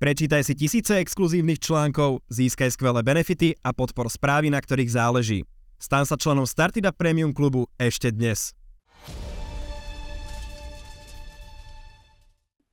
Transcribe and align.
Prečítaj 0.00 0.48
si 0.48 0.56
tisíce 0.56 0.96
exkluzívnych 0.96 1.60
článkov, 1.60 2.24
získaj 2.32 2.72
skvelé 2.72 3.04
benefity 3.04 3.52
a 3.60 3.76
podpor 3.76 4.08
správy, 4.08 4.48
na 4.48 4.56
ktorých 4.56 4.96
záleží. 4.96 5.44
Stan 5.76 6.08
sa 6.08 6.16
členom 6.16 6.48
Startida 6.48 6.88
Premium 6.88 7.36
klubu 7.36 7.68
ešte 7.76 8.08
dnes. 8.08 8.56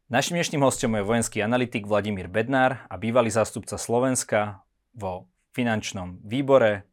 Našim 0.08 0.40
dnešným 0.40 0.64
hostom 0.64 0.96
je 0.96 1.04
vojenský 1.04 1.44
analytik 1.44 1.84
Vladimír 1.84 2.32
Bednár 2.32 2.88
a 2.88 2.96
bývalý 2.96 3.28
zástupca 3.28 3.76
Slovenska 3.76 4.64
vo 4.96 5.28
finančnom 5.52 6.24
výbore 6.24 6.88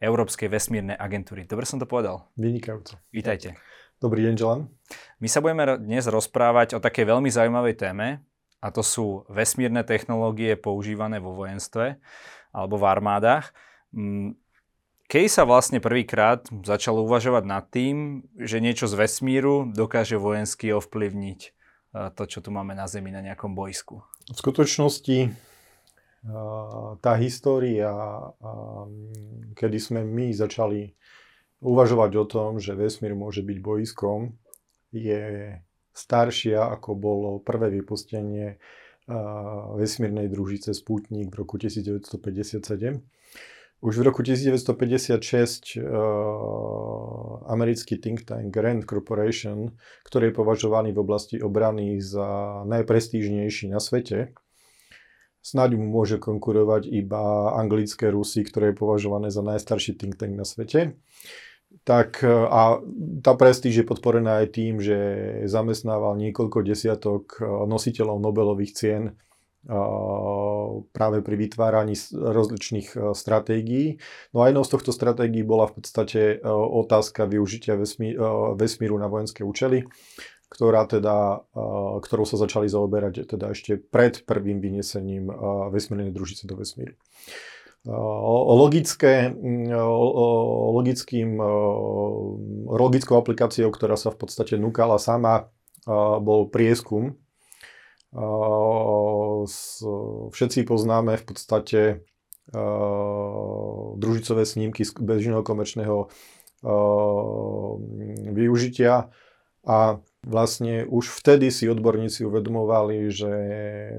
Európskej 0.00 0.48
vesmírnej 0.48 0.96
agentúry. 0.96 1.44
Dobre 1.44 1.68
som 1.68 1.76
to 1.76 1.84
povedal? 1.84 2.32
Vynikajúco. 2.40 2.96
Vítajte. 3.12 3.60
Dobrý 4.00 4.24
deň, 4.24 4.34
Želan. 4.40 4.64
My 5.20 5.28
sa 5.28 5.44
budeme 5.44 5.76
dnes 5.76 6.08
rozprávať 6.08 6.72
o 6.72 6.80
takej 6.80 7.04
veľmi 7.04 7.28
zaujímavej 7.28 7.76
téme, 7.76 8.24
a 8.64 8.72
to 8.72 8.80
sú 8.80 9.28
vesmírne 9.28 9.84
technológie 9.84 10.56
používané 10.56 11.20
vo 11.20 11.36
vojenstve 11.36 12.00
alebo 12.56 12.80
v 12.80 12.88
armádach. 12.88 13.52
Mm, 13.92 14.40
Kej 15.04 15.28
sa 15.28 15.44
vlastne 15.44 15.84
prvýkrát 15.84 16.48
začalo 16.64 17.04
uvažovať 17.04 17.44
nad 17.44 17.68
tým, 17.68 18.24
že 18.40 18.64
niečo 18.64 18.88
z 18.88 18.96
vesmíru 18.96 19.68
dokáže 19.68 20.16
vojensky 20.16 20.72
ovplyvniť 20.72 21.40
e, 21.44 21.50
to, 22.16 22.22
čo 22.24 22.40
tu 22.40 22.48
máme 22.48 22.72
na 22.72 22.88
Zemi 22.88 23.12
na 23.12 23.20
nejakom 23.20 23.52
bojsku? 23.52 24.00
V 24.32 24.36
skutočnosti 24.40 25.18
e, 25.28 25.30
tá 27.04 27.12
história, 27.20 27.92
kedy 29.52 29.76
sme 29.76 30.08
my 30.08 30.32
začali 30.32 30.96
uvažovať 31.60 32.10
o 32.16 32.24
tom, 32.24 32.50
že 32.56 32.72
vesmír 32.72 33.12
môže 33.12 33.44
byť 33.44 33.58
bojskom, 33.60 34.32
je 34.88 35.52
staršia, 35.94 36.60
ako 36.74 36.98
bolo 36.98 37.30
prvé 37.38 37.70
vypustenie 37.70 38.58
vesmírnej 39.76 40.32
družice 40.32 40.72
Sputnik 40.72 41.28
v 41.28 41.36
roku 41.36 41.60
1957. 41.60 43.04
Už 43.84 44.00
v 44.00 44.02
roku 44.08 44.24
1956 44.24 45.76
uh, 45.76 45.84
americký 47.52 48.00
think 48.00 48.24
tank 48.24 48.48
Grand 48.48 48.80
Corporation, 48.80 49.76
ktorý 50.08 50.32
je 50.32 50.34
považovaný 50.40 50.96
v 50.96 51.04
oblasti 51.04 51.36
obrany 51.36 52.00
za 52.00 52.64
najprestížnejší 52.64 53.68
na 53.68 53.84
svete, 53.84 54.32
snáď 55.44 55.76
mu 55.76 55.84
môže 55.84 56.16
konkurovať 56.16 56.88
iba 56.88 57.52
anglické 57.60 58.08
Rusy, 58.08 58.48
ktoré 58.48 58.72
je 58.72 58.80
považované 58.80 59.28
za 59.28 59.44
najstarší 59.44 60.00
think 60.00 60.16
tank 60.16 60.32
na 60.32 60.48
svete 60.48 60.96
tak 61.84 62.24
e, 62.24 62.32
a 62.32 62.80
tá 63.20 63.32
prestíž 63.36 63.84
je 63.84 63.86
podporená 63.86 64.40
aj 64.40 64.56
tým, 64.56 64.80
že 64.80 64.98
zamestnával 65.44 66.16
niekoľko 66.16 66.64
desiatok 66.64 67.38
e, 67.38 67.44
nositeľov 67.44 68.24
Nobelových 68.24 68.72
cien 68.72 69.02
e, 69.08 69.12
práve 70.96 71.20
pri 71.20 71.36
vytváraní 71.36 71.92
rozličných 72.16 73.12
stratégií. 73.12 74.00
No 74.32 74.42
a 74.42 74.48
jednou 74.48 74.64
z 74.64 74.72
tohto 74.72 74.96
stratégií 74.96 75.44
bola 75.44 75.68
v 75.68 75.84
podstate 75.84 76.40
otázka 76.48 77.28
využitia 77.28 77.76
vesmíru 78.56 78.96
na 78.96 79.06
vojenské 79.12 79.44
účely, 79.44 79.84
ktorá 80.48 80.88
teda, 80.88 81.44
ktorou 82.00 82.24
sa 82.24 82.40
začali 82.40 82.70
zaoberať 82.70 83.28
teda 83.28 83.52
ešte 83.52 83.76
pred 83.76 84.24
prvým 84.24 84.62
vyniesením 84.62 85.28
vesmírnej 85.68 86.14
družice 86.14 86.48
do 86.48 86.56
vesmíru 86.56 86.96
logické, 87.84 89.32
logickým, 90.72 91.36
logickou 92.68 93.20
aplikáciou, 93.20 93.68
ktorá 93.68 93.96
sa 94.00 94.08
v 94.08 94.24
podstate 94.24 94.56
núkala 94.56 94.96
sama, 94.96 95.52
bol 96.20 96.48
prieskum. 96.48 97.20
Všetci 100.32 100.64
poznáme 100.64 101.20
v 101.20 101.24
podstate 101.28 101.80
družicové 104.00 104.48
snímky 104.48 104.84
z 104.84 104.96
bežného 104.96 105.44
komerčného 105.44 106.08
využitia 108.32 109.12
a 109.64 110.00
vlastne 110.24 110.88
už 110.88 111.12
vtedy 111.20 111.52
si 111.52 111.68
odborníci 111.68 112.24
uvedomovali, 112.24 113.12
že, 113.12 113.36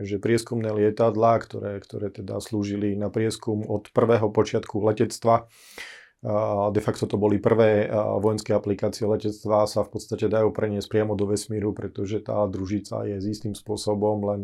že 0.02 0.18
prieskumné 0.18 0.74
lietadlá, 0.74 1.40
ktoré, 1.42 1.80
ktoré 1.80 2.10
teda 2.10 2.42
slúžili 2.42 2.98
na 2.98 3.14
prieskum 3.14 3.62
od 3.66 3.90
prvého 3.94 4.28
počiatku 4.34 4.82
letectva, 4.82 5.48
de 6.74 6.82
facto 6.82 7.06
to 7.06 7.22
boli 7.22 7.38
prvé 7.38 7.86
vojenské 8.18 8.58
aplikácie 8.58 9.06
letectva, 9.06 9.70
sa 9.70 9.86
v 9.86 9.94
podstate 9.94 10.26
dajú 10.26 10.50
preniesť 10.50 10.90
priamo 10.90 11.14
do 11.14 11.30
vesmíru, 11.30 11.70
pretože 11.70 12.18
tá 12.26 12.42
družica 12.50 13.06
je 13.06 13.22
s 13.22 13.26
istým 13.30 13.54
spôsobom 13.54 14.26
len 14.26 14.42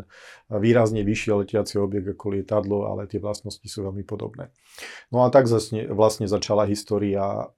výrazne 0.53 1.01
vyššie 1.01 1.41
letiaci 1.41 1.81
objekt 1.81 2.13
ako 2.13 2.37
lietadlo, 2.37 2.85
ale 2.85 3.09
tie 3.09 3.17
vlastnosti 3.17 3.65
sú 3.65 3.89
veľmi 3.89 4.05
podobné. 4.05 4.53
No 5.09 5.25
a 5.25 5.33
tak 5.33 5.49
vlastne 5.49 6.29
začala 6.29 6.69
história 6.69 7.49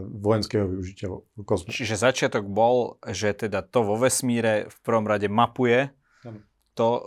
vojenského 0.00 0.64
využitia 0.64 1.12
kozmu. 1.44 1.68
Čiže 1.68 2.00
začiatok 2.00 2.48
bol, 2.48 2.96
že 3.04 3.36
teda 3.36 3.60
to 3.60 3.84
vo 3.84 4.00
vesmíre 4.00 4.72
v 4.72 4.76
prvom 4.80 5.04
rade 5.04 5.28
mapuje 5.28 5.92
to, 6.78 6.90
e, 6.94 7.00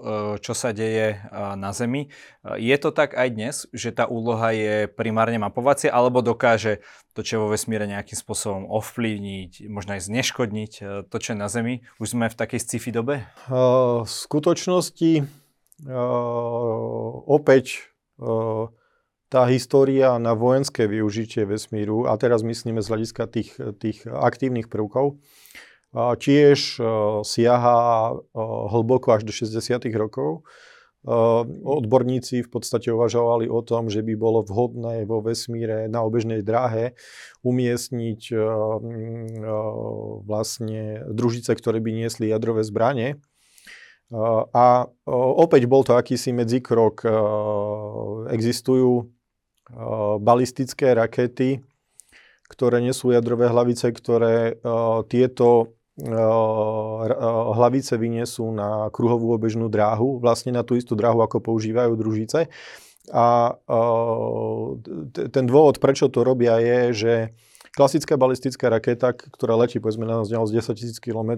čo 0.43 0.51
sa 0.51 0.75
deje 0.75 1.15
e, 1.15 1.17
na 1.55 1.71
Zemi. 1.71 2.11
E, 2.43 2.59
je 2.59 2.75
to 2.75 2.91
tak 2.91 3.15
aj 3.15 3.27
dnes, 3.31 3.55
že 3.71 3.95
tá 3.95 4.03
úloha 4.11 4.51
je 4.51 4.91
primárne 4.91 5.39
mapovacia, 5.39 5.95
alebo 5.95 6.19
dokáže 6.19 6.83
to, 7.15 7.23
čo 7.23 7.31
je 7.39 7.41
vo 7.47 7.51
vesmíre 7.55 7.87
nejakým 7.87 8.19
spôsobom 8.19 8.67
ovplyvniť, 8.67 9.71
možno 9.71 9.95
aj 9.95 10.11
zneškodniť 10.11 10.71
to, 11.07 11.15
čo 11.15 11.29
je 11.31 11.37
na 11.39 11.47
Zemi? 11.47 11.87
Už 12.03 12.19
sme 12.19 12.27
v 12.27 12.35
takej 12.35 12.59
sci-fi 12.59 12.91
dobe? 12.91 13.23
V 13.47 14.07
skutočnosti 14.07 15.27
opäť 17.27 17.91
tá 19.27 19.41
história 19.51 20.15
na 20.23 20.31
vojenské 20.35 20.87
využitie 20.87 21.43
vesmíru, 21.43 22.07
a 22.07 22.15
teraz 22.15 22.47
myslíme 22.47 22.79
z 22.79 22.89
hľadiska 22.91 23.23
tých, 23.27 23.59
tých 23.79 24.07
aktívnych 24.07 24.71
prvkov, 24.71 25.19
tiež 25.93 26.79
e, 26.79 26.83
siaha 27.27 27.79
e, 28.11 28.39
hlboko 28.71 29.11
až 29.11 29.27
do 29.27 29.33
60. 29.35 29.83
rokov. 29.99 30.39
E, 30.39 31.11
odborníci 31.67 32.47
v 32.47 32.49
podstate 32.49 32.95
uvažovali 32.95 33.51
o 33.51 33.59
tom, 33.59 33.91
že 33.91 33.99
by 33.99 34.15
bolo 34.15 34.47
vhodné 34.47 35.03
vo 35.03 35.19
vesmíre 35.19 35.91
na 35.91 36.07
obežnej 36.07 36.47
dráhe 36.47 36.95
umiestniť 37.43 38.21
vlastne 40.29 41.01
družice, 41.09 41.51
ktoré 41.57 41.81
by 41.83 41.91
niesli 41.91 42.29
jadrové 42.29 42.61
zbranie. 42.61 43.17
A 44.51 44.91
opäť 45.09 45.71
bol 45.71 45.87
to 45.87 45.95
akýsi 45.95 46.35
medzikrok. 46.35 47.01
Existujú 48.29 49.07
balistické 50.19 50.91
rakety, 50.93 51.63
ktoré 52.45 52.83
nesú 52.83 53.09
jadrové 53.15 53.47
hlavice, 53.47 53.89
ktoré 53.89 54.59
tieto 55.07 55.80
hlavice 57.55 57.99
vyniesú 57.99 58.47
na 58.53 58.87
kruhovú 58.93 59.35
obežnú 59.35 59.67
dráhu, 59.67 60.23
vlastne 60.23 60.55
na 60.55 60.63
tú 60.63 60.79
istú 60.79 60.95
dráhu, 60.95 61.19
ako 61.19 61.43
používajú 61.43 61.93
družice. 61.99 62.47
A 63.11 63.57
ten 65.11 65.45
dôvod, 65.49 65.81
prečo 65.83 66.07
to 66.07 66.23
robia, 66.23 66.61
je, 66.61 66.79
že 66.93 67.13
Klasická 67.71 68.19
balistická 68.19 68.67
raketa, 68.67 69.15
ktorá 69.15 69.55
letí 69.55 69.79
povedzme 69.79 70.03
na 70.03 70.19
vzdialenosť 70.27 70.75
10 70.75 70.99
000 70.99 71.05
km, 71.07 71.31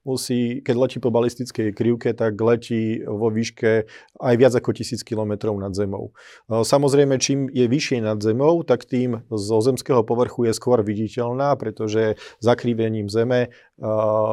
musí, 0.00 0.64
keď 0.64 0.74
letí 0.80 0.96
po 0.96 1.12
balistickej 1.12 1.76
krivke, 1.76 2.16
tak 2.16 2.40
letí 2.40 3.04
vo 3.04 3.28
výške 3.28 3.84
aj 4.16 4.34
viac 4.40 4.56
ako 4.56 4.72
1000 4.72 5.04
km 5.04 5.52
nad 5.60 5.76
zemou. 5.76 6.16
E, 6.48 6.64
samozrejme, 6.64 7.20
čím 7.20 7.52
je 7.52 7.68
vyššie 7.68 8.00
nad 8.00 8.16
zemou, 8.24 8.64
tak 8.64 8.88
tým 8.88 9.28
zo 9.28 9.60
zemského 9.60 10.00
povrchu 10.00 10.48
je 10.48 10.56
skôr 10.56 10.80
viditeľná, 10.80 11.52
pretože 11.60 12.16
zakrivením 12.40 13.12
zeme 13.12 13.40
e, 13.44 13.48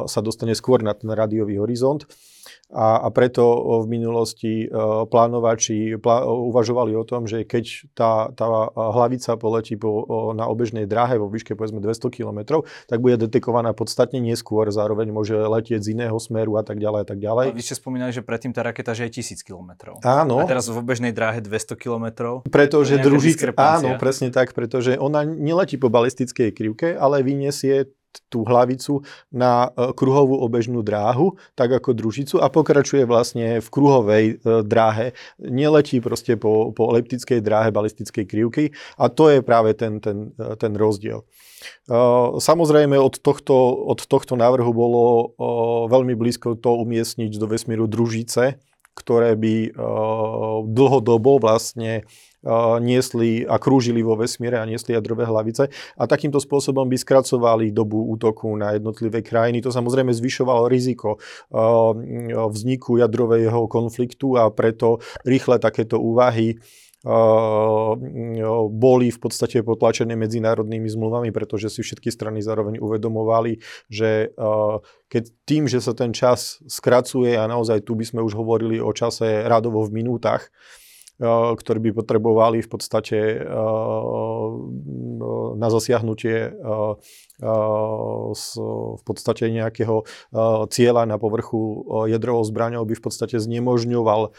sa 0.08 0.20
dostane 0.24 0.56
skôr 0.56 0.80
na 0.80 0.96
ten 0.96 1.12
radiový 1.12 1.60
horizont 1.60 2.08
a, 2.72 3.04
a 3.04 3.08
preto 3.12 3.44
v 3.84 3.86
minulosti 3.86 4.66
plánovači 5.12 6.00
plá, 6.00 6.24
uvažovali 6.24 6.96
o 6.96 7.04
tom, 7.04 7.28
že 7.28 7.44
keď 7.44 7.64
tá, 7.92 8.32
tá 8.32 8.72
hlavica 8.72 9.36
poletí 9.36 9.76
po, 9.76 10.08
na 10.32 10.48
obežnej 10.48 10.88
dráhe 10.88 11.20
vo 11.20 11.28
výške 11.28 11.52
povedzme 11.52 11.84
200 11.84 12.08
km, 12.08 12.64
tak 12.88 12.98
bude 13.04 13.20
detekovaná 13.20 13.76
podstatne 13.76 14.18
neskôr, 14.24 14.72
zároveň 14.72 15.12
môže 15.12 15.36
letieť 15.36 15.84
z 15.84 15.88
iného 15.92 16.16
smeru 16.16 16.56
a 16.56 16.64
tak 16.64 16.80
ďalej 16.80 17.00
a 17.04 17.06
tak 17.06 17.18
ďalej. 17.20 17.46
A 17.52 17.56
vy 17.56 17.64
ste 17.64 17.76
spomínali, 17.76 18.10
že 18.10 18.24
predtým 18.24 18.56
tá 18.56 18.64
raketa 18.64 18.96
že 18.96 19.12
je 19.12 19.20
1000 19.20 19.44
km. 19.44 19.70
Áno. 20.00 20.40
A 20.40 20.48
teraz 20.48 20.72
v 20.72 20.80
obežnej 20.80 21.12
dráhe 21.12 21.44
200 21.44 21.76
km. 21.76 22.06
Pretože 22.48 22.96
druhý, 22.98 23.36
áno, 23.60 24.00
presne 24.00 24.32
tak, 24.32 24.56
pretože 24.56 24.96
ona 24.96 25.28
neletí 25.28 25.76
po 25.76 25.92
balistickej 25.92 26.56
krivke, 26.56 26.96
ale 26.96 27.20
vyniesie 27.20 27.92
tú 28.28 28.44
hlavicu 28.44 29.04
na 29.32 29.72
e, 29.72 29.92
kruhovú 29.96 30.40
obežnú 30.40 30.84
dráhu, 30.84 31.36
tak 31.56 31.72
ako 31.72 31.96
družicu 31.96 32.36
a 32.40 32.52
pokračuje 32.52 33.04
vlastne 33.08 33.60
v 33.60 33.68
kruhovej 33.68 34.24
e, 34.24 34.34
dráhe. 34.64 35.16
Neletí 35.40 36.00
proste 36.00 36.36
po, 36.36 36.72
po 36.76 36.92
eliptickej 36.92 37.40
dráhe 37.40 37.72
balistickej 37.72 38.24
krivky 38.28 38.64
a 39.00 39.08
to 39.08 39.32
je 39.32 39.40
práve 39.40 39.72
ten, 39.76 40.00
ten, 40.00 40.36
e, 40.36 40.56
ten 40.56 40.72
rozdiel. 40.76 41.24
Samozrejme 42.42 42.98
od 42.98 43.22
tohto, 43.22 43.54
od 43.86 44.02
tohto 44.10 44.34
návrhu 44.34 44.74
bolo 44.74 45.02
veľmi 45.86 46.18
blízko 46.18 46.58
to 46.58 46.74
umiestniť 46.74 47.38
do 47.38 47.46
vesmíru 47.46 47.86
družice, 47.86 48.58
ktoré 48.98 49.38
by 49.38 49.70
dlhodobo 50.66 51.38
vlastne 51.38 52.02
niesli 52.82 53.46
a 53.46 53.54
krúžili 53.62 54.02
vo 54.02 54.18
vesmíre 54.18 54.58
a 54.58 54.66
niesli 54.66 54.98
jadrové 54.98 55.24
hlavice 55.30 55.70
a 55.94 56.02
takýmto 56.10 56.42
spôsobom 56.42 56.90
by 56.90 56.98
skracovali 56.98 57.70
dobu 57.70 58.02
útoku 58.10 58.50
na 58.58 58.74
jednotlivé 58.74 59.22
krajiny. 59.22 59.62
To 59.62 59.70
samozrejme 59.70 60.10
zvyšovalo 60.10 60.66
riziko 60.66 61.22
vzniku 62.50 62.98
jadrového 62.98 63.70
konfliktu 63.70 64.34
a 64.42 64.50
preto 64.50 64.98
rýchle 65.22 65.62
takéto 65.62 66.02
úvahy 66.02 66.58
boli 68.70 69.10
v 69.10 69.18
podstate 69.18 69.58
potlačené 69.66 70.14
medzinárodnými 70.14 70.86
zmluvami, 70.86 71.34
pretože 71.34 71.66
si 71.66 71.82
všetky 71.82 72.14
strany 72.14 72.38
zároveň 72.38 72.78
uvedomovali, 72.78 73.58
že 73.90 74.30
keď 75.10 75.24
tým, 75.42 75.66
že 75.66 75.82
sa 75.82 75.98
ten 75.98 76.14
čas 76.14 76.62
skracuje 76.70 77.34
a 77.34 77.50
naozaj 77.50 77.82
tu 77.82 77.98
by 77.98 78.06
sme 78.06 78.20
už 78.22 78.38
hovorili 78.38 78.78
o 78.78 78.94
čase 78.94 79.42
radovo 79.50 79.82
v 79.82 79.98
minútach, 79.98 80.46
ktorí 81.22 81.78
by 81.78 81.90
potrebovali 82.02 82.58
v 82.66 82.68
podstate 82.68 83.18
na 85.54 85.68
zasiahnutie 85.70 86.50
v 87.42 89.02
podstate 89.06 89.44
nejakého 89.46 90.02
cieľa 90.68 91.06
na 91.06 91.16
povrchu 91.22 91.86
jadrovou 92.10 92.42
zbraňou 92.42 92.82
by 92.82 92.94
v 92.98 93.04
podstate 93.06 93.38
znemožňoval 93.38 94.34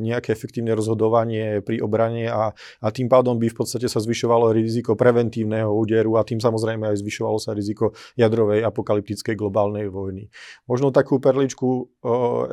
nejaké 0.00 0.32
efektívne 0.32 0.72
rozhodovanie 0.72 1.60
pri 1.60 1.84
obrane 1.84 2.26
a, 2.26 2.56
a 2.56 2.86
tým 2.88 3.12
pádom 3.12 3.36
by 3.36 3.52
v 3.52 3.56
podstate 3.56 3.86
sa 3.86 4.00
zvyšovalo 4.00 4.50
riziko 4.56 4.96
preventívneho 4.96 5.68
úderu 5.68 6.16
a 6.16 6.24
tým 6.24 6.40
samozrejme 6.40 6.88
aj 6.90 7.04
zvyšovalo 7.04 7.38
sa 7.38 7.52
riziko 7.52 7.92
jadrovej 8.16 8.64
apokalyptickej 8.64 9.36
globálnej 9.36 9.92
vojny. 9.92 10.32
Možno 10.64 10.90
takú 10.90 11.20
perličku 11.20 11.92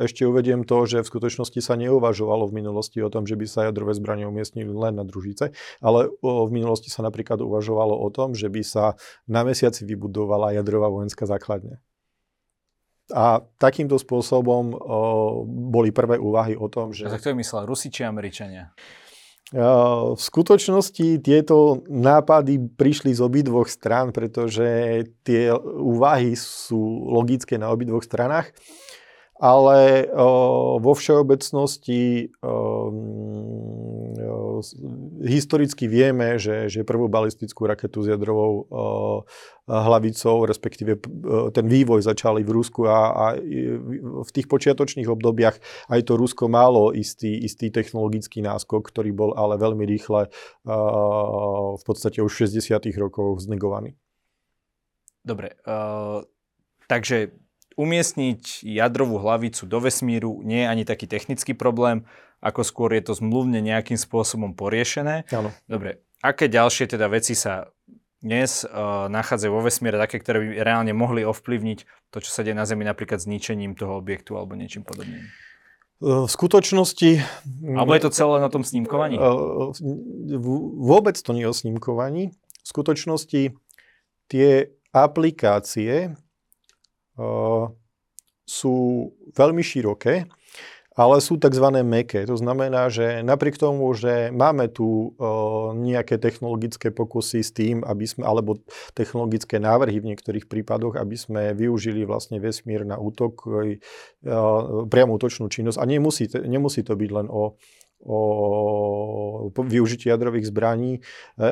ešte 0.04 0.28
uvediem 0.28 0.68
to, 0.68 0.84
že 0.84 1.00
v 1.00 1.10
skutočnosti 1.10 1.60
sa 1.64 1.74
neuvažovalo 1.80 2.48
v 2.48 2.60
minulosti 2.60 3.00
o 3.00 3.08
tom, 3.08 3.24
že 3.24 3.36
by 3.40 3.46
sa 3.48 3.60
jadrové 3.68 3.96
zbranie 3.96 4.28
umiestnili 4.28 4.70
len 4.70 5.00
na 5.00 5.04
družice, 5.08 5.56
ale 5.80 6.12
v 6.20 6.50
minulosti 6.52 6.92
sa 6.92 7.00
napríklad 7.00 7.40
uvažovalo 7.40 7.96
o 7.96 8.08
tom, 8.12 8.36
že 8.36 8.52
by 8.52 8.62
sa 8.62 8.84
na 9.24 9.42
mesiaci 9.42 9.88
vybudovala 9.88 10.52
jadrová 10.52 10.92
vojenská 10.92 11.24
základňa. 11.24 11.91
A 13.10 13.42
takýmto 13.58 13.98
spôsobom 13.98 14.72
o, 14.72 14.78
boli 15.46 15.90
prvé 15.90 16.22
úvahy 16.22 16.54
o 16.54 16.70
tom, 16.70 16.94
že... 16.94 17.10
A 17.10 17.18
tak 17.18 17.26
to 17.26 17.34
je 17.34 17.40
myslel, 17.42 17.66
Rusi 17.66 17.90
či 17.90 18.06
Američania? 18.06 18.70
V 19.52 20.16
skutočnosti 20.16 21.20
tieto 21.20 21.84
nápady 21.84 22.72
prišli 22.72 23.12
z 23.12 23.20
obidvoch 23.20 23.68
strán, 23.68 24.08
pretože 24.08 24.64
tie 25.20 25.52
úvahy 25.76 26.32
sú 26.32 26.80
logické 27.12 27.60
na 27.60 27.68
obidvoch 27.68 28.00
stranách 28.00 28.48
ale 29.42 30.06
o, 30.14 30.78
vo 30.78 30.94
všeobecnosti 30.94 32.30
o, 32.38 32.46
historicky 35.24 35.88
vieme, 35.88 36.38
že, 36.38 36.70
že 36.70 36.86
prvú 36.86 37.08
balistickú 37.08 37.66
raketu 37.66 38.04
s 38.04 38.12
jadrovou 38.12 38.50
o, 38.52 38.56
hlavicou, 39.66 40.46
respektíve 40.46 40.98
ten 41.54 41.66
vývoj 41.70 42.02
začali 42.02 42.42
v 42.42 42.50
Rusku 42.50 42.86
a, 42.90 42.98
a 43.14 43.24
v 44.22 44.30
tých 44.34 44.50
počiatočných 44.50 45.06
obdobiach 45.06 45.56
aj 45.88 46.00
to 46.02 46.18
Rusko 46.18 46.50
malo 46.50 46.90
istý, 46.90 47.38
istý 47.42 47.70
technologický 47.70 48.42
náskok, 48.42 48.90
ktorý 48.90 49.14
bol 49.14 49.30
ale 49.38 49.56
veľmi 49.56 49.86
rýchle 49.86 50.28
v 51.72 51.82
podstate 51.86 52.20
už 52.20 52.32
v 52.32 52.38
60. 52.50 52.90
rokoch 52.98 53.38
znegovaný. 53.42 53.94
Dobre, 55.22 55.54
uh, 55.62 56.26
takže 56.90 57.30
umiestniť 57.78 58.66
jadrovú 58.66 59.22
hlavicu 59.22 59.64
do 59.64 59.78
vesmíru 59.80 60.42
nie 60.44 60.66
je 60.66 60.68
ani 60.68 60.84
taký 60.84 61.06
technický 61.06 61.54
problém, 61.54 62.04
ako 62.42 62.66
skôr 62.66 62.90
je 62.98 63.06
to 63.06 63.14
zmluvne 63.14 63.62
nejakým 63.62 63.94
spôsobom 63.94 64.58
poriešené. 64.58 65.30
Áno. 65.30 65.54
Dobre, 65.70 66.02
aké 66.18 66.50
ďalšie 66.50 66.90
teda 66.90 67.06
veci 67.06 67.38
sa 67.38 67.70
dnes 68.18 68.66
uh, 68.66 69.06
nachádzajú 69.10 69.50
vo 69.50 69.62
vesmíre, 69.62 69.98
také, 69.98 70.18
ktoré 70.18 70.42
by 70.42 70.48
reálne 70.62 70.90
mohli 70.94 71.22
ovplyvniť 71.22 72.10
to, 72.10 72.18
čo 72.22 72.30
sa 72.30 72.42
deje 72.42 72.54
na 72.54 72.66
Zemi, 72.66 72.86
napríklad 72.86 73.18
zničením 73.22 73.78
toho 73.78 73.98
objektu 73.98 74.34
alebo 74.34 74.58
niečím 74.58 74.82
podobným? 74.82 75.26
V 76.02 76.26
skutočnosti... 76.26 77.22
Alebo 77.78 77.94
je 77.94 78.02
to 78.02 78.10
celé 78.10 78.42
na 78.42 78.50
tom 78.50 78.66
snímkovaní? 78.66 79.22
Vôbec 80.82 81.14
to 81.14 81.30
nie 81.30 81.46
je 81.46 81.50
o 81.50 81.54
snímkovaní. 81.54 82.34
V 82.34 82.66
skutočnosti 82.66 83.54
tie 84.26 84.48
aplikácie, 84.90 86.18
sú 88.42 88.74
veľmi 89.32 89.62
široké, 89.62 90.26
ale 90.92 91.24
sú 91.24 91.40
tzv. 91.40 91.66
meké. 91.80 92.28
To 92.28 92.36
znamená, 92.36 92.92
že 92.92 93.24
napriek 93.24 93.56
tomu, 93.56 93.88
že 93.96 94.28
máme 94.28 94.68
tu 94.68 95.16
nejaké 95.72 96.20
technologické 96.20 96.92
pokusy 96.92 97.40
s 97.40 97.50
tým, 97.52 97.80
aby 97.80 98.04
sme, 98.04 98.28
alebo 98.28 98.60
technologické 98.92 99.56
návrhy 99.56 100.04
v 100.04 100.12
niektorých 100.12 100.46
prípadoch, 100.46 101.00
aby 101.00 101.16
sme 101.16 101.42
využili 101.56 102.04
vlastne 102.04 102.36
vesmír 102.40 102.84
na 102.84 103.00
útok, 103.00 103.40
priamo 104.88 105.16
útočnú 105.16 105.48
činnosť. 105.48 105.80
A 105.80 105.84
nemusí, 105.88 106.28
nemusí 106.44 106.84
to 106.84 106.92
byť 106.92 107.10
len 107.10 107.26
o 107.32 107.56
o 108.06 109.50
využití 109.50 110.08
jadrových 110.08 110.50
zbraní. 110.50 110.92
E, 110.98 111.00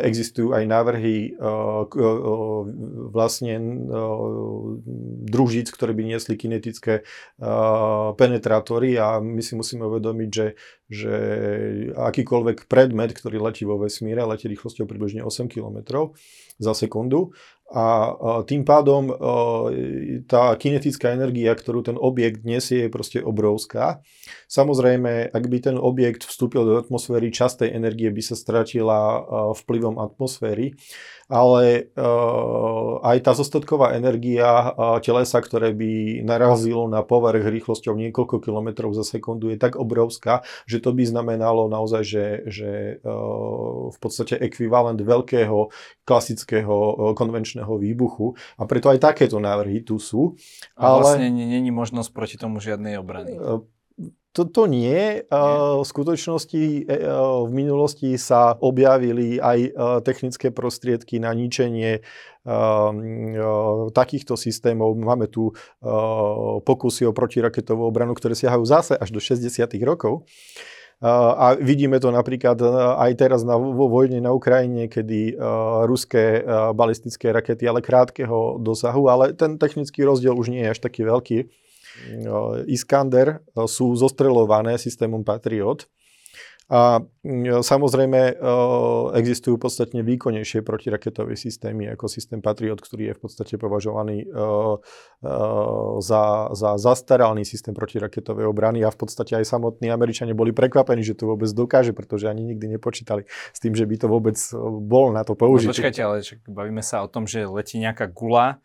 existujú 0.06 0.52
aj 0.54 0.64
návrhy 0.66 1.16
e, 1.16 1.30
e, 1.30 2.08
vlastne 3.10 3.52
družíc, 5.26 5.70
ktoré 5.70 5.92
by 5.94 6.02
niesli 6.14 6.34
kinetické 6.38 7.02
penetrátory 8.16 8.96
a 8.98 9.18
my 9.18 9.42
si 9.42 9.54
musíme 9.58 9.86
uvedomiť, 9.86 10.30
že, 10.30 10.46
že 10.86 11.14
akýkoľvek 11.94 12.70
predmet, 12.70 13.10
ktorý 13.14 13.42
letí 13.42 13.66
vo 13.66 13.78
vesmíre, 13.80 14.22
letí 14.26 14.46
rýchlosťou 14.46 14.86
približne 14.86 15.26
8 15.26 15.50
km 15.50 16.10
za 16.60 16.72
sekundu 16.76 17.32
a 17.70 18.18
tým 18.50 18.66
pádom 18.66 19.14
tá 20.26 20.58
kinetická 20.58 21.14
energia, 21.14 21.54
ktorú 21.54 21.86
ten 21.86 21.94
objekt 21.94 22.42
nesie, 22.42 22.86
je 22.86 22.90
proste 22.90 23.18
obrovská. 23.22 24.02
Samozrejme, 24.50 25.30
ak 25.30 25.44
by 25.46 25.58
ten 25.62 25.76
objekt 25.78 26.26
vstúpil 26.26 26.66
do 26.66 26.74
atmosféry, 26.82 27.30
časť 27.30 27.66
tej 27.66 27.70
energie 27.78 28.10
by 28.10 28.22
sa 28.26 28.34
stratila 28.34 29.22
vplyvom 29.54 30.02
atmosféry, 30.02 30.74
ale 31.30 31.94
aj 33.06 33.16
tá 33.22 33.32
zostatková 33.38 33.94
energia 33.94 34.74
telesa, 35.06 35.38
ktoré 35.38 35.70
by 35.70 36.26
narazilo 36.26 36.90
na 36.90 37.06
povrch 37.06 37.46
rýchlosťou 37.46 37.94
niekoľko 37.94 38.42
kilometrov 38.42 38.90
za 38.98 39.06
sekundu, 39.06 39.46
je 39.54 39.62
tak 39.62 39.78
obrovská, 39.78 40.42
že 40.66 40.82
to 40.82 40.90
by 40.90 41.06
znamenalo 41.06 41.70
naozaj, 41.70 42.02
že, 42.02 42.26
že 42.50 42.72
v 43.94 43.98
podstate 44.02 44.42
ekvivalent 44.42 44.98
veľkého 44.98 45.70
klasického 46.02 47.14
konvenčného 47.14 47.59
konečného 47.60 47.74
výbuchu 47.76 48.26
a 48.56 48.64
preto 48.64 48.88
aj 48.88 48.98
takéto 49.12 49.36
návrhy 49.36 49.84
tu 49.84 50.00
sú. 50.00 50.34
A 50.80 50.96
ale... 50.96 51.04
vlastne 51.04 51.28
není 51.28 51.70
možnosť 51.70 52.10
proti 52.12 52.36
tomu 52.40 52.58
žiadnej 52.60 52.96
obrany. 52.96 53.36
Toto 54.30 54.64
e, 54.64 54.70
nie. 54.70 54.88
nie. 54.88 55.02
V 55.28 55.84
skutočnosti 55.84 56.56
e, 56.56 56.82
e, 56.86 56.96
v 57.44 57.50
minulosti 57.52 58.16
sa 58.16 58.56
objavili 58.56 59.36
aj 59.42 59.74
technické 60.06 60.48
prostriedky 60.54 61.20
na 61.20 61.34
ničenie 61.36 62.00
takýchto 63.92 64.32
systémov. 64.32 64.96
Máme 64.96 65.28
tu 65.28 65.52
pokusy 66.64 67.04
o 67.04 67.12
protiraketovú 67.12 67.84
obranu, 67.84 68.16
ktoré 68.16 68.32
siahajú 68.32 68.64
zase 68.64 68.96
až 68.96 69.12
do 69.12 69.20
60. 69.20 69.68
rokov. 69.84 70.24
A 71.00 71.56
vidíme 71.56 71.96
to 71.96 72.12
napríklad 72.12 72.60
e, 72.60 72.68
aj 73.00 73.12
teraz 73.16 73.40
na, 73.40 73.56
vo 73.56 73.88
vojne 73.88 74.20
na 74.20 74.36
Ukrajine, 74.36 74.84
kedy 74.84 75.32
uh, 75.32 75.88
ruské 75.88 76.44
uh, 76.44 76.76
balistické 76.76 77.32
rakety, 77.32 77.64
ale 77.64 77.80
krátkeho 77.80 78.60
dosahu, 78.60 79.08
ale 79.08 79.32
ten 79.32 79.56
technický 79.56 80.04
rozdiel 80.04 80.36
už 80.36 80.52
nie 80.52 80.60
je 80.60 80.76
až 80.76 80.80
taký 80.84 81.08
veľký. 81.08 81.38
Uh, 82.28 82.68
Iskander 82.68 83.40
sú 83.64 83.96
zostrelované 83.96 84.76
systémom 84.76 85.24
Patriot 85.24 85.88
a 86.70 87.02
mm, 87.02 87.66
samozrejme 87.66 88.20
e, 88.30 88.34
existujú 89.18 89.58
podstatne 89.58 90.06
výkonnejšie 90.06 90.62
protiraketové 90.62 91.34
systémy 91.34 91.90
ako 91.90 92.06
systém 92.06 92.38
Patriot, 92.38 92.78
ktorý 92.78 93.10
je 93.10 93.14
v 93.18 93.20
podstate 93.26 93.58
považovaný 93.58 94.22
e, 94.22 94.26
e, 94.30 95.32
za, 95.98 96.54
za 96.54 96.70
zastaralný 96.78 97.42
systém 97.42 97.74
protiraketovej 97.74 98.46
obrany 98.46 98.86
a 98.86 98.94
v 98.94 98.98
podstate 99.02 99.34
aj 99.34 99.50
samotní 99.50 99.90
Američania 99.90 100.30
boli 100.30 100.54
prekvapení, 100.54 101.02
že 101.02 101.18
to 101.18 101.34
vôbec 101.34 101.50
dokáže, 101.50 101.90
pretože 101.90 102.30
ani 102.30 102.54
nikdy 102.54 102.78
nepočítali 102.78 103.26
s 103.26 103.58
tým, 103.58 103.74
že 103.74 103.82
by 103.82 103.94
to 103.98 104.06
vôbec 104.06 104.38
bol 104.86 105.10
na 105.10 105.26
to 105.26 105.34
použitie. 105.34 105.74
No, 105.74 105.74
počkajte, 105.74 106.00
ale 106.06 106.22
bavíme 106.46 106.86
sa 106.86 107.02
o 107.02 107.10
tom, 107.10 107.26
že 107.26 107.50
letí 107.50 107.82
nejaká 107.82 108.06
gula, 108.06 108.62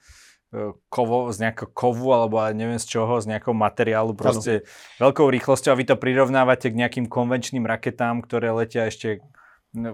kovo, 0.90 1.32
z 1.32 1.38
nejakého 1.48 1.70
kovu 1.72 2.14
alebo 2.16 2.40
neviem 2.52 2.80
z 2.80 2.88
čoho, 2.88 3.20
z 3.20 3.30
nejakého 3.32 3.56
materiálu, 3.56 4.16
proste 4.16 4.64
ano. 4.64 5.10
veľkou 5.10 5.28
rýchlosťou 5.28 5.72
a 5.74 5.80
vy 5.80 5.86
to 5.88 5.96
prirovnávate 6.00 6.72
k 6.72 6.80
nejakým 6.80 7.06
konvenčným 7.12 7.68
raketám, 7.68 8.24
ktoré 8.24 8.52
letia 8.52 8.88
ešte 8.88 9.24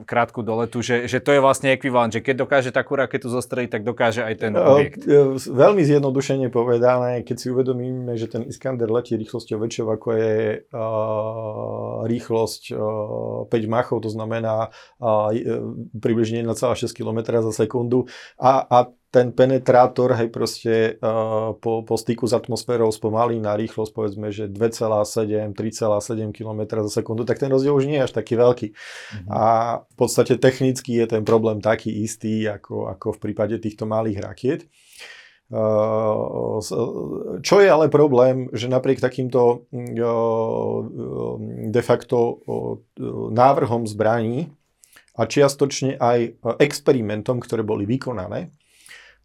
krátku 0.06 0.46
doletu, 0.46 0.82
že, 0.86 1.10
že 1.10 1.18
to 1.18 1.34
je 1.34 1.42
vlastne 1.42 1.74
ekvivalent, 1.74 2.14
že 2.14 2.22
keď 2.22 2.46
dokáže 2.46 2.70
takú 2.70 2.94
raketu 2.94 3.28
zostreliť, 3.34 3.70
tak 3.70 3.84
dokáže 3.84 4.22
aj 4.22 4.36
ten 4.38 4.54
objekt. 4.54 5.02
Veľmi 5.50 5.82
zjednodušene 5.82 6.54
povedané, 6.54 7.26
keď 7.26 7.36
si 7.38 7.48
uvedomíme, 7.50 8.14
že 8.14 8.30
ten 8.30 8.46
Iskander 8.46 8.88
letí 8.94 9.18
rýchlosťou 9.18 9.58
väčšou 9.58 9.88
ako 9.90 10.08
je 10.14 10.36
uh, 10.70 12.06
rýchlosť 12.06 12.62
uh, 12.78 13.50
5 13.50 13.74
machov, 13.74 14.06
to 14.06 14.10
znamená 14.14 14.70
uh, 15.02 15.34
približne 15.98 16.46
1,6 16.46 16.86
km 16.94 17.20
za 17.42 17.54
sekundu 17.54 18.06
a, 18.38 18.62
a 18.70 18.78
ten 19.12 19.36
penetrátor, 19.36 20.16
hej, 20.16 20.32
proste 20.32 20.96
uh, 21.04 21.52
po, 21.60 21.84
po 21.84 21.96
styku 22.00 22.24
s 22.24 22.32
atmosférou 22.32 22.88
spomalí 22.96 23.44
na 23.44 23.60
rýchlosť, 23.60 23.92
povedzme, 23.92 24.32
že 24.32 24.48
2,7, 24.48 25.52
3,7 25.52 26.32
km 26.32 26.62
za 26.88 27.04
sekundu, 27.04 27.28
tak 27.28 27.36
ten 27.36 27.52
rozdiel 27.52 27.76
už 27.76 27.92
nie 27.92 28.00
je 28.00 28.08
až 28.08 28.16
taký 28.16 28.40
veľký. 28.40 28.68
Mm-hmm. 28.72 29.28
A 29.28 29.44
v 29.84 29.96
podstate 30.00 30.40
technicky 30.40 30.96
je 30.96 31.12
ten 31.12 31.28
problém 31.28 31.60
taký 31.60 31.92
istý, 31.92 32.48
ako, 32.48 32.88
ako 32.88 33.20
v 33.20 33.20
prípade 33.20 33.60
týchto 33.60 33.84
malých 33.84 34.24
rakiet. 34.24 34.62
Uh, 35.52 36.64
čo 37.44 37.60
je 37.60 37.68
ale 37.68 37.92
problém, 37.92 38.48
že 38.56 38.72
napriek 38.72 39.04
takýmto 39.04 39.68
uh, 39.68 40.78
de 41.68 41.82
facto 41.84 42.40
návrhom 43.36 43.84
zbraní 43.84 44.56
a 45.20 45.28
čiastočne 45.28 46.00
aj 46.00 46.40
experimentom, 46.64 47.44
ktoré 47.44 47.68
boli 47.68 47.84
vykonané, 47.84 48.56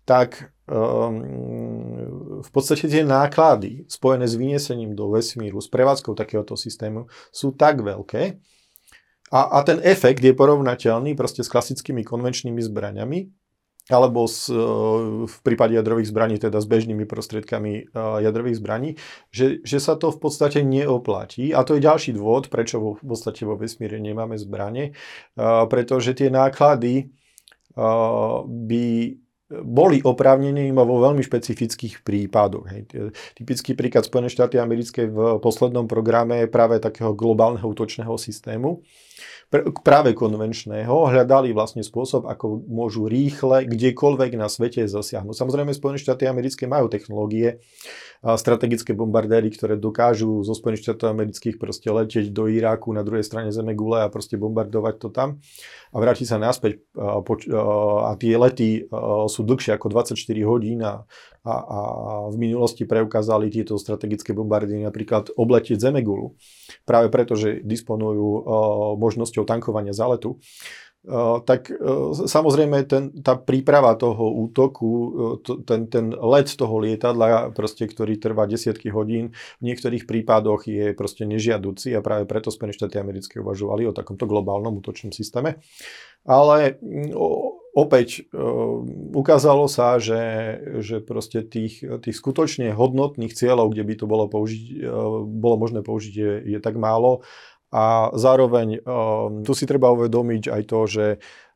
tak 0.07 0.55
um, 0.71 2.41
v 2.41 2.51
podstate 2.55 2.87
tie 2.87 3.03
náklady 3.03 3.85
spojené 3.91 4.31
s 4.31 4.39
vyniesením 4.39 4.95
do 4.95 5.11
vesmíru, 5.11 5.59
s 5.59 5.67
prevádzkou 5.67 6.15
takéhoto 6.15 6.55
systému 6.55 7.11
sú 7.35 7.53
tak 7.59 7.83
veľké 7.83 8.39
a, 9.35 9.41
a 9.59 9.67
ten 9.67 9.83
efekt 9.83 10.23
je 10.23 10.31
porovnateľný 10.31 11.19
proste 11.19 11.43
s 11.43 11.51
klasickými 11.51 12.07
konvenčnými 12.07 12.63
zbraňami 12.63 13.27
alebo 13.87 14.27
s, 14.27 14.51
e, 14.51 14.59
v 15.27 15.37
prípade 15.47 15.79
jadrových 15.79 16.11
zbraní, 16.11 16.43
teda 16.43 16.59
s 16.59 16.67
bežnými 16.67 17.07
prostriedkami 17.07 17.73
e, 17.87 18.03
jadrových 18.23 18.59
zbraní, 18.59 18.91
že, 19.31 19.63
že 19.63 19.79
sa 19.79 19.95
to 19.95 20.11
v 20.11 20.19
podstate 20.19 20.67
neoplatí. 20.67 21.55
A 21.55 21.63
to 21.63 21.79
je 21.79 21.87
ďalší 21.87 22.19
dôvod, 22.19 22.51
prečo 22.51 22.83
vo, 22.83 22.99
v 22.99 23.05
podstate 23.07 23.47
vo 23.47 23.55
vesmíre 23.55 24.03
nemáme 24.03 24.35
zbranie, 24.43 24.91
e, 24.91 24.93
pretože 25.71 26.19
tie 26.19 26.31
náklady 26.31 27.11
by 27.77 28.87
boli 29.47 30.03
oprávnené 30.03 30.75
iba 30.75 30.83
vo 30.83 30.99
veľmi 30.99 31.23
špecifických 31.23 32.03
prípadoch. 32.03 32.67
Hej. 32.67 32.83
Typický 33.39 33.79
príklad 33.79 34.03
Spojené 34.03 34.27
štáty 34.27 34.59
americké 34.59 35.07
v 35.07 35.39
poslednom 35.39 35.87
programe 35.87 36.43
je 36.43 36.51
práve 36.51 36.83
takého 36.83 37.15
globálneho 37.15 37.63
útočného 37.63 38.19
systému, 38.19 38.83
práve 39.81 40.13
konvenčného, 40.13 41.09
hľadali 41.09 41.55
vlastne 41.55 41.81
spôsob, 41.81 42.27
ako 42.27 42.67
môžu 42.67 43.07
rýchle 43.07 43.65
kdekoľvek 43.65 44.37
na 44.37 44.51
svete 44.51 44.85
zasiahnuť. 44.91 45.35
Samozrejme, 45.35 45.73
Spojené 45.73 45.99
štáty 46.03 46.27
americké 46.27 46.69
majú 46.69 46.91
technológie, 46.91 47.63
strategické 48.25 48.97
bombardéry, 48.97 49.53
ktoré 49.53 49.77
dokážu 49.77 50.41
zo 50.43 50.57
Spojených 50.57 50.89
štátov 50.89 51.15
amerických 51.15 51.61
proste 51.61 51.93
letieť 51.93 52.33
do 52.33 52.49
Iráku 52.49 52.91
na 52.91 53.05
druhej 53.05 53.23
strane 53.23 53.53
zeme 53.53 53.77
gule 53.77 54.03
a 54.03 54.11
proste 54.11 54.41
bombardovať 54.41 54.95
to 54.99 55.09
tam 55.13 55.39
a 55.93 55.97
vrátiť 56.01 56.27
sa 56.27 56.41
naspäť. 56.41 56.81
A 56.97 58.11
tie 58.17 58.35
lety 58.35 58.89
sú 59.29 59.41
dlhšie 59.47 59.77
ako 59.77 59.93
24 59.93 60.17
hodín 60.49 60.81
a, 60.83 61.05
a, 61.47 61.57
a 61.63 61.79
v 62.29 62.37
minulosti 62.43 62.83
preukázali 62.83 63.55
tieto 63.55 63.79
strategické 63.79 64.35
bombardéry 64.35 64.83
napríklad 64.83 65.31
obletieť 65.39 65.79
Zemegulu. 65.79 66.35
Práve 66.83 67.07
preto, 67.09 67.39
že 67.39 67.63
disponujú 67.63 68.43
možnosťou 68.99 69.47
tankovania 69.47 69.95
záletu 69.95 70.43
tak 71.47 71.71
e, 71.71 71.75
samozrejme 72.27 72.83
ten, 72.91 73.15
tá 73.23 73.39
príprava 73.39 73.95
toho 73.95 74.27
útoku, 74.43 74.91
e, 75.39 75.63
ten, 75.63 75.87
ten 75.87 76.11
let 76.11 76.51
toho 76.51 76.83
lietadla, 76.83 77.55
proste, 77.55 77.87
ktorý 77.87 78.19
trvá 78.19 78.51
desiatky 78.51 78.91
hodín, 78.91 79.31
v 79.63 79.71
niektorých 79.71 80.03
prípadoch 80.03 80.67
je 80.67 80.99
proste 80.99 81.23
nežiaduci 81.23 81.95
a 81.95 82.03
práve 82.03 82.27
preto 82.27 82.51
Spojené 82.51 82.75
štáty 82.75 82.99
americké 82.99 83.39
uvažovali 83.39 83.87
o 83.87 83.95
takomto 83.95 84.27
globálnom 84.27 84.83
útočnom 84.83 85.15
systéme. 85.15 85.63
Ale 86.27 86.77
opäť 87.71 88.27
e, 88.27 88.43
ukázalo 89.15 89.71
sa, 89.71 90.03
že, 90.03 90.59
že 90.83 90.99
proste 90.99 91.47
tých, 91.47 91.81
tých 91.81 92.17
skutočne 92.19 92.75
hodnotných 92.75 93.31
cieľov, 93.31 93.73
kde 93.73 93.87
by 93.87 93.95
to 93.95 94.07
bolo, 94.11 94.27
použiť, 94.27 94.83
bolo 95.23 95.57
možné 95.57 95.87
použiť, 95.87 96.15
je, 96.15 96.33
je 96.51 96.59
tak 96.59 96.75
málo. 96.77 97.23
A 97.71 98.11
zároveň 98.15 98.83
ehm, 98.83 99.47
tu 99.47 99.55
si 99.55 99.71
treba 99.71 99.95
uvedomiť 99.95 100.51
aj 100.51 100.63
to, 100.67 100.81
že 100.87 101.07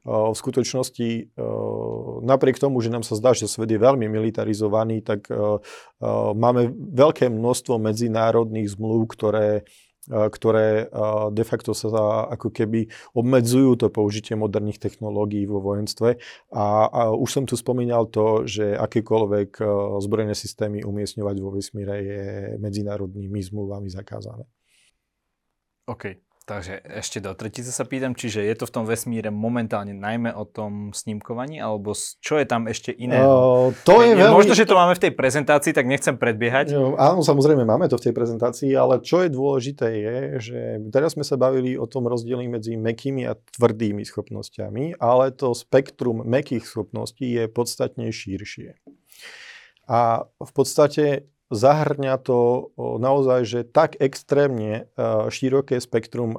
v 0.00 0.32
skutočnosti 0.32 1.36
napriek 2.24 2.56
tomu, 2.56 2.80
že 2.80 2.88
nám 2.88 3.04
sa 3.04 3.20
zdá, 3.20 3.36
že 3.36 3.44
svet 3.44 3.68
je 3.68 3.76
veľmi 3.76 4.08
militarizovaný, 4.08 5.04
tak 5.04 5.28
máme 6.32 6.72
veľké 6.72 7.28
množstvo 7.28 7.76
medzinárodných 7.76 8.80
zmluv, 8.80 9.12
ktoré 9.12 9.68
ktoré 10.09 10.88
de 11.35 11.45
facto 11.45 11.76
sa 11.76 12.25
ako 12.33 12.49
keby 12.49 12.88
obmedzujú 13.12 13.76
to 13.76 13.92
použitie 13.92 14.33
moderných 14.38 14.80
technológií 14.80 15.45
vo 15.45 15.61
vojenstve. 15.61 16.16
A, 16.54 16.88
a 16.88 17.00
už 17.12 17.28
som 17.28 17.45
tu 17.45 17.59
spomínal 17.59 18.09
to, 18.09 18.49
že 18.49 18.73
akékoľvek 18.78 19.61
zbrojné 20.00 20.33
systémy 20.33 20.80
umiestňovať 20.87 21.37
vo 21.42 21.52
vesmíre 21.52 21.95
je 22.00 22.23
medzinárodnými 22.62 23.40
zmluvami 23.45 23.92
zakázané. 23.92 24.49
OK, 25.90 26.29
takže 26.47 26.82
ešte 26.82 27.23
do 27.23 27.32
tretice 27.37 27.70
sa 27.70 27.87
pýtam, 27.87 28.16
čiže 28.16 28.42
je 28.42 28.54
to 28.59 28.64
v 28.66 28.75
tom 28.75 28.85
vesmíre 28.85 29.28
momentálne 29.28 29.94
najmä 29.94 30.35
o 30.35 30.44
tom 30.44 30.90
snímkovaní, 30.90 31.62
alebo 31.62 31.94
čo 31.97 32.40
je 32.40 32.47
tam 32.49 32.66
ešte 32.66 32.90
iné? 32.90 33.23
Uh, 33.23 33.70
to 33.87 34.02
je 34.02 34.18
veľmi... 34.18 34.35
Možno, 34.35 34.54
že 34.56 34.66
to 34.66 34.75
máme 34.75 34.97
v 34.99 35.02
tej 35.09 35.12
prezentácii, 35.14 35.73
tak 35.76 35.87
nechcem 35.87 36.18
predbiehať. 36.18 36.75
No, 36.75 36.99
áno, 36.99 37.20
samozrejme, 37.23 37.62
máme 37.62 37.87
to 37.87 38.00
v 38.00 38.11
tej 38.11 38.14
prezentácii, 38.16 38.73
ale 38.75 38.99
čo 39.04 39.23
je 39.23 39.30
dôležité 39.30 39.87
je, 39.94 40.16
že 40.40 40.59
teraz 40.90 41.14
sme 41.14 41.23
sa 41.23 41.38
bavili 41.38 41.78
o 41.78 41.87
tom 41.87 42.06
rozdieli 42.11 42.50
medzi 42.50 42.75
mekými 42.75 43.28
a 43.28 43.37
tvrdými 43.37 44.02
schopnosťami, 44.02 44.99
ale 44.99 45.30
to 45.35 45.54
spektrum 45.54 46.26
mekých 46.26 46.66
schopností 46.66 47.30
je 47.30 47.44
podstatne 47.47 48.11
širšie. 48.11 48.76
A 49.90 50.23
v 50.38 50.52
podstate 50.54 51.26
zahrňa 51.50 52.14
to 52.23 52.71
naozaj, 52.78 53.40
že 53.45 53.61
tak 53.66 53.99
extrémne 53.99 54.87
e, 54.95 55.02
široké 55.28 55.83
spektrum 55.83 56.38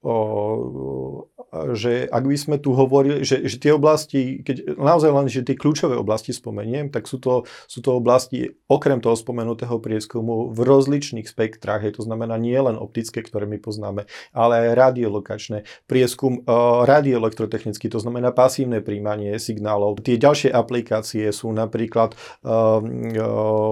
aplikácií, 0.00 1.28
že 1.74 2.06
ak 2.06 2.24
by 2.30 2.36
sme 2.38 2.56
tu 2.62 2.78
hovorili, 2.78 3.26
že, 3.26 3.42
že 3.42 3.58
tie 3.58 3.74
oblasti, 3.74 4.38
keď 4.46 4.78
naozaj 4.78 5.10
len, 5.10 5.26
že 5.26 5.42
tie 5.42 5.58
kľúčové 5.58 5.98
oblasti 5.98 6.30
spomeniem, 6.30 6.94
tak 6.94 7.10
sú 7.10 7.18
to, 7.18 7.42
sú 7.66 7.82
to 7.82 7.98
oblasti 7.98 8.54
okrem 8.70 9.02
toho 9.02 9.18
spomenutého 9.18 9.82
prieskumu 9.82 10.54
v 10.54 10.58
rozličných 10.62 11.26
spektrách, 11.26 11.82
je 11.90 11.92
to 11.98 12.06
znamená 12.06 12.38
nie 12.38 12.54
len 12.54 12.78
optické, 12.78 13.18
ktoré 13.26 13.50
my 13.50 13.58
poznáme, 13.58 14.06
ale 14.30 14.52
aj 14.62 14.78
radiolokačné, 14.78 15.66
prieskum 15.90 16.46
radioelektrotechnický, 16.86 17.90
to 17.90 17.98
znamená 17.98 18.30
pasívne 18.30 18.78
príjmanie 18.78 19.34
signálov. 19.42 19.98
Tie 20.06 20.22
ďalšie 20.22 20.54
aplikácie 20.54 21.26
sú 21.34 21.50
napríklad 21.50 22.14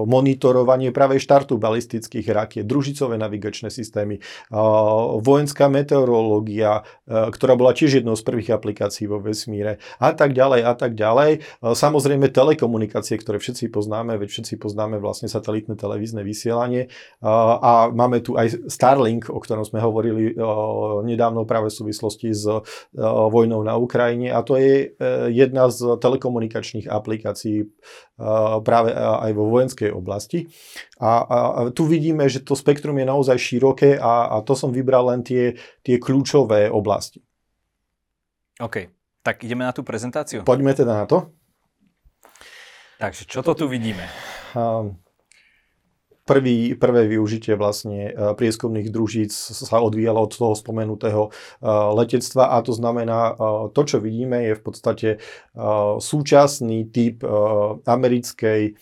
monitorovanie 0.03 0.91
práve 0.91 1.23
štartu 1.23 1.55
balistických 1.55 2.27
rakiet, 2.27 2.67
družicové 2.67 3.15
navigačné 3.15 3.71
systémy, 3.71 4.19
vojenská 5.23 5.71
meteorológia, 5.71 6.18
meteorológia, 6.19 6.83
e, 7.07 7.31
ktorá 7.31 7.55
bola 7.55 7.71
tiež 7.71 8.03
jednou 8.03 8.15
z 8.19 8.23
prvých 8.27 8.51
aplikácií 8.53 9.07
vo 9.07 9.23
vesmíre 9.23 9.79
a 9.97 10.11
tak 10.11 10.35
ďalej 10.35 10.61
a 10.67 10.73
tak 10.75 10.93
ďalej. 10.95 11.31
E, 11.39 11.73
samozrejme 11.73 12.29
telekomunikácie, 12.29 13.15
ktoré 13.17 13.39
všetci 13.39 13.71
poznáme, 13.71 14.19
veď 14.19 14.29
všetci 14.29 14.53
poznáme 14.59 14.99
vlastne 14.99 15.31
satelitné 15.31 15.79
televízne 15.79 16.21
vysielanie 16.21 16.87
e, 16.87 17.23
a 17.23 17.89
máme 17.89 18.19
tu 18.19 18.35
aj 18.35 18.67
Starlink, 18.67 19.31
o 19.31 19.39
ktorom 19.39 19.63
sme 19.63 19.79
hovorili 19.79 20.35
nedávno 21.05 21.47
práve 21.47 21.71
v 21.71 21.77
súvislosti 21.79 22.35
s 22.35 22.45
vojnou 23.01 23.61
na 23.63 23.79
Ukrajine 23.79 24.33
a 24.33 24.43
to 24.43 24.59
je 24.59 24.93
jedna 25.31 25.71
z 25.71 25.99
telekomunikačných 25.99 26.89
aplikácií 26.89 27.69
práve 28.63 28.91
aj 28.95 29.31
vo 29.31 29.47
vojenskej 29.47 29.95
oblasti. 29.95 30.51
A, 30.99 31.23
a, 31.23 31.37
a 31.55 31.59
tu 31.71 31.87
vidíme, 31.87 32.27
že 32.27 32.43
to 32.43 32.59
spektrum 32.59 32.99
je 32.99 33.07
naozaj 33.07 33.37
široké 33.39 33.95
a, 33.95 34.35
a 34.35 34.43
to 34.43 34.51
som 34.51 34.75
vybral 34.75 35.07
len 35.07 35.23
tie, 35.23 35.55
tie 35.89 35.97
kľúčové 35.97 36.69
oblasti. 36.69 37.25
OK, 38.61 38.93
tak 39.25 39.41
ideme 39.41 39.65
na 39.65 39.73
tú 39.73 39.81
prezentáciu. 39.81 40.45
Poďme 40.45 40.77
teda 40.77 41.01
na 41.01 41.09
to. 41.09 41.33
Takže 43.01 43.25
čo 43.25 43.41
to 43.41 43.57
tu 43.57 43.65
vidíme? 43.65 44.05
Prvý, 46.29 46.77
prvé 46.77 47.09
využitie 47.09 47.57
vlastne 47.57 48.13
prieskumných 48.37 48.93
družíc 48.93 49.33
sa 49.33 49.81
odvíjalo 49.81 50.29
od 50.29 50.29
toho 50.29 50.53
spomenutého 50.53 51.33
letectva 51.97 52.53
a 52.53 52.61
to 52.61 52.69
znamená, 52.69 53.33
to 53.73 53.81
čo 53.81 53.97
vidíme 53.97 54.45
je 54.45 54.53
v 54.53 54.61
podstate 54.61 55.09
súčasný 55.97 56.93
typ 56.93 57.25
americkej 57.81 58.77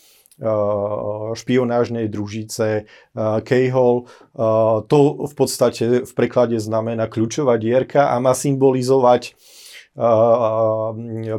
špionážnej 1.34 2.06
družice 2.13 2.86
Keyhole. 3.17 4.06
To 4.86 5.00
v 5.25 5.34
podstate 5.34 6.06
v 6.06 6.12
preklade 6.13 6.62
znamená 6.62 7.10
kľúčová 7.10 7.58
dierka 7.58 8.13
a 8.13 8.22
má 8.22 8.38
symbolizovať 8.38 9.34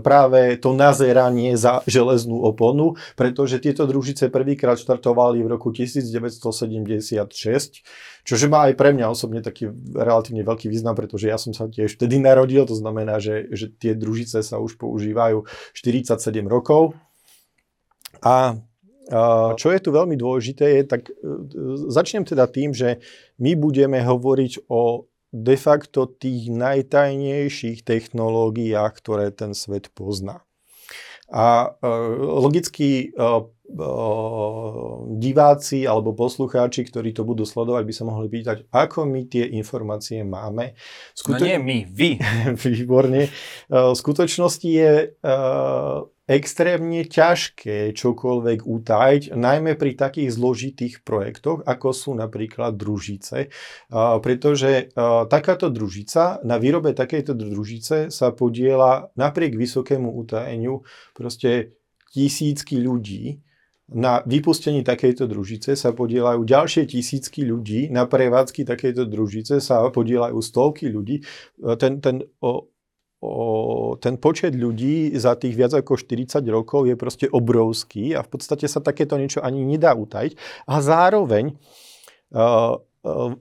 práve 0.02 0.59
to 0.59 0.75
nazeranie 0.75 1.55
za 1.55 1.78
železnú 1.87 2.43
oponu, 2.43 2.99
pretože 3.14 3.62
tieto 3.62 3.87
družice 3.87 4.35
prvýkrát 4.35 4.75
štartovali 4.75 5.38
v 5.47 5.49
roku 5.55 5.71
1976, 5.71 7.23
čože 8.26 8.47
má 8.50 8.67
aj 8.67 8.75
pre 8.75 8.90
mňa 8.99 9.07
osobne 9.14 9.47
taký 9.47 9.71
relatívne 9.95 10.43
veľký 10.43 10.67
význam, 10.67 10.99
pretože 10.99 11.31
ja 11.31 11.38
som 11.38 11.55
sa 11.55 11.71
tiež 11.71 11.95
vtedy 11.95 12.19
narodil, 12.19 12.67
to 12.67 12.75
znamená, 12.75 13.23
že, 13.23 13.47
že 13.55 13.71
tie 13.71 13.95
družice 13.95 14.43
sa 14.43 14.59
už 14.59 14.75
používajú 14.75 15.47
47 15.78 16.19
rokov. 16.50 16.99
A 18.26 18.59
čo 19.56 19.72
je 19.72 19.80
tu 19.80 19.88
veľmi 19.88 20.20
dôležité, 20.20 20.80
je, 20.80 20.82
tak 20.84 21.08
e, 21.08 21.12
začnem 21.88 22.28
teda 22.28 22.44
tým, 22.44 22.76
že 22.76 23.00
my 23.40 23.56
budeme 23.56 24.04
hovoriť 24.04 24.68
o 24.68 25.08
de 25.28 25.56
facto 25.56 26.08
tých 26.08 26.52
najtajnejších 26.52 27.84
technológiách, 27.84 28.92
ktoré 28.92 29.32
ten 29.32 29.56
svet 29.56 29.88
pozná. 29.96 30.44
A 31.28 31.76
e, 31.80 31.88
logicky 32.20 32.88
e, 33.08 33.24
diváci 35.20 35.84
alebo 35.84 36.16
poslucháči, 36.16 36.88
ktorí 36.88 37.12
to 37.12 37.24
budú 37.24 37.44
sledovať, 37.44 37.84
by 37.84 37.94
sa 37.96 38.04
mohli 38.08 38.28
pýtať, 38.32 38.68
ako 38.72 39.04
my 39.08 39.28
tie 39.28 39.44
informácie 39.56 40.24
máme. 40.24 40.72
Skuto... 41.12 41.40
No 41.40 41.48
nie 41.48 41.60
my, 41.60 41.78
vy. 41.88 42.10
Výborne. 42.64 43.28
V 43.68 43.96
skutočnosti 43.96 44.68
je 44.68 44.92
extrémne 46.28 47.08
ťažké 47.08 47.97
čokoľvek 47.97 48.68
utajiť, 48.68 49.23
najmä 49.32 49.80
pri 49.80 49.97
takých 49.97 50.37
zložitých 50.37 51.00
projektoch, 51.00 51.64
ako 51.64 51.88
sú 51.97 52.12
napríklad 52.12 52.76
družice, 52.76 53.49
pretože 54.20 54.92
takáto 55.32 55.73
družica, 55.73 56.44
na 56.44 56.61
výrobe 56.61 56.92
takejto 56.92 57.32
družice 57.32 58.12
sa 58.12 58.28
podiela 58.37 59.08
napriek 59.16 59.56
vysokému 59.56 60.12
utajeniu 60.20 60.85
proste 61.16 61.73
tisícky 62.12 62.76
ľudí, 62.76 63.40
na 63.88 64.20
vypustení 64.20 64.85
takejto 64.85 65.25
družice 65.25 65.73
sa 65.73 65.97
podielajú 65.97 66.44
ďalšie 66.44 66.85
tisícky 66.92 67.40
ľudí, 67.49 67.88
na 67.88 68.04
prevádzky 68.04 68.68
takejto 68.68 69.08
družice 69.08 69.64
sa 69.64 69.80
podielajú 69.88 70.37
stovky 70.44 70.92
ľudí. 70.92 71.25
Ten, 71.80 72.04
ten 72.04 72.20
o, 73.20 73.96
ten 73.98 74.16
počet 74.16 74.54
ľudí 74.54 75.14
za 75.18 75.34
tých 75.34 75.54
viac 75.58 75.72
ako 75.75 75.98
40 75.98 76.42
rokov 76.50 76.87
je 76.87 76.94
proste 76.94 77.26
obrovský 77.30 78.14
a 78.14 78.22
v 78.22 78.28
podstate 78.30 78.66
sa 78.70 78.78
takéto 78.78 79.18
niečo 79.18 79.42
ani 79.42 79.66
nedá 79.66 79.94
utajiť. 79.94 80.38
A 80.66 80.78
zároveň 80.78 81.54
uh, 82.34 82.78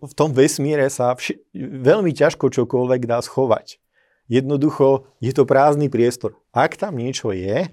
v 0.01 0.13
tom 0.13 0.34
vesmíre 0.34 0.89
sa 0.89 1.13
vši- 1.13 1.41
veľmi 1.57 2.13
ťažko 2.13 2.50
čokoľvek 2.50 3.01
dá 3.05 3.22
schovať. 3.22 3.81
Jednoducho 4.27 5.07
je 5.24 5.31
to 5.31 5.48
prázdny 5.48 5.88
priestor. 5.88 6.36
Ak 6.51 6.75
tam 6.75 7.00
niečo 7.00 7.31
je, 7.31 7.72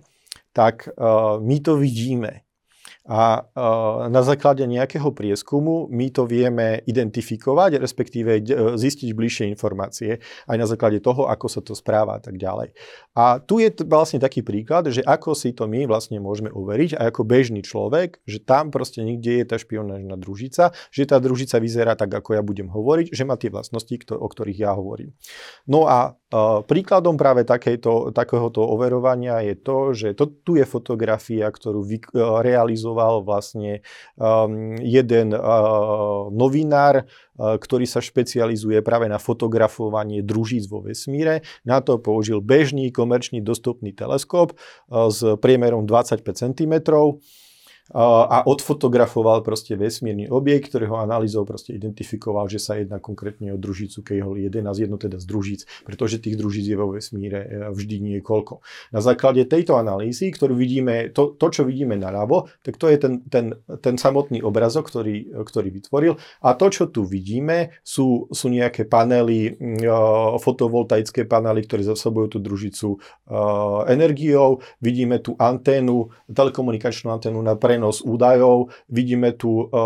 tak 0.54 0.86
uh, 0.94 1.42
my 1.42 1.56
to 1.58 1.74
vidíme 1.80 2.44
a 3.04 3.44
na 4.08 4.22
základe 4.24 4.64
nejakého 4.64 5.12
prieskumu 5.12 5.92
my 5.92 6.08
to 6.08 6.24
vieme 6.24 6.80
identifikovať, 6.88 7.76
respektíve 7.76 8.40
zistiť 8.80 9.12
bližšie 9.12 9.44
informácie 9.52 10.24
aj 10.48 10.56
na 10.56 10.64
základe 10.64 11.04
toho, 11.04 11.28
ako 11.28 11.46
sa 11.52 11.60
to 11.60 11.76
správa 11.76 12.16
a 12.16 12.20
tak 12.24 12.40
ďalej. 12.40 12.72
A 13.12 13.44
tu 13.44 13.60
je 13.60 13.68
vlastne 13.84 14.16
taký 14.16 14.40
príklad, 14.40 14.88
že 14.88 15.04
ako 15.04 15.36
si 15.36 15.52
to 15.52 15.68
my 15.68 15.84
vlastne 15.84 16.16
môžeme 16.16 16.48
overiť 16.48 16.96
aj 16.96 17.06
ako 17.12 17.22
bežný 17.28 17.60
človek, 17.60 18.24
že 18.24 18.40
tam 18.40 18.72
proste 18.72 19.04
niekde 19.04 19.44
je 19.44 19.44
tá 19.52 19.60
špionážna 19.60 20.16
družica, 20.16 20.72
že 20.88 21.04
tá 21.04 21.20
družica 21.20 21.60
vyzerá 21.60 22.00
tak, 22.00 22.08
ako 22.08 22.40
ja 22.40 22.42
budem 22.42 22.72
hovoriť, 22.72 23.12
že 23.12 23.28
má 23.28 23.36
tie 23.36 23.52
vlastnosti, 23.52 23.92
o 24.16 24.26
ktorých 24.32 24.64
ja 24.64 24.72
hovorím. 24.72 25.12
No 25.68 25.84
a 25.84 26.16
príkladom 26.66 27.14
práve 27.14 27.46
takejto, 27.46 28.10
takéhoto 28.10 28.60
overovania 28.64 29.40
je 29.40 29.54
to, 29.54 29.76
že 29.94 30.08
to, 30.18 30.30
tu 30.42 30.58
je 30.58 30.66
fotografia, 30.66 31.46
ktorú 31.46 31.80
vy, 31.86 31.98
realizoval 32.42 32.74
realizoval 32.74 33.22
vlastne 33.22 33.80
um, 34.16 34.74
jeden 34.78 35.32
uh, 35.32 36.28
novinár, 36.34 37.04
uh, 37.04 37.56
ktorý 37.56 37.86
sa 37.86 38.02
špecializuje 38.02 38.82
práve 38.82 39.06
na 39.06 39.22
fotografovanie 39.22 40.20
družíc 40.26 40.66
vo 40.66 40.82
vesmíre. 40.82 41.46
Na 41.62 41.78
to 41.80 42.02
použil 42.02 42.42
bežný 42.42 42.90
komerčný 42.90 43.40
dostupný 43.40 43.94
teleskop 43.94 44.54
uh, 44.54 45.08
s 45.08 45.22
priemerom 45.38 45.86
25 45.86 46.24
cm 46.34 46.74
a 47.92 48.40
odfotografoval 48.48 49.44
proste 49.44 49.76
vesmírny 49.76 50.24
objekt, 50.32 50.72
ktorého 50.72 50.96
analýzou 50.96 51.44
proste 51.44 51.76
identifikoval, 51.76 52.48
že 52.48 52.56
sa 52.56 52.80
jedná 52.80 52.96
konkrétne 52.96 53.52
o 53.52 53.60
družicu 53.60 54.00
Kejhol 54.00 54.40
11, 54.40 54.88
jedno 54.88 54.96
teda 54.96 55.20
z 55.20 55.26
družíc, 55.28 55.60
pretože 55.84 56.16
tých 56.16 56.40
družíc 56.40 56.64
je 56.64 56.80
vo 56.80 56.96
vesmíre 56.96 57.40
e, 57.44 57.48
vždy 57.68 58.00
niekoľko. 58.00 58.64
Na 58.88 59.04
základe 59.04 59.44
tejto 59.44 59.76
analýzy, 59.76 60.32
ktorú 60.32 60.56
vidíme, 60.56 61.12
to, 61.12 61.36
to 61.36 61.52
čo 61.52 61.68
vidíme 61.68 61.92
naľavo, 62.00 62.48
tak 62.64 62.80
to 62.80 62.88
je 62.88 62.96
ten, 62.96 63.20
ten, 63.28 63.52
ten 63.84 64.00
samotný 64.00 64.40
obrazok, 64.40 64.88
ktorý, 64.88 65.44
ktorý 65.44 65.68
vytvoril 65.68 66.16
a 66.40 66.56
to, 66.56 66.72
čo 66.72 66.88
tu 66.88 67.04
vidíme, 67.04 67.76
sú, 67.84 68.32
sú 68.32 68.48
nejaké 68.48 68.88
panely, 68.88 69.60
uh, 69.84 70.40
fotovoltaické 70.40 71.28
panely, 71.28 71.68
ktoré 71.68 71.84
zasobujú 71.84 72.26
tú 72.32 72.38
družicu 72.40 72.88
uh, 72.96 73.84
energiou, 73.92 74.64
vidíme 74.80 75.20
tu 75.20 75.36
anténu, 75.36 76.08
telekomunikačnú 76.32 77.12
anténu 77.12 77.44
na 77.44 77.52
pre 77.60 77.73
prenos 77.74 78.06
údajov. 78.06 78.70
Vidíme 78.86 79.34
tu 79.34 79.66
e, 79.66 79.82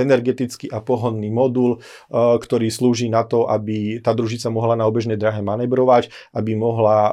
energetický 0.00 0.72
a 0.72 0.80
pohonný 0.80 1.28
modul, 1.28 1.76
e, 1.76 1.78
ktorý 2.16 2.72
slúži 2.72 3.12
na 3.12 3.28
to, 3.28 3.44
aby 3.52 4.00
tá 4.00 4.16
družica 4.16 4.48
mohla 4.48 4.72
na 4.80 4.88
obežnej 4.88 5.20
drahe 5.20 5.44
manevrovať, 5.44 6.08
aby 6.32 6.56
mohla 6.56 6.98
e, 7.04 7.12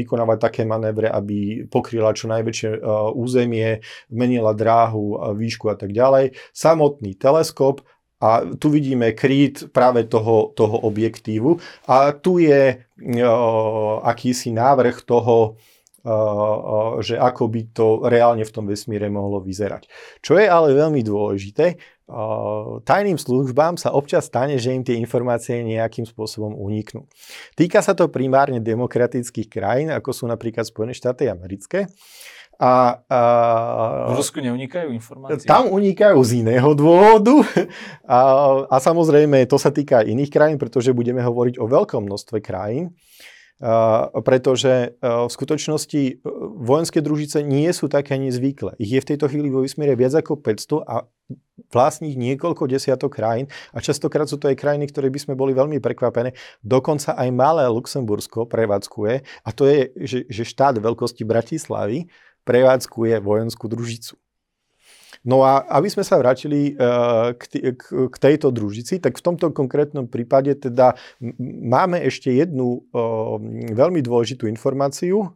vykonávať 0.00 0.38
také 0.40 0.62
manévre, 0.64 1.12
aby 1.12 1.68
pokryla 1.68 2.16
čo 2.16 2.32
najväčšie 2.32 2.80
územie, 3.12 3.84
menila 4.08 4.56
dráhu, 4.56 5.36
výšku 5.36 5.68
a 5.68 5.76
tak 5.76 5.92
ďalej. 5.92 6.32
Samotný 6.56 7.20
teleskop 7.20 7.84
a 8.18 8.42
tu 8.58 8.74
vidíme 8.74 9.12
kryt 9.12 9.70
práve 9.70 10.10
toho, 10.10 10.50
toho 10.56 10.82
objektívu. 10.82 11.54
A 11.86 12.10
tu 12.10 12.42
je 12.42 12.82
o, 13.22 14.02
akýsi 14.02 14.50
návrh 14.50 15.06
toho, 15.06 15.54
že 17.02 17.14
ako 17.18 17.44
by 17.50 17.60
to 17.74 17.86
reálne 18.06 18.46
v 18.46 18.54
tom 18.54 18.64
vesmíre 18.70 19.10
mohlo 19.10 19.42
vyzerať. 19.42 19.90
Čo 20.22 20.38
je 20.38 20.46
ale 20.46 20.72
veľmi 20.72 21.02
dôležité, 21.02 21.74
tajným 22.88 23.20
službám 23.20 23.76
sa 23.76 23.92
občas 23.92 24.30
stane, 24.32 24.56
že 24.56 24.72
im 24.72 24.80
tie 24.80 24.96
informácie 24.96 25.60
nejakým 25.60 26.08
spôsobom 26.08 26.56
uniknú. 26.56 27.04
Týka 27.52 27.84
sa 27.84 27.92
to 27.92 28.08
primárne 28.08 28.64
demokratických 28.64 29.48
krajín, 29.52 29.88
ako 29.92 30.10
sú 30.16 30.24
napríklad 30.24 30.64
Spojené 30.64 30.96
štáty 30.96 31.28
americké. 31.28 31.84
A, 32.58 33.06
a, 33.06 33.20
v 34.10 34.18
Rusku 34.18 34.42
neunikajú 34.42 34.90
informácie? 34.90 35.46
Tam 35.46 35.70
unikajú 35.70 36.18
z 36.26 36.42
iného 36.42 36.74
dôvodu. 36.74 37.38
A, 38.02 38.18
a 38.66 38.76
samozrejme, 38.82 39.46
to 39.46 39.62
sa 39.62 39.70
týka 39.70 40.02
aj 40.02 40.10
iných 40.10 40.30
krajín, 40.32 40.58
pretože 40.58 40.90
budeme 40.90 41.22
hovoriť 41.22 41.54
o 41.62 41.70
veľkom 41.70 42.08
množstve 42.08 42.42
krajín 42.42 42.98
pretože 44.22 44.94
v 45.02 45.30
skutočnosti 45.30 46.02
e, 46.02 46.12
vojenské 46.62 47.02
družice 47.02 47.42
nie 47.42 47.66
sú 47.74 47.90
také 47.90 48.14
nezvyklé. 48.14 48.78
Ich 48.78 48.94
je 48.94 49.02
v 49.02 49.08
tejto 49.14 49.26
chvíli 49.26 49.50
vo 49.50 49.66
vesmíre 49.66 49.98
viac 49.98 50.14
ako 50.14 50.38
500 50.38 50.86
a 50.86 51.02
vlastní 51.74 52.14
niekoľko 52.14 52.70
desiatok 52.70 53.18
krajín 53.18 53.50
a 53.74 53.82
častokrát 53.82 54.30
sú 54.30 54.38
to 54.38 54.46
aj 54.46 54.56
krajiny, 54.56 54.86
ktoré 54.88 55.10
by 55.10 55.18
sme 55.18 55.34
boli 55.34 55.52
veľmi 55.58 55.82
prekvapené. 55.82 56.38
Dokonca 56.62 57.18
aj 57.18 57.28
malé 57.34 57.66
Luxembursko 57.66 58.46
prevádzkuje 58.46 59.14
a 59.42 59.48
to 59.50 59.66
je, 59.66 59.90
že, 60.06 60.18
že 60.30 60.42
štát 60.46 60.78
veľkosti 60.78 61.26
Bratislavy 61.26 62.06
prevádzkuje 62.46 63.18
vojenskú 63.20 63.66
družicu. 63.66 64.16
No 65.28 65.44
a 65.44 65.60
aby 65.76 65.92
sme 65.92 66.00
sa 66.08 66.16
vrátili 66.16 66.72
uh, 66.72 67.36
k, 67.36 67.76
k, 67.76 68.16
tejto 68.16 68.48
družici, 68.48 68.96
tak 68.96 69.20
v 69.20 69.24
tomto 69.28 69.52
konkrétnom 69.52 70.08
prípade 70.08 70.56
teda 70.56 70.96
máme 71.68 72.00
ešte 72.00 72.32
jednu 72.32 72.80
uh, 72.80 73.36
veľmi 73.76 74.00
dôležitú 74.00 74.48
informáciu. 74.48 75.28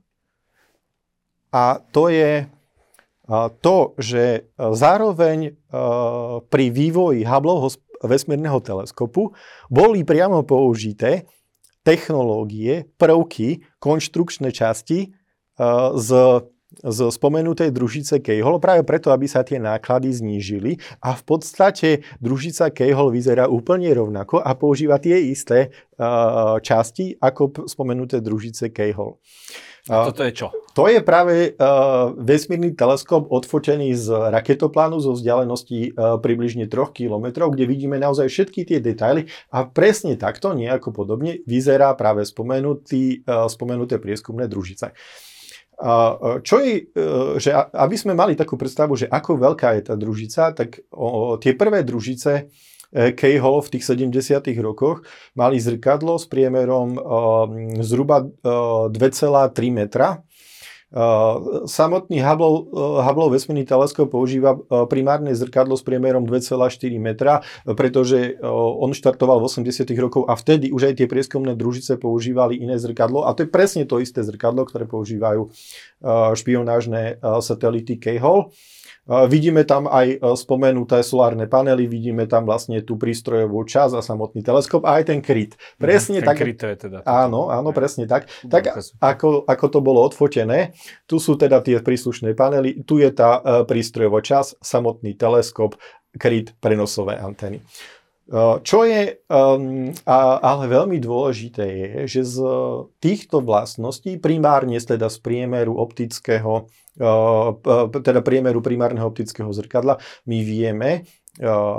A 1.53 1.85
to 1.93 2.09
je 2.09 2.49
uh, 2.49 3.53
to, 3.61 3.93
že 4.01 4.49
zároveň 4.57 5.61
pri 6.49 6.65
vývoji 6.73 7.29
Hubbleho 7.29 7.69
vesmírneho 8.01 8.65
teleskopu 8.65 9.37
boli 9.69 10.09
priamo 10.09 10.41
použité 10.43 11.29
technológie, 11.85 12.89
prvky, 12.97 13.63
konštrukčné 13.83 14.55
časti 14.55 15.13
z 15.97 16.09
z 16.81 16.99
spomenutej 17.13 17.69
družice 17.71 18.25
Kejhol 18.25 18.57
práve 18.57 18.83
preto, 18.89 19.13
aby 19.13 19.29
sa 19.29 19.45
tie 19.45 19.61
náklady 19.61 20.09
znížili 20.09 20.81
a 21.05 21.13
v 21.13 21.23
podstate 21.23 21.89
družica 22.19 22.73
Kejhol 22.73 23.13
vyzerá 23.13 23.47
úplne 23.47 23.93
rovnako 23.93 24.41
a 24.41 24.57
používa 24.57 24.97
tie 24.97 25.21
isté 25.29 25.69
uh, 26.01 26.57
časti 26.65 27.21
ako 27.21 27.69
spomenuté 27.69 28.25
družice 28.25 28.73
Kejhol. 28.73 29.21
A 29.91 30.07
toto 30.07 30.23
je 30.23 30.31
čo? 30.31 30.55
To 30.79 30.87
je 30.87 31.03
práve 31.03 31.59
uh, 31.59 32.15
vesmírny 32.15 32.71
teleskop 32.79 33.27
odfotený 33.27 33.99
z 33.99 34.15
raketoplánu 34.31 35.03
zo 35.03 35.11
vzdialenosti 35.19 35.91
uh, 35.91 36.23
približne 36.23 36.71
3 36.71 36.95
km, 36.95 37.51
kde 37.51 37.67
vidíme 37.67 37.99
naozaj 37.99 38.31
všetky 38.31 38.63
tie 38.63 38.79
detaily 38.79 39.27
a 39.51 39.67
presne 39.67 40.15
takto, 40.15 40.55
nejako 40.55 40.95
podobne, 40.95 41.43
vyzerá 41.51 41.99
práve 41.99 42.23
spomenutý, 42.23 43.27
uh, 43.27 43.51
spomenuté 43.51 43.99
prieskumné 43.99 44.47
družice. 44.47 44.95
Čo 46.47 46.57
je, 46.63 46.87
že 47.43 47.51
aby 47.75 47.97
sme 47.99 48.15
mali 48.15 48.39
takú 48.39 48.55
predstavu, 48.55 48.95
že 48.95 49.11
ako 49.11 49.35
veľká 49.35 49.75
je 49.75 49.83
tá 49.91 49.95
družica, 49.99 50.55
tak 50.55 50.79
tie 51.43 51.53
prvé 51.59 51.83
družice 51.83 52.47
K-Hall 52.93 53.65
v 53.65 53.73
tých 53.73 53.85
70. 53.89 54.47
rokoch 54.63 55.03
mali 55.35 55.59
zrkadlo 55.59 56.21
s 56.21 56.31
priemerom 56.31 57.01
zhruba 57.83 58.23
2,3 58.23 58.95
metra 59.73 60.23
samotný 61.65 62.21
Hubble, 62.21 62.69
uh, 62.69 63.01
Hubble 63.01 63.33
vesmírny 63.33 63.65
teleskop 63.65 64.13
používa 64.13 64.53
uh, 64.57 64.85
primárne 64.85 65.33
zrkadlo 65.33 65.73
s 65.73 65.83
priemerom 65.83 66.29
2,4 66.29 66.69
metra, 67.01 67.41
pretože 67.65 68.37
on 68.45 68.93
štartoval 68.93 69.41
v 69.41 69.49
80 69.49 69.89
rokov 69.97 70.29
a 70.29 70.37
vtedy 70.37 70.69
už 70.69 70.93
aj 70.93 70.95
tie 71.01 71.07
prieskumné 71.09 71.57
družice 71.57 71.97
používali 71.97 72.61
iné 72.61 72.77
zrkadlo 72.77 73.25
a 73.25 73.33
to 73.33 73.45
je 73.47 73.49
presne 73.49 73.89
to 73.89 73.99
isté 73.99 74.21
zrkadlo, 74.21 74.69
ktoré 74.69 74.85
používajú 74.85 75.49
špionážne 76.37 77.23
satelity 77.41 77.97
K-Hall. 77.97 78.53
Vidíme 79.03 79.67
tam 79.67 79.91
aj 79.91 80.07
e, 80.15 80.17
spomenuté 80.39 81.03
solárne 81.03 81.51
panely, 81.51 81.91
vidíme 81.91 82.23
tam 82.31 82.47
vlastne 82.47 82.79
tú 82.87 82.95
prístrojovú 82.95 83.67
časť 83.67 83.99
a 83.99 84.03
samotný 84.03 84.47
teleskop 84.47 84.87
a 84.87 85.03
aj 85.03 85.11
ten 85.11 85.19
kryt. 85.19 85.59
Presne 85.75 86.23
ten 86.23 86.31
tak. 86.31 86.39
kryt 86.39 86.63
to 86.63 86.71
je 86.71 86.77
teda. 86.87 86.99
Áno, 87.03 87.51
áno, 87.51 87.75
presne 87.75 88.07
tak. 88.07 88.31
Tak 88.47 88.79
ako, 89.03 89.43
ako 89.43 89.67
to 89.67 89.79
bolo 89.83 90.07
odfotené, 90.07 90.79
tu 91.11 91.19
sú 91.19 91.35
teda 91.35 91.59
tie 91.67 91.83
príslušné 91.83 92.39
panely, 92.39 92.87
tu 92.87 93.03
je 93.03 93.11
tá 93.11 93.43
e, 93.43 93.67
prístrojová 93.67 94.23
časť, 94.23 94.63
samotný 94.63 95.19
teleskop, 95.19 95.75
kryt, 96.15 96.55
prenosové 96.63 97.19
antény. 97.19 97.59
E, 98.29 98.63
čo 98.63 98.87
je 98.87 99.19
ale 100.07 100.65
veľmi 100.69 100.99
dôležité 101.03 101.65
je, 101.67 101.91
že 102.07 102.23
z 102.23 102.39
týchto 103.03 103.43
vlastností, 103.43 104.21
primárne 104.21 104.79
teda 104.79 105.11
z 105.11 105.19
priemeru 105.19 105.75
optického 105.81 106.71
teda 108.05 108.21
priemeru 108.21 108.61
primárneho 108.61 109.09
optického 109.09 109.49
zrkadla, 109.49 109.97
my 110.29 110.39
vieme 110.45 111.09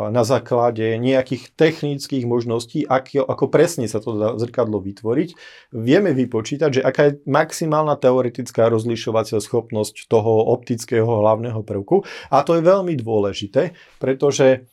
na 0.09 0.25
základe 0.25 0.97
nejakých 0.97 1.53
technických 1.53 2.25
možností, 2.25 2.89
ako, 2.89 3.21
ako 3.21 3.45
presne 3.53 3.85
sa 3.85 4.01
to 4.01 4.17
zrkadlo 4.41 4.81
vytvoriť, 4.81 5.29
vieme 5.77 6.17
vypočítať, 6.17 6.69
že 6.73 6.81
aká 6.81 7.13
je 7.13 7.21
maximálna 7.29 7.93
teoretická 8.01 8.65
rozlišovacia 8.73 9.37
schopnosť 9.37 10.09
toho 10.09 10.49
optického 10.49 11.05
hlavného 11.05 11.61
prvku. 11.61 12.01
A 12.33 12.41
to 12.41 12.57
je 12.57 12.65
veľmi 12.65 12.97
dôležité, 12.97 13.77
pretože 14.01 14.65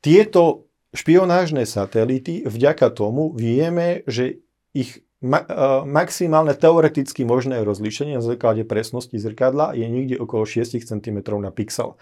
tieto 0.00 0.70
špionážne 0.96 1.68
satelity, 1.68 2.46
vďaka 2.48 2.88
tomu 2.92 3.32
vieme, 3.36 4.06
že 4.08 4.40
ich 4.72 5.04
uh, 5.24 5.84
maximálne 5.84 6.56
teoreticky 6.56 7.24
možné 7.24 7.60
rozlíšenie 7.64 8.16
na 8.16 8.24
základe 8.24 8.64
presnosti 8.64 9.16
zrkadla 9.16 9.76
je 9.76 9.86
niekde 9.88 10.16
okolo 10.16 10.48
6 10.48 10.76
cm 10.84 11.18
na 11.40 11.52
pixel. 11.52 12.00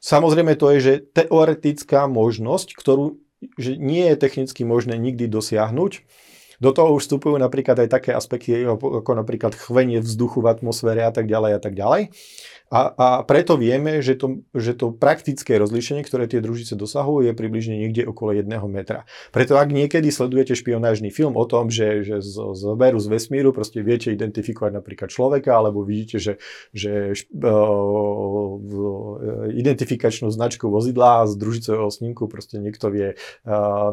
Samozrejme 0.00 0.56
to 0.56 0.72
je, 0.76 0.78
že 0.80 0.94
teoretická 1.12 2.08
možnosť, 2.08 2.76
ktorú 2.76 3.20
že 3.56 3.80
nie 3.80 4.04
je 4.12 4.16
technicky 4.20 4.68
možné 4.68 5.00
nikdy 5.00 5.24
dosiahnuť, 5.24 6.04
do 6.60 6.70
toho 6.76 7.00
už 7.00 7.08
vstupujú 7.08 7.40
napríklad 7.40 7.80
aj 7.80 7.88
také 7.88 8.12
aspekty, 8.12 8.68
ako 8.68 9.16
napríklad 9.16 9.56
chvenie 9.56 10.04
vzduchu 10.04 10.44
v 10.44 10.52
atmosfére 10.52 11.00
a 11.00 11.08
tak 11.08 11.24
ďalej 11.24 11.56
a 11.56 11.60
tak 11.60 11.72
ďalej. 11.72 12.12
A, 12.70 12.94
a 12.94 13.08
preto 13.26 13.58
vieme, 13.58 13.98
že 13.98 14.14
to, 14.14 14.46
že 14.54 14.78
to 14.78 14.94
praktické 14.94 15.58
rozlíšenie, 15.58 16.06
ktoré 16.06 16.30
tie 16.30 16.38
družice 16.38 16.78
dosahujú, 16.78 17.26
je 17.26 17.34
približne 17.34 17.74
niekde 17.74 18.06
okolo 18.06 18.30
1 18.30 18.46
metra. 18.70 19.10
Preto 19.34 19.58
ak 19.58 19.74
niekedy 19.74 20.06
sledujete 20.14 20.54
špionážny 20.54 21.10
film 21.10 21.34
o 21.34 21.42
tom, 21.50 21.66
že, 21.66 22.06
že 22.06 22.22
z, 22.22 22.54
z 22.54 22.62
z 22.70 23.06
vesmíru 23.10 23.50
proste 23.50 23.82
viete 23.82 24.14
identifikovať 24.14 24.70
napríklad 24.78 25.10
človeka, 25.10 25.58
alebo 25.58 25.82
vidíte, 25.82 26.22
že, 26.22 26.38
že 26.70 27.10
uh, 27.42 28.54
identifikačnú 29.50 30.30
značku 30.30 30.70
vozidla 30.70 31.26
z 31.26 31.34
družicového 31.42 31.90
snímku 31.90 32.30
proste 32.30 32.62
niekto 32.62 32.86
vie 32.94 33.18
uh, 33.50 33.90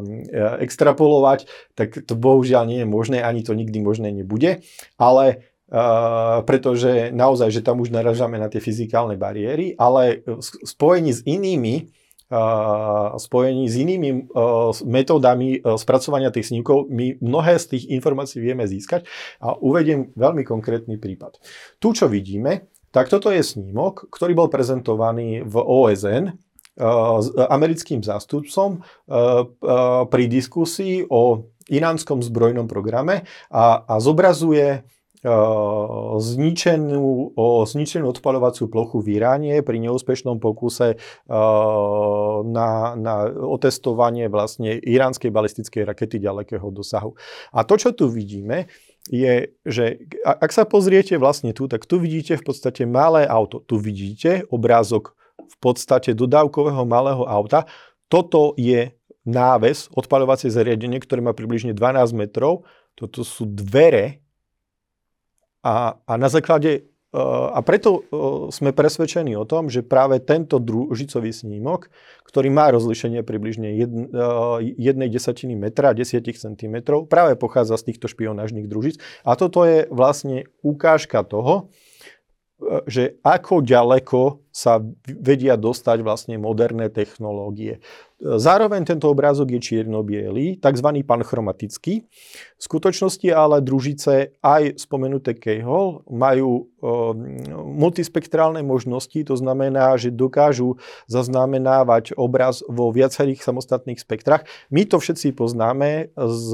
extrapolovať, 0.62 1.50
tak 1.74 2.06
to 2.06 2.14
bohužiaľ 2.14 2.70
nie 2.70 2.86
je 2.86 2.88
možné, 2.88 3.26
ani 3.26 3.42
to 3.42 3.58
nikdy 3.58 3.82
možné 3.82 4.14
nebude. 4.14 4.62
Ale 5.02 5.50
Pretože 6.48 7.12
naozaj, 7.12 7.52
že 7.52 7.62
tam 7.66 7.84
už 7.84 7.92
naražame 7.92 8.40
na 8.40 8.48
tie 8.48 8.64
fyzikálne 8.64 9.20
bariéry, 9.20 9.76
ale 9.76 10.24
spojení 10.64 11.12
s 11.12 11.22
inými 11.28 11.92
uh, 12.32 13.16
spojení 13.20 13.68
s 13.68 13.76
inými 13.76 14.32
uh, 14.32 14.72
metódami 14.88 15.60
spracovania 15.76 16.32
tých 16.32 16.56
snímkov, 16.56 16.88
my 16.88 17.20
mnohé 17.20 17.60
z 17.60 17.76
tých 17.76 17.84
informácií 17.92 18.40
vieme 18.40 18.64
získať 18.64 19.08
a 19.44 19.60
uvediem 19.60 20.16
veľmi 20.16 20.48
konkrétny 20.48 20.96
prípad. 21.00 21.40
Tu, 21.84 21.92
čo 21.92 22.08
vidíme, 22.08 22.72
tak 22.96 23.12
toto 23.12 23.28
je 23.28 23.44
snímok, 23.44 24.08
ktorý 24.08 24.34
bol 24.34 24.48
prezentovaný 24.48 25.44
v 25.44 25.56
OSN 25.60 26.32
s 26.78 27.28
americkým 27.34 28.06
zástupcom 28.06 28.86
pri 30.08 30.24
diskusii 30.30 31.10
o 31.10 31.50
iránskom 31.68 32.22
zbrojnom 32.24 32.70
programe 32.70 33.26
a, 33.50 33.82
a 33.84 33.96
zobrazuje 33.98 34.86
zničenú, 36.18 37.34
zničenú 37.66 38.06
odpalovaciu 38.14 38.70
plochu 38.70 39.02
v 39.02 39.18
Iráne 39.18 39.66
pri 39.66 39.82
neúspešnom 39.82 40.38
pokuse 40.38 41.02
na, 42.46 42.70
na 42.94 43.16
otestovanie 43.26 44.30
vlastne 44.30 44.78
iránskej 44.78 45.34
balistickej 45.34 45.90
rakety 45.90 46.22
ďalekého 46.22 46.70
dosahu. 46.70 47.18
A 47.50 47.66
to, 47.66 47.82
čo 47.82 47.98
tu 47.98 48.14
vidíme, 48.14 48.70
je, 49.10 49.56
že 49.66 50.06
ak 50.22 50.52
sa 50.52 50.68
pozriete 50.68 51.16
vlastne 51.18 51.56
tu, 51.56 51.66
tak 51.66 51.88
tu 51.90 51.98
vidíte 51.98 52.38
v 52.38 52.44
podstate 52.44 52.84
malé 52.86 53.26
auto. 53.26 53.64
Tu 53.64 53.80
vidíte 53.80 54.46
obrázok 54.52 55.16
v 55.38 55.56
podstate 55.64 56.12
dodávkového 56.14 56.84
malého 56.84 57.24
auta. 57.24 57.66
Toto 58.12 58.54
je 58.60 58.92
náves, 59.24 59.88
odpaľovacie 59.96 60.52
zariadenie, 60.52 61.00
ktoré 61.00 61.24
má 61.24 61.32
približne 61.32 61.72
12 61.72 62.16
metrov. 62.16 62.68
Toto 62.96 63.24
sú 63.24 63.48
dvere 63.48 64.27
a, 65.68 66.00
a 66.08 66.14
na 66.16 66.32
základe 66.32 66.72
e, 66.72 66.82
a 67.52 67.60
preto 67.60 67.92
e, 67.92 68.02
sme 68.56 68.72
presvedčení 68.72 69.36
o 69.36 69.44
tom, 69.44 69.68
že 69.68 69.84
práve 69.84 70.24
tento 70.24 70.64
družicový 70.64 71.36
snímok, 71.36 71.92
ktorý 72.24 72.48
má 72.48 72.72
rozlišenie 72.72 73.20
približne 73.28 73.76
e, 73.76 73.78
jednej 74.80 75.12
desatiny 75.12 75.60
metra, 75.60 75.92
10 75.92 76.24
cm, 76.24 76.76
práve 77.12 77.36
pochádza 77.36 77.76
z 77.76 77.92
týchto 77.92 78.08
špionážnych 78.08 78.72
družic. 78.72 78.96
A 79.28 79.36
toto 79.36 79.68
je 79.68 79.92
vlastne 79.92 80.48
ukážka 80.64 81.28
toho, 81.28 81.68
že 82.90 83.22
ako 83.22 83.62
ďaleko 83.62 84.42
sa 84.50 84.82
vedia 85.06 85.54
dostať 85.54 86.02
vlastne 86.02 86.36
moderné 86.42 86.90
technológie. 86.90 87.86
Zároveň 88.18 88.82
tento 88.82 89.14
obrázok 89.14 89.54
je 89.54 89.60
čierno-bielý, 89.62 90.58
tzv. 90.58 90.90
panchromatický. 91.06 91.94
V 92.58 92.62
skutočnosti 92.62 93.30
ale 93.30 93.62
družice 93.62 94.42
aj 94.42 94.82
spomenuté 94.82 95.38
Kejhol 95.38 96.02
majú 96.10 96.66
multispektrálne 96.78 98.62
možnosti, 98.62 99.18
to 99.18 99.34
znamená, 99.34 99.98
že 99.98 100.14
dokážu 100.14 100.78
zaznamenávať 101.10 102.14
obraz 102.14 102.62
vo 102.70 102.94
viacerých 102.94 103.42
samostatných 103.42 103.98
spektrách. 103.98 104.46
My 104.70 104.86
to 104.86 105.02
všetci 105.02 105.34
poznáme 105.34 106.14
z, 106.14 106.50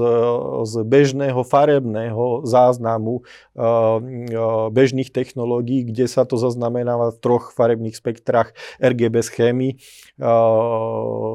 z 0.64 0.74
bežného 0.88 1.44
farebného 1.44 2.48
záznamu 2.48 3.20
e, 3.20 3.22
e, 3.22 3.68
bežných 4.72 5.12
technológií, 5.12 5.92
kde 5.92 6.08
sa 6.08 6.24
to 6.24 6.40
zaznamenáva 6.40 7.12
v 7.12 7.20
troch 7.20 7.52
farebných 7.52 8.00
spektrách 8.00 8.56
RGB 8.80 9.16
schémy. 9.20 9.76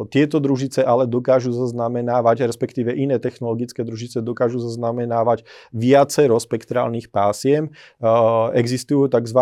Tieto 0.09 0.37
družice 0.40 0.81
ale 0.81 1.05
dokážu 1.05 1.53
zaznamenávať, 1.53 2.48
respektíve 2.48 2.94
iné 2.94 3.20
technologické 3.20 3.85
družice 3.85 4.24
dokážu 4.24 4.62
zaznamenávať 4.62 5.44
viacero 5.74 6.38
spektrálnych 6.38 7.11
pásiem. 7.12 7.74
Existujú 8.55 8.78
tzv 8.87 9.41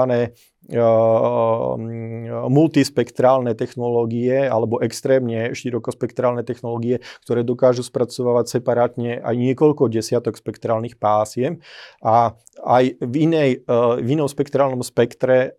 multispektrálne 2.51 3.55
technológie 3.55 4.51
alebo 4.51 4.83
extrémne 4.83 5.55
širokospektrálne 5.55 6.43
technológie, 6.43 7.07
ktoré 7.23 7.47
dokážu 7.47 7.87
spracovávať 7.87 8.59
separátne 8.59 9.23
aj 9.23 9.35
niekoľko 9.39 9.87
desiatok 9.87 10.35
spektrálnych 10.35 10.99
pásiem 10.99 11.63
a 12.03 12.35
aj 12.67 12.99
v, 12.99 13.15
inej, 13.31 13.63
v 14.03 14.09
inom 14.11 14.27
spektrálnom 14.27 14.83
spektre, 14.83 15.55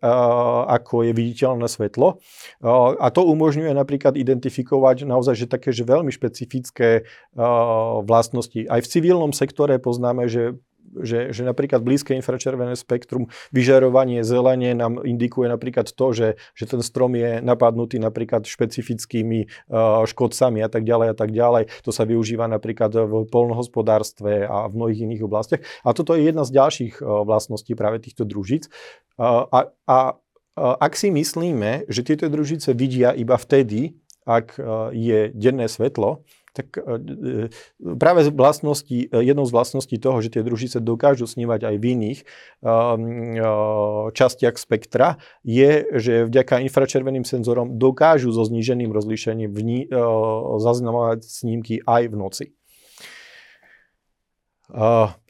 ako 0.67 1.07
je 1.07 1.15
viditeľné 1.15 1.71
svetlo. 1.71 2.19
A 2.99 3.07
to 3.07 3.23
umožňuje 3.31 3.71
napríklad 3.71 4.19
identifikovať 4.19 5.07
naozaj 5.07 5.39
že 5.39 5.47
také 5.47 5.71
že 5.71 5.87
veľmi 5.87 6.11
špecifické 6.11 7.07
vlastnosti. 8.03 8.59
Aj 8.67 8.83
v 8.83 8.91
civilnom 8.91 9.31
sektore 9.31 9.79
poznáme, 9.79 10.27
že 10.27 10.59
že, 11.03 11.35
že 11.35 11.41
napríklad 11.43 11.83
blízke 11.83 12.15
infračervené 12.15 12.75
spektrum, 12.79 13.27
vyžarovanie 13.51 14.23
zelenie 14.23 14.71
nám 14.73 15.03
indikuje 15.03 15.51
napríklad 15.51 15.91
to, 15.91 16.07
že, 16.13 16.27
že 16.55 16.65
ten 16.65 16.81
strom 16.83 17.13
je 17.17 17.43
napadnutý 17.43 17.99
napríklad 17.99 18.47
špecifickými 18.47 19.47
uh, 19.47 20.03
škodcami 20.07 20.59
a 20.63 20.69
tak 20.71 20.87
ďalej 20.87 21.07
a 21.11 21.15
tak 21.15 21.29
ďalej. 21.35 21.63
To 21.83 21.91
sa 21.91 22.07
využíva 22.07 22.47
napríklad 22.47 22.93
v 22.95 23.27
polnohospodárstve 23.27 24.47
a 24.47 24.67
v 24.71 24.73
mnohých 24.77 25.03
iných 25.03 25.21
oblastiach. 25.25 25.61
A 25.83 25.91
toto 25.91 26.15
je 26.15 26.27
jedna 26.29 26.47
z 26.47 26.55
ďalších 26.55 27.03
uh, 27.03 27.27
vlastností 27.27 27.75
práve 27.75 27.99
týchto 27.99 28.23
družíc. 28.23 28.71
Uh, 29.19 29.45
a, 29.51 29.59
a 29.87 29.97
ak 30.57 30.97
si 30.97 31.13
myslíme, 31.13 31.85
že 31.85 32.01
tieto 32.01 32.25
družice 32.33 32.73
vidia 32.73 33.13
iba 33.13 33.37
vtedy, 33.37 33.93
ak 34.25 34.59
je 34.91 35.31
denné 35.31 35.69
svetlo, 35.69 36.25
tak 36.57 36.73
e, 36.73 36.81
e, 36.81 37.95
práve 38.01 38.25
z 38.25 38.33
vlastnosti, 38.33 38.97
e, 38.97 39.07
jednou 39.13 39.45
z 39.45 39.53
vlastností 39.53 40.01
toho, 40.01 40.17
že 40.25 40.33
tie 40.33 40.41
družice 40.41 40.81
dokážu 40.81 41.29
snívať 41.29 41.69
aj 41.69 41.75
v 41.77 41.85
iných 41.93 42.19
častiach 44.17 44.57
spektra, 44.57 45.21
je, 45.45 45.85
že 45.93 46.25
vďaka 46.25 46.65
infračerveným 46.65 47.21
senzorom 47.21 47.77
dokážu 47.77 48.33
so 48.33 48.41
zníženým 48.41 48.89
rozlíšením 48.89 49.53
vní, 49.53 49.79
zaznamenať 50.57 51.21
snímky 51.27 51.85
aj 51.85 52.03
v 52.09 52.15
noci. 52.17 52.45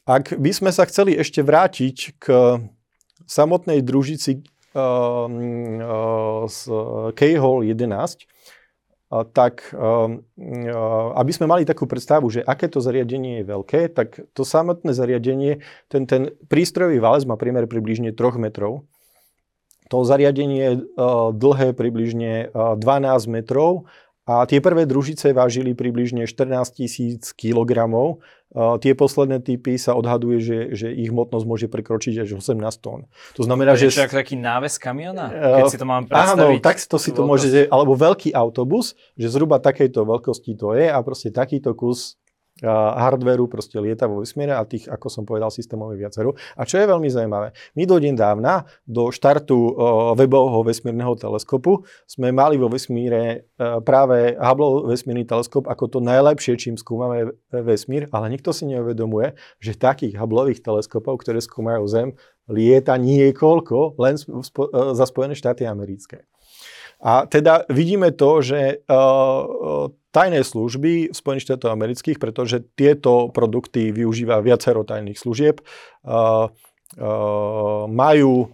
Ak 0.08 0.26
by 0.40 0.52
sme 0.56 0.72
sa 0.72 0.88
chceli 0.88 1.20
ešte 1.20 1.44
vrátiť 1.44 2.16
k 2.18 2.26
samotnej 3.28 3.84
družici 3.84 4.48
z 6.48 6.60
K-Hole 7.12 7.64
11, 7.66 8.28
tak 9.08 9.72
aby 11.16 11.32
sme 11.32 11.48
mali 11.48 11.64
takú 11.64 11.88
predstavu, 11.88 12.28
že 12.28 12.44
aké 12.44 12.68
to 12.68 12.84
zariadenie 12.84 13.40
je 13.40 13.46
veľké, 13.48 13.82
tak 13.96 14.20
to 14.36 14.44
samotné 14.44 14.92
zariadenie, 14.92 15.64
ten, 15.88 16.04
ten 16.04 16.36
prístrojový 16.52 17.00
valec 17.00 17.24
má 17.24 17.40
priemer 17.40 17.72
približne 17.72 18.12
3 18.12 18.36
metrov. 18.36 18.84
To 19.88 20.04
zariadenie 20.04 20.60
je 20.60 20.72
dlhé 21.32 21.72
približne 21.72 22.52
12 22.52 22.84
metrov 23.32 23.88
a 24.28 24.44
tie 24.44 24.60
prvé 24.60 24.84
družice 24.84 25.32
vážili 25.32 25.72
približne 25.72 26.28
14 26.28 26.52
tisíc 26.76 27.32
kilogramov. 27.32 28.20
Tie 28.84 28.92
posledné 28.92 29.40
typy 29.40 29.80
sa 29.80 29.96
odhaduje, 29.96 30.44
že, 30.44 30.60
že 30.76 30.88
ich 30.92 31.08
hmotnosť 31.08 31.46
môže 31.48 31.68
prekročiť 31.72 32.28
až 32.28 32.36
18 32.36 32.60
tón. 32.84 33.08
To 33.40 33.44
znamená, 33.48 33.80
to 33.80 33.88
že... 33.88 34.04
ako 34.04 34.20
taký 34.20 34.36
náves 34.36 34.76
kamiona? 34.76 35.32
Keď 35.32 35.64
si 35.72 35.80
to 35.80 35.88
mám 35.88 36.12
predstaviť? 36.12 36.60
Áno, 36.60 36.60
tak 36.60 36.76
to 36.76 36.98
si 37.00 37.16
to 37.16 37.24
môžete, 37.24 37.72
alebo 37.72 37.96
veľký 37.96 38.36
autobus, 38.36 39.00
že 39.16 39.32
zhruba 39.32 39.64
takejto 39.64 40.04
veľkosti 40.04 40.60
to 40.60 40.76
je 40.76 40.92
a 40.92 41.00
proste 41.00 41.32
takýto 41.32 41.72
kus 41.72 42.20
hardveru 42.66 43.46
proste 43.46 43.78
lieta 43.78 44.10
vo 44.10 44.26
vesmíre 44.26 44.54
a 44.56 44.66
tých, 44.66 44.90
ako 44.90 45.08
som 45.08 45.24
povedal, 45.24 45.54
systémov 45.54 45.94
je 45.94 46.02
viacero. 46.02 46.34
A 46.58 46.66
čo 46.66 46.82
je 46.82 46.90
veľmi 46.90 47.10
zaujímavé, 47.10 47.54
my 47.78 47.84
do 47.86 47.98
dávna, 48.02 48.66
do 48.88 49.14
štartu 49.14 49.78
webového 50.18 50.66
vesmírneho 50.66 51.14
teleskopu, 51.20 51.86
sme 52.10 52.34
mali 52.34 52.58
vo 52.58 52.72
vesmíre 52.72 53.22
e, 53.22 53.38
práve 53.84 54.34
Hubble 54.38 54.90
vesmírny 54.90 55.28
teleskop 55.28 55.68
ako 55.68 55.86
to 55.88 56.00
najlepšie, 56.00 56.58
čím 56.58 56.76
skúmame 56.80 57.36
vesmír, 57.52 58.08
ale 58.10 58.32
nikto 58.34 58.56
si 58.56 58.66
neuvedomuje, 58.70 59.36
že 59.62 59.78
takých 59.78 60.18
Hubbleových 60.18 60.64
teleskopov, 60.64 61.22
ktoré 61.22 61.44
skúmajú 61.44 61.84
Zem, 61.86 62.10
lieta 62.48 62.96
niekoľko 62.96 64.00
len 64.00 64.16
e, 64.18 64.24
za 64.96 65.06
Spojené 65.06 65.36
štáty 65.36 65.68
americké. 65.68 66.26
A 66.98 67.30
teda 67.30 67.62
vidíme 67.70 68.10
to, 68.10 68.42
že 68.42 68.82
uh, 68.90 69.86
tajné 70.18 70.42
služby 70.42 71.14
Spojených 71.14 71.46
štátov 71.54 71.70
amerických, 71.78 72.18
pretože 72.18 72.66
tieto 72.74 73.30
produkty 73.30 73.94
využíva 73.94 74.42
viacero 74.42 74.82
tajných 74.82 75.22
služieb, 75.22 75.62
uh, 75.62 76.50
uh, 76.50 77.86
majú 77.86 78.50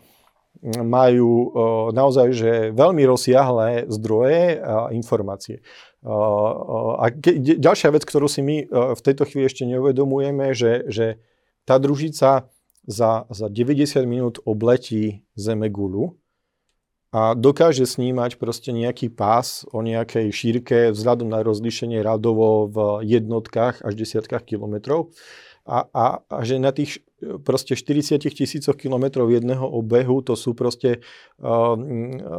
majú 0.63 1.51
naozaj 1.91 2.27
že 2.31 2.51
veľmi 2.71 3.03
rozsiahlé 3.03 3.83
zdroje 3.91 4.63
a 4.63 4.95
informácie. 4.95 5.59
A 6.07 7.11
ke, 7.11 7.35
ďalšia 7.59 7.91
vec, 7.91 8.07
ktorú 8.07 8.31
si 8.31 8.39
my 8.39 8.71
v 8.71 9.01
tejto 9.03 9.27
chvíli 9.27 9.51
ešte 9.51 9.67
neuvedomujeme, 9.67 10.55
že, 10.55 10.87
že 10.87 11.19
tá 11.67 11.75
družica 11.75 12.47
za, 12.87 13.11
za 13.27 13.47
90 13.51 14.07
minút 14.07 14.35
obletí 14.43 15.27
Zemegulu 15.35 16.15
a 17.13 17.37
dokáže 17.37 17.85
snímať 17.85 18.41
proste 18.41 18.73
nejaký 18.73 19.13
pás 19.13 19.69
o 19.69 19.85
nejakej 19.85 20.33
šírke 20.33 20.77
vzhľadom 20.89 21.29
na 21.29 21.45
rozlíšenie 21.45 22.01
radovo 22.01 22.65
v 22.65 23.05
jednotkách 23.05 23.85
až 23.85 23.93
desiatkách 23.93 24.41
kilometrov. 24.49 25.13
A, 25.63 25.85
a, 25.93 26.05
a 26.25 26.37
že 26.41 26.57
na 26.57 26.73
tých 26.73 27.05
proste 27.43 27.75
40 27.75 28.19
tisícoch 28.19 28.75
kilometrov 28.75 29.29
jedného 29.31 29.63
obehu, 29.63 30.21
to 30.21 30.35
sú 30.35 30.53
proste 30.53 31.03
uh, 31.39 31.75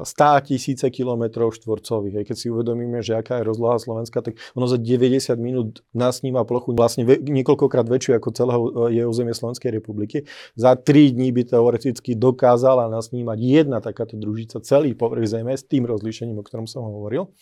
100 0.05 0.49
tisíce 0.49 0.87
kilometrov 0.91 1.55
štvorcových. 1.57 2.29
Keď 2.29 2.37
si 2.37 2.47
uvedomíme, 2.53 3.01
že 3.01 3.19
aká 3.19 3.41
je 3.41 3.49
rozloha 3.49 3.81
Slovenska, 3.81 4.23
tak 4.23 4.39
ono 4.53 4.69
za 4.69 4.77
90 4.77 5.35
minút 5.41 5.83
nasníma 5.97 6.45
plochu 6.45 6.77
vlastne 6.77 7.05
niekoľkokrát 7.07 7.87
väčšiu 7.89 8.13
ako 8.19 8.29
celého 8.35 8.63
e, 8.63 8.71
je 9.01 9.03
územie 9.05 9.35
Slovenskej 9.35 9.71
republiky. 9.75 10.29
Za 10.55 10.77
3 10.77 11.15
dní 11.15 11.33
by 11.33 11.43
teoreticky 11.49 12.15
dokázala 12.15 12.89
nasnímať 12.89 13.39
jedna 13.41 13.79
takáto 13.81 14.19
družica 14.19 14.61
celý 14.63 14.95
povrch 14.95 15.27
Zeme 15.29 15.55
s 15.55 15.65
tým 15.65 15.89
rozlíšením, 15.89 16.39
o 16.41 16.47
ktorom 16.47 16.67
som 16.69 16.87
hovoril. 16.87 17.33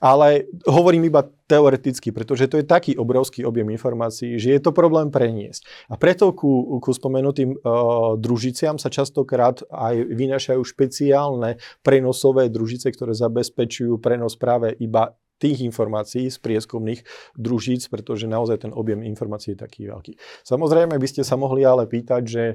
Ale 0.00 0.48
hovorím 0.64 1.12
iba 1.12 1.28
teoreticky, 1.50 2.14
pretože 2.14 2.46
to 2.46 2.62
je 2.62 2.66
taký 2.66 2.94
obrovský 2.94 3.42
objem 3.42 3.74
informácií, 3.74 4.38
že 4.38 4.54
je 4.54 4.60
to 4.62 4.70
problém 4.70 5.10
preniesť. 5.10 5.90
A 5.90 5.98
preto 5.98 6.30
ku, 6.30 6.78
ku 6.78 6.90
spomenutým 6.94 7.58
uh, 7.58 8.14
družiciam 8.14 8.78
sa 8.78 8.86
častokrát 8.86 9.66
aj 9.66 10.06
vynašajú 10.14 10.62
špeciálne 10.62 11.58
prenosové 11.82 12.46
družice, 12.46 12.86
ktoré 12.94 13.18
zabezpečujú 13.18 13.98
prenos 13.98 14.38
práve 14.38 14.78
iba 14.78 15.18
tých 15.40 15.64
informácií 15.64 16.28
z 16.28 16.36
prieskumných 16.36 17.00
družíc, 17.34 17.88
pretože 17.88 18.28
naozaj 18.28 18.68
ten 18.68 18.72
objem 18.76 19.00
informácií 19.00 19.56
je 19.56 19.64
taký 19.64 19.88
veľký. 19.88 20.12
Samozrejme 20.44 20.94
by 21.00 21.08
ste 21.08 21.24
sa 21.24 21.40
mohli 21.40 21.64
ale 21.64 21.88
pýtať, 21.88 22.22
že, 22.28 22.46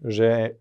že 0.00 0.58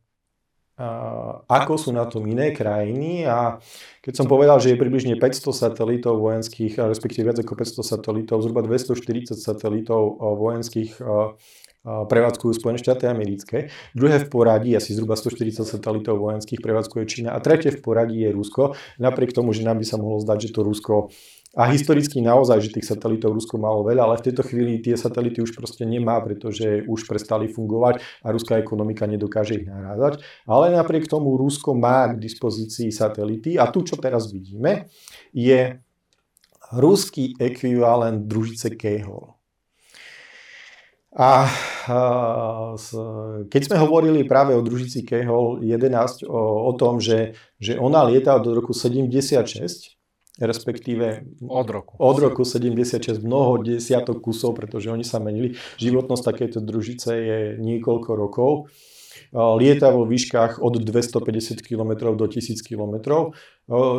ako 1.47 1.73
sú 1.77 1.93
na 1.93 2.09
tom 2.09 2.25
iné 2.25 2.49
krajiny 2.49 3.29
a 3.29 3.61
keď 4.01 4.13
som 4.17 4.25
povedal, 4.25 4.57
že 4.57 4.73
je 4.73 4.81
približne 4.81 5.15
500 5.21 5.53
satelitov 5.53 6.17
vojenských, 6.17 6.81
respektíve 6.81 7.29
viac 7.29 7.39
ako 7.45 7.53
500 7.53 7.93
satelitov, 7.93 8.41
zhruba 8.41 8.65
240 8.65 9.37
satelitov 9.37 10.17
vojenských 10.17 10.97
prevádzkujú 11.83 12.51
Spojené 12.55 12.79
štáty 12.79 13.11
americké. 13.11 13.67
Druhé 13.91 14.23
v 14.23 14.31
poradí, 14.31 14.71
asi 14.71 14.95
zhruba 14.95 15.19
140 15.19 15.67
satelitov 15.67 16.15
vojenských 16.15 16.63
prevádzkuje 16.63 17.03
Čína 17.05 17.35
a 17.35 17.43
tretie 17.43 17.75
v 17.75 17.83
poradí 17.83 18.23
je 18.23 18.31
Rusko. 18.31 18.79
Napriek 19.03 19.35
tomu, 19.35 19.51
že 19.51 19.67
nám 19.67 19.83
by 19.83 19.85
sa 19.85 19.99
mohlo 19.99 20.23
zdať, 20.23 20.47
že 20.47 20.53
to 20.55 20.63
Rusko 20.63 21.11
a 21.53 21.69
historicky 21.69 22.17
naozaj, 22.17 22.65
že 22.65 22.73
tých 22.73 22.89
satelitov 22.89 23.37
Rusko 23.37 23.61
malo 23.61 23.85
veľa, 23.85 24.09
ale 24.09 24.17
v 24.17 24.25
tejto 24.25 24.41
chvíli 24.41 24.81
tie 24.81 24.97
satelity 24.97 25.37
už 25.37 25.53
proste 25.53 25.85
nemá, 25.85 26.17
pretože 26.17 26.81
už 26.89 27.05
prestali 27.05 27.45
fungovať 27.45 28.01
a 28.25 28.33
ruská 28.33 28.57
ekonomika 28.57 29.05
nedokáže 29.05 29.61
ich 29.61 29.69
nahrázať. 29.69 30.25
Ale 30.49 30.73
napriek 30.73 31.05
tomu 31.05 31.37
Rusko 31.37 31.77
má 31.77 32.09
k 32.09 32.17
dispozícii 32.17 32.89
satelity 32.89 33.61
a 33.61 33.69
tu, 33.69 33.85
čo 33.85 34.01
teraz 34.01 34.33
vidíme, 34.33 34.89
je 35.29 35.77
ruský 36.73 37.37
ekvivalent 37.37 38.25
družice 38.25 38.73
Kehol. 38.73 39.37
A, 41.13 41.45
keď 43.45 43.61
sme 43.61 43.77
hovorili 43.77 44.25
práve 44.25 44.57
o 44.57 44.65
družici 44.65 45.05
Kehol 45.05 45.61
11, 45.61 46.25
o, 46.25 46.65
o 46.65 46.73
tom, 46.73 46.97
že, 46.97 47.37
že 47.61 47.77
ona 47.77 48.01
lieta 48.09 48.33
od 48.33 48.49
roku 48.49 48.73
76, 48.73 50.01
respektíve 50.39 51.29
od 51.45 51.67
roku. 51.69 51.93
Od 52.01 52.17
roku 52.17 52.41
76 52.41 53.21
mnoho 53.21 53.61
desiatok 53.61 54.21
kusov, 54.21 54.57
pretože 54.57 54.89
oni 54.89 55.05
sa 55.05 55.21
menili. 55.21 55.53
Životnosť 55.77 56.23
takéto 56.25 56.57
družice 56.57 57.11
je 57.13 57.39
niekoľko 57.61 58.09
rokov. 58.17 58.73
Lieta 59.33 59.89
vo 59.93 60.05
výškach 60.05 60.61
od 60.61 60.77
250 60.77 61.61
km 61.61 62.13
do 62.13 62.25
1000 62.25 62.61
km. 62.65 62.95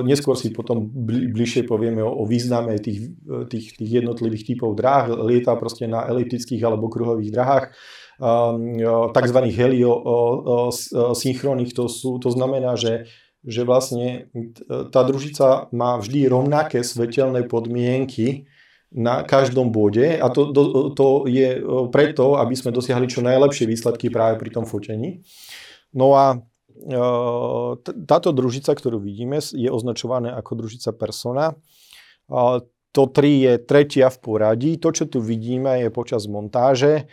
Neskôr 0.06 0.36
si 0.38 0.50
potom 0.50 0.90
bližšie 1.34 1.62
povieme 1.66 2.02
o, 2.02 2.26
význame 2.26 2.78
tých, 2.78 3.10
tých, 3.50 3.76
tých 3.78 3.90
jednotlivých 4.02 4.46
typov 4.54 4.74
dráh. 4.78 5.10
Lieta 5.10 5.56
proste 5.58 5.86
na 5.90 6.06
eliptických 6.06 6.62
alebo 6.66 6.88
kruhových 6.90 7.32
dráhach 7.34 7.74
tzv. 9.10 9.38
heliosynchronných, 9.50 11.74
to, 11.74 11.90
sú, 11.90 12.22
to 12.22 12.30
znamená, 12.30 12.78
že 12.78 13.10
že 13.44 13.62
vlastne 13.68 14.32
tá 14.66 15.00
družica 15.04 15.68
má 15.70 16.00
vždy 16.00 16.26
rovnaké 16.32 16.80
svetelné 16.80 17.44
podmienky 17.44 18.48
na 18.94 19.20
každom 19.26 19.68
bode 19.68 20.06
a 20.16 20.26
to, 20.32 20.54
to, 20.54 20.62
to 20.96 21.06
je 21.28 21.60
preto, 21.92 22.40
aby 22.40 22.54
sme 22.56 22.72
dosiahli 22.72 23.04
čo 23.10 23.20
najlepšie 23.20 23.68
výsledky 23.68 24.08
práve 24.08 24.40
pri 24.40 24.50
tom 24.54 24.64
fotení. 24.64 25.20
No 25.92 26.16
a 26.16 26.40
táto 28.06 28.34
družica, 28.34 28.74
ktorú 28.74 28.98
vidíme, 28.98 29.38
je 29.38 29.70
označovaná 29.70 30.34
ako 30.38 30.64
družica 30.64 30.90
persona. 30.94 31.54
To 32.94 33.02
3 33.10 33.46
je 33.46 33.52
tretia 33.62 34.06
v 34.10 34.18
poradí. 34.22 34.70
To, 34.78 34.94
čo 34.94 35.10
tu 35.10 35.18
vidíme, 35.18 35.82
je 35.82 35.90
počas 35.90 36.30
montáže 36.30 37.10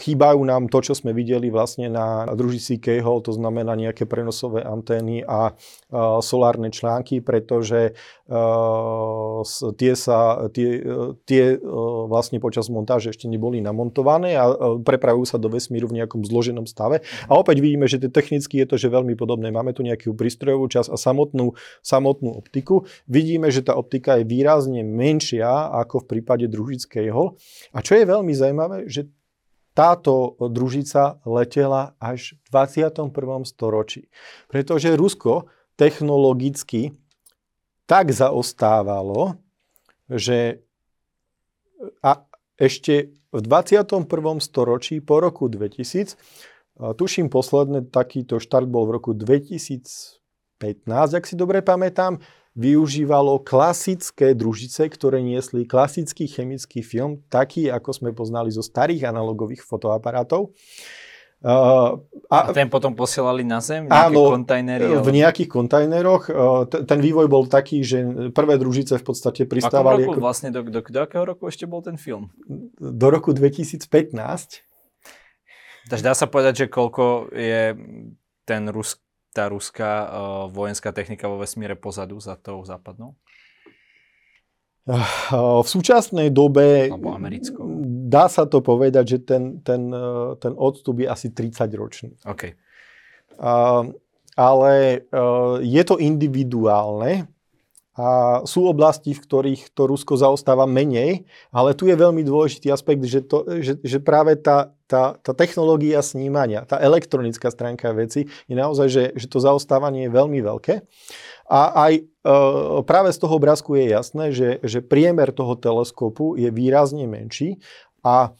chýbajú 0.00 0.40
nám 0.48 0.72
to, 0.72 0.80
čo 0.80 0.96
sme 0.96 1.12
videli 1.12 1.52
vlastne 1.52 1.92
na 1.92 2.24
družici 2.32 2.80
Kejhol, 2.80 3.20
to 3.20 3.36
znamená 3.36 3.76
nejaké 3.76 4.08
prenosové 4.08 4.64
antény 4.64 5.20
a 5.22 5.52
solárne 6.22 6.70
články, 6.70 7.18
pretože 7.20 7.98
tie, 9.74 9.92
sa, 9.98 10.46
tie, 10.54 10.68
tie 11.26 11.58
vlastne 12.06 12.38
počas 12.38 12.70
montáže 12.70 13.10
ešte 13.10 13.26
neboli 13.26 13.58
namontované 13.58 14.38
a 14.38 14.54
prepravujú 14.80 15.26
sa 15.26 15.38
do 15.42 15.50
vesmíru 15.50 15.90
v 15.90 16.02
nejakom 16.02 16.22
zloženom 16.22 16.64
stave. 16.70 17.02
A 17.26 17.34
opäť 17.34 17.58
vidíme, 17.58 17.90
že 17.90 17.98
technicky 18.06 18.62
je 18.62 18.66
to 18.70 18.76
že 18.78 18.86
veľmi 18.86 19.18
podobné. 19.18 19.50
Máme 19.50 19.74
tu 19.74 19.82
nejakú 19.82 20.14
prístrojovú 20.14 20.70
časť 20.70 20.94
a 20.94 20.96
samotnú, 20.96 21.58
samotnú 21.82 22.38
optiku. 22.38 22.86
Vidíme, 23.10 23.50
že 23.50 23.66
tá 23.66 23.74
optika 23.74 24.22
je 24.22 24.30
výrazne 24.30 24.86
menšia 24.86 25.74
ako 25.74 26.06
v 26.06 26.08
prípade 26.16 26.46
družickej 26.46 27.10
hol. 27.10 27.34
A 27.74 27.82
čo 27.82 27.98
je 27.98 28.06
veľmi 28.06 28.30
zaujímavé, 28.30 28.86
že 28.86 29.10
táto 29.70 30.34
družica 30.50 31.22
letela 31.22 31.94
až 32.02 32.34
v 32.50 32.58
21. 32.58 33.14
storočí. 33.46 34.10
Pretože 34.50 34.98
Rusko 34.98 35.46
technologicky 35.80 36.92
tak 37.88 38.12
zaostávalo, 38.12 39.40
že 40.12 40.60
a 42.04 42.20
ešte 42.60 43.16
v 43.32 43.40
21. 43.40 44.04
storočí 44.44 45.00
po 45.00 45.24
roku 45.24 45.48
2000, 45.48 46.12
tuším 46.76 47.32
posledný 47.32 47.88
takýto 47.88 48.36
štart 48.36 48.68
bol 48.68 48.84
v 48.84 49.00
roku 49.00 49.16
2015, 49.16 50.20
ak 51.16 51.24
si 51.24 51.32
dobre 51.32 51.64
pamätám, 51.64 52.20
využívalo 52.52 53.40
klasické 53.40 54.36
družice, 54.36 54.84
ktoré 54.92 55.24
niesli 55.24 55.64
klasický 55.64 56.28
chemický 56.28 56.84
film, 56.84 57.24
taký, 57.32 57.72
ako 57.72 57.90
sme 57.96 58.10
poznali 58.12 58.52
zo 58.52 58.60
starých 58.60 59.08
analogových 59.08 59.64
fotoaparátov. 59.64 60.52
Uh, 61.40 61.96
a, 62.28 62.52
a 62.52 62.52
ten 62.52 62.68
potom 62.68 62.92
posielali 62.92 63.40
na 63.48 63.64
zem? 63.64 63.88
Áno, 63.88 64.28
kontajnery? 64.36 65.00
v 65.00 65.08
nejakých 65.08 65.48
kontajneroch. 65.48 66.28
Uh, 66.28 66.68
t- 66.68 66.84
ten 66.84 67.00
vývoj 67.00 67.32
bol 67.32 67.48
taký, 67.48 67.80
že 67.80 68.28
prvé 68.36 68.60
družice 68.60 69.00
v 69.00 69.04
podstate 69.08 69.48
pristávali... 69.48 70.04
roku 70.04 70.20
ako... 70.20 70.24
vlastne, 70.24 70.52
do, 70.52 70.60
do, 70.68 70.84
do 70.84 71.00
akého 71.00 71.24
roku 71.24 71.48
ešte 71.48 71.64
bol 71.64 71.80
ten 71.80 71.96
film? 71.96 72.28
Do 72.76 73.08
roku 73.08 73.32
2015. 73.32 73.80
Takže 75.88 76.04
dá 76.04 76.12
sa 76.12 76.28
povedať, 76.28 76.64
že 76.64 76.66
koľko 76.68 77.32
je 77.32 77.72
ten 78.44 78.68
Rus, 78.68 79.00
tá 79.32 79.48
ruská 79.48 79.92
uh, 80.04 80.08
vojenská 80.52 80.92
technika 80.92 81.24
vo 81.24 81.40
vesmíre 81.40 81.72
pozadu 81.72 82.20
za 82.20 82.36
tou 82.36 82.60
západnou? 82.68 83.16
V 85.60 85.68
súčasnej 85.68 86.32
dobe 86.32 86.90
dá 88.10 88.26
sa 88.26 88.44
to 88.50 88.58
povedať, 88.58 89.16
že 89.16 89.18
ten, 89.22 89.62
ten, 89.62 89.94
eh, 89.94 90.34
ten 90.42 90.52
odstup 90.58 90.98
je 90.98 91.06
asi 91.06 91.30
30 91.30 91.70
ročný. 91.78 92.12
Okay. 92.26 92.58
Uh, 93.40 93.96
ale 94.36 95.06
uh, 95.08 95.56
je 95.64 95.80
to 95.80 95.96
individuálne 95.96 97.30
a 98.00 98.40
sú 98.48 98.64
oblasti, 98.64 99.12
v 99.12 99.20
ktorých 99.20 99.76
to 99.76 99.84
Rusko 99.84 100.16
zaostáva 100.16 100.64
menej, 100.64 101.28
ale 101.52 101.76
tu 101.76 101.84
je 101.84 101.92
veľmi 101.92 102.24
dôležitý 102.24 102.72
aspekt, 102.72 103.04
že, 103.04 103.20
to, 103.20 103.44
že, 103.60 103.76
že 103.82 103.98
práve 104.00 104.40
tá, 104.40 104.72
tá, 104.88 105.20
tá 105.20 105.36
technológia 105.36 106.00
snímania, 106.00 106.64
tá 106.64 106.80
elektronická 106.80 107.52
stránka 107.52 107.92
veci 107.92 108.30
je 108.48 108.54
naozaj, 108.56 108.88
že, 108.88 109.04
že 109.18 109.26
to 109.28 109.42
zaostávanie 109.42 110.08
je 110.08 110.16
veľmi 110.16 110.40
veľké. 110.40 110.80
A 111.50 111.90
aj 111.90 111.92
e, 111.98 112.02
práve 112.86 113.10
z 113.10 113.18
toho 113.18 113.34
obrázku 113.36 113.74
je 113.74 113.90
jasné, 113.90 114.30
že, 114.30 114.62
že 114.62 114.80
priemer 114.86 115.34
toho 115.34 115.58
teleskopu 115.58 116.38
je 116.38 116.46
výrazne 116.54 117.10
menší 117.10 117.58
a 118.04 118.36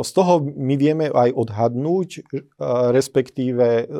z 0.00 0.10
toho 0.14 0.46
my 0.46 0.78
vieme 0.78 1.10
aj 1.10 1.34
odhadnúť, 1.34 2.22
respektíve 2.94 3.90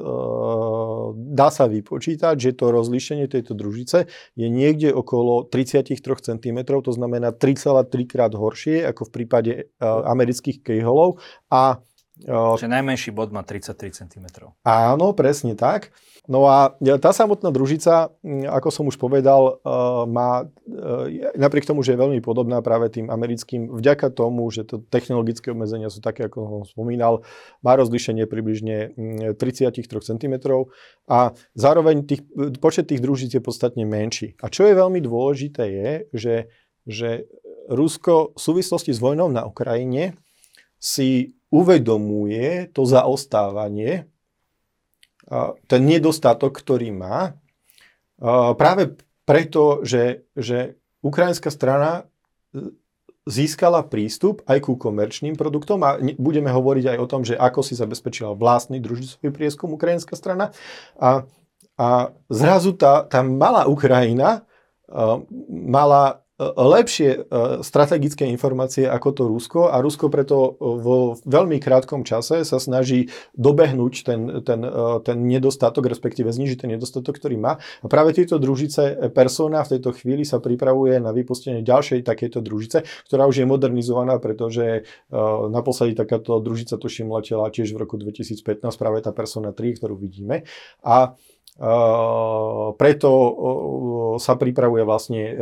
dá 1.11 1.49
sa 1.51 1.67
vypočítať, 1.67 2.39
že 2.39 2.55
to 2.55 2.71
rozlíšenie 2.71 3.27
tejto 3.27 3.59
družice 3.59 4.07
je 4.39 4.47
niekde 4.47 4.95
okolo 4.95 5.51
33 5.51 5.99
cm, 5.99 6.59
to 6.63 6.93
znamená 6.95 7.35
3,3 7.35 7.83
krát 8.07 8.31
horšie 8.31 8.87
ako 8.87 9.11
v 9.11 9.11
prípade 9.11 9.53
amerických 9.83 10.63
kejholov 10.63 11.19
a 11.51 11.83
Čiže 12.27 12.69
najmenší 12.69 13.11
bod 13.17 13.33
má 13.33 13.41
33 13.41 14.05
cm. 14.05 14.27
Áno, 14.65 15.17
presne 15.17 15.57
tak. 15.57 15.93
No 16.29 16.45
a 16.47 16.77
tá 17.01 17.11
samotná 17.17 17.49
družica, 17.49 18.13
ako 18.47 18.69
som 18.69 18.85
už 18.87 19.01
povedal, 19.01 19.59
má, 20.07 20.47
napriek 21.35 21.65
tomu, 21.65 21.81
že 21.81 21.97
je 21.97 22.03
veľmi 22.03 22.21
podobná 22.21 22.61
práve 22.61 22.93
tým 22.93 23.09
americkým, 23.09 23.73
vďaka 23.73 24.13
tomu, 24.13 24.47
že 24.53 24.69
to 24.69 24.85
technologické 24.93 25.51
obmedzenia 25.51 25.89
sú 25.89 26.05
také, 26.05 26.29
ako 26.29 26.63
som 26.63 26.63
spomínal, 26.69 27.25
má 27.65 27.73
rozlišenie 27.75 28.29
približne 28.29 28.95
33 29.41 29.81
cm 29.91 30.35
a 31.09 31.33
zároveň 31.57 32.05
tých, 32.05 32.23
počet 32.61 32.93
tých 32.93 33.01
družíc 33.01 33.35
je 33.35 33.43
podstatne 33.43 33.83
menší. 33.89 34.37
A 34.45 34.53
čo 34.53 34.69
je 34.69 34.77
veľmi 34.77 35.01
dôležité 35.01 35.65
je, 35.67 35.91
že, 36.13 36.37
že 36.85 37.09
Rusko 37.73 38.37
v 38.37 38.39
súvislosti 38.39 38.93
s 38.93 39.01
vojnou 39.01 39.33
na 39.33 39.49
Ukrajine 39.49 40.15
si 40.77 41.40
uvedomuje 41.51 42.71
to 42.71 42.87
zaostávanie, 42.87 44.07
ten 45.67 45.83
nedostatok, 45.87 46.55
ktorý 46.59 46.91
má, 46.91 47.39
práve 48.55 48.99
preto, 49.23 49.87
že, 49.87 50.27
že 50.35 50.75
ukrajinská 51.07 51.55
strana 51.55 52.03
e, 52.51 52.75
získala 53.31 53.87
prístup 53.87 54.43
aj 54.51 54.59
ku 54.67 54.75
komerčným 54.75 55.39
produktom 55.39 55.79
a 55.87 56.03
budeme 56.19 56.51
hovoriť 56.51 56.97
aj 56.97 56.99
o 56.99 57.07
tom, 57.07 57.23
že 57.23 57.39
ako 57.39 57.63
si 57.63 57.79
zabezpečila 57.79 58.35
vlastný 58.35 58.83
družicový 58.83 59.31
prieskum 59.31 59.71
ukrajinská 59.79 60.19
strana. 60.19 60.51
A, 60.99 61.31
a 61.79 62.11
zrazu 62.27 62.75
tá, 62.75 63.07
tá 63.07 63.23
malá 63.23 63.71
Ukrajina 63.71 64.43
uh, 64.91 65.23
mala 65.47 66.27
lepšie 66.57 67.11
e, 67.13 67.19
strategické 67.61 68.25
informácie 68.25 68.89
ako 68.89 69.09
to 69.13 69.23
Rusko 69.29 69.61
a 69.69 69.77
Rusko 69.85 70.09
preto 70.09 70.57
vo 70.57 71.21
veľmi 71.29 71.61
krátkom 71.61 72.01
čase 72.01 72.43
sa 72.49 72.57
snaží 72.57 73.13
dobehnúť 73.37 73.95
ten, 74.01 74.21
ten, 74.41 74.61
e, 74.65 75.05
ten 75.05 75.19
nedostatok, 75.29 75.93
respektíve 75.93 76.33
znižiť 76.33 76.65
ten 76.65 76.71
nedostatok, 76.73 77.21
ktorý 77.21 77.37
má. 77.37 77.61
A 77.85 77.87
práve 77.87 78.17
tieto 78.17 78.41
družice 78.41 79.13
Persona 79.13 79.61
v 79.69 79.77
tejto 79.77 79.93
chvíli 79.93 80.25
sa 80.25 80.41
pripravuje 80.41 80.97
na 80.97 81.13
vypustenie 81.13 81.61
ďalšej 81.61 82.09
takejto 82.09 82.41
družice, 82.41 82.89
ktorá 83.05 83.29
už 83.29 83.45
je 83.45 83.47
modernizovaná, 83.47 84.17
pretože 84.17 84.65
e, 84.65 84.81
naposledy 85.53 85.93
takáto 85.93 86.41
družica 86.41 86.81
tuším 86.81 87.13
letela 87.13 87.53
tiež 87.53 87.77
v 87.77 87.85
roku 87.85 88.01
2015, 88.01 88.65
práve 88.81 89.05
tá 89.05 89.13
Persona 89.13 89.53
3, 89.53 89.77
ktorú 89.77 90.01
vidíme. 90.01 90.49
A 90.81 91.13
preto 92.81 93.11
sa 94.17 94.33
pripravuje 94.33 94.81
vlastne 94.81 95.37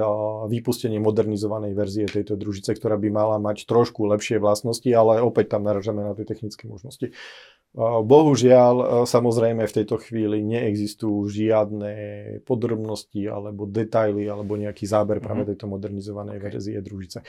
vypustenie 0.51 0.99
modernizovanej 0.99 1.79
verzie 1.79 2.11
tejto 2.11 2.35
družice, 2.35 2.75
ktorá 2.75 2.99
by 2.99 3.07
mala 3.07 3.37
mať 3.39 3.71
trošku 3.71 4.03
lepšie 4.11 4.43
vlastnosti, 4.43 4.91
ale 4.91 5.23
opäť 5.23 5.55
tam 5.55 5.63
naražame 5.63 6.03
na 6.03 6.19
tie 6.19 6.27
technické 6.27 6.67
možnosti. 6.67 7.15
Bohužiaľ, 7.79 9.07
samozrejme 9.07 9.63
v 9.63 9.77
tejto 9.79 10.03
chvíli 10.03 10.43
neexistujú 10.43 11.31
žiadne 11.31 11.93
podrobnosti 12.43 13.23
alebo 13.31 13.71
detaily 13.71 14.27
alebo 14.27 14.59
nejaký 14.59 14.91
záber 14.91 15.23
práve 15.23 15.47
mhm. 15.47 15.49
tejto 15.55 15.71
modernizovanej 15.71 16.39
verzie 16.43 16.83
družice. 16.83 17.23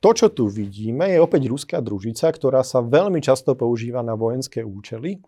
To, 0.00 0.14
čo 0.14 0.32
tu 0.32 0.48
vidíme, 0.48 1.12
je 1.12 1.18
opäť 1.20 1.50
ruská 1.50 1.82
družica, 1.82 2.30
ktorá 2.32 2.62
sa 2.62 2.80
veľmi 2.80 3.20
často 3.20 3.52
používa 3.52 4.00
na 4.00 4.16
vojenské 4.16 4.64
účely. 4.64 5.20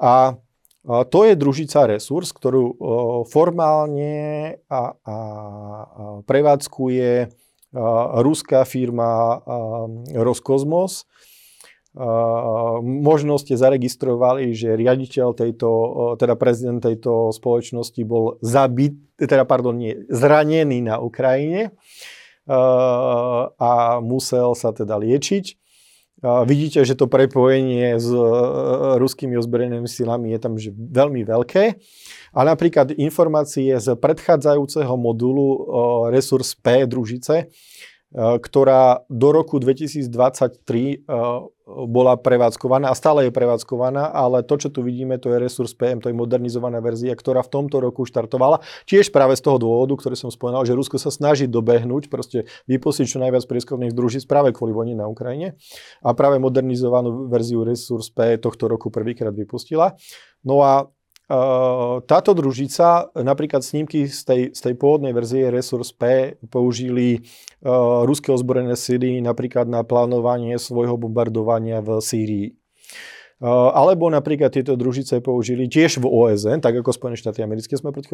A 0.00 0.40
to 0.86 1.18
je 1.28 1.34
družica 1.36 1.84
resurs, 1.84 2.32
ktorú 2.32 2.64
formálne 3.28 4.14
a, 4.64 4.96
a, 4.96 5.16
prevádzkuje 6.24 7.28
ruská 8.24 8.64
firma 8.64 9.38
Roskosmos. 10.10 11.06
Možno 12.80 13.34
ste 13.38 13.58
zaregistrovali, 13.58 14.54
že 14.54 14.78
riaditeľ 14.78 15.34
tejto, 15.34 15.68
teda 16.18 16.34
prezident 16.38 16.80
tejto 16.80 17.34
spoločnosti 17.34 18.02
bol 18.06 18.38
zabit, 18.42 18.94
teda 19.18 19.42
pardon, 19.42 19.74
nie, 19.74 19.98
zranený 20.08 20.86
na 20.86 21.02
Ukrajine 21.02 21.74
a 22.50 24.00
musel 24.02 24.56
sa 24.56 24.72
teda 24.72 24.96
liečiť. 24.98 25.59
Vidíte, 26.20 26.84
že 26.84 26.92
to 26.92 27.08
prepojenie 27.08 27.96
s 27.96 28.12
e, 28.12 28.20
ruskými 29.00 29.40
ozbrojenými 29.40 29.88
silami 29.88 30.36
je 30.36 30.38
tam 30.40 30.52
že 30.60 30.68
veľmi 30.68 31.24
veľké. 31.24 31.80
A 32.36 32.40
napríklad 32.44 32.92
informácie 33.00 33.72
z 33.80 33.96
predchádzajúceho 33.96 35.00
modulu 35.00 35.48
e, 35.48 35.58
Resurs 36.12 36.52
P 36.60 36.84
družice, 36.84 37.48
ktorá 38.14 39.06
do 39.06 39.28
roku 39.30 39.62
2023 39.62 41.06
bola 41.70 42.18
prevádzkovaná 42.18 42.90
a 42.90 42.98
stále 42.98 43.30
je 43.30 43.32
prevádzkovaná, 43.32 44.10
ale 44.10 44.42
to, 44.42 44.58
čo 44.58 44.68
tu 44.74 44.82
vidíme, 44.82 45.14
to 45.22 45.30
je 45.30 45.38
Resource 45.38 45.78
PM, 45.78 46.02
to 46.02 46.10
je 46.10 46.18
modernizovaná 46.18 46.82
verzia, 46.82 47.14
ktorá 47.14 47.46
v 47.46 47.54
tomto 47.54 47.78
roku 47.78 48.02
štartovala. 48.02 48.58
Tiež 48.90 49.14
práve 49.14 49.38
z 49.38 49.46
toho 49.46 49.62
dôvodu, 49.62 49.94
ktorý 49.94 50.18
som 50.18 50.34
spomínal, 50.34 50.66
že 50.66 50.74
Rusko 50.74 50.98
sa 50.98 51.14
snaží 51.14 51.46
dobehnúť, 51.46 52.10
proste 52.10 52.50
vypustiť 52.66 53.06
čo 53.06 53.22
najviac 53.22 53.46
prieskovných 53.46 53.94
družíc 53.94 54.26
práve 54.26 54.50
kvôli 54.50 54.74
vojne 54.74 54.98
na 54.98 55.06
Ukrajine. 55.06 55.54
A 56.02 56.10
práve 56.10 56.42
modernizovanú 56.42 57.30
verziu 57.30 57.62
Resource 57.62 58.10
P 58.10 58.42
tohto 58.42 58.66
roku 58.66 58.90
prvýkrát 58.90 59.30
vypustila. 59.30 59.94
No 60.42 60.66
a 60.66 60.90
táto 62.10 62.34
družica, 62.34 63.14
napríklad 63.14 63.62
snímky 63.62 64.10
z 64.10 64.20
tej, 64.26 64.42
z 64.50 64.60
tej 64.66 64.74
pôvodnej 64.74 65.14
verzie 65.14 65.46
Resource 65.46 65.94
P 65.94 66.34
použili 66.50 67.22
uh, 67.62 68.02
ruské 68.02 68.34
ozbrojené 68.34 68.74
síly 68.74 69.22
napríklad 69.22 69.70
na 69.70 69.86
plánovanie 69.86 70.58
svojho 70.58 70.98
bombardovania 70.98 71.86
v 71.86 72.02
Sýrii. 72.02 72.48
Uh, 73.40 73.72
alebo 73.72 74.10
napríklad 74.10 74.52
tieto 74.52 74.74
družice 74.74 75.22
použili 75.22 75.70
tiež 75.70 76.02
v 76.02 76.10
OSN, 76.10 76.60
tak 76.60 76.82
ako 76.82 76.92
Spojené 76.92 77.16
štáty 77.16 77.46
americké 77.46 77.78
sme 77.78 77.94
pred 77.94 78.10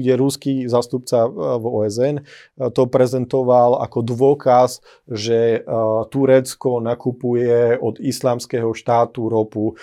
kde 0.00 0.12
ruský 0.16 0.66
zastupca 0.72 1.28
v 1.30 1.62
OSN 1.62 2.26
to 2.74 2.82
prezentoval 2.90 3.78
ako 3.78 4.02
dôkaz, 4.02 4.82
že 5.06 5.62
Turecko 6.10 6.82
nakupuje 6.82 7.78
od 7.78 8.02
islamského 8.02 8.74
štátu 8.74 9.30
ropu 9.30 9.78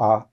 a 0.00 0.24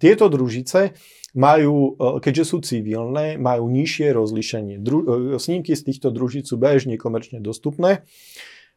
tieto 0.00 0.26
družice 0.32 0.96
majú, 1.34 1.98
e, 1.98 2.22
keďže 2.22 2.44
sú 2.46 2.58
civilné, 2.62 3.36
majú 3.36 3.66
nižšie 3.68 4.14
rozlišenie. 4.14 4.76
Dru, 4.80 4.98
e, 5.02 5.42
snímky 5.42 5.74
z 5.74 5.82
týchto 5.90 6.14
družíc 6.14 6.46
sú 6.46 6.56
bežne 6.56 6.94
komerčne 6.94 7.42
dostupné 7.42 8.06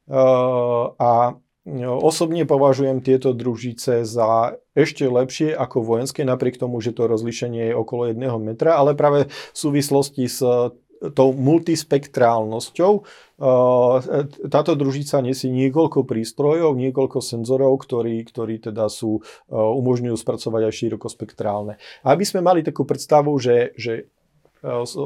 e, 0.10 0.18
a 0.98 1.38
osobne 1.78 2.48
považujem 2.48 3.04
tieto 3.04 3.36
družice 3.36 4.08
za 4.08 4.56
ešte 4.72 5.04
lepšie 5.04 5.52
ako 5.52 5.84
vojenské, 5.84 6.24
napriek 6.24 6.56
tomu, 6.56 6.80
že 6.80 6.96
to 6.96 7.12
rozlišenie 7.12 7.72
je 7.72 7.76
okolo 7.76 8.08
1 8.08 8.24
metra, 8.40 8.80
ale 8.80 8.96
práve 8.96 9.28
v 9.28 9.58
súvislosti 9.58 10.32
s 10.32 10.40
tou 10.98 11.30
multispektrálnosťou. 11.34 12.94
Táto 14.50 14.72
družica 14.74 15.22
nesie 15.22 15.54
niekoľko 15.54 16.10
prístrojov, 16.10 16.74
niekoľko 16.74 17.22
senzorov, 17.22 17.78
ktorí, 17.86 18.26
ktorí 18.26 18.58
teda 18.66 18.90
sú, 18.90 19.22
umožňujú 19.54 20.18
spracovať 20.18 20.62
aj 20.66 20.74
širokospektrálne. 20.74 21.74
Aby 22.02 22.24
sme 22.26 22.42
mali 22.42 22.66
takú 22.66 22.82
predstavu, 22.82 23.38
že, 23.38 23.78
že 23.78 24.10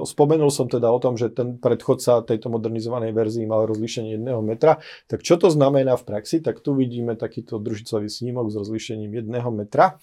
Spomenul 0.06 0.52
som 0.54 0.72
teda 0.72 0.88
o 0.92 1.00
tom, 1.00 1.20
že 1.20 1.32
ten 1.32 1.60
predchodca 1.60 2.24
tejto 2.24 2.48
modernizovanej 2.52 3.12
verzii 3.12 3.46
mal 3.48 3.68
rozlíšenie 3.68 4.20
1 4.20 4.28
metra. 4.44 4.80
Tak 5.12 5.22
čo 5.22 5.36
to 5.36 5.52
znamená 5.52 6.00
v 6.00 6.04
praxi? 6.08 6.40
Tak 6.40 6.64
tu 6.64 6.76
vidíme 6.76 7.20
takýto 7.20 7.60
družicový 7.60 8.08
snímok 8.08 8.52
s 8.52 8.56
rozlíšením 8.56 9.12
1 9.24 9.32
metra. 9.52 10.00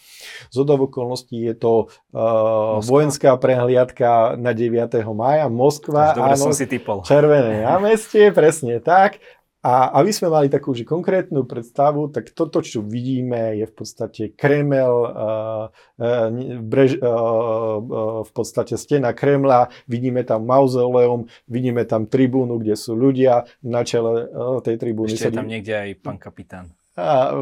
Z 0.52 0.56
okolností 0.64 1.40
je 1.42 1.54
to 1.56 1.72
uh, 2.12 2.78
vojenská 2.84 3.36
prehliadka 3.40 4.36
na 4.36 4.52
9. 4.52 4.92
mája. 5.12 5.48
Moskva, 5.48 6.14
áno, 6.14 6.36
som 6.36 6.54
si 6.54 6.68
typol. 6.68 7.02
Červené 7.04 7.64
námestie, 7.64 8.30
presne 8.30 8.78
tak. 8.78 9.20
A 9.68 9.92
aby 10.00 10.16
sme 10.16 10.32
mali 10.32 10.48
takú 10.48 10.72
že 10.72 10.88
konkrétnu 10.88 11.44
predstavu, 11.44 12.08
tak 12.08 12.32
toto, 12.32 12.64
čo 12.64 12.80
vidíme, 12.80 13.52
je 13.60 13.68
v 13.68 13.74
podstate 13.76 14.22
Kremel, 14.32 14.96
uh, 15.04 15.68
uh, 16.00 16.28
brež, 16.64 16.96
uh, 16.96 17.76
v 18.24 18.30
podstate 18.32 18.80
stena 18.80 19.12
Kremla, 19.12 19.68
vidíme 19.84 20.24
tam 20.24 20.48
mauzoleum, 20.48 21.28
vidíme 21.44 21.84
tam 21.84 22.08
tribúnu, 22.08 22.56
kde 22.56 22.80
sú 22.80 22.96
ľudia, 22.96 23.44
na 23.60 23.84
čele 23.84 24.32
tej 24.64 24.80
tribúny. 24.80 25.12
Ešte 25.12 25.36
je 25.36 25.36
tam 25.36 25.50
niekde 25.52 25.74
aj 25.76 25.90
pán 26.00 26.16
kapitán. 26.16 26.72
A, 26.96 27.36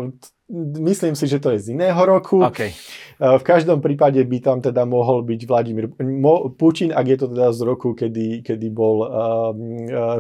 myslím 0.83 1.19
si, 1.19 1.27
že 1.27 1.43
to 1.43 1.51
je 1.51 1.59
z 1.59 1.67
iného 1.75 1.99
roku. 2.07 2.39
Okay. 2.47 2.71
V 3.17 3.43
každom 3.43 3.81
prípade 3.81 4.21
by 4.23 4.39
tam 4.45 4.59
teda 4.61 4.85
mohol 4.85 5.25
byť 5.25 5.41
Vladimír 5.49 5.89
Putin, 6.55 6.93
ak 6.93 7.07
je 7.09 7.17
to 7.17 7.27
teda 7.33 7.49
z 7.51 7.61
roku, 7.65 7.97
kedy, 7.97 8.45
kedy 8.45 8.69
bol 8.69 8.97
uh, 9.03 9.09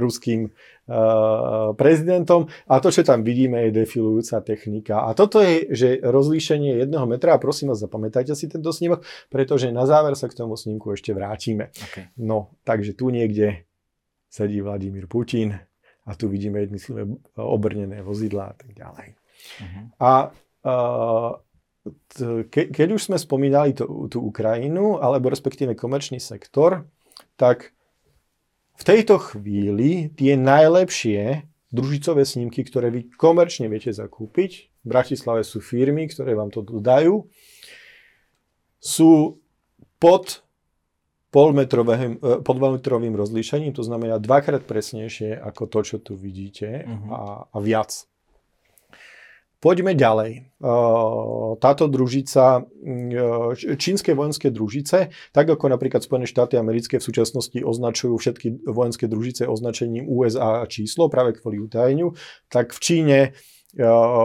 ruským 0.01 0.49
uh, 0.49 1.77
prezidentom. 1.77 2.49
A 2.67 2.81
to, 2.81 2.89
čo 2.89 3.05
tam 3.05 3.21
vidíme, 3.21 3.69
je 3.69 3.85
defilujúca 3.85 4.41
technika. 4.41 5.05
A 5.07 5.13
toto 5.13 5.45
je, 5.45 5.69
že 5.71 5.89
rozlíšenie 6.01 6.81
jedného 6.83 7.05
metra, 7.05 7.37
a 7.37 7.43
prosím 7.43 7.71
vás, 7.71 7.85
zapamätajte 7.85 8.33
si 8.33 8.49
tento 8.49 8.73
snímok, 8.73 9.05
pretože 9.29 9.69
na 9.69 9.85
záver 9.85 10.17
sa 10.17 10.27
k 10.27 10.41
tomu 10.41 10.57
snímku 10.57 10.91
ešte 10.97 11.13
vrátime. 11.13 11.69
Okay. 11.93 12.09
No, 12.17 12.57
takže 12.65 12.97
tu 12.97 13.13
niekde 13.13 13.69
sedí 14.33 14.65
Vladimír 14.65 15.05
Putin 15.05 15.53
a 16.09 16.11
tu 16.17 16.33
vidíme 16.33 16.65
jednotlivé 16.65 17.03
obrnené 17.37 18.01
vozidlá 18.01 18.53
a 18.53 18.57
tak 18.57 18.73
ďalej. 18.73 19.21
Uh-huh. 19.63 19.85
A 20.01 20.13
uh, 20.67 21.33
ke, 22.51 22.71
keď 22.71 22.89
už 22.99 23.11
sme 23.11 23.19
spomínali 23.19 23.73
tú, 23.73 24.11
tú 24.11 24.19
Ukrajinu, 24.23 24.99
alebo 24.99 25.31
respektíve 25.31 25.79
komerčný 25.79 26.19
sektor, 26.19 26.87
tak 27.39 27.77
v 28.77 28.83
tejto 28.85 29.17
chvíli 29.23 30.13
tie 30.13 30.37
najlepšie 30.37 31.49
družicové 31.73 32.23
snímky, 32.23 32.63
ktoré 32.63 32.93
vy 32.93 33.11
komerčne 33.15 33.67
viete 33.67 33.91
zakúpiť, 33.91 34.71
v 34.87 34.87
Bratislave 34.87 35.43
sú 35.43 35.59
firmy, 35.59 36.07
ktoré 36.07 36.39
vám 36.39 36.55
to 36.55 36.63
dodajú, 36.63 37.27
sú 38.79 39.43
pod 39.99 40.47
polmetrovým, 41.35 42.23
e, 42.23 42.41
polmetrovým 42.41 43.15
rozlíšením, 43.19 43.75
to 43.75 43.83
znamená 43.83 44.23
dvakrát 44.23 44.63
presnejšie 44.63 45.35
ako 45.35 45.67
to, 45.67 45.81
čo 45.83 45.97
tu 45.99 46.13
vidíte 46.15 46.87
uh-huh. 46.87 47.11
a, 47.11 47.23
a 47.51 47.59
viac. 47.59 48.07
Poďme 49.67 49.99
ďalej. 49.99 50.63
Táto 51.59 51.91
družica, 51.91 52.63
čínske 53.59 54.15
vojenské 54.15 54.55
družice, 54.55 55.11
tak 55.35 55.51
ako 55.51 55.75
napríklad 55.75 56.07
Spojené 56.07 56.31
štáty 56.31 56.55
americké 56.55 57.03
v 57.03 57.07
súčasnosti 57.11 57.59
označujú 57.59 58.15
všetky 58.15 58.63
vojenské 58.63 59.11
družice 59.11 59.51
označením 59.51 60.07
USA 60.07 60.63
a 60.63 60.71
číslo 60.71 61.11
práve 61.11 61.35
kvôli 61.35 61.59
utajeniu, 61.59 62.15
tak 62.47 62.71
v 62.71 62.79
Číne 62.79 63.19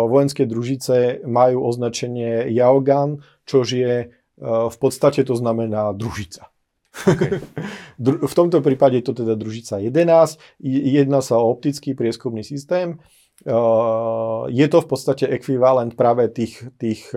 vojenské 0.05 0.45
družice 0.45 1.25
majú 1.25 1.65
označenie 1.65 2.45
Yaogan, 2.53 3.25
čo 3.41 3.65
je 3.65 4.13
v 4.45 4.77
podstate 4.77 5.25
to 5.25 5.33
znamená 5.33 5.89
družica. 5.97 6.53
Okay. 7.01 7.41
v 8.29 8.33
tomto 8.37 8.61
prípade 8.61 9.01
je 9.01 9.09
to 9.09 9.25
teda 9.25 9.33
družica 9.33 9.81
11. 9.81 10.37
Jedná 10.69 11.19
sa 11.25 11.41
o 11.41 11.49
optický 11.49 11.97
prieskumný 11.97 12.45
systém, 12.45 13.01
je 14.49 14.67
to 14.69 14.77
v 14.81 14.87
podstate 14.89 15.29
ekvivalent 15.29 15.93
práve 15.93 16.29
tých, 16.33 16.65
tých 16.81 17.13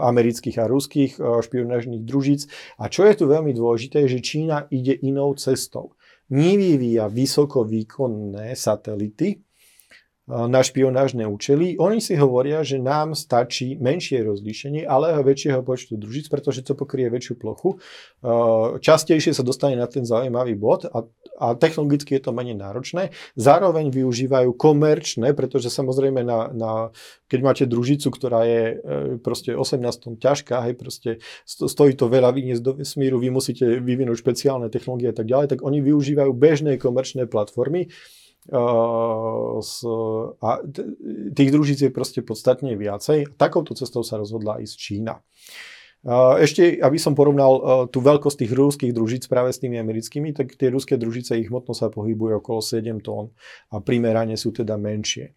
amerických 0.00 0.56
a 0.60 0.68
ruských 0.68 1.12
špionážnych 1.20 2.08
družíc. 2.08 2.48
A 2.80 2.88
čo 2.88 3.04
je 3.04 3.12
tu 3.16 3.28
veľmi 3.28 3.52
dôležité, 3.52 4.08
že 4.08 4.24
Čína 4.24 4.64
ide 4.72 4.96
inou 5.04 5.36
cestou. 5.36 5.92
Nevyvíja 6.32 7.12
vysoko 7.12 7.68
výkonné 7.68 8.56
satelity, 8.56 9.43
na 10.24 10.64
špionážne 10.64 11.28
účely. 11.28 11.76
Oni 11.76 12.00
si 12.00 12.16
hovoria, 12.16 12.64
že 12.64 12.80
nám 12.80 13.12
stačí 13.12 13.76
menšie 13.76 14.24
rozlíšenie, 14.24 14.88
ale 14.88 15.20
väčšieho 15.20 15.60
počtu 15.60 16.00
družíc, 16.00 16.32
pretože 16.32 16.64
to 16.64 16.72
pokrie 16.72 17.12
väčšiu 17.12 17.36
plochu. 17.36 17.76
Častejšie 18.80 19.36
sa 19.36 19.44
dostane 19.44 19.76
na 19.76 19.84
ten 19.84 20.08
zaujímavý 20.08 20.56
bod 20.56 20.88
a, 20.88 21.04
a 21.36 21.46
technologicky 21.60 22.16
je 22.16 22.24
to 22.24 22.32
menej 22.32 22.56
náročné. 22.56 23.12
Zároveň 23.36 23.92
využívajú 23.92 24.56
komerčné, 24.56 25.36
pretože 25.36 25.68
samozrejme 25.68 26.24
na, 26.24 26.48
na, 26.56 26.72
keď 27.28 27.40
máte 27.44 27.64
družicu, 27.68 28.08
ktorá 28.08 28.48
je 28.48 28.62
e, 28.64 28.76
proste 29.20 29.52
18 29.52 29.76
tón 30.00 30.16
ťažká, 30.16 30.64
hej, 30.64 30.74
proste 30.80 31.10
stojí 31.44 31.92
to 32.00 32.08
veľa 32.08 32.32
vyniesť 32.32 32.62
do 32.64 32.72
vesmíru, 32.80 33.20
vy 33.20 33.28
musíte 33.28 33.76
vyvinúť 33.76 34.24
špeciálne 34.24 34.72
technológie 34.72 35.12
a 35.12 35.16
tak 35.16 35.28
ďalej, 35.28 35.52
tak 35.52 35.60
oni 35.60 35.84
využívajú 35.84 36.32
bežné 36.32 36.80
komerčné 36.80 37.28
platformy, 37.28 37.92
a 38.52 40.50
tých 41.32 41.50
družíc 41.52 41.80
je 41.80 41.90
proste 41.94 42.20
podstatne 42.20 42.76
viacej. 42.76 43.38
Takouto 43.40 43.72
cestou 43.72 44.04
sa 44.04 44.20
rozhodla 44.20 44.60
ísť 44.60 44.76
Čína. 44.76 45.24
Ešte, 46.36 46.84
aby 46.84 47.00
som 47.00 47.16
porovnal 47.16 47.88
tú 47.88 48.04
veľkosť 48.04 48.44
tých 48.44 48.52
rúských 48.52 48.92
družíc 48.92 49.24
práve 49.24 49.56
s 49.56 49.60
tými 49.64 49.80
americkými, 49.80 50.36
tak 50.36 50.52
tie 50.52 50.68
ruské 50.68 51.00
družice, 51.00 51.40
ich 51.40 51.48
hmotnosť 51.48 51.80
sa 51.80 51.88
pohybuje 51.88 52.44
okolo 52.44 52.60
7 52.60 53.00
tón 53.00 53.32
a 53.72 53.80
primerane 53.80 54.36
sú 54.36 54.52
teda 54.52 54.76
menšie. 54.76 55.32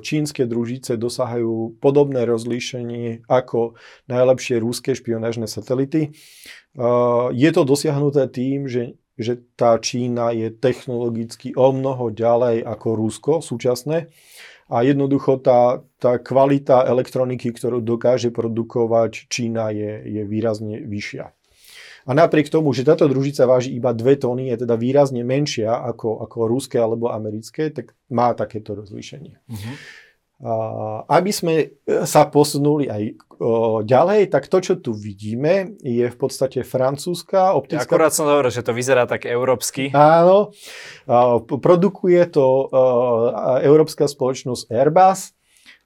Čínske 0.00 0.48
družice 0.48 0.96
dosahajú 0.96 1.76
podobné 1.84 2.24
rozlíšenie 2.24 3.28
ako 3.28 3.76
najlepšie 4.08 4.56
rúske 4.64 4.96
špionážne 4.96 5.44
satelity. 5.44 6.16
Je 7.36 7.50
to 7.52 7.68
dosiahnuté 7.68 8.32
tým, 8.32 8.64
že 8.64 8.96
že 9.18 9.42
tá 9.58 9.74
Čína 9.82 10.30
je 10.30 10.54
technologicky 10.54 11.50
o 11.58 11.74
mnoho 11.74 12.14
ďalej 12.14 12.62
ako 12.62 12.88
Rusko 12.94 13.32
súčasné 13.42 14.06
a 14.70 14.76
jednoducho 14.86 15.42
tá, 15.42 15.82
tá 15.98 16.22
kvalita 16.22 16.86
elektroniky, 16.86 17.50
ktorú 17.50 17.82
dokáže 17.82 18.30
produkovať 18.30 19.26
Čína 19.26 19.74
je, 19.74 20.06
je 20.06 20.22
výrazne 20.22 20.78
vyššia. 20.86 21.34
A 22.08 22.16
napriek 22.16 22.48
tomu, 22.48 22.72
že 22.72 22.88
táto 22.88 23.04
družica 23.04 23.44
váži 23.44 23.76
iba 23.76 23.92
2 23.92 24.24
tóny, 24.24 24.48
je 24.48 24.64
teda 24.64 24.80
výrazne 24.80 25.20
menšia 25.20 25.76
ako, 25.76 26.24
ako 26.24 26.38
ruské 26.48 26.80
alebo 26.80 27.12
americké, 27.12 27.68
tak 27.68 27.92
má 28.08 28.32
takéto 28.32 28.72
rozlíšenie. 28.72 29.36
Uh-huh. 29.44 29.74
aby 31.04 31.30
sme 31.34 31.76
sa 32.08 32.24
posunuli 32.32 32.88
aj 32.88 33.12
ďalej, 33.86 34.34
tak 34.34 34.50
to, 34.50 34.58
čo 34.58 34.74
tu 34.82 34.90
vidíme, 34.92 35.78
je 35.78 36.10
v 36.10 36.16
podstate 36.18 36.66
francúzska 36.66 37.54
optická... 37.54 37.82
Ja 37.82 37.88
akorát 37.88 38.12
som 38.12 38.26
hovoril, 38.26 38.50
že 38.50 38.66
to 38.66 38.74
vyzerá 38.74 39.06
tak 39.06 39.24
európsky. 39.24 39.94
Áno, 39.94 40.50
produkuje 41.46 42.22
to 42.28 42.66
európska 43.62 44.10
spoločnosť 44.10 44.68
Airbus. 44.68 45.38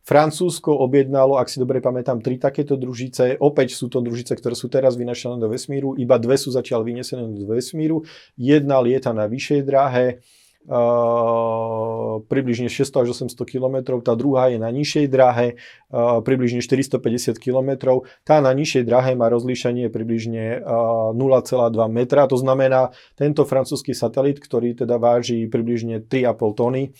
Francúzsko 0.02 0.74
objednalo, 0.82 1.38
ak 1.38 1.46
si 1.46 1.62
dobre 1.62 1.78
pamätám, 1.78 2.18
tri 2.18 2.34
takéto 2.34 2.74
družice. 2.74 3.38
Opäť 3.38 3.78
sú 3.78 3.86
to 3.86 4.02
družice, 4.02 4.34
ktoré 4.34 4.58
sú 4.58 4.66
teraz 4.66 4.98
vynašané 4.98 5.38
do 5.38 5.46
vesmíru. 5.46 5.94
Iba 5.94 6.18
dve 6.18 6.34
sú 6.34 6.50
zatiaľ 6.50 6.82
vynesené 6.82 7.22
do 7.22 7.46
vesmíru. 7.46 8.02
Jedna 8.34 8.82
lieta 8.82 9.14
na 9.14 9.30
vyššej 9.30 9.60
dráhe 9.62 10.18
Uh, 10.62 12.22
približne 12.30 12.70
600 12.70 13.02
až 13.02 13.08
800 13.26 13.34
km, 13.50 13.98
tá 13.98 14.14
druhá 14.14 14.46
je 14.46 14.62
na 14.62 14.70
nižšej 14.70 15.10
dráhe, 15.10 15.58
uh, 15.90 16.22
približne 16.22 16.62
450 16.62 17.34
km. 17.42 17.98
Tá 18.22 18.38
na 18.38 18.54
nižšej 18.54 18.86
dráhe 18.86 19.18
má 19.18 19.26
rozlíšanie 19.26 19.90
približne 19.90 20.62
uh, 20.62 21.10
0,2 21.18 21.66
metra, 21.90 22.30
to 22.30 22.38
znamená, 22.38 22.94
tento 23.18 23.42
francúzsky 23.42 23.90
satelit, 23.90 24.38
ktorý 24.38 24.78
teda 24.78 25.02
váži 25.02 25.50
približne 25.50 26.06
3,5 26.06 26.54
tony, 26.54 26.94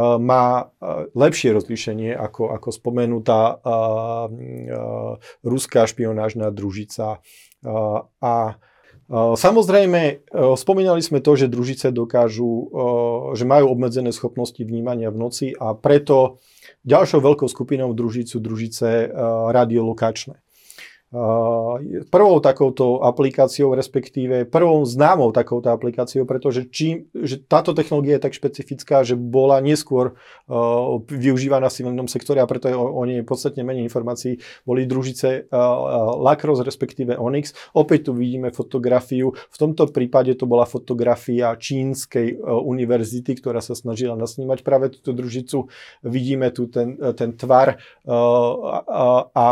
má 0.00 0.72
lepšie 1.12 1.52
rozlíšenie 1.52 2.16
ako, 2.16 2.48
ako 2.56 2.68
spomenutá 2.72 3.60
ruská 5.44 5.84
špionážna 5.84 6.48
družica. 6.48 7.20
A 8.24 8.34
Samozrejme, 9.12 10.24
spomínali 10.56 11.04
sme 11.04 11.20
to, 11.20 11.36
že 11.36 11.52
družice 11.52 11.92
dokážu, 11.92 12.72
že 13.36 13.44
majú 13.44 13.76
obmedzené 13.76 14.08
schopnosti 14.08 14.56
vnímania 14.56 15.12
v 15.12 15.20
noci 15.20 15.46
a 15.52 15.76
preto 15.76 16.40
ďalšou 16.88 17.20
veľkou 17.20 17.44
skupinou 17.44 17.92
družic 17.92 18.32
sú 18.32 18.40
družice 18.40 19.12
radiolokačné. 19.52 20.40
Prvou 22.08 22.40
takouto 22.40 23.04
aplikáciou, 23.04 23.76
respektíve 23.76 24.48
prvou 24.48 24.80
známou 24.88 25.28
takouto 25.28 25.68
aplikáciou, 25.68 26.24
pretože 26.24 26.64
čím, 26.72 27.04
že 27.12 27.36
táto 27.36 27.76
technológia 27.76 28.16
je 28.16 28.24
tak 28.24 28.32
špecifická, 28.32 29.04
že 29.04 29.12
bola 29.12 29.60
neskôr 29.60 30.16
uh, 30.16 31.04
využívaná 31.04 31.68
v 31.68 31.76
civilnom 31.76 32.08
sektore 32.08 32.40
a 32.40 32.48
preto 32.48 32.72
je 32.72 32.76
o, 32.80 32.96
o 32.96 33.04
nej 33.04 33.20
podstatne 33.28 33.60
menej 33.60 33.84
informácií, 33.92 34.40
boli 34.64 34.88
družice 34.88 35.52
uh, 35.52 36.16
Lacros, 36.16 36.64
respektíve 36.64 37.20
Onyx. 37.20 37.52
Opäť 37.76 38.08
tu 38.08 38.16
vidíme 38.16 38.48
fotografiu, 38.48 39.36
v 39.36 39.56
tomto 39.60 39.92
prípade 39.92 40.32
to 40.40 40.48
bola 40.48 40.64
fotografia 40.64 41.52
čínskej 41.52 42.40
uh, 42.40 42.56
univerzity, 42.56 43.36
ktorá 43.36 43.60
sa 43.60 43.76
snažila 43.76 44.16
nasnímať 44.16 44.64
práve 44.64 44.88
túto 44.88 45.12
družicu. 45.12 45.68
Vidíme 46.08 46.48
tu 46.56 46.72
ten, 46.72 46.96
ten 46.96 47.36
tvar 47.36 47.76
uh, 48.08 48.80
a, 48.88 49.28
a 49.28 49.46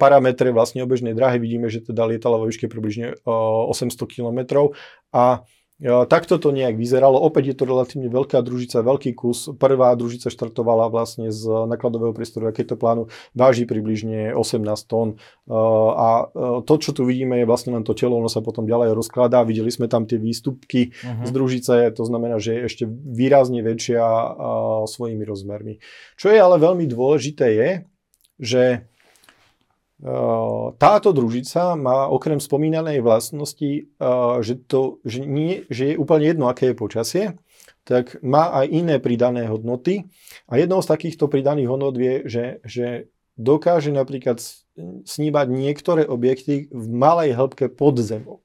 parametre 0.00 0.48
vlastne 0.48 0.77
vlastne 0.78 0.86
obežnej 0.86 1.14
dráhy 1.18 1.42
vidíme, 1.42 1.66
že 1.66 1.82
teda 1.82 2.06
lietala 2.06 2.38
vo 2.38 2.46
výške 2.46 2.70
približne 2.70 3.18
800 3.26 3.98
km 4.06 4.70
a 5.10 5.42
Takto 5.78 6.42
to 6.42 6.50
nejak 6.50 6.74
vyzeralo. 6.74 7.22
Opäť 7.22 7.54
je 7.54 7.56
to 7.62 7.64
relatívne 7.70 8.10
veľká 8.10 8.42
družica, 8.42 8.82
veľký 8.82 9.14
kus. 9.14 9.46
Prvá 9.62 9.94
družica 9.94 10.26
štartovala 10.26 10.90
vlastne 10.90 11.30
z 11.30 11.46
nakladového 11.70 12.10
priestoru 12.10 12.50
raketo 12.50 12.74
plánu, 12.74 13.06
váži 13.30 13.62
približne 13.62 14.34
18 14.34 14.58
tón. 14.90 15.22
A 15.46 16.34
to, 16.66 16.74
čo 16.82 16.90
tu 16.90 17.06
vidíme, 17.06 17.38
je 17.38 17.46
vlastne 17.46 17.78
len 17.78 17.86
to 17.86 17.94
telo, 17.94 18.18
ono 18.18 18.26
sa 18.26 18.42
potom 18.42 18.66
ďalej 18.66 18.90
rozkladá. 18.90 19.46
Videli 19.46 19.70
sme 19.70 19.86
tam 19.86 20.02
tie 20.02 20.18
výstupky 20.18 20.90
uh-huh. 20.90 21.22
z 21.22 21.30
družice, 21.30 21.74
to 21.94 22.02
znamená, 22.02 22.42
že 22.42 22.58
je 22.58 22.60
ešte 22.66 22.84
výrazne 22.90 23.62
väčšia 23.62 24.02
svojimi 24.82 25.22
rozmermi. 25.22 25.78
Čo 26.18 26.34
je 26.34 26.42
ale 26.42 26.58
veľmi 26.58 26.90
dôležité 26.90 27.54
je, 27.54 27.70
že 28.42 28.62
táto 30.78 31.10
družica 31.10 31.74
má 31.74 32.06
okrem 32.06 32.38
spomínanej 32.38 33.02
vlastnosti, 33.02 33.90
že, 34.42 34.54
to, 34.70 35.02
že, 35.02 35.26
nie, 35.26 35.66
že 35.66 35.94
je 35.94 35.94
úplne 35.98 36.30
jedno, 36.30 36.46
aké 36.46 36.70
je 36.70 36.78
počasie, 36.78 37.24
tak 37.82 38.20
má 38.22 38.52
aj 38.62 38.66
iné 38.70 38.96
pridané 39.02 39.50
hodnoty. 39.50 40.06
A 40.46 40.60
jednou 40.60 40.78
z 40.84 40.90
takýchto 40.92 41.26
pridaných 41.26 41.68
hodnot 41.72 41.98
je, 41.98 42.14
že, 42.30 42.44
že 42.62 42.86
dokáže 43.34 43.90
napríklad 43.90 44.38
snímať 45.02 45.46
niektoré 45.50 46.02
objekty 46.06 46.70
v 46.70 46.84
malej 46.94 47.34
hĺbke 47.34 47.66
pod 47.66 47.98
zemou. 47.98 48.38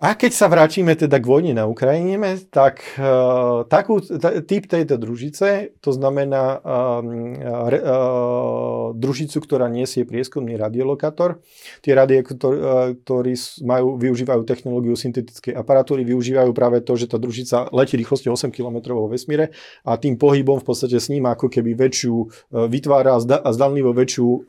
A 0.00 0.16
keď 0.16 0.32
sa 0.32 0.48
vrátime 0.48 0.96
teda 0.96 1.20
k 1.20 1.28
vojne 1.28 1.52
na 1.52 1.68
Ukrajine, 1.68 2.40
tak 2.48 2.80
uh, 2.96 3.68
takú, 3.68 4.00
t- 4.00 4.40
typ 4.48 4.64
tejto 4.64 4.96
družice, 4.96 5.76
to 5.76 5.92
znamená 5.92 6.56
uh, 6.56 7.04
uh, 7.04 8.96
družicu, 8.96 9.44
ktorá 9.44 9.68
nesie 9.68 10.08
prieskumný 10.08 10.56
radiolokátor. 10.56 11.44
Tie 11.84 11.92
radie, 11.92 12.24
ktorí 12.24 13.32
majú, 13.60 14.00
využívajú 14.00 14.40
technológiu 14.48 14.96
syntetickej 14.96 15.52
aparatúry, 15.52 16.00
využívajú 16.08 16.48
práve 16.56 16.80
to, 16.80 16.96
že 16.96 17.04
tá 17.04 17.20
družica 17.20 17.68
letí 17.68 18.00
rýchlosťou 18.00 18.32
8 18.40 18.48
km 18.56 18.96
vo 18.96 19.04
vesmíre 19.12 19.52
a 19.84 20.00
tým 20.00 20.16
pohybom 20.16 20.64
v 20.64 20.66
podstate 20.66 20.96
sníma 20.96 21.36
ako 21.36 21.52
keby 21.52 21.76
väčšiu, 21.76 22.48
vytvára 22.72 23.20
zda, 23.20 23.44
zdanlivo 23.52 23.92
väčšiu 23.92 24.48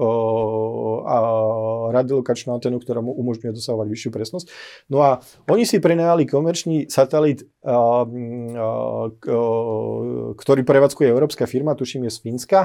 radiolokačnú 1.92 2.56
antenu, 2.56 2.80
ktorá 2.80 3.04
mu 3.04 3.12
umožňuje 3.12 3.52
dosahovať 3.58 3.88
vyššiu 3.92 4.12
presnosť. 4.16 4.46
No 4.88 5.04
a 5.04 5.20
oni 5.48 5.64
si 5.66 5.82
prenajali 5.82 6.28
komerčný 6.28 6.92
satelit, 6.92 7.48
ktorý 10.38 10.62
prevádzkuje 10.62 11.08
európska 11.08 11.46
firma, 11.50 11.78
tuším 11.78 12.10
je 12.10 12.12
z 12.12 12.20
Fínska, 12.22 12.60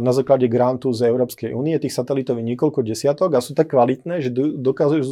na 0.00 0.12
základe 0.14 0.48
grantu 0.50 0.90
z 0.90 1.06
Európskej 1.06 1.54
únie. 1.54 1.78
Tých 1.78 1.94
satelitov 1.94 2.40
je 2.40 2.48
niekoľko 2.54 2.82
desiatok 2.82 3.36
a 3.36 3.44
sú 3.44 3.54
tak 3.54 3.70
kvalitné, 3.74 4.24
že 4.24 4.30
dokážu 4.34 5.04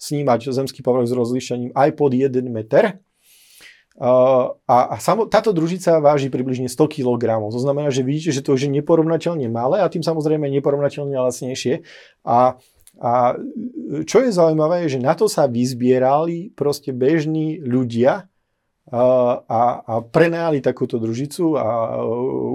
snímať 0.00 0.50
zemský 0.50 0.80
povrch 0.82 1.10
s 1.10 1.14
rozlíšením 1.14 1.70
aj 1.76 1.88
pod 1.94 2.10
1 2.14 2.32
meter. 2.48 2.98
Uh, 3.96 4.52
a, 4.68 4.92
a 4.92 4.96
samo, 5.00 5.24
táto 5.24 5.56
družica 5.56 6.04
váži 6.04 6.28
približne 6.28 6.68
100 6.68 7.00
kg. 7.00 7.40
To 7.48 7.56
znamená, 7.56 7.88
že 7.88 8.04
vidíte, 8.04 8.28
že 8.28 8.44
to 8.44 8.52
už 8.52 8.68
je 8.68 8.70
neporovnateľne 8.76 9.48
malé 9.48 9.80
a 9.80 9.88
tým 9.88 10.04
samozrejme 10.04 10.52
neporovnateľne 10.52 11.16
lacnejšie. 11.16 11.80
A 12.28 12.60
a 12.96 13.36
čo 14.08 14.24
je 14.24 14.32
zaujímavé, 14.32 14.88
je, 14.88 14.96
že 14.96 15.04
na 15.04 15.12
to 15.12 15.28
sa 15.28 15.44
vyzbierali 15.44 16.56
proste 16.56 16.96
bežní 16.96 17.60
ľudia 17.60 18.28
a, 18.86 19.02
a, 19.82 19.94
prenajali 20.00 20.62
takúto 20.62 21.02
družicu 21.02 21.58
a 21.58 21.98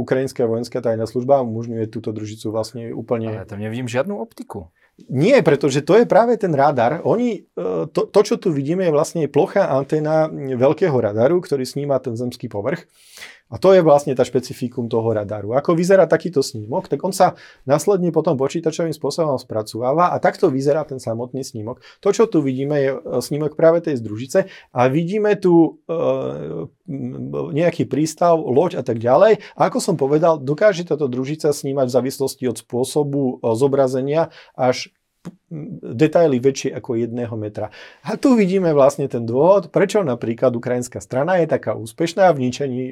ukrajinská 0.01 0.47
vojenská 0.47 0.79
tajná 0.79 1.03
služba 1.03 1.43
umožňuje 1.43 1.91
túto 1.91 2.15
družicu 2.15 2.55
vlastne 2.55 2.95
úplne... 2.95 3.43
Ale 3.43 3.49
tam 3.49 3.59
nevidím 3.59 3.91
žiadnu 3.91 4.15
optiku. 4.15 4.71
Nie, 5.11 5.41
pretože 5.41 5.81
to 5.81 5.97
je 5.97 6.05
práve 6.05 6.37
ten 6.37 6.53
radar. 6.53 7.01
Oni, 7.03 7.41
e, 7.41 7.67
to, 7.89 8.07
to, 8.07 8.19
čo 8.21 8.35
tu 8.37 8.53
vidíme, 8.53 8.85
je 8.85 8.95
vlastne 8.95 9.25
plochá 9.27 9.71
anténa 9.73 10.29
veľkého 10.31 10.93
radaru, 10.93 11.41
ktorý 11.41 11.65
sníma 11.65 11.99
ten 11.99 12.13
zemský 12.13 12.47
povrch. 12.47 12.85
A 13.51 13.59
to 13.59 13.75
je 13.75 13.83
vlastne 13.83 14.15
tá 14.15 14.23
špecifikum 14.23 14.87
toho 14.87 15.11
radaru. 15.11 15.51
Ako 15.59 15.75
vyzerá 15.75 16.07
takýto 16.07 16.39
snímok, 16.39 16.87
tak 16.87 17.03
on 17.03 17.11
sa 17.11 17.35
následne 17.67 18.15
potom 18.15 18.39
počítačovým 18.39 18.95
spôsobom 18.95 19.35
spracováva 19.35 20.15
a 20.15 20.17
takto 20.23 20.47
vyzerá 20.47 20.87
ten 20.87 21.03
samotný 21.03 21.43
snímok. 21.43 21.83
To, 21.99 22.15
čo 22.15 22.31
tu 22.31 22.39
vidíme, 22.39 22.79
je 22.79 22.91
e, 22.95 22.99
snímok 23.19 23.59
práve 23.59 23.83
tej 23.83 23.99
združice 23.99 24.47
a 24.71 24.81
vidíme 24.87 25.35
tu 25.35 25.83
e, 25.85 25.99
nejaký 27.51 27.91
prístav, 27.91 28.39
loď 28.39 28.79
a 28.79 28.83
tak 28.87 29.03
ďalej. 29.03 29.43
A 29.59 29.67
ako 29.67 29.83
som 29.83 29.95
povedal, 29.99 30.39
dokáže 30.39 30.87
táto 30.87 31.11
družica 31.11 31.51
snímať 31.51 31.91
v 31.91 31.95
závislosti 31.99 32.43
od 32.47 32.57
spôsobu 32.57 33.43
e, 33.43 33.51
zobrazenia 33.59 34.31
až 34.55 34.95
detaily 35.83 36.41
väčšie 36.41 36.73
ako 36.73 36.97
jedného 36.97 37.35
metra. 37.37 37.69
A 38.01 38.17
tu 38.17 38.33
vidíme 38.33 38.73
vlastne 38.73 39.05
ten 39.05 39.21
dôvod, 39.21 39.69
prečo 39.69 40.01
napríklad 40.01 40.49
ukrajinská 40.55 40.97
strana 40.97 41.37
je 41.37 41.45
taká 41.45 41.77
úspešná 41.77 42.31
v 42.33 42.49
ničení 42.49 42.85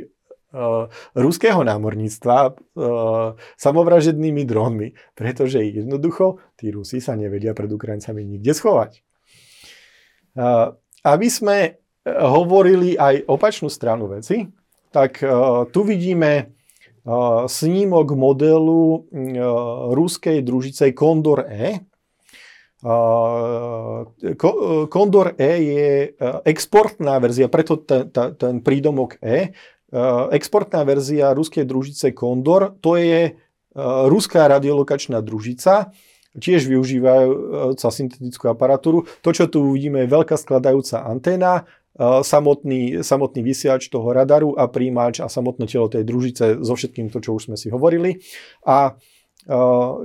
ruského 1.13 1.61
námorníctva 1.61 2.37
uh, 2.49 3.37
samovražednými 3.53 4.43
drónmi, 4.49 4.87
pretože 5.13 5.61
jednoducho 5.61 6.41
tí 6.57 6.73
Rusi 6.73 6.97
sa 6.97 7.13
nevedia 7.13 7.53
pred 7.53 7.69
Ukrajincami 7.69 8.25
nikde 8.25 8.57
schovať. 8.57 9.05
Uh, 10.33 10.73
aby 11.05 11.27
sme 11.29 11.57
hovorili 12.09 12.97
aj 12.97 13.29
opačnú 13.29 13.69
stranu 13.69 14.09
veci, 14.09 14.49
tak 14.89 15.21
tu 15.69 15.79
vidíme 15.85 16.57
snímok 17.45 18.07
modelu 18.17 19.05
ruskej 19.93 20.41
družice 20.41 20.89
Condor 20.97 21.45
E. 21.45 21.77
Condor 24.89 25.27
E 25.37 25.51
je 25.61 25.87
exportná 26.49 27.21
verzia, 27.21 27.45
preto 27.45 27.77
ten, 27.85 28.09
ten 28.09 28.65
prídomok 28.65 29.21
E, 29.21 29.53
Eh, 29.53 29.53
exportná 30.33 30.85
verzia 30.85 31.33
ruskej 31.33 31.65
družice 31.65 32.13
Condor, 32.13 32.77
to 32.79 32.97
je 32.97 33.33
eh, 33.33 33.35
ruská 34.05 34.45
radiolokačná 34.45 35.21
družica, 35.25 35.89
tiež 36.37 36.69
využívajúca 36.69 37.89
syntetickú 37.89 38.53
aparatúru. 38.53 39.09
To, 39.25 39.29
čo 39.33 39.49
tu 39.49 39.73
uvidíme, 39.73 40.05
je 40.05 40.13
veľká 40.13 40.37
skladajúca 40.37 41.01
anténa 41.01 41.65
samotný, 41.99 43.03
samotný 43.03 43.41
vysiač 43.43 43.91
toho 43.91 44.15
radaru 44.15 44.55
a 44.55 44.71
príjimač 44.71 45.19
a 45.19 45.27
samotné 45.27 45.67
telo 45.67 45.91
tej 45.91 46.07
družice 46.07 46.63
so 46.63 46.73
všetkým 46.77 47.11
to, 47.11 47.19
čo 47.19 47.35
už 47.35 47.51
sme 47.51 47.57
si 47.59 47.67
hovorili. 47.67 48.23
A 48.63 48.95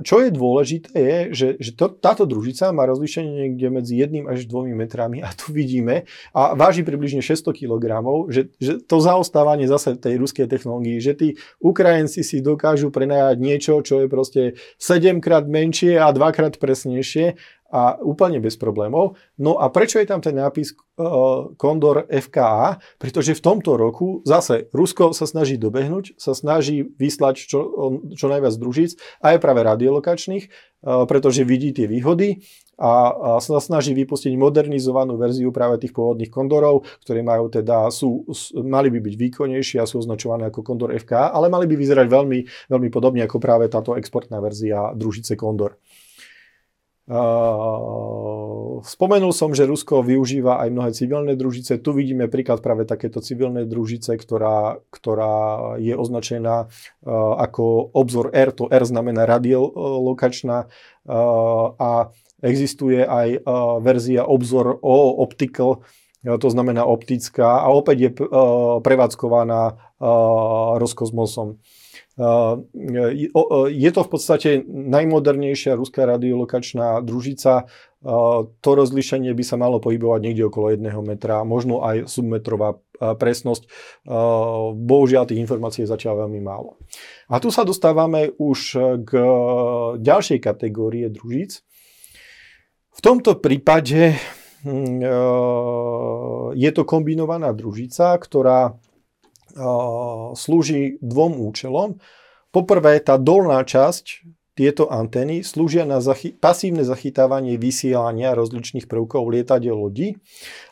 čo 0.01 0.25
je 0.25 0.33
dôležité 0.33 0.97
je, 0.97 1.19
že, 1.37 1.49
že 1.61 1.71
to, 1.77 1.93
táto 1.93 2.25
družica 2.25 2.73
má 2.73 2.89
rozlíšenie 2.89 3.45
niekde 3.45 3.69
medzi 3.69 4.01
1 4.01 4.25
až 4.25 4.49
2 4.49 4.73
metrami 4.73 5.21
a 5.21 5.29
tu 5.37 5.53
vidíme 5.53 6.09
a 6.33 6.57
váži 6.57 6.81
približne 6.81 7.21
600 7.21 7.53
kg, 7.53 7.85
že, 8.33 8.49
že 8.57 8.81
to 8.81 8.97
zaostávanie 9.05 9.69
zase 9.69 10.01
tej 10.01 10.17
ruskej 10.17 10.49
technológii, 10.49 10.97
že 10.97 11.13
tí 11.13 11.29
Ukrajinci 11.61 12.25
si 12.25 12.41
dokážu 12.41 12.89
prenajať 12.89 13.37
niečo, 13.37 13.73
čo 13.85 14.01
je 14.01 14.07
proste 14.09 14.43
7 14.81 15.21
krát 15.21 15.45
menšie 15.45 16.01
a 16.01 16.09
2 16.09 16.25
krát 16.33 16.57
presnejšie 16.57 17.37
a 17.75 17.99
úplne 17.99 18.39
bez 18.39 18.55
problémov. 18.55 19.19
No 19.35 19.59
a 19.59 19.67
prečo 19.67 19.99
je 19.99 20.07
tam 20.07 20.23
ten 20.23 20.39
nápis 20.39 20.71
uh, 20.71 21.51
Condor 21.59 22.07
FKA? 22.07 22.79
Pretože 23.03 23.35
v 23.35 23.43
tomto 23.43 23.75
roku 23.75 24.23
zase 24.23 24.71
Rusko 24.71 25.11
sa 25.11 25.27
snaží 25.27 25.59
dobehnúť, 25.59 26.15
sa 26.15 26.39
snaží 26.39 26.87
vyslať 26.87 27.35
čo, 27.35 27.59
čo 28.15 28.27
najviac 28.31 28.55
družíc, 28.55 28.95
aj 29.27 29.43
práve 29.43 29.67
radiolokačných, 29.67 30.45
uh, 30.47 31.03
pretože 31.11 31.43
vidí 31.43 31.75
tie 31.75 31.91
výhody 31.91 32.47
a, 32.79 33.39
sa 33.39 33.59
snaží 33.63 33.95
vypustiť 33.95 34.35
modernizovanú 34.35 35.15
verziu 35.15 35.55
práve 35.55 35.79
tých 35.83 35.95
pôvodných 35.95 36.31
kondorov, 36.31 36.87
ktoré 37.07 37.23
majú 37.23 37.47
teda, 37.51 37.91
sú, 37.91 38.27
mali 38.63 38.91
by 38.91 38.99
byť 38.99 39.15
výkonnejšie 39.15 39.79
a 39.79 39.87
sú 39.87 40.03
označované 40.03 40.51
ako 40.51 40.67
Condor 40.67 40.91
FK, 40.95 41.31
ale 41.31 41.47
mali 41.47 41.71
by 41.71 41.75
vyzerať 41.79 42.07
veľmi, 42.11 42.39
veľmi 42.71 42.89
podobne 42.91 43.23
ako 43.23 43.39
práve 43.39 43.71
táto 43.71 43.95
exportná 43.95 44.43
verzia 44.43 44.91
družice 44.95 45.39
Condor. 45.39 45.79
Spomenul 48.85 49.33
som, 49.37 49.53
že 49.53 49.69
Rusko 49.69 50.01
využíva 50.01 50.57
aj 50.65 50.69
mnohé 50.73 50.91
civilné 50.97 51.37
družice. 51.37 51.77
Tu 51.77 51.91
vidíme 51.93 52.33
príklad 52.33 52.65
práve 52.65 52.89
takéto 52.89 53.21
civilné 53.21 53.69
družice, 53.69 54.17
ktorá, 54.17 54.81
ktorá 54.89 55.77
je 55.77 55.93
označená 55.93 56.73
ako 57.37 57.93
obzor 57.93 58.33
R. 58.33 58.57
To 58.57 58.73
R 58.73 58.85
znamená 58.89 59.29
radiolokačná 59.29 60.73
a 61.77 61.91
existuje 62.41 63.05
aj 63.05 63.45
verzia 63.85 64.25
obzor 64.25 64.81
O 64.81 65.21
optical, 65.21 65.85
to 66.25 66.49
znamená 66.49 66.89
optická 66.89 67.61
a 67.61 67.69
opäť 67.69 67.97
je 68.01 68.11
prevádzkovaná 68.81 69.77
Roskosmosom. 70.81 71.61
Je 72.15 73.91
to 73.91 74.01
v 74.07 74.11
podstate 74.11 74.63
najmodernejšia 74.71 75.75
ruská 75.75 76.07
radiolokačná 76.07 77.03
družica. 77.03 77.67
To 78.55 78.71
rozlišenie 78.71 79.35
by 79.35 79.43
sa 79.43 79.59
malo 79.59 79.83
pohybovať 79.83 80.21
niekde 80.23 80.47
okolo 80.47 80.71
1 80.71 80.95
metra, 81.03 81.43
možno 81.43 81.83
aj 81.83 82.07
submetrová 82.07 82.79
presnosť. 83.19 83.67
Bohužiaľ 84.79 85.27
tých 85.27 85.43
informácií 85.43 85.83
je 85.83 85.91
zatiaľ 85.91 86.29
veľmi 86.29 86.39
málo. 86.39 86.79
A 87.27 87.43
tu 87.43 87.51
sa 87.51 87.67
dostávame 87.67 88.31
už 88.39 88.79
k 89.03 89.11
ďalšej 89.99 90.39
kategórie 90.39 91.11
družíc. 91.11 91.67
V 92.95 93.01
tomto 93.03 93.43
prípade 93.43 94.15
hm, 94.63 95.03
je 96.55 96.71
to 96.71 96.83
kombinovaná 96.87 97.51
družica, 97.51 98.15
ktorá 98.23 98.79
slúži 100.35 100.99
dvom 100.99 101.39
účelom. 101.39 101.99
Poprvé, 102.55 103.03
tá 103.03 103.19
dolná 103.19 103.63
časť 103.67 104.27
tieto 104.55 104.87
antény 104.87 105.43
slúžia 105.43 105.83
na 105.83 105.99
zachy- 105.99 106.31
pasívne 106.31 106.87
zachytávanie 106.87 107.59
vysielania 107.59 108.39
rozličných 108.39 108.87
prvkov 108.87 109.27
lietadiel 109.27 109.75
lodí. 109.75 110.15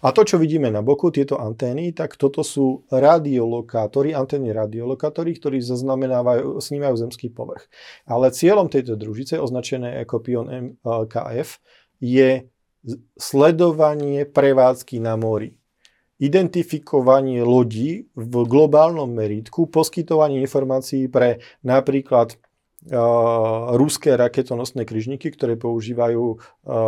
A 0.06 0.14
to, 0.14 0.22
čo 0.22 0.38
vidíme 0.38 0.70
na 0.70 0.86
boku, 0.86 1.10
tieto 1.10 1.34
antény, 1.42 1.90
tak 1.90 2.14
toto 2.14 2.46
sú 2.46 2.86
radiolokátory, 2.94 4.14
antény 4.14 4.54
radiolokátory, 4.54 5.34
ktorí 5.34 5.58
zaznamenávajú, 5.58 6.62
snímajú 6.62 6.94
zemský 6.94 7.34
povrch. 7.34 7.66
Ale 8.06 8.30
cieľom 8.30 8.70
tejto 8.70 8.94
družice, 8.94 9.42
označené 9.42 9.98
ako 10.06 10.14
Pion 10.22 10.46
MKF, 10.46 11.58
je 11.98 12.46
sledovanie 13.18 14.26
prevádzky 14.30 15.02
na 15.02 15.18
mori 15.18 15.61
identifikovanie 16.22 17.42
lodí 17.42 18.06
v 18.14 18.34
globálnom 18.46 19.10
meritku, 19.10 19.66
poskytovanie 19.66 20.38
informácií 20.38 21.10
pre 21.10 21.42
napríklad 21.66 22.38
uh, 22.38 23.74
ruské 23.74 24.14
raketonosné 24.14 24.86
kryžníky, 24.86 25.34
ktoré 25.34 25.58
používajú 25.58 26.24
uh, 26.30 26.38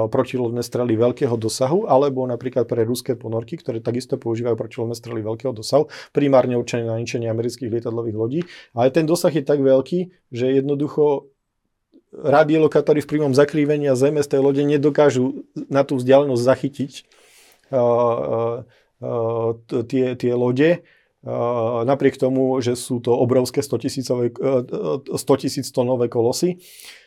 protilodné 0.07 0.63
strely 0.63 0.95
veľkého 0.95 1.35
dosahu, 1.35 1.91
alebo 1.91 2.23
napríklad 2.31 2.71
pre 2.71 2.87
ruské 2.87 3.19
ponorky, 3.19 3.59
ktoré 3.59 3.83
takisto 3.83 4.23
používajú 4.23 4.55
protilodné 4.55 4.95
strely 4.95 5.27
veľkého 5.27 5.51
dosahu, 5.51 5.91
primárne 6.15 6.55
určené 6.55 6.87
na 6.87 6.95
ničenie 6.95 7.27
amerických 7.27 7.75
lietadlových 7.75 8.17
lodí. 8.17 8.41
Ale 8.71 8.95
ten 8.95 9.03
dosah 9.03 9.35
je 9.35 9.43
tak 9.43 9.59
veľký, 9.59 10.31
že 10.31 10.63
jednoducho 10.63 11.27
radiolokátory 12.15 13.03
v 13.03 13.11
prímom 13.11 13.35
zakrývenia 13.35 13.99
Zeme 13.99 14.23
z 14.23 14.39
tej 14.39 14.41
lode 14.47 14.63
nedokážu 14.63 15.43
na 15.67 15.83
tú 15.83 15.99
vzdialenosť 15.99 16.43
zachytiť 16.47 16.93
uh, 17.75 18.63
tie, 19.89 20.15
tie 20.17 20.33
lode, 20.35 20.85
napriek 21.85 22.21
tomu, 22.21 22.61
že 22.61 22.77
sú 22.77 23.01
to 23.01 23.17
obrovské 23.17 23.65
100 23.65 23.79
tisíc 25.41 25.67
tonové 25.73 26.09
kolosy 26.13 26.61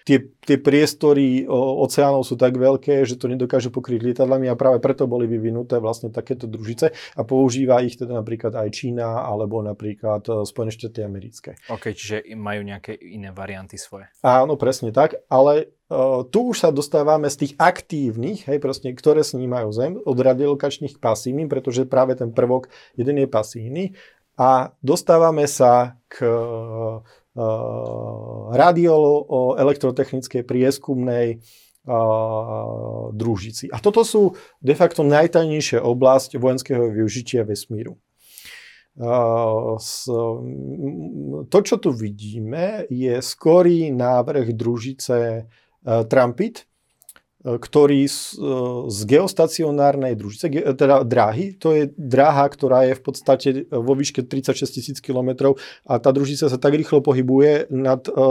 tie, 0.08 0.24
tie 0.24 0.55
priestory 0.55 1.43
oceánov 1.51 2.24
sú 2.24 2.39
tak 2.39 2.55
veľké, 2.55 3.03
že 3.03 3.20
to 3.20 3.28
nedokážu 3.28 3.76
pokryť 3.76 3.99
lietadlami 3.99 4.47
a 4.47 4.55
práve 4.55 4.80
preto 4.80 5.03
boli 5.03 5.28
vyvinuté 5.28 5.84
vlastne 5.84 6.08
takéto 6.08 6.47
družice 6.47 6.95
a 6.95 7.22
používa 7.28 7.84
ich 7.84 7.99
teda 7.99 8.16
napríklad 8.16 8.55
aj 8.55 8.72
Čína 8.72 9.28
alebo 9.28 9.60
napríklad 9.60 10.24
e, 10.24 10.47
Spojené 10.47 10.72
štáty 10.72 11.03
americké. 11.03 11.60
OK, 11.68 11.91
čiže 11.91 12.24
majú 12.39 12.64
nejaké 12.64 12.95
iné 12.95 13.36
varianty 13.36 13.76
svoje. 13.76 14.08
Áno, 14.24 14.55
presne 14.55 14.95
tak, 14.95 15.20
ale 15.28 15.76
uh, 15.91 16.24
tu 16.24 16.55
už 16.55 16.64
sa 16.64 16.70
dostávame 16.72 17.28
z 17.28 17.43
tých 17.43 17.53
aktívnych, 17.60 18.47
hej, 18.47 18.64
proste, 18.64 18.88
ktoré 18.95 19.28
snímajú 19.28 19.68
Zem, 19.76 19.93
od 19.99 20.16
radiolokačných 20.16 21.03
pasívnych, 21.03 21.51
pretože 21.51 21.84
práve 21.84 22.16
ten 22.16 22.32
prvok 22.32 22.72
jeden 22.95 23.20
je 23.20 23.28
pasívny 23.28 23.84
a 24.38 24.72
dostávame 24.86 25.49
sa 25.49 25.97
k 26.08 26.24
radiolo 28.52 29.54
elektrotechnickej 29.62 30.42
prieskumnej 30.42 31.38
družici. 33.14 33.70
A 33.72 33.78
toto 33.80 34.04
sú 34.04 34.36
de 34.60 34.76
facto 34.76 35.06
najtajnejšia 35.06 35.86
oblasť 35.86 36.36
vojenského 36.42 36.90
využitia 36.92 37.48
vesmíru. 37.48 37.96
To, 41.48 41.60
čo 41.62 41.76
tu 41.78 41.94
vidíme, 41.94 42.90
je 42.90 43.22
skorý 43.22 43.94
návrh 43.94 44.58
družice 44.58 45.46
Trumpet, 45.86 46.66
ktorý 47.46 48.10
z, 48.10 48.34
z 48.90 49.00
geostacionárnej 49.06 50.18
družice, 50.18 50.50
teda 50.74 51.06
dráhy, 51.06 51.54
to 51.54 51.70
je 51.72 51.84
dráha, 51.94 52.50
ktorá 52.50 52.90
je 52.90 52.98
v 52.98 53.04
podstate 53.06 53.50
vo 53.70 53.94
výške 53.94 54.26
36 54.26 54.68
tisíc 54.74 54.98
km 54.98 55.54
a 55.86 56.02
tá 56.02 56.10
družica 56.10 56.50
sa 56.50 56.58
tak 56.58 56.74
rýchlo 56.74 57.06
pohybuje 57.06 57.70
nad, 57.70 58.02
e, 58.10 58.24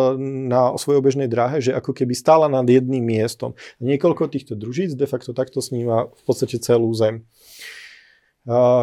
na 0.51 0.75
svojej 0.75 0.99
obežnej 0.99 1.31
dráhe, 1.31 1.63
že 1.63 1.71
ako 1.71 1.95
keby 1.95 2.19
stála 2.19 2.51
nad 2.51 2.67
jedným 2.67 3.07
miestom. 3.07 3.55
Niekoľko 3.79 4.27
týchto 4.27 4.59
družíc 4.59 4.99
de 4.99 5.07
facto 5.07 5.31
takto 5.31 5.63
sníma 5.63 6.11
v 6.11 6.23
podstate 6.27 6.59
celú 6.59 6.91
Zem. 6.93 7.23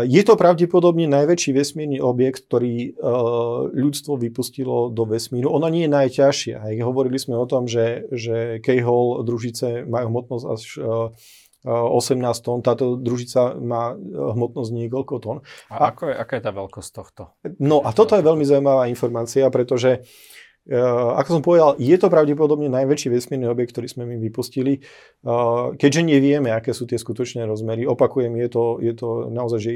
Je 0.04 0.22
to 0.28 0.36
pravdepodobne 0.36 1.08
najväčší 1.08 1.56
vesmírny 1.56 2.04
objekt, 2.04 2.44
ktorý 2.52 2.76
e, 2.76 2.90
ľudstvo 3.72 4.20
vypustilo 4.20 4.92
do 4.92 5.08
vesmíru. 5.08 5.56
Ona 5.56 5.72
nie 5.72 5.88
je 5.88 5.96
najťažšia. 5.96 6.68
Hovorili 6.84 7.16
sme 7.16 7.40
o 7.40 7.48
tom, 7.48 7.72
že, 7.72 8.04
že 8.12 8.60
K-hole 8.60 9.24
družice 9.24 9.88
majú 9.88 10.12
hmotnosť 10.12 10.46
až 10.52 10.64
18 11.64 12.20
e, 12.20 12.44
tón. 12.44 12.60
Táto 12.60 13.00
družica 13.00 13.56
má 13.56 13.96
hmotnosť 14.36 14.70
niekoľko 14.84 15.14
tón. 15.24 15.38
A, 15.72 15.88
a 15.88 15.96
ako 15.96 16.12
je, 16.12 16.16
aká 16.20 16.34
je 16.36 16.44
tá 16.44 16.52
veľkosť 16.52 16.90
tohto? 16.92 17.22
No 17.64 17.80
a 17.88 17.96
toto 17.96 18.20
je 18.20 18.28
veľmi 18.28 18.44
zaujímavá 18.44 18.92
informácia, 18.92 19.48
pretože 19.48 20.04
Eh, 20.64 20.80
ako 21.20 21.30
som 21.40 21.44
povedal, 21.44 21.76
je 21.76 21.92
to 22.00 22.08
pravdepodobne 22.08 22.72
najväčší 22.72 23.12
vesmírny 23.12 23.52
objekt, 23.52 23.76
ktorý 23.76 23.88
sme 23.92 24.08
my 24.08 24.16
vypustili. 24.16 24.80
Eh, 24.80 25.66
keďže 25.76 26.02
nevieme, 26.08 26.56
aké 26.56 26.72
sú 26.72 26.88
tie 26.88 26.96
skutočné 26.96 27.44
rozmery, 27.44 27.84
opakujem, 27.84 28.32
je 28.40 28.48
to, 28.48 28.64
je 28.80 28.94
to 28.96 29.28
naozaj, 29.28 29.60
že, 29.60 29.74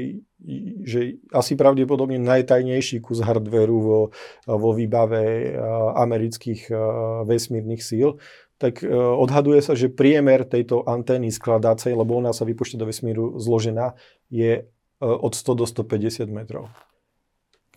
že 0.88 1.00
asi 1.28 1.60
pravdepodobne 1.60 2.16
najtajnejší 2.16 3.04
kus 3.04 3.20
hardveru 3.20 3.76
vo, 3.76 4.00
vo 4.48 4.70
výbave 4.72 5.52
eh, 5.52 5.60
amerických 6.00 6.72
vesmírnych 7.28 7.84
síl, 7.84 8.16
tak 8.58 8.82
odhaduje 8.90 9.62
sa, 9.62 9.78
že 9.78 9.86
priemer 9.86 10.42
tejto 10.42 10.82
antény 10.82 11.30
skladácej, 11.30 11.94
lebo 11.94 12.18
ona 12.18 12.34
sa 12.34 12.42
vypúšťa 12.42 12.80
do 12.80 12.90
vesmíru 12.90 13.38
zložená, 13.38 13.94
je 14.34 14.66
od 14.98 15.30
100 15.30 15.62
do 15.62 15.62
150 15.62 16.26
metrov. 16.26 16.66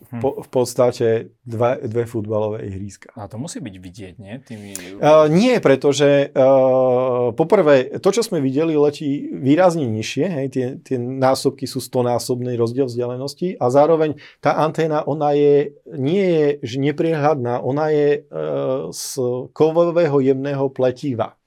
Hm. 0.10 0.22
po, 0.22 0.30
v 0.42 0.50
podstate 0.50 1.08
dva, 1.46 1.78
dve 1.78 2.10
futbalové 2.10 2.66
ihriska. 2.70 3.14
A 3.14 3.30
to 3.30 3.38
musí 3.38 3.60
byť 3.60 3.76
vidieť, 3.78 4.14
nie? 4.18 4.34
Tými... 4.42 4.70
Uh, 4.98 5.28
nie, 5.30 5.60
pretože 5.60 6.32
uh, 6.32 7.36
poprvé, 7.36 8.00
to, 8.00 8.10
čo 8.10 8.24
sme 8.24 8.40
videli, 8.40 8.74
letí 8.74 9.30
výrazne 9.30 9.86
nižšie, 9.86 10.26
hej, 10.26 10.48
tie, 10.50 10.66
tie 10.82 10.98
násobky 10.98 11.68
sú 11.68 11.84
100-násobný 11.84 12.56
rozdiel 12.56 12.88
vzdialenosti 12.88 13.60
a 13.60 13.66
zároveň 13.70 14.18
tá 14.40 14.58
anténa, 14.58 15.04
ona 15.06 15.36
je, 15.36 15.76
nie 15.94 16.26
je 16.26 16.48
že 16.62 16.78
nepriehľadná, 16.80 17.62
ona 17.62 17.92
je 17.92 18.24
uh, 18.24 18.90
z 18.94 19.20
kovového 19.52 20.18
jemného 20.22 20.70
pletíva. 20.70 21.41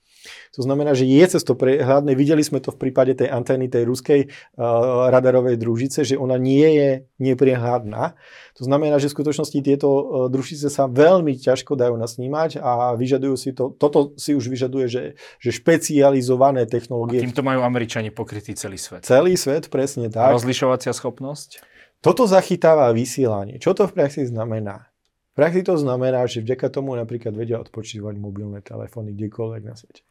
To 0.55 0.63
znamená, 0.63 0.95
že 0.95 1.03
je 1.03 1.25
cesto 1.27 1.59
prehľadné. 1.59 2.15
Videli 2.15 2.39
sme 2.47 2.63
to 2.63 2.71
v 2.71 2.79
prípade 2.79 3.19
tej 3.19 3.27
antény, 3.27 3.67
tej 3.67 3.91
ruskej 3.91 4.21
uh, 4.31 5.11
radarovej 5.11 5.59
družice, 5.59 6.07
že 6.07 6.15
ona 6.15 6.39
nie 6.39 6.79
je 6.79 6.91
nepriehľadná. 7.19 8.15
To 8.55 8.63
znamená, 8.63 9.03
že 9.03 9.11
v 9.11 9.19
skutočnosti 9.19 9.59
tieto 9.67 9.89
uh, 9.91 10.03
družice 10.31 10.71
sa 10.71 10.87
veľmi 10.87 11.35
ťažko 11.35 11.75
dajú 11.75 11.99
nasnímať 11.99 12.63
a 12.63 12.95
vyžadujú 12.95 13.35
si 13.35 13.51
to, 13.51 13.75
toto 13.75 14.15
si 14.15 14.39
už 14.39 14.47
vyžaduje, 14.47 14.87
že, 14.87 15.03
že 15.43 15.51
špecializované 15.51 16.71
technológie. 16.71 17.19
A 17.19 17.27
týmto 17.27 17.43
majú 17.43 17.67
Američani 17.67 18.15
pokrytý 18.15 18.55
celý 18.55 18.79
svet. 18.79 19.03
Celý 19.03 19.35
svet, 19.35 19.67
presne 19.75 20.07
tak. 20.07 20.39
Rozlišovacia 20.39 20.95
schopnosť? 20.95 21.67
Toto 21.99 22.31
zachytáva 22.31 22.95
vysielanie. 22.95 23.59
Čo 23.59 23.75
to 23.75 23.91
v 23.91 23.97
praxi 23.97 24.29
znamená? 24.29 24.93
V 25.35 25.43
praxi 25.43 25.67
to 25.67 25.75
znamená, 25.75 26.31
že 26.31 26.47
vďaka 26.47 26.71
tomu 26.71 26.95
napríklad 26.95 27.35
vedia 27.35 27.59
odpočívať 27.59 28.15
mobilné 28.23 28.63
telefóny 28.63 29.17
kdekoľvek 29.19 29.63
na 29.67 29.75
svete. 29.75 30.07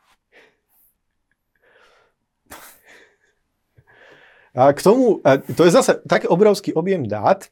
A 4.53 4.69
k 4.69 4.85
tomu, 4.85 5.17
a 5.25 5.41
to 5.41 5.65
je 5.65 5.73
zase 5.73 5.97
tak 6.05 6.29
obrovský 6.29 6.77
objem 6.77 7.09
dát, 7.09 7.49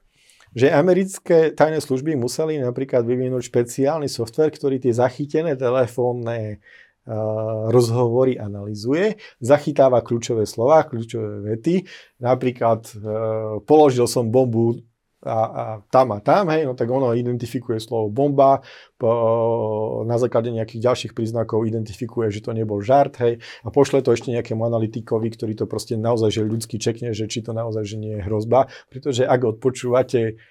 že 0.54 0.70
americké 0.70 1.50
tajné 1.56 1.82
služby 1.82 2.14
museli 2.14 2.60
napríklad 2.60 3.08
vyvinúť 3.08 3.48
špeciálny 3.48 4.06
software, 4.12 4.52
ktorý 4.54 4.78
tie 4.78 4.92
zachytené 4.92 5.56
telefónne 5.56 6.60
uh, 6.60 7.72
rozhovory 7.72 8.36
analizuje, 8.36 9.16
zachytáva 9.40 10.04
kľúčové 10.04 10.44
slova, 10.44 10.84
kľúčové 10.86 11.56
vety. 11.56 11.88
Napríklad 12.20 12.84
uh, 13.00 13.64
položil 13.64 14.06
som 14.06 14.28
bombu 14.28 14.84
a, 15.22 15.40
a 15.46 15.64
tam 15.94 16.18
a 16.18 16.20
tam, 16.20 16.50
hej, 16.50 16.66
no 16.66 16.74
tak 16.74 16.90
ono 16.90 17.14
identifikuje 17.14 17.78
slovo 17.78 18.10
bomba, 18.10 18.66
po, 18.98 20.06
na 20.06 20.18
základe 20.18 20.50
nejakých 20.50 20.82
ďalších 20.82 21.14
príznakov 21.14 21.70
identifikuje, 21.70 22.34
že 22.34 22.42
to 22.42 22.58
nebol 22.58 22.82
žart, 22.82 23.22
hej, 23.22 23.38
a 23.62 23.70
pošle 23.70 24.02
to 24.02 24.14
ešte 24.14 24.34
nejakému 24.34 24.66
analytikovi, 24.66 25.30
ktorý 25.30 25.54
to 25.54 25.66
proste 25.70 25.94
naozaj, 25.94 26.42
že 26.42 26.42
ľudský 26.42 26.82
čekne, 26.82 27.14
že 27.14 27.30
či 27.30 27.46
to 27.46 27.54
naozaj, 27.54 27.86
že 27.86 28.02
nie 28.02 28.18
je 28.18 28.26
hrozba, 28.26 28.70
pretože 28.90 29.22
ak 29.22 29.58
odpočúvate 29.58 30.42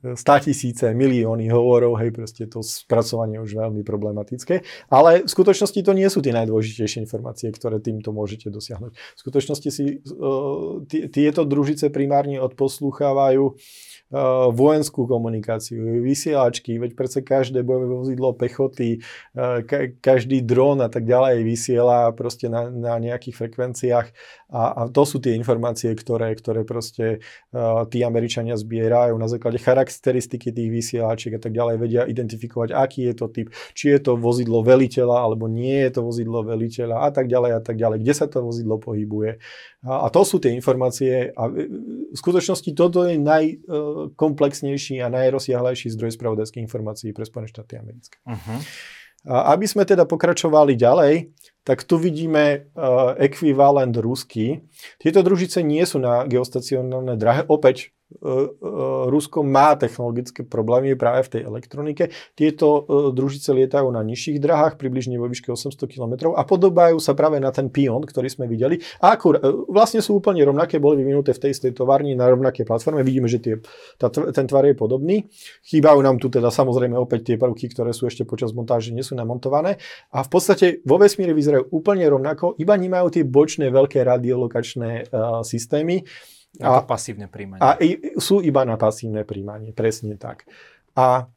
100 0.00 0.16
tisíce, 0.48 0.86
milióny 0.96 1.52
hovorov, 1.52 2.00
hej, 2.00 2.08
proste 2.16 2.48
to 2.48 2.64
spracovanie 2.64 3.36
je 3.36 3.44
už 3.44 3.52
veľmi 3.52 3.84
problematické. 3.84 4.88
Ale 4.88 5.28
v 5.28 5.28
skutočnosti 5.28 5.76
to 5.84 5.92
nie 5.92 6.08
sú 6.08 6.24
tie 6.24 6.32
najdôležitejšie 6.32 7.04
informácie, 7.04 7.52
ktoré 7.52 7.84
týmto 7.84 8.08
môžete 8.08 8.48
dosiahnuť. 8.48 8.92
V 8.96 9.20
skutočnosti 9.20 9.68
si 9.68 10.00
uh, 10.00 10.80
tieto 10.88 11.44
družice 11.44 11.92
primárne 11.92 12.40
odposlúchávajú 12.40 13.44
Uh, 13.44 13.89
vojenskú 14.50 15.06
komunikáciu, 15.06 16.02
vysielačky, 16.02 16.82
veď 16.82 16.98
predsa 16.98 17.22
každé 17.22 17.62
bojové 17.62 17.86
vozidlo 17.94 18.34
pechoty, 18.34 18.98
ka- 19.38 19.94
každý 20.02 20.42
dron 20.42 20.82
a 20.82 20.90
tak 20.90 21.06
ďalej 21.06 21.46
vysiela 21.46 22.10
proste 22.10 22.50
na, 22.50 22.66
na 22.74 22.98
nejakých 22.98 23.38
frekvenciách 23.38 24.06
a, 24.50 24.62
a 24.74 24.80
to 24.90 25.06
sú 25.06 25.22
tie 25.22 25.38
informácie, 25.38 25.94
ktoré, 25.94 26.34
ktoré 26.34 26.66
proste 26.66 27.22
uh, 27.54 27.86
tí 27.86 28.02
Američania 28.02 28.58
zbierajú 28.58 29.14
na 29.14 29.30
základe 29.30 29.62
charakteristiky 29.62 30.50
tých 30.50 30.70
vysielačiek 30.74 31.38
a 31.38 31.40
tak 31.40 31.54
ďalej, 31.54 31.74
vedia 31.78 32.02
identifikovať, 32.02 32.74
aký 32.74 33.06
je 33.06 33.14
to 33.14 33.26
typ, 33.30 33.48
či 33.78 33.94
je 33.94 33.98
to 34.02 34.18
vozidlo 34.18 34.66
veliteľa 34.66 35.22
alebo 35.22 35.46
nie 35.46 35.86
je 35.86 35.90
to 35.94 36.00
vozidlo 36.02 36.42
veliteľa 36.42 37.06
a 37.06 37.08
tak 37.14 37.30
ďalej 37.30 37.50
a 37.54 37.60
tak 37.62 37.78
ďalej, 37.78 38.02
kde 38.02 38.14
sa 38.14 38.26
to 38.26 38.42
vozidlo 38.42 38.82
pohybuje. 38.82 39.38
A, 39.86 39.92
a 40.02 40.06
to 40.10 40.26
sú 40.26 40.42
tie 40.42 40.50
informácie 40.50 41.30
a 41.30 41.46
v 41.46 42.18
skutočnosti 42.18 42.74
toto 42.74 43.06
je 43.06 43.14
naj 43.22 43.62
komplexnejší 44.16 45.04
a 45.04 45.12
najrozsiahlejší 45.12 45.92
zdroj 45.92 46.16
spravodajských 46.16 46.64
informácií 46.64 47.12
pre 47.12 47.28
Spojené 47.28 47.48
štáty 47.52 47.76
americké. 47.76 48.16
Uh-huh. 48.24 48.60
A 49.28 49.52
aby 49.52 49.68
sme 49.68 49.84
teda 49.84 50.08
pokračovali 50.08 50.80
ďalej, 50.80 51.28
tak 51.60 51.84
tu 51.84 52.00
vidíme 52.00 52.72
uh, 52.72 53.12
ekvivalent 53.20 53.92
ruský. 54.00 54.64
Tieto 54.96 55.20
družice 55.20 55.60
nie 55.60 55.84
sú 55.84 56.00
na 56.00 56.24
geostacionárne 56.24 57.20
drahe. 57.20 57.44
Opäť 57.44 57.92
Rusko 59.06 59.46
má 59.46 59.78
technologické 59.78 60.42
problémy 60.42 60.98
práve 60.98 61.30
v 61.30 61.32
tej 61.38 61.42
elektronike. 61.46 62.04
Tieto 62.34 62.66
e, 62.66 62.80
družice 63.14 63.54
lietajú 63.54 63.86
na 63.88 64.02
nižších 64.02 64.42
drahách, 64.42 64.76
približne 64.76 65.16
vo 65.16 65.30
výške 65.30 65.54
800 65.54 65.78
km 65.86 66.34
a 66.34 66.42
podobajú 66.42 66.98
sa 66.98 67.14
práve 67.14 67.38
na 67.38 67.54
ten 67.54 67.70
pion, 67.70 68.02
ktorý 68.02 68.26
sme 68.26 68.50
videli. 68.50 68.82
A 68.98 69.14
akur, 69.14 69.38
vlastne 69.70 70.02
sú 70.02 70.18
úplne 70.18 70.42
rovnaké, 70.42 70.82
boli 70.82 71.00
vyvinuté 71.00 71.32
v 71.32 71.48
tej 71.48 71.50
istej 71.54 71.72
továrni 71.78 72.18
na 72.18 72.26
rovnaké 72.26 72.66
platforme. 72.66 73.06
Vidíme, 73.06 73.30
že 73.30 73.38
tie, 73.38 73.54
tá, 73.96 74.10
ten 74.10 74.46
tvar 74.50 74.66
je 74.66 74.74
podobný. 74.74 75.30
Chýbajú 75.64 76.02
nám 76.02 76.18
tu 76.18 76.28
teda 76.28 76.50
samozrejme 76.50 76.98
opäť 76.98 77.34
tie 77.34 77.36
prvky, 77.38 77.70
ktoré 77.72 77.94
sú 77.94 78.10
ešte 78.10 78.26
počas 78.26 78.50
montáže 78.50 78.90
nie 78.90 79.06
sú 79.06 79.14
namontované. 79.14 79.78
A 80.10 80.26
v 80.26 80.28
podstate 80.28 80.82
vo 80.82 80.98
vesmíre 80.98 81.30
vyzerajú 81.30 81.70
úplne 81.70 82.04
rovnako, 82.10 82.58
iba 82.58 82.74
nemajú 82.74 83.06
tie 83.14 83.24
bočné 83.24 83.70
veľké 83.70 84.02
radiolokačné 84.02 85.08
uh, 85.08 85.40
systémy 85.46 86.02
a, 86.58 86.82
pasívne 86.82 87.30
príjmanie. 87.30 87.62
A 87.62 87.78
sú 88.18 88.42
iba 88.42 88.66
na 88.66 88.74
pasívne 88.74 89.22
príjmanie, 89.22 89.70
presne 89.70 90.18
tak. 90.18 90.50
A 90.98 91.30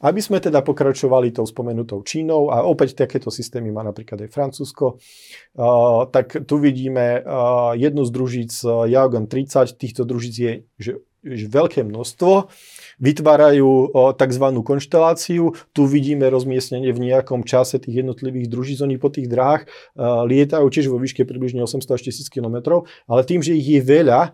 aby 0.00 0.20
sme 0.24 0.40
teda 0.40 0.64
pokračovali 0.64 1.28
tou 1.28 1.44
spomenutou 1.44 2.00
Čínou, 2.00 2.48
a 2.48 2.64
opäť 2.64 3.04
takéto 3.04 3.28
systémy 3.28 3.68
má 3.68 3.84
napríklad 3.84 4.24
aj 4.24 4.32
Francúzsko, 4.32 4.96
uh, 4.96 6.08
tak 6.08 6.48
tu 6.48 6.56
vidíme 6.56 7.20
uh, 7.20 7.76
jednu 7.76 8.08
z 8.08 8.10
družíc 8.10 8.52
uh, 8.64 8.88
Yaogan 8.88 9.28
30, 9.28 9.76
týchto 9.76 10.08
družíc 10.08 10.34
je 10.40 10.52
že, 10.80 10.92
že 11.20 11.44
veľké 11.52 11.84
množstvo, 11.84 12.48
vytvárajú 12.96 13.92
tzv. 14.16 14.46
konšteláciu, 14.64 15.52
tu 15.76 15.82
vidíme 15.84 16.24
rozmiestnenie 16.32 16.96
v 16.96 17.12
nejakom 17.12 17.44
čase 17.44 17.76
tých 17.76 18.00
jednotlivých 18.00 18.48
družíc, 18.48 18.80
oni 18.80 18.96
po 18.96 19.12
tých 19.12 19.28
dráhach 19.28 19.68
lietajú 20.00 20.64
tiež 20.72 20.88
vo 20.88 20.96
výške 20.96 21.28
približne 21.28 21.60
800 21.60 21.96
až 21.96 22.00
1000 22.08 22.32
km, 22.32 22.80
ale 23.04 23.20
tým, 23.28 23.44
že 23.44 23.52
ich 23.52 23.68
je 23.68 23.80
veľa, 23.84 24.32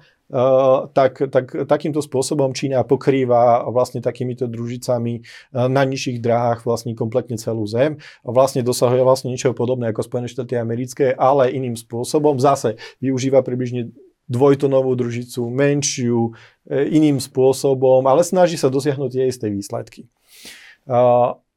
tak, 0.91 1.23
tak 1.31 1.47
takýmto 1.71 2.03
spôsobom 2.03 2.51
Čína 2.51 2.83
pokrýva 2.83 3.63
vlastne 3.71 4.03
takýmito 4.03 4.51
družicami 4.51 5.23
uh, 5.23 5.71
na 5.71 5.87
nižších 5.87 6.19
dráhach 6.19 6.67
vlastne 6.67 6.99
kompletne 6.99 7.39
celú 7.39 7.63
Zem 7.71 8.03
vlastne 8.27 8.67
dosahuje 8.67 9.07
vlastne 9.07 9.31
niečo 9.31 9.55
podobné 9.55 9.95
ako 9.95 10.03
Spojené 10.03 10.27
štáty 10.27 10.59
americké, 10.59 11.15
ale 11.15 11.55
iným 11.55 11.79
spôsobom. 11.79 12.43
Zase 12.43 12.75
využíva 12.99 13.47
približne 13.47 13.95
dvojtonovú 14.27 14.99
družicu, 14.99 15.47
menšiu, 15.47 16.35
e, 16.67 16.91
iným 16.91 17.23
spôsobom, 17.23 18.03
ale 18.11 18.27
snaží 18.27 18.59
sa 18.59 18.67
dosiahnuť 18.67 19.11
tie 19.15 19.31
isté 19.31 19.47
výsledky. 19.47 20.11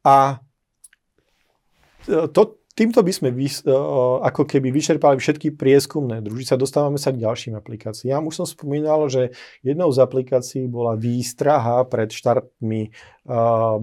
A 0.06 0.42
to, 2.06 2.59
Týmto 2.80 3.04
by 3.04 3.12
sme 3.12 3.36
vys, 3.36 3.60
ako 4.24 4.48
keby 4.48 4.72
vyčerpali 4.72 5.20
všetky 5.20 5.60
prieskumné 5.60 6.24
družice 6.24 6.56
a 6.56 6.62
dostávame 6.64 6.96
sa 6.96 7.12
k 7.12 7.20
ďalším 7.20 7.60
aplikáciám. 7.60 8.24
Už 8.24 8.40
som 8.40 8.48
spomínal, 8.48 9.12
že 9.12 9.36
jednou 9.60 9.92
z 9.92 10.00
aplikácií 10.00 10.72
bola 10.72 10.96
výstraha 10.96 11.84
pred 11.92 12.08
štartmi 12.08 12.96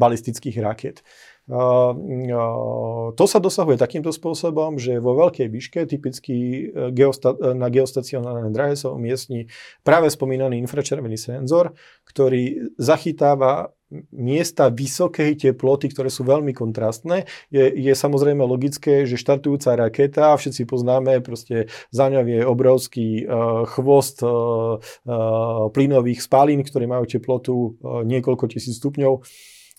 balistických 0.00 0.56
raket. 0.64 1.04
To 1.46 3.24
sa 3.28 3.38
dosahuje 3.38 3.76
takýmto 3.76 4.10
spôsobom, 4.10 4.80
že 4.80 4.96
vo 4.96 5.14
veľkej 5.14 5.46
výške, 5.46 5.86
typicky 5.86 6.34
e, 6.34 6.90
geosta- 6.90 7.38
na 7.54 7.70
geostacionárnej 7.70 8.50
drahe 8.50 8.74
sa 8.74 8.90
umiestni 8.90 9.46
práve 9.86 10.10
spomínaný 10.10 10.58
infračervený 10.66 11.14
senzor, 11.14 11.70
ktorý 12.02 12.74
zachytáva 12.82 13.75
miesta 14.10 14.66
vysokej 14.66 15.38
teploty, 15.38 15.86
ktoré 15.94 16.10
sú 16.10 16.26
veľmi 16.26 16.50
kontrastné. 16.50 17.30
Je, 17.54 17.70
je 17.70 17.92
samozrejme 17.94 18.42
logické, 18.42 19.06
že 19.06 19.14
štartujúca 19.14 19.78
raketa, 19.78 20.34
všetci 20.34 20.66
poznáme, 20.66 21.22
proste 21.22 21.70
za 21.94 22.10
ňou 22.10 22.26
je 22.26 22.40
obrovský 22.42 23.08
uh, 23.22 23.62
chvost 23.70 24.26
uh, 24.26 24.82
uh, 24.82 25.70
plynových 25.70 26.26
spalín, 26.26 26.66
ktoré 26.66 26.90
majú 26.90 27.06
teplotu 27.06 27.54
uh, 27.78 28.02
niekoľko 28.02 28.44
tisíc 28.50 28.82
stupňov. 28.82 29.22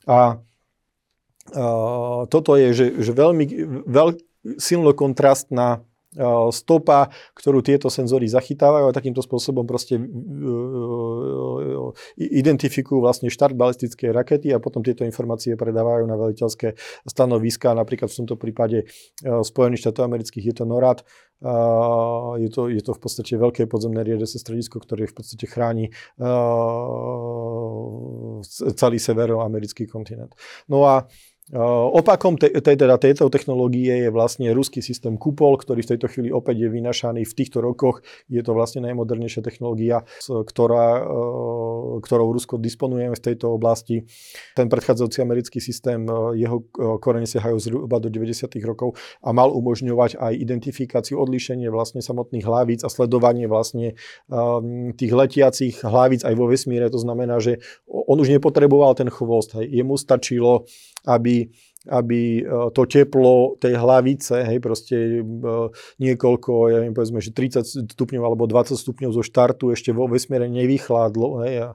A 0.08 0.40
uh, 0.40 2.22
toto 2.32 2.56
je 2.56 2.72
že, 2.72 2.88
že 3.04 3.12
veľmi 3.12 3.46
veľ, 3.84 4.10
silno 4.56 4.96
kontrastná 4.96 5.84
stopa, 6.50 7.14
ktorú 7.38 7.62
tieto 7.62 7.94
senzory 7.94 8.26
zachytávajú 8.26 8.90
a 8.90 8.98
takýmto 8.98 9.22
spôsobom 9.22 9.70
proste 9.70 10.02
identifikujú 12.18 13.00
vlastne 13.00 13.30
štart 13.30 13.54
balistickej 13.54 14.10
rakety 14.12 14.50
a 14.52 14.60
potom 14.60 14.82
tieto 14.82 15.06
informácie 15.06 15.54
predávajú 15.54 16.04
na 16.10 16.18
veliteľské 16.18 16.74
stanoviska. 17.06 17.78
Napríklad 17.78 18.10
v 18.10 18.18
tomto 18.26 18.36
prípade 18.36 18.90
Spojených 19.24 19.86
štátov 19.86 20.04
amerických 20.10 20.52
je 20.52 20.56
to 20.58 20.66
NORAD, 20.66 21.06
je 22.42 22.50
to, 22.50 22.66
je 22.74 22.82
to 22.82 22.98
v 22.98 23.02
podstate 23.02 23.38
veľké 23.38 23.70
podzemné 23.70 24.02
riedece 24.02 24.42
stredisko, 24.42 24.82
ktoré 24.82 25.06
v 25.06 25.22
podstate 25.22 25.46
chráni 25.46 25.94
celý 28.74 28.98
severoamerický 28.98 29.86
kontinent. 29.86 30.34
No 30.66 30.90
a 30.90 31.06
Opakom 31.48 32.36
te, 32.36 32.52
te, 32.52 32.76
teda 32.76 33.00
tejto 33.00 33.32
technológie 33.32 34.04
je 34.04 34.10
vlastne 34.12 34.52
ruský 34.52 34.84
systém 34.84 35.16
Kupol, 35.16 35.56
ktorý 35.56 35.80
v 35.80 35.96
tejto 35.96 36.12
chvíli 36.12 36.28
opäť 36.28 36.68
je 36.68 36.68
vynašaný 36.68 37.24
v 37.24 37.34
týchto 37.40 37.64
rokoch. 37.64 38.04
Je 38.28 38.44
to 38.44 38.52
vlastne 38.52 38.84
najmodernejšia 38.84 39.40
technológia, 39.40 40.04
ktorá, 40.28 41.08
ktorou 42.04 42.36
Rusko 42.36 42.60
disponuje 42.60 43.08
v 43.08 43.22
tejto 43.24 43.56
oblasti. 43.56 44.04
Ten 44.60 44.68
predchádzajúci 44.68 45.24
americký 45.24 45.64
systém, 45.64 46.04
jeho 46.36 46.68
korene 47.00 47.24
siahajú 47.24 47.58
zhruba 47.64 48.04
do 48.04 48.12
90. 48.12 48.52
rokov 48.68 49.00
a 49.24 49.32
mal 49.32 49.48
umožňovať 49.48 50.20
aj 50.20 50.34
identifikáciu, 50.36 51.16
odlíšenie 51.16 51.72
vlastne 51.72 52.04
samotných 52.04 52.44
hlavíc 52.44 52.84
a 52.84 52.92
sledovanie 52.92 53.48
vlastne 53.48 53.96
tých 55.00 55.12
letiacich 55.16 55.80
hlavíc 55.80 56.28
aj 56.28 56.36
vo 56.36 56.52
vesmíre. 56.52 56.92
To 56.92 57.00
znamená, 57.00 57.40
že 57.40 57.64
on 57.88 58.20
už 58.20 58.36
nepotreboval 58.36 59.00
ten 59.00 59.08
chvost. 59.08 59.56
Jemu 59.56 59.96
stačilo 59.96 60.68
aby 61.08 61.48
aby 61.90 62.44
e, 62.44 62.72
to 62.76 62.84
teplo 62.86 63.58
tej 63.58 63.80
hlavice, 63.80 64.44
hej, 64.46 64.60
proste 64.62 64.96
e, 64.96 65.22
niekoľko, 65.98 66.52
ja 66.70 66.78
neviem, 66.84 66.94
povedzme, 66.94 67.24
že 67.24 67.32
30 67.32 67.96
stupňov 67.96 68.24
alebo 68.24 68.46
20 68.46 68.78
stupňov 68.78 69.12
zo 69.16 69.24
štartu 69.24 69.74
ešte 69.74 69.96
vo 69.96 70.06
vesmíre 70.06 70.46
nevychládlo, 70.52 71.48
hej, 71.48 71.56
a, 71.66 71.68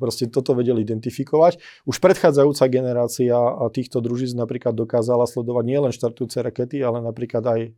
proste 0.00 0.26
toto 0.26 0.54
vedeli 0.56 0.82
identifikovať. 0.82 1.60
Už 1.84 1.98
predchádzajúca 2.00 2.64
generácia 2.70 3.34
týchto 3.70 3.98
družíc 4.00 4.32
napríklad 4.32 4.72
dokázala 4.72 5.26
sledovať 5.26 5.64
nielen 5.66 5.92
štartujúce 5.92 6.40
rakety, 6.40 6.80
ale 6.82 7.04
napríklad 7.04 7.44
aj 7.44 7.60
e, 7.60 7.70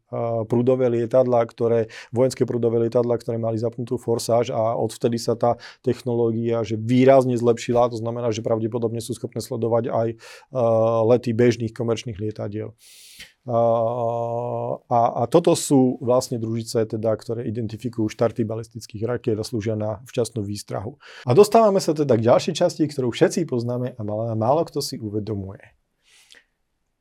prúdové 0.47 0.87
lietadla, 0.89 1.43
ktoré, 1.45 1.91
vojenské 2.15 2.47
prúdové 2.47 2.87
lietadla, 2.87 3.19
ktoré 3.19 3.37
mali 3.37 3.59
zapnutú 3.59 3.99
forsáž 3.99 4.55
a 4.55 4.79
odvtedy 4.79 5.19
sa 5.19 5.35
tá 5.35 5.59
technológia 5.83 6.61
že 6.63 6.79
výrazne 6.79 7.35
zlepšila, 7.35 7.91
to 7.91 7.99
znamená, 7.99 8.31
že 8.31 8.45
pravdepodobne 8.45 9.03
sú 9.03 9.17
schopné 9.17 9.43
sledovať 9.43 9.91
aj 9.91 10.09
lety 11.11 11.31
bežných 11.35 11.75
komerčných 11.81 12.21
lietadiel. 12.21 12.77
A, 13.49 15.01
a 15.17 15.23
toto 15.33 15.57
sú 15.57 15.97
vlastne 16.05 16.37
družice, 16.37 16.85
teda, 16.85 17.17
ktoré 17.17 17.49
identifikujú 17.49 18.13
štarty 18.13 18.45
balistických 18.45 19.09
rakiet 19.09 19.41
a 19.41 19.49
slúžia 19.49 19.81
na 19.81 20.05
včasnú 20.05 20.45
výstrahu. 20.45 21.01
A 21.25 21.33
dostávame 21.33 21.81
sa 21.81 21.97
teda 21.97 22.21
k 22.21 22.29
ďalšej 22.29 22.55
časti, 22.61 22.85
ktorú 22.85 23.09
všetci 23.09 23.49
poznáme 23.49 23.97
a 23.97 24.01
málo, 24.05 24.37
málo 24.37 24.69
kto 24.69 24.85
si 24.85 25.01
uvedomuje. 25.01 25.73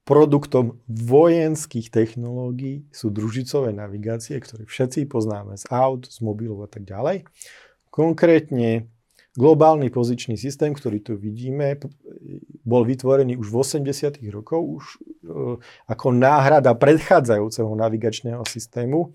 Produktom 0.07 0.81
vojenských 0.89 1.93
technológií 1.93 2.89
sú 2.89 3.13
družicové 3.13 3.75
navigácie, 3.75 4.39
ktoré 4.41 4.65
všetci 4.65 5.05
poznáme 5.05 5.53
z 5.53 5.69
aut, 5.69 6.09
z 6.09 6.17
mobilov 6.25 6.65
a 6.65 6.69
tak 6.71 6.87
ďalej. 6.87 7.29
Konkrétne 7.93 8.89
Globálny 9.37 9.93
pozičný 9.93 10.37
systém, 10.41 10.73
ktorý 10.73 11.05
tu 11.05 11.13
vidíme, 11.13 11.77
bol 12.65 12.81
vytvorený 12.81 13.37
už 13.37 13.53
v 13.53 13.57
80. 13.61 14.17
rokoch 14.33 14.63
už 14.65 14.83
e, 14.85 14.97
ako 15.85 16.07
náhrada 16.17 16.73
predchádzajúceho 16.73 17.69
navigačného 17.77 18.41
systému, 18.49 19.13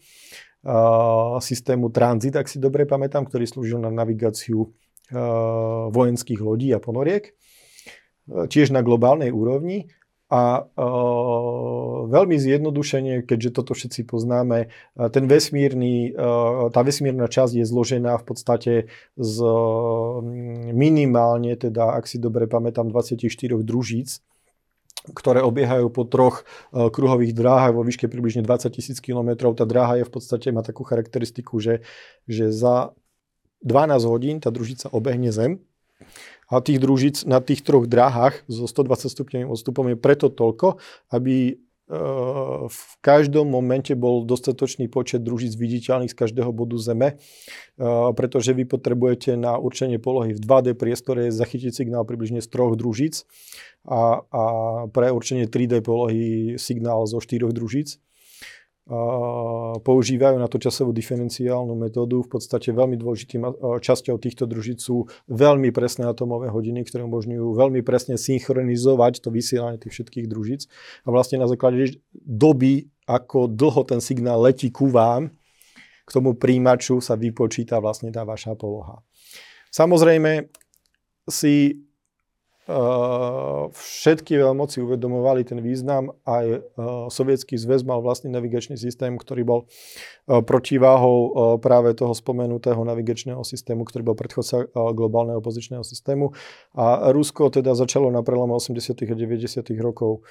systému 1.45 1.93
Transit, 1.93 2.41
ak 2.41 2.49
si 2.49 2.57
dobre 2.57 2.89
pamätám, 2.89 3.29
ktorý 3.29 3.45
slúžil 3.45 3.83
na 3.85 3.93
navigáciu 3.93 4.65
e, 4.65 4.69
vojenských 5.93 6.41
lodí 6.41 6.73
a 6.73 6.81
ponoriek, 6.81 7.37
tiež 8.25 8.73
na 8.73 8.81
globálnej 8.81 9.29
úrovni. 9.29 9.93
A 10.35 10.67
uh, 10.67 12.11
veľmi 12.11 12.35
zjednodušene, 12.35 13.23
keďže 13.23 13.55
toto 13.55 13.71
všetci 13.79 14.03
poznáme, 14.03 14.67
ten 15.15 15.25
vesmírny, 15.31 16.11
uh, 16.11 16.75
tá 16.75 16.83
vesmírna 16.83 17.31
časť 17.31 17.63
je 17.63 17.65
zložená 17.65 18.19
v 18.19 18.25
podstate 18.27 18.73
z 19.15 19.37
uh, 19.39 20.19
minimálne, 20.75 21.55
teda 21.55 21.95
ak 21.95 22.11
si 22.11 22.19
dobre 22.19 22.51
pamätám, 22.51 22.91
24 22.91 23.31
družíc, 23.63 24.19
ktoré 25.15 25.39
obiehajú 25.45 25.87
po 25.95 26.03
troch 26.03 26.43
uh, 26.43 26.91
kruhových 26.91 27.31
dráhach 27.37 27.77
vo 27.77 27.87
výške 27.87 28.11
približne 28.11 28.43
20 28.43 28.75
tisíc 28.75 28.99
km. 28.99 29.55
Tá 29.55 29.63
dráha 29.63 30.03
je 30.03 30.09
v 30.09 30.13
podstate, 30.13 30.51
má 30.51 30.67
takú 30.67 30.83
charakteristiku, 30.83 31.63
že, 31.63 31.87
že 32.27 32.51
za 32.51 32.91
12 33.63 34.11
hodín 34.11 34.37
tá 34.43 34.51
družica 34.51 34.91
obehne 34.91 35.31
Zem 35.31 35.63
a 36.51 36.61
tých 36.61 36.79
družic 36.81 37.17
na 37.25 37.41
tých 37.41 37.65
troch 37.65 37.89
dráhach 37.89 38.45
so 38.49 38.69
120 38.69 39.09
stupňovým 39.09 39.49
odstupom 39.49 39.87
je 39.93 39.97
preto 39.97 40.29
toľko, 40.29 40.81
aby 41.13 41.37
e, 41.51 41.55
v 42.69 42.83
každom 43.01 43.49
momente 43.49 43.97
bol 43.97 44.25
dostatočný 44.29 44.93
počet 44.93 45.25
družíc 45.25 45.57
viditeľných 45.57 46.13
z 46.13 46.19
každého 46.19 46.53
bodu 46.53 46.77
Zeme, 46.77 47.09
e, 47.09 47.15
pretože 48.13 48.53
vy 48.53 48.69
potrebujete 48.69 49.37
na 49.41 49.57
určenie 49.57 49.97
polohy 49.97 50.37
v 50.37 50.41
2D 50.41 50.77
priestore 50.77 51.33
zachytiť 51.33 51.73
signál 51.73 52.05
približne 52.05 52.45
z 52.45 52.49
troch 52.49 52.77
družíc 52.77 53.25
a, 53.89 54.25
a 54.29 54.43
pre 54.89 55.13
určenie 55.13 55.49
3D 55.49 55.81
polohy 55.81 56.57
signál 56.61 57.09
zo 57.09 57.21
štyroch 57.21 57.53
družíc 57.53 58.01
používajú 59.81 60.37
na 60.37 60.45
to 60.45 60.61
časovú 60.61 60.93
diferenciálnu 60.93 61.73
metódu. 61.73 62.21
V 62.21 62.37
podstate 62.37 62.69
veľmi 62.69 63.01
dôležitým 63.01 63.41
časťou 63.81 64.21
týchto 64.21 64.45
družíc 64.45 64.85
sú 64.85 65.09
veľmi 65.33 65.73
presné 65.73 66.05
atomové 66.05 66.53
hodiny, 66.53 66.85
ktoré 66.85 67.09
umožňujú 67.09 67.57
veľmi 67.57 67.81
presne 67.81 68.21
synchronizovať 68.21 69.25
to 69.25 69.33
vysielanie 69.33 69.81
tých 69.81 69.97
všetkých 69.97 70.29
družíc. 70.29 70.69
A 71.09 71.17
vlastne 71.17 71.41
na 71.41 71.49
základe 71.49 71.97
doby, 72.13 72.93
ako 73.09 73.49
dlho 73.49 73.89
ten 73.89 74.05
signál 74.05 74.45
letí 74.45 74.69
ku 74.69 74.93
vám, 74.93 75.33
k 76.05 76.11
tomu 76.13 76.37
príjimaču 76.37 77.01
sa 77.01 77.17
vypočíta 77.17 77.81
vlastne 77.81 78.13
tá 78.13 78.29
vaša 78.29 78.53
poloha. 78.53 79.01
Samozrejme 79.73 80.53
si 81.25 81.84
všetky 83.75 84.41
veľmoci 84.41 84.81
uvedomovali 84.81 85.45
ten 85.45 85.61
význam. 85.61 86.17
Aj 86.25 86.65
sovietský 87.13 87.61
zväz 87.61 87.85
mal 87.85 88.01
vlastný 88.01 88.33
navigačný 88.33 88.81
systém, 88.81 89.21
ktorý 89.21 89.43
bol 89.45 89.61
protiváhou 90.25 91.61
práve 91.61 91.93
toho 91.93 92.17
spomenutého 92.17 92.81
navigačného 92.81 93.45
systému, 93.45 93.85
ktorý 93.85 94.13
bol 94.13 94.17
predchodca 94.17 94.73
globálneho 94.73 95.45
opozičného 95.45 95.85
systému. 95.85 96.33
A 96.73 97.13
Rusko 97.13 97.53
teda 97.53 97.77
začalo 97.77 98.09
na 98.09 98.25
prelome 98.25 98.57
80. 98.57 99.05
a 99.05 99.15
90. 99.15 99.61
rokov 99.85 100.25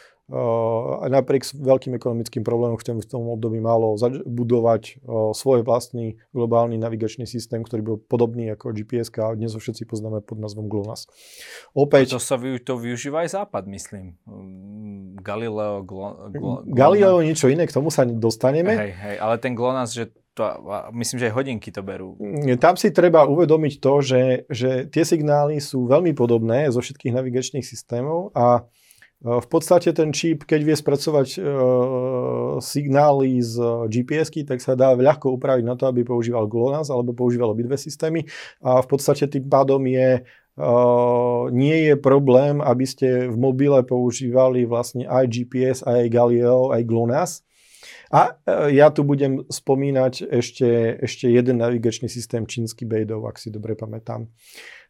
napriek 1.03 1.45
veľkým 1.53 1.99
ekonomickým 1.99 2.47
problémom, 2.47 2.79
ktorým 2.79 3.03
v 3.03 3.09
tom 3.11 3.27
období 3.27 3.59
malo 3.59 3.93
budovať 4.23 5.03
svoj 5.35 5.67
vlastný 5.67 6.15
globálny 6.31 6.79
navigačný 6.79 7.27
systém, 7.27 7.61
ktorý 7.61 7.81
bol 7.83 7.97
podobný 7.99 8.49
ako 8.55 8.71
GPS 8.73 9.11
a 9.19 9.35
dnes 9.35 9.51
ho 9.53 9.59
všetci 9.59 9.83
poznáme 9.83 10.23
pod 10.23 10.39
názvom 10.39 10.71
GLONASS. 10.71 11.11
Opäť, 11.75 12.22
sa 12.23 12.39
to 12.39 12.73
využíva 12.79 13.27
aj 13.27 13.35
Západ, 13.35 13.67
myslím. 13.67 14.15
Mm, 14.23 15.19
Galileo, 15.19 15.83
Glo, 15.83 16.31
Glo, 16.31 16.63
Galileo 16.63 17.19
niečo 17.19 17.51
iné, 17.51 17.67
k 17.67 17.75
tomu 17.75 17.91
sa 17.91 18.07
dostaneme. 18.07 18.71
Hej, 18.71 18.93
hej, 18.95 19.15
ale 19.19 19.35
ten 19.43 19.51
GLONASS, 19.51 19.91
že 19.91 20.05
to, 20.33 20.43
myslím, 20.97 21.17
že 21.21 21.27
aj 21.29 21.35
hodinky 21.37 21.69
to 21.69 21.85
berú. 21.85 22.17
Mm, 22.17 22.57
tam 22.57 22.73
si 22.73 22.89
treba 22.89 23.29
uvedomiť 23.29 23.73
to, 23.77 23.93
že, 24.01 24.23
že 24.49 24.89
tie 24.89 25.05
signály 25.05 25.61
sú 25.61 25.85
veľmi 25.85 26.17
podobné 26.17 26.73
zo 26.73 26.81
všetkých 26.81 27.13
navigačných 27.13 27.61
systémov 27.61 28.33
a 28.33 28.65
e, 29.21 29.29
v 29.29 29.47
podstate 29.47 29.93
ten 29.93 30.09
čip, 30.09 30.49
keď 30.49 30.59
vie 30.65 30.73
spracovať 30.73 31.27
e, 31.37 31.39
signály 32.65 33.45
z 33.45 33.61
GPS-ky, 33.93 34.41
tak 34.41 34.57
sa 34.57 34.73
dá 34.73 34.97
ľahko 34.97 35.37
upraviť 35.37 35.63
na 35.69 35.77
to, 35.77 35.85
aby 35.85 36.01
používal 36.01 36.49
GLONASS 36.49 36.89
alebo 36.89 37.13
používal 37.13 37.53
obidve 37.53 37.77
systémy 37.77 38.25
a 38.65 38.81
v 38.81 38.87
podstate 38.89 39.29
tým 39.29 39.45
pádom 39.45 39.85
je 39.85 40.25
nie 41.49 41.77
je 41.89 41.95
problém, 41.97 42.61
aby 42.61 42.85
ste 42.85 43.25
v 43.25 43.37
mobile 43.37 43.81
používali 43.81 44.69
vlastne 44.69 45.09
aj 45.09 45.25
GPS, 45.25 45.77
aj 45.81 46.13
Galileo, 46.13 46.69
aj 46.69 46.85
GLONASS. 46.85 47.31
A 48.13 48.37
e, 48.45 48.77
ja 48.77 48.93
tu 48.93 49.01
budem 49.01 49.41
spomínať 49.49 50.29
ešte, 50.29 51.01
ešte 51.01 51.25
jeden 51.33 51.57
navigačný 51.57 52.05
systém 52.05 52.45
čínsky 52.45 52.85
Beidou, 52.85 53.25
ak 53.25 53.41
si 53.41 53.49
dobre 53.49 53.73
pamätám. 53.73 54.29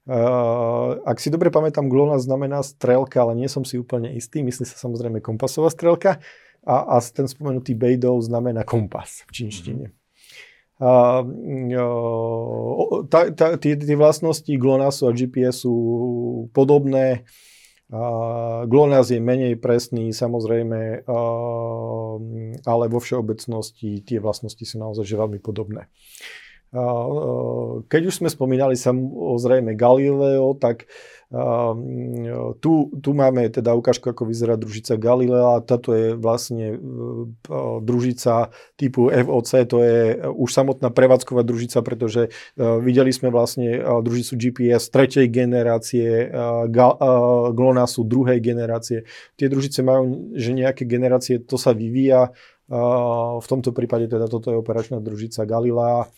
Uh, 0.03 0.99
ak 1.07 1.23
si 1.23 1.31
dobre 1.31 1.47
pamätám, 1.47 1.87
GLONASS 1.87 2.27
znamená 2.27 2.59
strelka, 2.59 3.23
ale 3.23 3.39
nie 3.39 3.47
som 3.47 3.63
si 3.63 3.79
úplne 3.79 4.11
istý. 4.11 4.43
Myslí 4.43 4.67
sa 4.67 4.75
samozrejme 4.75 5.23
kompasová 5.23 5.71
strelka 5.71 6.19
a, 6.67 6.75
a 6.91 6.95
ten 6.99 7.23
spomenutý 7.23 7.71
Beidou 7.71 8.19
znamená 8.19 8.67
kompas 8.67 9.23
v 9.23 9.31
čínštine. 9.31 9.87
Mm-hmm 9.87 10.02
tie 13.61 13.95
vlastnosti 13.97 14.49
GLONASSu 14.49 15.03
a 15.07 15.11
GPS 15.13 15.63
sú 15.63 15.75
podobné. 16.51 17.23
GLONASS 18.65 19.13
je 19.13 19.21
menej 19.21 19.61
presný, 19.61 20.09
samozrejme, 20.09 21.05
ale 22.65 22.85
vo 22.89 22.99
všeobecnosti 22.99 24.01
tie 24.01 24.17
vlastnosti 24.17 24.65
sú 24.65 24.81
naozaj 24.81 25.05
že 25.05 25.19
veľmi 25.19 25.37
podobné. 25.37 25.85
Keď 27.85 28.01
už 28.09 28.17
sme 28.17 28.33
spomínali 28.33 28.73
samozrejme 28.73 29.77
Galileo, 29.77 30.57
tak 30.57 30.89
tu, 32.61 32.73
tu 32.93 33.09
máme 33.17 33.49
teda 33.49 33.73
ukážku, 33.73 34.05
ako 34.05 34.29
vyzerá 34.29 34.53
družica 34.53 35.01
Galilea. 35.01 35.65
Táto 35.65 35.89
je 35.97 36.13
vlastne 36.13 36.77
družica 37.81 38.53
typu 38.77 39.09
FOC, 39.09 39.49
to 39.65 39.81
je 39.81 40.21
už 40.29 40.49
samotná 40.53 40.93
prevádzková 40.93 41.41
družica, 41.41 41.81
pretože 41.81 42.29
videli 42.57 43.09
sme 43.09 43.33
vlastne 43.33 43.81
družicu 43.81 44.37
GPS 44.37 44.93
tretej 44.93 45.25
generácie, 45.33 46.29
GLONASSu 47.49 48.05
druhej 48.05 48.37
generácie. 48.37 49.09
Tie 49.33 49.49
družice 49.49 49.81
majú, 49.81 50.37
že 50.37 50.53
nejaké 50.53 50.85
generácie, 50.85 51.41
to 51.41 51.57
sa 51.57 51.73
vyvíja. 51.73 52.29
V 53.39 53.45
tomto 53.49 53.73
prípade 53.73 54.05
teda 54.05 54.29
toto 54.29 54.53
je 54.53 54.61
operačná 54.61 55.01
družica 55.01 55.49
Galilea. 55.49 56.13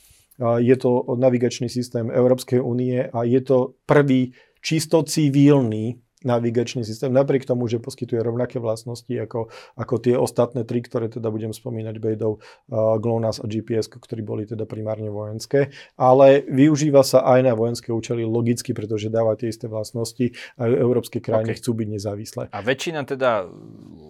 Je 0.59 0.75
to 0.75 1.15
navigačný 1.15 1.71
systém 1.71 2.11
Európskej 2.11 2.59
únie 2.59 3.07
a 3.07 3.23
je 3.23 3.39
to 3.39 3.79
prvý 3.87 4.35
čisto 4.65 5.05
civilný 5.05 6.01
navigačný 6.25 6.81
systém, 6.81 7.13
napriek 7.13 7.45
tomu, 7.45 7.69
že 7.69 7.77
poskytuje 7.77 8.17
rovnaké 8.25 8.57
vlastnosti 8.57 9.13
ako, 9.13 9.53
ako 9.77 9.95
tie 10.01 10.17
ostatné 10.17 10.65
tri, 10.65 10.81
ktoré 10.81 11.05
teda 11.05 11.29
budem 11.29 11.53
spomínať, 11.53 12.01
Bejdov, 12.01 12.41
uh, 12.41 12.97
GLONASS 12.97 13.45
a 13.45 13.47
GPS, 13.47 13.85
ktorí 13.93 14.25
boli 14.25 14.49
teda 14.49 14.65
primárne 14.65 15.13
vojenské, 15.13 15.69
ale 15.93 16.41
využíva 16.49 17.05
sa 17.05 17.21
aj 17.21 17.39
na 17.45 17.53
vojenské 17.53 17.93
účely 17.93 18.25
logicky, 18.25 18.73
pretože 18.73 19.13
dáva 19.13 19.37
tie 19.37 19.53
isté 19.53 19.69
vlastnosti 19.69 20.33
a 20.57 20.65
európske 20.65 21.21
krajiny 21.21 21.53
okay. 21.53 21.59
chcú 21.61 21.71
byť 21.77 21.87
nezávislé. 21.93 22.43
A 22.49 22.59
väčšina 22.65 23.05
teda 23.05 23.45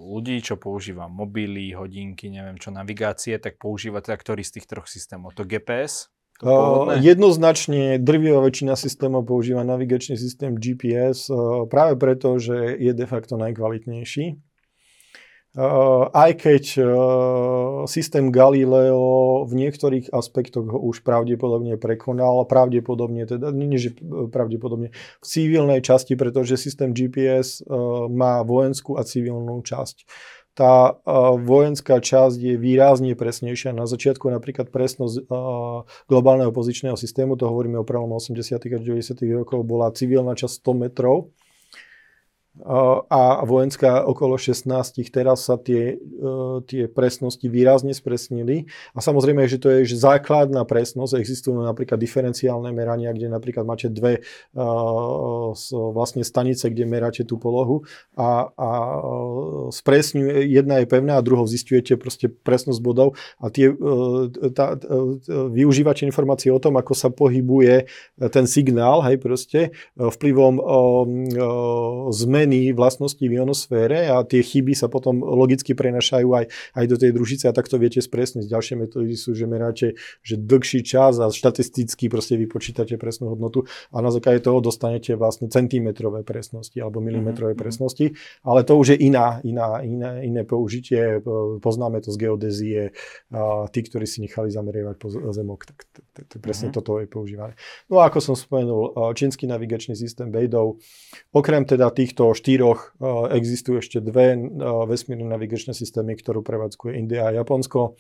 ľudí, 0.08 0.40
čo 0.40 0.56
používa 0.56 1.12
mobily, 1.12 1.76
hodinky, 1.76 2.32
neviem 2.32 2.56
čo, 2.56 2.72
navigácie, 2.72 3.36
tak 3.44 3.60
používa 3.60 4.00
teda 4.00 4.16
ktorý 4.16 4.42
z 4.48 4.62
tých 4.62 4.72
troch 4.72 4.88
systémov? 4.88 5.36
To 5.36 5.44
GPS? 5.44 6.15
Uh, 6.44 7.00
jednoznačne 7.00 7.96
drvivá 7.96 8.44
väčšina 8.44 8.76
systémov 8.76 9.24
používa 9.24 9.64
navigačný 9.64 10.20
systém 10.20 10.60
GPS 10.60 11.32
uh, 11.32 11.64
práve 11.64 11.96
preto, 11.96 12.36
že 12.44 12.76
je 12.76 12.92
de 12.92 13.08
facto 13.08 13.40
najkvalitnejší. 13.40 14.36
Uh, 15.56 16.12
aj 16.12 16.32
keď 16.36 16.64
systém 17.88 18.28
Galileo 18.28 19.48
v 19.48 19.54
niektorých 19.56 20.12
aspektoch 20.12 20.68
ho 20.68 20.80
už 20.84 21.08
pravdepodobne 21.08 21.80
prekonal, 21.80 22.44
pravdepodobne 22.44 23.24
teda, 23.24 23.56
nie 23.56 23.80
že 23.80 23.96
pravdepodobne, 24.36 24.92
v 24.92 25.24
civilnej 25.24 25.80
časti, 25.80 26.20
pretože 26.20 26.60
systém 26.60 26.92
GPS 26.92 27.64
má 28.12 28.44
vojenskú 28.44 29.00
a 29.00 29.08
civilnú 29.08 29.64
časť 29.64 30.04
tá 30.56 30.96
vojenská 31.36 32.00
časť 32.00 32.40
je 32.40 32.56
výrazne 32.56 33.12
presnejšia. 33.12 33.76
Na 33.76 33.86
začiatku 33.86 34.32
napríklad 34.32 34.72
presnosť 34.72 35.28
globálneho 36.08 36.56
pozičného 36.56 36.96
systému, 36.96 37.36
to 37.36 37.52
hovoríme 37.52 37.76
o 37.76 37.84
prelom 37.84 38.16
80. 38.16 38.56
a 38.56 38.80
90. 38.80 39.20
rokov, 39.36 39.68
bola 39.68 39.92
civilná 39.92 40.32
časť 40.32 40.64
100 40.64 40.82
metrov 40.88 41.36
a 42.64 43.44
vojenská 43.44 44.08
okolo 44.08 44.40
16. 44.40 45.12
Teraz 45.12 45.44
sa 45.44 45.60
tie, 45.60 46.00
e, 46.00 46.24
tie 46.64 46.88
presnosti 46.88 47.44
výrazne 47.52 47.92
spresnili. 47.92 48.72
A 48.96 49.04
samozrejme, 49.04 49.44
že 49.52 49.60
to 49.60 49.68
je 49.76 49.84
že 49.84 50.00
základná 50.00 50.64
presnosť. 50.64 51.20
Existujú 51.20 51.60
napríklad 51.60 52.00
diferenciálne 52.00 52.72
merania, 52.72 53.12
kde 53.12 53.28
napríklad 53.28 53.68
máte 53.68 53.88
dve 53.92 54.24
uh, 54.56 55.52
vlastne 55.92 56.24
stanice, 56.24 56.72
kde 56.72 56.88
meráte 56.88 57.24
tú 57.28 57.36
polohu 57.36 57.84
a, 58.16 58.50
a 58.56 58.70
spresňuje, 59.70 60.48
jedna 60.48 60.82
je 60.82 60.88
pevná 60.88 61.20
a 61.20 61.26
druhou 61.26 61.46
zistujete 61.46 62.00
proste 62.00 62.32
presnosť 62.32 62.80
bodov 62.82 63.20
a 63.42 63.52
tie, 63.52 63.72
tá, 64.54 64.78
využívate 65.30 66.08
informácie 66.08 66.50
o 66.50 66.62
tom, 66.62 66.78
ako 66.80 66.94
sa 66.94 67.10
pohybuje 67.12 67.90
ten 68.32 68.46
signál, 68.48 69.04
hej, 69.06 69.18
proste 69.20 69.76
vplyvom 69.98 70.62
zmeny 72.12 72.45
zmeny 72.46 72.78
vlastností 72.78 73.26
v 73.26 73.42
ionosfére 73.42 74.06
a 74.06 74.22
tie 74.22 74.46
chyby 74.46 74.78
sa 74.78 74.86
potom 74.86 75.26
logicky 75.26 75.74
prenašajú 75.74 76.30
aj, 76.30 76.46
aj 76.78 76.86
do 76.86 76.96
tej 77.02 77.12
družice 77.12 77.50
a 77.50 77.58
takto 77.58 77.82
viete 77.82 77.98
spresniť. 77.98 78.46
Ďalšie 78.46 78.76
metódy 78.78 79.18
sú, 79.18 79.34
že 79.34 79.50
meráte 79.50 79.98
že 80.22 80.38
dlhší 80.38 80.86
čas 80.86 81.18
a 81.18 81.34
štatisticky 81.34 82.06
proste 82.08 82.38
vypočítate 82.38 83.02
presnú 83.02 83.34
hodnotu 83.34 83.66
a 83.90 84.00
na 84.06 84.14
základe 84.14 84.46
toho 84.46 84.62
dostanete 84.62 85.18
vlastne 85.18 85.50
centimetrové 85.50 86.22
presnosti 86.22 86.78
alebo 86.78 87.02
milimetrové 87.02 87.58
mm-hmm. 87.58 87.66
presnosti, 87.66 88.06
ale 88.46 88.62
to 88.62 88.78
už 88.78 88.96
je 88.96 88.98
iná, 89.10 89.42
iná, 89.42 89.82
iné, 89.82 90.22
iné 90.22 90.42
použitie. 90.46 91.26
Poznáme 91.60 92.06
to 92.06 92.14
z 92.14 92.18
geodézie. 92.22 92.82
A 93.34 93.66
tí, 93.74 93.82
ktorí 93.82 94.06
si 94.06 94.22
nechali 94.22 94.54
zamerievať 94.54 94.96
po 95.02 95.10
zemok, 95.10 95.66
tak 95.66 95.78
presne 96.38 96.70
mm-hmm. 96.70 96.78
toto 96.78 97.02
je 97.02 97.08
používané. 97.10 97.58
No 97.90 98.06
a 98.06 98.14
ako 98.14 98.22
som 98.22 98.36
spomenul, 98.38 98.94
čínsky 99.18 99.50
navigačný 99.50 99.98
systém 99.98 100.30
Beidou, 100.30 100.78
okrem 101.34 101.66
teda 101.66 101.90
týchto 101.90 102.35
štyroch 102.36 103.00
existujú 103.32 103.80
ešte 103.80 104.04
dve 104.04 104.36
vesmírne 104.86 105.26
navigačné 105.32 105.72
systémy, 105.72 106.20
ktorú 106.20 106.44
prevádzkuje 106.44 106.92
India 107.00 107.32
a 107.32 107.34
Japonsko. 107.34 107.96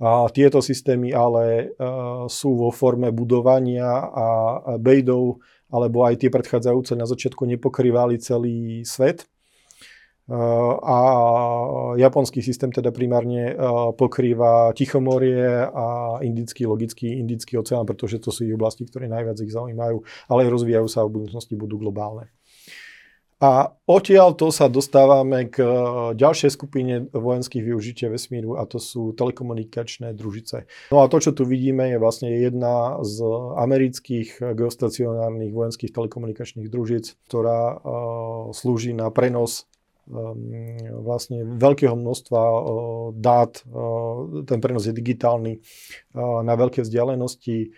A 0.00 0.26
tieto 0.32 0.64
systémy 0.64 1.12
ale 1.12 1.76
sú 2.32 2.56
vo 2.56 2.72
forme 2.72 3.12
budovania 3.12 3.86
a 4.08 4.26
bejdov 4.80 5.44
alebo 5.70 6.08
aj 6.08 6.24
tie 6.24 6.30
predchádzajúce 6.32 6.96
na 6.96 7.04
začiatku 7.04 7.44
nepokrývali 7.44 8.16
celý 8.18 8.82
svet. 8.86 9.28
A 10.26 10.98
japonský 11.94 12.42
systém 12.42 12.74
teda 12.74 12.90
primárne 12.90 13.54
pokrýva 13.94 14.74
Tichomorie 14.74 15.70
a 15.70 16.18
indický, 16.18 16.66
logický 16.66 17.22
indický 17.22 17.62
oceán, 17.62 17.86
pretože 17.86 18.18
to 18.18 18.34
sú 18.34 18.42
oblasti, 18.50 18.90
ktoré 18.90 19.06
najviac 19.06 19.38
ich 19.38 19.54
zaujímajú, 19.54 20.02
ale 20.26 20.50
rozvíjajú 20.50 20.86
sa 20.90 21.02
a 21.02 21.06
v 21.06 21.22
budúcnosti 21.22 21.54
budú 21.54 21.78
globálne. 21.78 22.34
A 23.36 23.68
odtiaľ 23.84 24.32
to 24.32 24.48
sa 24.48 24.64
dostávame 24.64 25.52
k 25.52 25.60
e, 25.60 25.68
ďalšej 26.16 26.50
skupine 26.56 27.04
vojenských 27.12 27.68
využitia 27.68 28.08
vesmíru 28.08 28.56
a 28.56 28.64
to 28.64 28.80
sú 28.80 29.12
telekomunikačné 29.12 30.16
družice. 30.16 30.64
No 30.88 31.04
a 31.04 31.12
to, 31.12 31.20
čo 31.20 31.36
tu 31.36 31.44
vidíme, 31.44 31.84
je 31.92 32.00
vlastne 32.00 32.32
jedna 32.32 32.96
z 33.04 33.20
amerických 33.60 34.56
geostacionárnych 34.56 35.52
vojenských 35.52 35.92
telekomunikačných 35.92 36.72
družic, 36.72 37.12
ktorá 37.28 37.76
uh, 37.76 37.80
slúži 38.56 38.96
na 38.96 39.12
prenos 39.12 39.68
um, 40.08 40.80
vlastne 41.04 41.44
veľkého 41.60 41.92
množstva 41.92 42.40
uh, 42.40 42.60
dát. 43.12 43.52
Ten 44.48 44.58
prenos 44.64 44.88
je 44.88 44.96
digitálny 44.96 45.60
na 46.16 46.54
veľké 46.56 46.88
vzdialenosti 46.88 47.76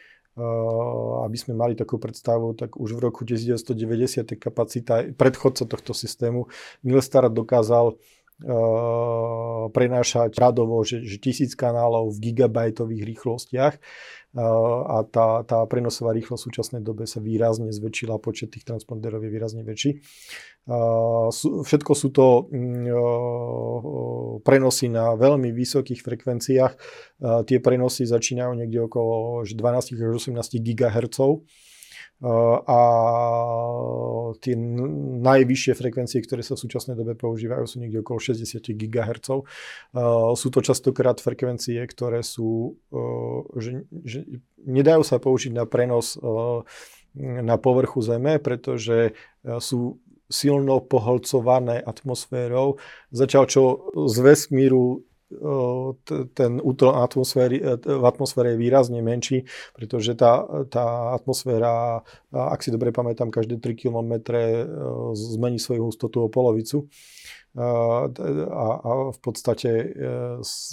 aby 1.24 1.36
sme 1.36 1.58
mali 1.58 1.74
takú 1.74 1.98
predstavu, 1.98 2.54
tak 2.54 2.78
už 2.78 2.94
v 2.94 3.00
roku 3.10 3.26
1990 3.26 4.38
kapacita 4.38 5.04
predchodca 5.12 5.66
tohto 5.66 5.92
systému 5.92 6.46
Milstar 6.86 7.26
dokázal 7.28 7.98
Uh, 8.38 9.66
prenášať 9.74 10.30
radovo, 10.38 10.78
že, 10.86 11.02
že 11.02 11.18
tisíc 11.18 11.58
kanálov 11.58 12.14
v 12.14 12.30
gigabajtových 12.30 13.02
rýchlostiach 13.02 13.74
uh, 13.74 14.78
a 14.86 15.02
tá, 15.10 15.42
tá 15.42 15.66
prenosová 15.66 16.14
rýchlosť 16.14 16.38
v 16.38 16.46
súčasnej 16.46 16.82
dobe 16.86 17.02
sa 17.10 17.18
výrazne 17.18 17.74
zväčšila, 17.74 18.22
počet 18.22 18.54
tých 18.54 18.62
transponderov 18.62 19.26
je 19.26 19.30
výrazne 19.34 19.66
väčší. 19.66 19.98
Všetko 20.68 21.92
sú 21.96 22.08
to 22.12 22.44
mm, 22.52 22.92
prenosy 24.44 24.92
na 24.92 25.16
veľmi 25.16 25.48
vysokých 25.48 26.04
frekvenciách. 26.04 26.72
Tie 27.48 27.58
prenosy 27.64 28.04
začínajú 28.04 28.52
niekde 28.52 28.84
okolo 28.84 29.48
12 29.48 29.96
až 29.96 30.00
18 30.28 30.60
GHz 30.60 31.18
a 32.68 32.80
tie 34.42 34.54
najvyššie 35.22 35.72
frekvencie, 35.78 36.18
ktoré 36.18 36.42
sa 36.42 36.58
v 36.58 36.62
súčasnej 36.66 36.98
dobe 36.98 37.14
používajú, 37.14 37.62
sú 37.62 37.78
niekde 37.78 38.02
okolo 38.02 38.18
60 38.18 38.58
GHz. 38.74 39.28
Sú 40.34 40.48
to 40.50 40.58
častokrát 40.58 41.22
frekvencie, 41.22 41.78
ktoré 41.86 42.26
sú, 42.26 42.74
že, 43.54 43.86
že 44.02 44.26
nedajú 44.66 45.06
sa 45.06 45.22
použiť 45.22 45.54
na 45.54 45.64
prenos 45.64 46.18
na 47.18 47.56
povrchu 47.56 48.02
Zeme, 48.02 48.42
pretože 48.42 49.14
sú 49.62 50.02
silno 50.28 50.80
poholcované 50.80 51.80
atmosférou, 51.80 52.76
začal 53.10 53.48
čo 53.48 53.92
z 54.06 54.16
vesmíru 54.20 55.08
ten 56.34 56.56
útol 56.64 56.96
atmosféry, 56.96 57.60
e, 57.60 57.76
v 57.76 58.04
atmosfére 58.04 58.56
je 58.56 58.60
výrazne 58.60 59.04
menší, 59.04 59.44
pretože 59.76 60.16
tá, 60.16 60.40
tá 60.72 61.12
atmosféra, 61.12 62.00
ak 62.32 62.60
si 62.64 62.72
dobre 62.72 62.96
pamätám, 62.96 63.28
každé 63.28 63.60
3 63.60 63.76
km 63.76 64.24
e, 64.32 64.64
zmení 65.12 65.60
svoju 65.60 65.84
hustotu 65.84 66.24
o 66.24 66.32
polovicu. 66.32 66.88
A, 67.58 68.06
a 68.06 68.92
v 69.10 69.20
podstate 69.24 69.68
e, 69.68 69.86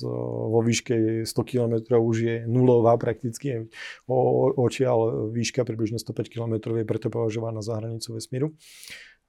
vo 0.05 0.59
výške 0.61 1.25
100 1.25 1.33
km 1.43 1.97
už 1.97 2.17
je 2.19 2.35
nulová 2.45 2.93
prakticky. 2.95 3.67
O, 4.05 4.53
očiaľ 4.53 5.31
výška 5.33 5.65
približne 5.65 5.97
105 5.97 6.29
km 6.29 6.53
je 6.77 6.85
preto 6.85 7.07
považovaná 7.09 7.59
za 7.65 7.81
hranicu 7.81 8.13
vesmíru. 8.13 8.53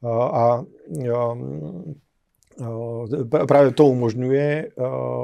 A, 0.04 0.64
práve 3.28 3.70
to 3.76 3.84
umožňuje 3.88 4.76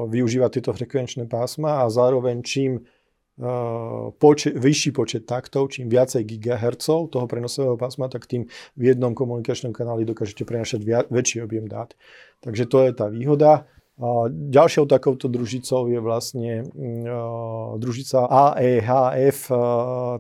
využívať 0.09 0.51
tieto 0.53 0.73
frekvenčné 0.77 1.29
pásma 1.29 1.85
a 1.85 1.93
zároveň 1.93 2.45
čím 2.45 2.85
počet, 4.21 4.53
vyšší 4.53 4.93
počet 4.93 5.25
taktov, 5.25 5.73
čím 5.73 5.89
viacej 5.89 6.21
gigahertzov 6.29 7.09
toho 7.09 7.25
prenosového 7.25 7.81
pásma, 7.81 8.13
tak 8.13 8.29
tým 8.29 8.45
v 8.77 8.83
jednom 8.93 9.17
komunikačnom 9.17 9.73
kanáli 9.73 10.05
dokážete 10.05 10.45
prenašať 10.45 11.09
väčší 11.09 11.41
objem 11.41 11.65
dát. 11.65 11.97
Takže 12.45 12.69
to 12.69 12.85
je 12.85 12.93
tá 12.93 13.09
výhoda. 13.09 13.65
Ďalšou 14.33 14.85
takouto 14.89 15.33
družicou 15.33 15.89
je 15.89 16.01
vlastne 16.01 16.65
družica 17.81 18.29
AEHF. 18.29 19.49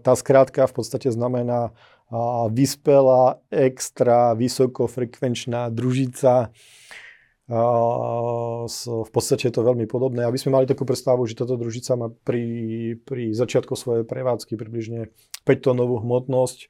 Tá 0.00 0.12
skrátka 0.16 0.64
v 0.64 0.74
podstate 0.76 1.12
znamená 1.12 1.76
vyspelá, 2.52 3.40
extra, 3.48 4.36
vysokofrekvenčná 4.36 5.72
družica. 5.72 6.52
V 7.48 9.10
podstate 9.10 9.48
je 9.48 9.54
to 9.56 9.64
veľmi 9.64 9.88
podobné. 9.88 10.24
Aby 10.24 10.36
sme 10.36 10.60
mali 10.60 10.68
takú 10.68 10.84
predstavu, 10.84 11.24
že 11.24 11.36
táto 11.36 11.56
družica 11.56 11.96
má 11.96 12.12
pri, 12.12 12.96
pri 13.02 13.32
začiatku 13.32 13.72
svojej 13.76 14.04
prevádzky 14.04 14.56
približne 14.60 15.08
5 15.48 15.64
tónovú 15.64 16.04
hmotnosť. 16.04 16.68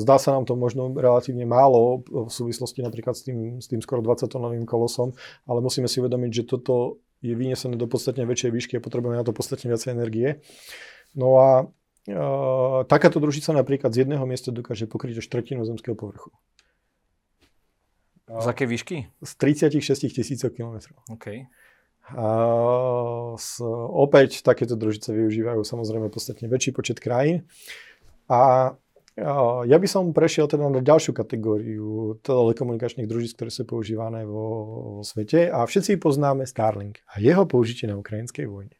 Zdá 0.00 0.16
sa 0.22 0.30
nám 0.38 0.46
to 0.46 0.54
možno 0.54 0.94
relatívne 0.94 1.42
málo 1.42 2.06
v 2.06 2.30
súvislosti 2.30 2.78
napríklad 2.78 3.18
s 3.18 3.26
tým, 3.26 3.58
s 3.58 3.66
tým 3.66 3.82
skoro 3.82 4.06
20-tónovým 4.06 4.62
kolosom, 4.62 5.18
ale 5.50 5.58
musíme 5.58 5.90
si 5.90 5.98
uvedomiť, 5.98 6.30
že 6.30 6.44
toto 6.46 7.02
je 7.26 7.34
vynesené 7.34 7.74
do 7.74 7.90
podstatne 7.90 8.22
väčšej 8.22 8.50
výšky 8.54 8.72
a 8.78 8.84
potrebujeme 8.84 9.18
na 9.18 9.26
to 9.26 9.34
podstatne 9.34 9.66
viacej 9.66 9.98
energie. 9.98 10.38
No 11.18 11.42
a 11.42 11.66
takáto 12.86 13.18
družica 13.18 13.50
napríklad 13.50 13.90
z 13.90 14.06
jedného 14.06 14.22
miesta 14.26 14.54
dokáže 14.54 14.86
pokryť 14.86 15.22
až 15.22 15.26
tretinu 15.26 15.66
zemského 15.66 15.98
povrchu. 15.98 16.30
Z 18.26 18.46
akej 18.46 18.66
výšky? 18.66 18.96
Z 19.22 19.32
36 19.38 20.10
tisícov 20.10 20.50
kilometrov. 20.54 20.98
OK. 21.10 21.46
A 22.06 22.26
s, 23.34 23.58
opäť 23.90 24.46
takéto 24.46 24.78
družice 24.78 25.10
využívajú 25.10 25.66
samozrejme 25.66 26.06
podstatne 26.10 26.46
väčší 26.46 26.70
počet 26.70 27.02
krajín. 27.02 27.46
A 28.30 28.74
ja 29.66 29.76
by 29.80 29.88
som 29.88 30.12
prešiel 30.12 30.44
teda 30.44 30.68
na 30.68 30.84
ďalšiu 30.84 31.16
kategóriu 31.16 32.20
telekomunikačných 32.20 33.08
družíc, 33.08 33.32
ktoré 33.34 33.48
sú 33.48 33.64
používané 33.64 34.28
vo, 34.28 34.46
vo 35.00 35.02
svete 35.02 35.48
a 35.48 35.64
všetci 35.64 35.96
poznáme 35.96 36.44
Starlink 36.44 37.00
a 37.10 37.18
jeho 37.18 37.48
použitie 37.48 37.88
na 37.88 37.96
ukrajinskej 37.96 38.44
vojne. 38.44 38.76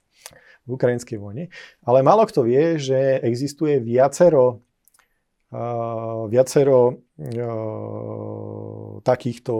V 0.67 0.75
ukrajinskej 0.75 1.23
vojne. 1.23 1.49
Ale 1.87 2.03
málo 2.03 2.27
kto 2.27 2.43
vie, 2.43 2.77
že 2.77 3.23
existuje 3.23 3.79
viacero 3.79 4.67
viacero 6.27 7.07
takýchto 9.07 9.55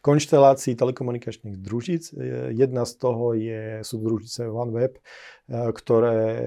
konštelácií 0.00 0.72
telekomunikačných 0.80 1.60
družíc. 1.60 2.08
Jedna 2.56 2.88
z 2.88 2.92
toho 2.96 3.36
je, 3.36 3.84
sú 3.84 4.00
družice 4.00 4.48
OneWeb, 4.48 4.96
ktoré 5.52 6.40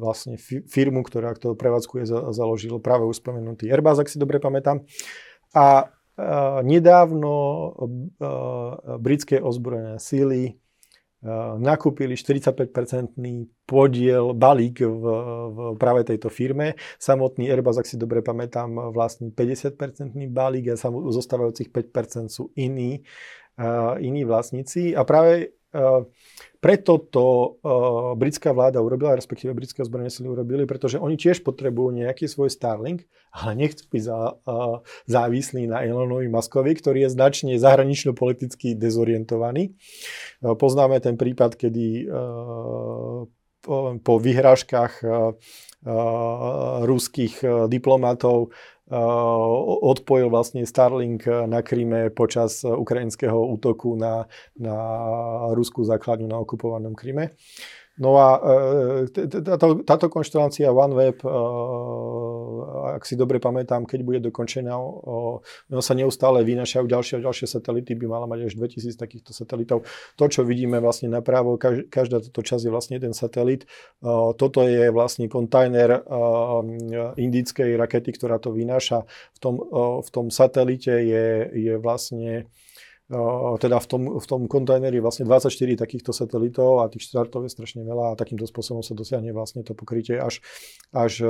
vlastne 0.00 0.40
firmu, 0.40 1.04
ktorá 1.04 1.36
to 1.36 1.52
prevádzkuje, 1.52 2.08
založil 2.32 2.80
práve 2.80 3.04
už 3.04 3.20
spomenutý 3.20 3.68
Airbus, 3.68 4.00
ak 4.00 4.08
si 4.08 4.16
dobre 4.16 4.40
pamätám. 4.40 4.80
A 5.52 5.92
nedávno 6.64 7.32
britské 8.96 9.44
ozbrojené 9.44 10.00
síly 10.00 10.56
nakúpili 11.56 12.14
45-percentný 12.14 13.48
podiel, 13.64 14.36
balík 14.36 14.84
v, 14.84 15.04
v 15.48 15.58
práve 15.80 16.04
tejto 16.04 16.28
firme. 16.28 16.76
Samotný 17.00 17.48
Airbus, 17.48 17.80
ak 17.80 17.88
si 17.88 17.96
dobre 17.96 18.20
pamätám, 18.20 18.92
vlastní 18.92 19.32
50-percentný 19.32 20.28
balík 20.28 20.76
a 20.76 20.80
zostávajúcich 21.08 21.72
5% 21.72 22.28
sú 22.28 22.52
iní, 22.60 23.00
uh, 23.56 23.96
iní 23.96 24.28
vlastníci. 24.28 24.92
A 24.92 25.00
práve 25.08 25.56
preto 26.62 26.96
to 26.96 27.26
uh, 27.60 28.16
britská 28.16 28.56
vláda 28.56 28.80
urobila, 28.80 29.12
respektíve 29.12 29.52
britské 29.52 29.84
ozbrojené 29.84 30.08
sily 30.08 30.32
urobili, 30.32 30.64
pretože 30.64 30.96
oni 30.96 31.20
tiež 31.20 31.44
potrebujú 31.44 31.92
nejaký 31.92 32.24
svoj 32.24 32.48
Starlink, 32.48 33.04
ale 33.36 33.52
nechcú 33.52 33.84
byť 33.84 34.02
za, 34.02 34.40
uh, 34.40 34.80
závislí 35.04 35.68
na 35.68 35.84
Elonovi 35.84 36.32
Muskovi, 36.32 36.72
ktorý 36.72 37.04
je 37.04 37.12
značne 37.12 37.52
zahranično-politicky 37.60 38.80
dezorientovaný. 38.80 39.76
Poznáme 40.40 41.04
ten 41.04 41.20
prípad, 41.20 41.52
kedy 41.60 42.08
po, 44.00 44.14
vyhrážkach 44.20 45.04
ruských 46.84 47.34
diplomatov 47.68 48.56
odpojil 48.92 50.28
vlastne 50.28 50.68
Starlink 50.68 51.24
na 51.48 51.64
Kríme 51.64 52.12
počas 52.12 52.60
ukrajinského 52.68 53.36
útoku 53.56 53.96
na, 53.96 54.28
na 54.60 54.76
ruskú 55.56 55.88
základňu 55.88 56.28
na 56.28 56.38
okupovanom 56.44 56.92
Kríme. 56.92 57.32
No 57.94 58.18
a 58.18 58.42
e, 59.06 59.30
táto, 59.46 59.86
táto 59.86 60.06
konštelácia 60.10 60.66
OneWeb, 60.74 61.22
e, 61.22 61.28
ak 62.98 63.06
si 63.06 63.14
dobre 63.14 63.38
pamätám, 63.38 63.86
keď 63.86 64.00
bude 64.02 64.18
dokončená, 64.18 64.74
no 64.74 65.78
sa 65.78 65.94
neustále 65.94 66.42
vynašajú 66.42 66.90
ďalšie 66.90 67.14
a 67.22 67.24
ďalšie 67.30 67.46
satelity, 67.46 67.94
by 67.94 68.06
mala 68.10 68.26
mať 68.26 68.50
až 68.50 68.52
2000 68.58 68.98
takýchto 68.98 69.30
satelitov. 69.30 69.86
To, 70.18 70.24
čo 70.26 70.42
vidíme 70.42 70.82
vlastne 70.82 71.06
napravo, 71.06 71.54
každá 71.86 72.18
táto 72.18 72.42
časť 72.42 72.66
je 72.66 72.72
vlastne 72.74 72.98
jeden 72.98 73.14
satelit. 73.14 73.62
E, 73.62 73.66
toto 74.34 74.66
je 74.66 74.90
vlastne 74.90 75.30
kontajner 75.30 76.02
indickej 77.14 77.78
rakety, 77.78 78.10
ktorá 78.10 78.42
to 78.42 78.50
vynáša. 78.50 79.06
V 79.06 79.38
tom, 79.38 79.54
v 80.02 80.08
tom 80.10 80.34
satelite 80.34 80.90
je, 80.90 81.46
je 81.54 81.74
vlastne 81.78 82.50
teda 83.60 83.76
v 83.84 83.86
tom, 83.86 84.02
v 84.16 84.26
tom 84.26 84.48
kontajneri 84.48 84.96
vlastne 84.96 85.28
24 85.28 85.52
takýchto 85.76 86.16
satelitov 86.16 86.80
a 86.80 86.88
tých 86.88 87.12
štartov 87.12 87.44
je 87.44 87.52
strašne 87.52 87.84
veľa 87.84 88.16
a 88.16 88.18
takýmto 88.18 88.48
spôsobom 88.48 88.80
sa 88.80 88.96
dosiahne 88.96 89.28
vlastne 89.36 89.60
to 89.60 89.76
pokrytie 89.76 90.16
až, 90.16 90.40
až 90.88 91.20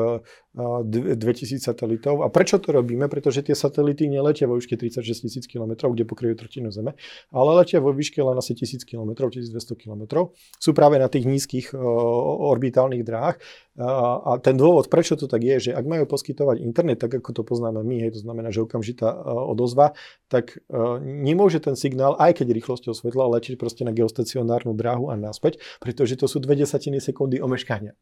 2000 0.55 1.59
satelitov. 1.59 2.23
A 2.23 2.31
prečo 2.31 2.63
to 2.63 2.71
robíme? 2.71 3.11
Pretože 3.11 3.43
tie 3.43 3.59
satelity 3.59 4.07
neletia 4.07 4.47
vo 4.47 4.55
výške 4.55 4.79
36 4.79 5.27
tisíc 5.27 5.45
km, 5.51 5.91
kde 5.91 6.07
pokryjú 6.07 6.39
tretinu 6.39 6.71
Zeme, 6.71 6.95
ale 7.35 7.51
letia 7.59 7.83
vo 7.83 7.91
výške 7.91 8.23
len 8.23 8.39
asi 8.39 8.55
1000 8.55 8.87
km, 8.87 9.27
1200 9.27 9.75
km. 9.75 10.31
Sú 10.63 10.79
práve 10.79 11.03
na 11.03 11.11
tých 11.11 11.27
nízkych 11.27 11.75
orbitálnych 11.75 13.03
dráh 13.03 13.35
a 13.83 14.39
ten 14.39 14.55
dôvod, 14.55 14.87
prečo 14.87 15.19
to 15.19 15.27
tak 15.27 15.43
je, 15.43 15.59
že 15.59 15.71
ak 15.75 15.83
majú 15.83 16.07
poskytovať 16.07 16.63
internet, 16.63 17.03
tak 17.03 17.19
ako 17.19 17.35
to 17.35 17.43
poznáme 17.43 17.83
my, 17.83 18.07
hej, 18.07 18.15
to 18.15 18.23
znamená, 18.23 18.55
že 18.55 18.63
okamžitá 18.63 19.11
odozva, 19.27 19.99
tak 20.31 20.63
nemôže 21.03 21.59
ten 21.65 21.77
signál, 21.81 22.13
aj 22.21 22.45
keď 22.45 22.53
rýchlosťou 22.61 22.93
svetla, 22.93 23.33
letieť 23.41 23.57
proste 23.57 23.89
na 23.89 23.97
geostacionárnu 23.97 24.77
dráhu 24.77 25.09
a 25.09 25.17
naspäť, 25.17 25.59
pretože 25.81 26.21
to 26.21 26.29
sú 26.29 26.45
dve 26.45 26.61
desatiny 26.61 27.01
sekundy 27.01 27.41
omeškania. 27.41 27.97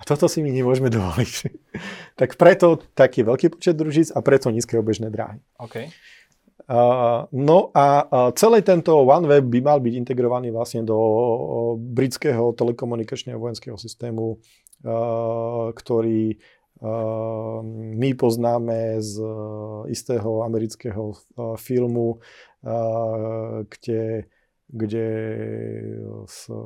A 0.00 0.02
toto 0.02 0.26
si 0.26 0.42
my 0.42 0.50
nemôžeme 0.50 0.90
dovoliť. 0.96 1.32
tak 2.18 2.34
preto 2.34 2.82
taký 2.98 3.22
veľký 3.22 3.54
počet 3.54 3.78
družíc 3.78 4.10
a 4.10 4.18
preto 4.24 4.50
nízke 4.50 4.74
obežné 4.74 5.14
dráhy. 5.14 5.38
Okay. 5.60 5.94
Uh, 6.70 7.26
no 7.34 7.74
a 7.74 8.06
uh, 8.06 8.30
celý 8.36 8.62
tento 8.62 8.94
OneWeb 8.94 9.42
by 9.42 9.58
mal 9.58 9.78
byť 9.82 9.94
integrovaný 9.96 10.54
vlastne 10.54 10.86
do 10.86 10.94
uh, 10.94 11.18
britského 11.74 12.54
telekomunikačného 12.54 13.38
vojenského 13.38 13.78
systému 13.78 14.42
ktorý 15.76 16.40
my 18.00 18.10
poznáme 18.16 18.96
z 19.04 19.20
istého 19.92 20.40
amerického 20.40 21.12
filmu, 21.60 22.24
kde 23.66 24.28
kde 24.70 25.06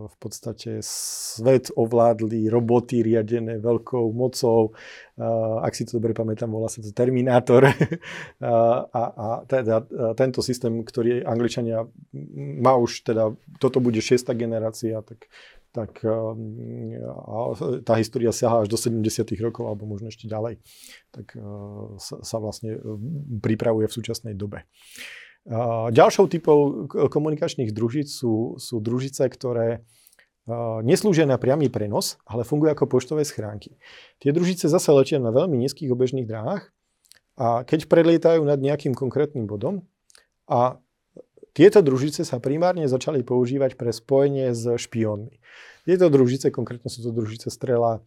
v 0.04 0.16
podstate 0.20 0.84
svet 0.84 1.72
ovládli 1.72 2.52
roboty 2.52 3.00
riadené 3.00 3.56
veľkou 3.56 4.12
mocou. 4.12 4.76
Ak 5.64 5.72
si 5.72 5.88
to 5.88 5.96
dobre 5.96 6.12
pamätám, 6.12 6.52
volá 6.52 6.68
sa 6.68 6.84
to 6.84 6.92
Terminátor. 6.92 7.64
A, 8.44 9.02
a 9.16 9.26
teda 9.48 9.84
tento 10.14 10.44
systém, 10.44 10.84
ktorý 10.84 11.24
Angličania 11.24 11.88
má 12.60 12.76
už, 12.76 13.06
teda 13.08 13.32
toto 13.56 13.80
bude 13.80 13.98
šiesta 14.04 14.36
generácia, 14.36 15.00
tak 15.00 15.26
tak 15.74 16.06
ehm, 16.06 17.02
tá 17.82 17.98
história 17.98 18.30
siaha 18.30 18.62
až 18.62 18.70
do 18.70 18.78
70. 18.78 19.26
rokov 19.42 19.66
alebo 19.66 19.90
možno 19.90 20.06
ešte 20.06 20.30
ďalej. 20.30 20.62
Tak 21.10 21.34
sa, 21.98 22.36
vlastne 22.38 22.78
pripravuje 23.42 23.90
v 23.90 23.96
súčasnej 23.98 24.38
dobe. 24.38 24.70
Ďalšou 25.92 26.24
typou 26.32 26.88
komunikačných 26.88 27.68
družíc 27.68 28.08
sú, 28.08 28.56
sú 28.56 28.80
družice, 28.80 29.28
ktoré 29.28 29.84
neslúžia 30.84 31.24
na 31.24 31.40
priamy 31.40 31.72
prenos, 31.72 32.20
ale 32.24 32.44
fungujú 32.44 32.72
ako 32.72 32.84
poštové 32.88 33.24
schránky. 33.24 33.76
Tie 34.20 34.32
družice 34.32 34.68
zase 34.68 34.92
letia 34.92 35.20
na 35.20 35.32
veľmi 35.32 35.56
nízkych 35.56 35.88
obežných 35.88 36.28
dráhach 36.28 36.68
a 37.36 37.64
keď 37.64 37.88
prelietajú 37.88 38.44
nad 38.44 38.60
nejakým 38.60 38.92
konkrétnym 38.96 39.48
bodom 39.48 39.84
a 40.48 40.80
tieto 41.54 41.80
družice 41.86 42.26
sa 42.26 42.42
primárne 42.42 42.84
začali 42.90 43.22
používať 43.22 43.78
pre 43.78 43.94
spojenie 43.94 44.52
s 44.52 44.66
špiónmi. 44.66 45.38
Tieto 45.86 46.10
družice, 46.10 46.50
konkrétne 46.50 46.90
sú 46.90 47.04
to 47.04 47.14
družice 47.14 47.46
Strela 47.46 48.02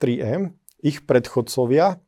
3M, 0.00 0.56
ich 0.80 1.04
predchodcovia 1.04 2.00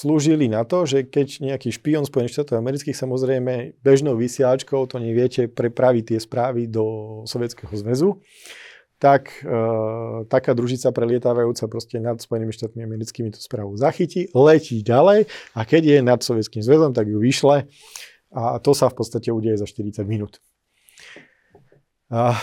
slúžili 0.00 0.48
na 0.48 0.64
to, 0.64 0.88
že 0.88 1.04
keď 1.04 1.44
nejaký 1.52 1.68
špion 1.76 2.08
Spojených 2.08 2.40
štátov 2.40 2.56
amerických 2.56 2.96
samozrejme 2.96 3.76
bežnou 3.84 4.16
vysielačkou, 4.16 4.88
to 4.88 4.96
neviete, 4.96 5.52
prepraví 5.52 6.00
tie 6.00 6.16
správy 6.16 6.64
do 6.64 7.20
Sovietskeho 7.28 7.68
zväzu, 7.76 8.16
tak 8.96 9.44
e, 9.44 9.56
taká 10.28 10.52
družica 10.56 10.92
prelietávajúca 10.92 11.68
proste 11.68 12.00
nad 12.00 12.16
Spojenými 12.20 12.52
štátmi 12.52 12.80
americkými 12.84 13.32
tú 13.32 13.40
správu 13.40 13.76
zachytí, 13.76 14.32
letí 14.32 14.80
ďalej 14.80 15.28
a 15.56 15.60
keď 15.68 15.82
je 15.84 15.98
nad 16.00 16.20
Sovietským 16.20 16.64
zväzom, 16.64 16.96
tak 16.96 17.08
ju 17.08 17.20
vyšle 17.20 17.68
a 18.30 18.56
to 18.62 18.72
sa 18.72 18.88
v 18.88 18.96
podstate 18.96 19.28
udeje 19.34 19.58
za 19.58 19.66
40 19.66 20.06
minút. 20.06 20.40
A, 22.10 22.34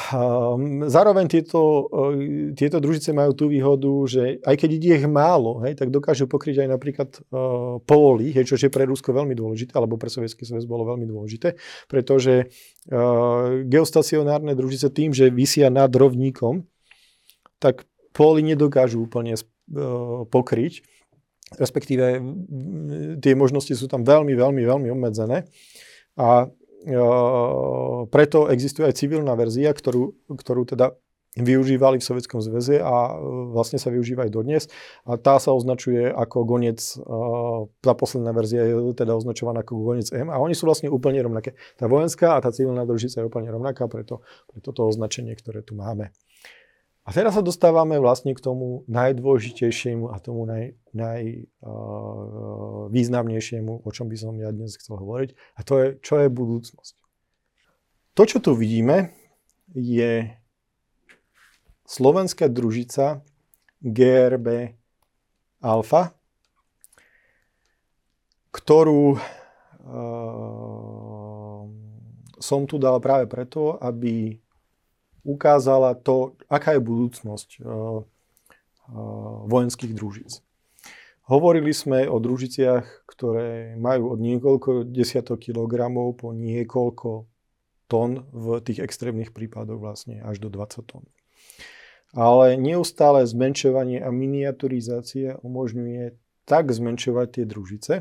zároveň 0.88 1.28
tieto, 1.28 1.92
e, 2.16 2.56
tieto 2.56 2.80
družice 2.80 3.12
majú 3.12 3.36
tú 3.36 3.52
výhodu, 3.52 3.92
že 4.08 4.40
aj 4.40 4.56
keď 4.64 4.70
ide 4.80 4.90
ich 4.96 5.08
málo, 5.12 5.60
hej, 5.68 5.76
tak 5.76 5.92
dokážu 5.92 6.24
pokryť 6.24 6.64
aj 6.64 6.70
napríklad 6.72 7.10
uh, 7.36 7.76
hej, 8.32 8.48
čo 8.48 8.56
je 8.56 8.72
pre 8.72 8.88
Rusko 8.88 9.12
veľmi 9.12 9.36
dôležité, 9.36 9.76
alebo 9.76 10.00
pre 10.00 10.08
Sovietský 10.08 10.48
zväz 10.48 10.64
bolo 10.64 10.88
veľmi 10.88 11.04
dôležité, 11.04 11.60
pretože 11.92 12.48
uh, 12.48 13.68
geostacionárne 13.68 14.56
družice 14.56 14.88
tým, 14.88 15.12
že 15.12 15.28
vysia 15.28 15.68
nad 15.68 15.92
rovníkom, 15.92 16.64
tak 17.60 17.84
póly 18.16 18.48
nedokážu 18.48 19.04
úplne 19.04 19.36
pokryť, 20.32 20.80
respektíve 21.60 22.24
tie 23.20 23.34
možnosti 23.36 23.76
sú 23.76 23.92
tam 23.92 24.08
veľmi, 24.08 24.32
veľmi, 24.32 24.64
veľmi 24.64 24.88
obmedzené. 24.96 25.44
A 26.16 26.48
preto 28.14 28.48
existuje 28.54 28.86
aj 28.86 28.96
civilná 29.00 29.34
verzia, 29.34 29.74
ktorú, 29.74 30.14
ktorú 30.30 30.64
teda 30.70 30.94
využívali 31.38 32.02
v 32.02 32.08
Sovietskom 32.08 32.42
zväze 32.42 32.82
a 32.82 33.14
e, 33.14 33.16
vlastne 33.54 33.78
sa 33.78 33.94
využíva 33.94 34.26
aj 34.26 34.32
dodnes. 34.34 34.64
A 35.06 35.22
tá 35.22 35.38
sa 35.38 35.54
označuje 35.54 36.10
ako 36.10 36.50
gonec, 36.50 36.82
tá 37.82 37.94
posledná 37.94 38.34
verzia 38.34 38.66
je 38.66 38.74
teda 38.98 39.14
označovaná 39.14 39.62
ako 39.62 39.94
gonec 39.94 40.10
M 40.10 40.34
a 40.34 40.42
oni 40.42 40.58
sú 40.58 40.66
vlastne 40.66 40.90
úplne 40.90 41.22
rovnaké. 41.22 41.54
Tá 41.78 41.86
vojenská 41.86 42.38
a 42.38 42.42
tá 42.42 42.50
civilná 42.50 42.84
družica 42.90 43.22
je 43.22 43.30
úplne 43.30 43.54
rovnaká, 43.54 43.86
preto, 43.86 44.26
preto 44.50 44.74
to 44.74 44.82
označenie, 44.90 45.38
ktoré 45.38 45.62
tu 45.62 45.78
máme. 45.78 46.10
A 47.08 47.16
teraz 47.16 47.40
sa 47.40 47.44
dostávame 47.46 47.96
vlastne 48.04 48.36
k 48.36 48.44
tomu 48.44 48.84
najdôležitejšiemu 48.92 50.12
a 50.12 50.20
tomu 50.20 50.44
naj, 50.44 50.76
najvýznamnejšiemu, 50.92 53.74
uh, 53.80 53.88
o 53.88 53.90
čom 53.96 54.12
by 54.12 54.20
som 54.20 54.36
ja 54.36 54.52
dnes 54.52 54.76
chcel 54.76 55.00
hovoriť. 55.00 55.32
A 55.56 55.64
to 55.64 55.80
je, 55.80 55.96
čo 56.04 56.20
je 56.20 56.28
budúcnosť. 56.28 57.00
To, 58.12 58.28
čo 58.28 58.44
tu 58.44 58.60
vidíme, 58.60 59.16
je 59.72 60.36
slovenská 61.88 62.52
družica 62.52 63.24
GRB 63.80 64.76
Alfa, 65.64 66.12
ktorú 68.52 69.16
uh, 69.16 69.22
som 72.36 72.68
tu 72.68 72.76
dal 72.76 73.00
práve 73.00 73.32
preto, 73.32 73.80
aby 73.80 74.44
ukázala 75.28 75.92
to, 76.00 76.40
aká 76.48 76.80
je 76.80 76.82
budúcnosť 76.82 77.50
uh, 77.60 77.68
uh, 77.68 78.04
vojenských 79.52 79.92
družíc. 79.92 80.40
Hovorili 81.28 81.76
sme 81.76 82.08
o 82.08 82.24
družiciach, 82.24 83.04
ktoré 83.04 83.76
majú 83.76 84.16
od 84.16 84.20
niekoľko 84.24 84.88
desiatok 84.88 85.52
kilogramov 85.52 86.24
po 86.24 86.32
niekoľko 86.32 87.28
tón 87.92 88.24
v 88.32 88.64
tých 88.64 88.80
extrémnych 88.80 89.36
prípadoch 89.36 89.76
vlastne 89.76 90.24
až 90.24 90.40
do 90.40 90.48
20 90.48 90.88
tón. 90.88 91.04
Ale 92.16 92.56
neustále 92.56 93.28
zmenšovanie 93.28 94.00
a 94.00 94.08
miniaturizácia 94.08 95.36
umožňuje 95.44 96.16
tak 96.48 96.72
zmenšovať 96.72 97.28
tie 97.28 97.44
družice, 97.44 97.94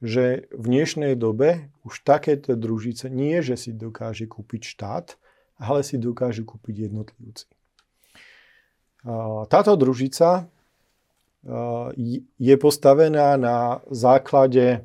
že 0.00 0.48
v 0.48 0.64
dnešnej 0.64 1.12
dobe 1.20 1.68
už 1.84 2.00
takéto 2.00 2.56
družice 2.56 3.12
nie, 3.12 3.44
že 3.44 3.60
si 3.60 3.76
dokáže 3.76 4.24
kúpiť 4.24 4.72
štát, 4.72 5.20
ale 5.62 5.86
si 5.86 5.94
dokážu 5.94 6.42
kúpiť 6.42 6.90
jednotlivci. 6.90 7.46
Táto 9.46 9.78
družica 9.78 10.50
je 12.34 12.54
postavená 12.58 13.38
na 13.38 13.78
základe 13.90 14.82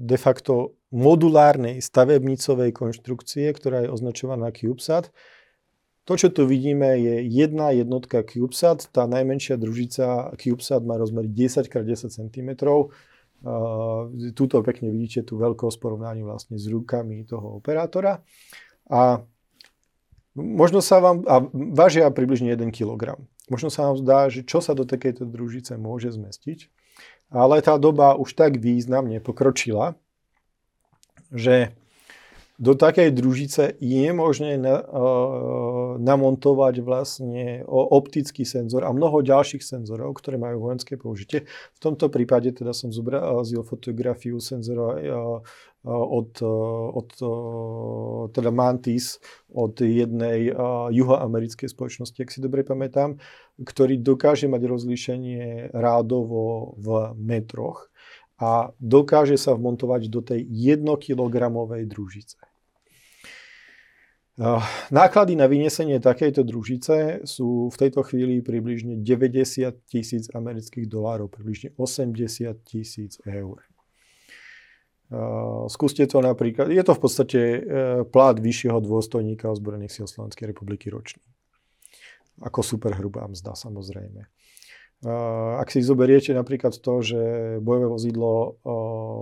de 0.00 0.18
facto 0.20 0.76
modulárnej 0.94 1.82
stavebnicovej 1.82 2.70
konštrukcie, 2.70 3.50
ktorá 3.50 3.82
je 3.82 3.90
označovaná 3.90 4.54
CubeSat. 4.54 5.10
To, 6.04 6.20
čo 6.20 6.28
tu 6.28 6.44
vidíme, 6.44 7.00
je 7.00 7.24
jedna 7.24 7.72
jednotka 7.72 8.20
CubeSat. 8.22 8.92
Tá 8.92 9.08
najmenšia 9.08 9.56
družica 9.56 10.36
CubeSat 10.36 10.84
má 10.84 11.00
rozmer 11.00 11.24
10x10 11.26 12.12
cm 12.12 12.50
Tuto 14.32 14.64
pekne 14.64 14.88
vidíte 14.88 15.20
tú 15.28 15.36
veľkosť 15.36 15.76
porovnaní 15.76 16.24
vlastne 16.24 16.56
s 16.56 16.64
rukami 16.64 17.28
toho 17.28 17.60
operátora. 17.60 18.24
A 18.88 19.20
možno 20.32 20.80
sa 20.80 21.04
vám, 21.04 21.28
a 21.28 21.44
vážia 21.52 22.08
približne 22.08 22.56
1 22.56 22.72
kg. 22.72 23.20
Možno 23.52 23.68
sa 23.68 23.92
vám 23.92 24.00
zdá, 24.00 24.32
že 24.32 24.48
čo 24.48 24.64
sa 24.64 24.72
do 24.72 24.88
takejto 24.88 25.28
družice 25.28 25.76
môže 25.76 26.08
zmestiť, 26.16 26.72
ale 27.28 27.60
tá 27.60 27.76
doba 27.76 28.16
už 28.16 28.32
tak 28.32 28.56
významne 28.56 29.20
pokročila, 29.20 30.00
že 31.28 31.76
do 32.54 32.78
takej 32.78 33.10
družice 33.10 33.74
je 33.82 34.08
možné 34.14 34.54
na, 34.62 34.78
uh, 34.78 35.98
namontovať 35.98 36.74
vlastne 36.86 37.66
optický 37.66 38.46
senzor 38.46 38.86
a 38.86 38.94
mnoho 38.94 39.26
ďalších 39.26 39.62
senzorov, 39.62 40.14
ktoré 40.22 40.38
majú 40.38 40.70
vojenské 40.70 40.94
použitie. 40.94 41.50
V 41.74 41.80
tomto 41.82 42.06
prípade 42.06 42.54
teda 42.54 42.70
som 42.70 42.94
zobrazil 42.94 43.66
fotografiu 43.66 44.38
senzora 44.38 44.98
uh, 45.02 45.42
od, 45.84 46.40
od 46.96 47.10
teda 48.32 48.50
Mantis, 48.54 49.20
od 49.52 49.76
jednej 49.84 50.48
uh, 50.48 50.88
juhoamerickej 50.88 51.68
spoločnosti, 51.68 52.16
ak 52.24 52.32
si 52.32 52.40
dobre 52.40 52.64
pamätám, 52.64 53.20
ktorý 53.60 54.00
dokáže 54.00 54.48
mať 54.48 54.62
rozlíšenie 54.64 55.76
rádovo 55.76 56.72
v 56.80 57.12
metroch 57.20 57.92
a 58.40 58.74
dokáže 58.82 59.38
sa 59.38 59.54
vmontovať 59.54 60.02
do 60.10 60.20
tej 60.20 60.42
1 60.42 60.82
kg 60.98 61.34
družice. 61.86 62.38
Náklady 64.90 65.38
na 65.38 65.46
vyniesenie 65.46 66.02
takejto 66.02 66.42
družice 66.42 67.22
sú 67.22 67.70
v 67.70 67.76
tejto 67.78 68.02
chvíli 68.02 68.42
približne 68.42 68.98
90 68.98 69.86
tisíc 69.86 70.26
amerických 70.34 70.90
dolárov, 70.90 71.30
približne 71.30 71.70
80 71.78 72.50
tisíc 72.66 73.22
eur. 73.22 73.62
Skúste 75.70 76.02
to 76.10 76.18
napríklad, 76.18 76.66
je 76.66 76.82
to 76.82 76.92
v 76.96 77.00
podstate 77.00 77.38
e, 77.38 77.60
plát 78.08 78.40
vyššieho 78.40 78.82
dôstojníka 78.82 79.46
ozbrojených 79.46 80.00
síl 80.00 80.06
Slovenskej 80.10 80.50
republiky 80.50 80.90
ročný. 80.90 81.22
Ako 82.42 82.66
superhrubá 82.66 83.22
mzda 83.30 83.54
samozrejme. 83.54 84.26
Ak 85.60 85.68
si 85.68 85.84
zoberiete 85.84 86.32
napríklad 86.32 86.72
to, 86.80 87.04
že 87.04 87.20
bojové 87.60 87.92
vozidlo 87.92 88.56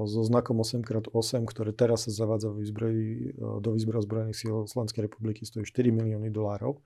so 0.06 0.20
znakom 0.22 0.62
8x8, 0.62 1.42
ktoré 1.42 1.74
teraz 1.74 2.06
sa 2.06 2.14
zavádza 2.14 2.54
výzbroji, 2.54 3.34
do 3.38 3.68
výzbroja 3.74 4.06
zbrojených 4.06 4.38
síl 4.38 4.54
Slovenskej 4.70 5.10
republiky, 5.10 5.42
stojí 5.42 5.66
4 5.66 5.90
milióny 5.90 6.30
dolárov. 6.30 6.78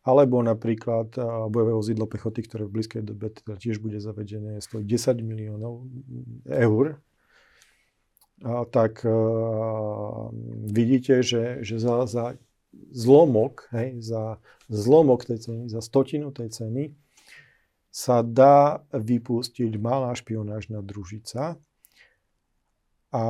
Alebo 0.00 0.40
napríklad 0.40 1.12
bojové 1.52 1.76
vozidlo 1.76 2.08
pechoty, 2.08 2.40
ktoré 2.40 2.64
v 2.64 2.80
blízkej 2.80 3.04
dobe 3.04 3.28
teda 3.28 3.60
tiež 3.60 3.84
bude 3.84 4.00
zavedené, 4.00 4.64
stojí 4.64 4.88
10 4.88 5.20
miliónov 5.20 5.84
eur. 6.48 6.96
Tak 8.72 9.04
vidíte, 10.72 11.20
že, 11.20 11.60
že 11.60 11.76
za, 11.76 12.08
za 12.08 12.40
zlomok, 12.72 13.68
hej, 13.76 14.00
za 14.00 14.40
zlomok 14.72 15.28
tej 15.28 15.44
ceny, 15.44 15.62
za 15.68 15.84
stotinu 15.84 16.32
tej 16.32 16.48
ceny, 16.48 16.96
sa 17.90 18.22
dá 18.22 18.86
vypustiť 18.94 19.74
malá 19.76 20.14
špionážna 20.14 20.78
družica. 20.80 21.58
A 23.10 23.22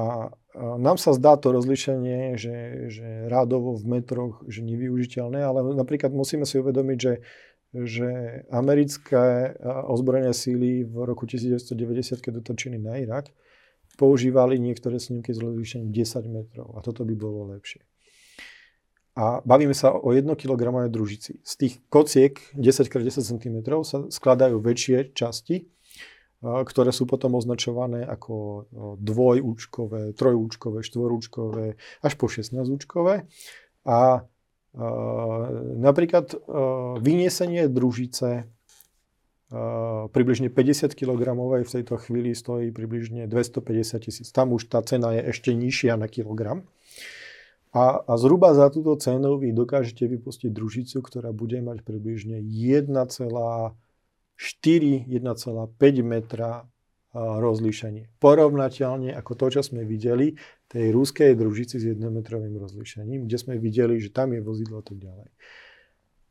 nám 0.57 1.01
sa 1.01 1.17
zdá 1.17 1.41
to 1.41 1.57
rozlišenie, 1.57 2.37
že, 2.37 2.89
že 2.93 3.09
rádovo 3.33 3.81
v 3.81 3.85
metroch 3.97 4.45
že 4.45 4.61
nevyužiteľné, 4.61 5.41
ale 5.41 5.65
napríklad 5.73 6.13
musíme 6.13 6.45
si 6.45 6.61
uvedomiť, 6.61 6.99
že, 7.01 7.15
že 7.73 8.09
americké 8.53 9.57
ozbrojené 9.65 10.37
síly 10.37 10.85
v 10.85 10.95
roku 11.09 11.25
1990, 11.25 12.21
keď 12.21 12.45
dotočili 12.45 12.77
na 12.77 13.01
Irak, 13.01 13.33
používali 13.97 14.61
niektoré 14.61 15.01
snímky 15.01 15.33
s 15.33 15.41
rozlišením 15.41 15.97
10 15.97 16.29
metrov 16.29 16.77
a 16.77 16.85
toto 16.85 17.09
by 17.09 17.15
bolo 17.17 17.57
lepšie. 17.57 17.81
A 19.19 19.43
bavíme 19.43 19.75
sa 19.75 19.91
o 19.91 20.15
1 20.15 20.27
kg 20.39 20.87
družici. 20.87 21.43
Z 21.43 21.53
tých 21.59 21.75
kociek 21.91 22.39
10x10 22.55 23.27
cm 23.27 23.57
sa 23.83 24.07
skladajú 24.07 24.63
väčšie 24.63 25.13
časti, 25.13 25.67
ktoré 26.41 26.89
sú 26.89 27.05
potom 27.05 27.37
označované 27.37 28.07
ako 28.07 28.65
dvojúčkové, 28.97 30.17
trojúčkové, 30.17 30.81
štvorúčkové, 30.81 31.77
až 32.01 32.13
po 32.17 32.31
16účkové. 32.31 33.29
A 33.85 34.25
napríklad 35.77 36.31
vyniesenie 37.03 37.67
družice 37.67 38.47
približne 40.15 40.49
50 40.49 40.95
kg 40.95 41.35
v 41.35 41.67
tejto 41.67 41.99
chvíli 41.99 42.39
stojí 42.39 42.71
približne 42.71 43.27
250 43.27 44.07
tisíc. 44.07 44.31
Tam 44.31 44.55
už 44.55 44.71
tá 44.71 44.79
cena 44.87 45.11
je 45.19 45.27
ešte 45.35 45.51
nižšia 45.51 45.99
na 45.99 46.07
kilogram. 46.07 46.63
A, 47.71 48.03
a 48.03 48.13
zhruba 48.19 48.51
za 48.51 48.67
túto 48.71 48.99
cenu 48.99 49.39
vy 49.39 49.55
dokážete 49.55 50.11
vypustiť 50.11 50.51
družicu, 50.51 50.99
ktorá 50.99 51.31
bude 51.31 51.63
mať 51.63 51.87
približne 51.87 52.43
1,4, 52.43 52.91
1,5 55.07 55.07
metra 56.03 56.67
rozlíšenie. 57.15 58.07
Porovnateľne 58.23 59.11
ako 59.19 59.33
to, 59.35 59.47
čo 59.59 59.61
sme 59.67 59.83
videli 59.83 60.39
tej 60.71 60.95
ruskej 60.95 61.35
družici 61.35 61.83
s 61.83 61.85
jednometrovým 61.95 62.55
rozlíšením, 62.55 63.27
kde 63.27 63.37
sme 63.39 63.55
videli, 63.59 63.99
že 63.99 64.15
tam 64.15 64.31
je 64.31 64.41
vozidlo 64.43 64.79
a 64.79 64.85
tak 64.87 64.99
ďalej 64.99 65.31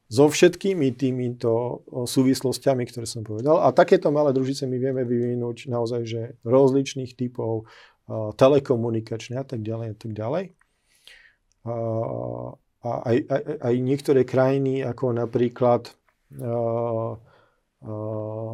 so 0.10 0.26
všetkými 0.26 0.98
týmito 0.98 1.86
súvislostiami, 1.86 2.82
ktoré 2.90 3.06
som 3.06 3.22
povedal. 3.22 3.62
A 3.62 3.70
takéto 3.70 4.10
malé 4.10 4.34
družice 4.34 4.66
my 4.66 4.82
vieme 4.82 5.06
vyvinúť 5.06 5.70
naozaj, 5.70 6.02
že 6.02 6.22
rozličných 6.42 7.14
typov 7.14 7.70
telekomunikačné 8.10 9.38
a 9.38 9.46
tak 9.46 9.62
ďalej 9.62 9.88
a 9.94 9.96
tak 9.96 10.12
ďalej. 10.18 10.58
A 12.80 12.90
aj, 13.12 13.18
aj, 13.28 13.42
aj 13.60 13.76
niektoré 13.84 14.22
krajiny, 14.24 14.80
ako 14.88 15.12
napríklad 15.12 15.92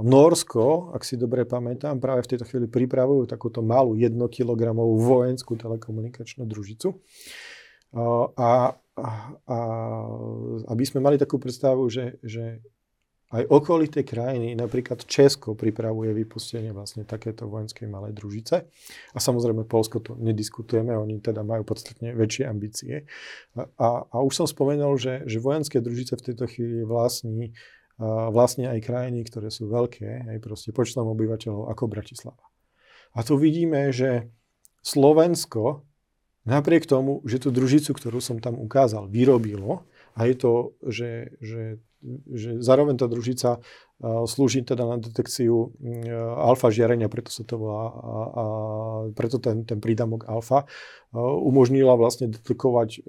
Norsko, 0.06 0.94
ak 0.94 1.02
si 1.02 1.18
dobre 1.18 1.46
pamätám, 1.46 1.98
práve 2.02 2.26
v 2.26 2.30
tejto 2.34 2.46
chvíli 2.46 2.66
pripravujú 2.70 3.26
takúto 3.30 3.62
malú 3.66 3.98
1 3.98 4.18
kg 4.30 4.62
vojenskú 4.78 5.58
telekomunikačnú 5.58 6.46
družicu. 6.46 6.94
Uh, 7.96 8.28
a 8.36 8.76
a 8.96 9.60
aby 10.72 10.84
sme 10.88 11.04
mali 11.04 11.20
takú 11.20 11.36
predstavu, 11.36 11.92
že, 11.92 12.16
že 12.24 12.64
aj 13.34 13.44
okolité 13.50 14.06
krajiny, 14.06 14.54
napríklad 14.54 15.02
Česko 15.10 15.58
pripravuje 15.58 16.14
vypustenie 16.14 16.70
vlastne 16.70 17.10
takéto 17.10 17.50
vojenskej 17.50 17.90
malej 17.90 18.14
družice. 18.14 18.70
A 19.14 19.18
samozrejme 19.18 19.66
Polsko 19.66 19.98
to 19.98 20.14
nediskutujeme, 20.14 20.94
oni 20.94 21.18
teda 21.20 21.42
majú 21.42 21.66
podstatne 21.66 22.14
väčšie 22.14 22.46
ambície. 22.46 23.10
A, 23.58 24.06
a, 24.06 24.18
už 24.22 24.46
som 24.46 24.48
spomenul, 24.48 24.96
že, 25.02 25.26
že 25.26 25.42
vojenské 25.42 25.82
družice 25.82 26.16
v 26.22 26.26
tejto 26.32 26.46
chvíli 26.46 26.86
vlastní 26.86 27.58
vlastne 28.36 28.68
aj 28.68 28.84
krajiny, 28.84 29.24
ktoré 29.24 29.48
sú 29.48 29.72
veľké, 29.72 30.28
aj 30.28 30.44
proste 30.44 30.76
počtom 30.76 31.08
obyvateľov 31.16 31.72
ako 31.72 31.84
Bratislava. 31.88 32.44
A 33.16 33.24
tu 33.24 33.40
vidíme, 33.40 33.96
že 33.96 34.28
Slovensko 34.84 35.88
Napriek 36.46 36.86
tomu, 36.86 37.26
že 37.26 37.42
tú 37.42 37.50
družicu, 37.50 37.90
ktorú 37.90 38.22
som 38.22 38.38
tam 38.38 38.62
ukázal, 38.62 39.10
vyrobilo, 39.10 39.82
a 40.14 40.30
je 40.30 40.36
to, 40.38 40.78
že, 40.86 41.34
že, 41.42 41.82
že 42.32 42.62
zároveň 42.62 42.96
tá 43.02 43.10
družica 43.10 43.60
slúži 44.04 44.60
teda 44.62 44.84
na 44.84 44.98
detekciu 45.00 45.72
alfa 46.36 46.68
žiarenia, 46.68 47.08
preto 47.08 47.32
sa 47.32 47.48
to 47.48 47.56
volá, 47.56 47.88
a, 47.88 48.18
a 48.28 48.46
preto 49.16 49.40
ten, 49.40 49.64
ten 49.64 49.80
prídamok 49.80 50.28
alfa, 50.28 50.68
umožnila 51.16 51.96
vlastne 51.96 52.28
detekovať 52.28 53.08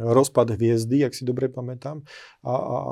rozpad 0.00 0.46
hviezdy, 0.56 1.04
ak 1.04 1.12
si 1.12 1.28
dobre 1.28 1.52
pamätám, 1.52 2.08
a, 2.40 2.54
a, 2.56 2.56
a 2.56 2.86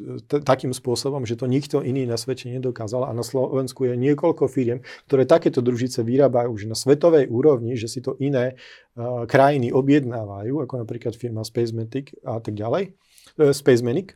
t- 0.00 0.42
takým 0.42 0.70
spôsobom, 0.70 1.26
že 1.26 1.34
to 1.34 1.50
nikto 1.50 1.82
iný 1.82 2.06
na 2.06 2.16
svete 2.16 2.48
nedokázal. 2.48 3.06
A 3.06 3.12
na 3.12 3.26
Slovensku 3.26 3.84
je 3.84 3.98
niekoľko 3.98 4.46
firiem, 4.46 4.80
ktoré 5.10 5.26
takéto 5.26 5.58
družice 5.60 6.06
vyrábajú 6.06 6.54
už 6.54 6.62
na 6.70 6.76
svetovej 6.78 7.26
úrovni, 7.28 7.74
že 7.74 7.90
si 7.90 8.00
to 8.00 8.14
iné 8.22 8.54
uh, 8.54 9.26
krajiny 9.26 9.74
objednávajú, 9.74 10.64
ako 10.64 10.74
napríklad 10.86 11.18
firma 11.18 11.42
Spacematic 11.42 12.14
a 12.22 12.38
tak 12.38 12.54
ďalej, 12.54 12.94
uh, 12.94 13.52
Spacemanic, 13.52 14.14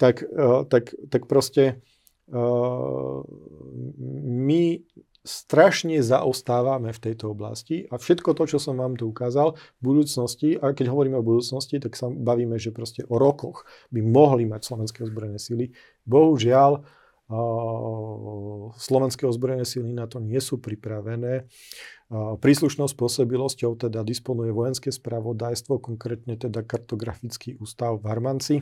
tak, 0.00 0.24
uh, 0.24 0.64
tak, 0.66 0.96
tak 1.12 1.28
proste 1.28 1.84
uh, 2.32 3.20
my 4.24 4.80
strašne 5.22 6.02
zaostávame 6.02 6.90
v 6.90 7.02
tejto 7.02 7.30
oblasti 7.30 7.86
a 7.86 7.98
všetko 7.98 8.34
to, 8.34 8.44
čo 8.50 8.58
som 8.58 8.78
vám 8.78 8.98
tu 8.98 9.06
ukázal, 9.06 9.54
v 9.54 9.82
budúcnosti, 9.82 10.58
a 10.58 10.74
keď 10.74 10.90
hovoríme 10.90 11.18
o 11.18 11.24
budúcnosti, 11.26 11.78
tak 11.78 11.94
sa 11.94 12.10
bavíme, 12.10 12.58
že 12.58 12.74
proste 12.74 13.06
o 13.06 13.16
rokoch 13.22 13.62
by 13.94 14.02
mohli 14.02 14.50
mať 14.50 14.66
slovenské 14.66 15.06
ozbrojené 15.06 15.38
sily. 15.38 15.70
Bohužiaľ, 16.02 16.82
slovenské 18.76 19.24
ozbrojené 19.24 19.64
sily 19.64 19.94
na 19.94 20.10
to 20.10 20.18
nie 20.18 20.42
sú 20.42 20.58
pripravené. 20.58 21.46
Príslušnou 22.12 22.92
spôsobilosťou 22.92 23.88
teda 23.88 24.04
disponuje 24.04 24.52
vojenské 24.52 24.92
spravodajstvo, 24.92 25.80
konkrétne 25.80 26.36
teda 26.36 26.60
kartografický 26.60 27.56
ústav 27.56 27.96
v 28.02 28.04
Harmanci 28.04 28.56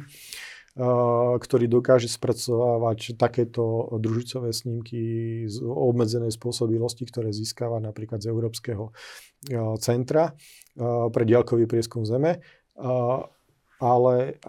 ktorý 1.36 1.68
dokáže 1.68 2.08
spracovávať 2.08 3.20
takéto 3.20 3.92
družicové 4.00 4.56
snímky 4.56 5.44
z 5.44 5.60
obmedzenej 5.60 6.32
spôsobilosti, 6.32 7.04
ktoré 7.04 7.36
získava 7.36 7.84
napríklad 7.84 8.24
z 8.24 8.32
Európskeho 8.32 8.88
centra 9.76 10.32
pre 11.12 11.24
diaľkový 11.28 11.68
prieskum 11.68 12.08
Zeme. 12.08 12.40
Ale 13.80 14.40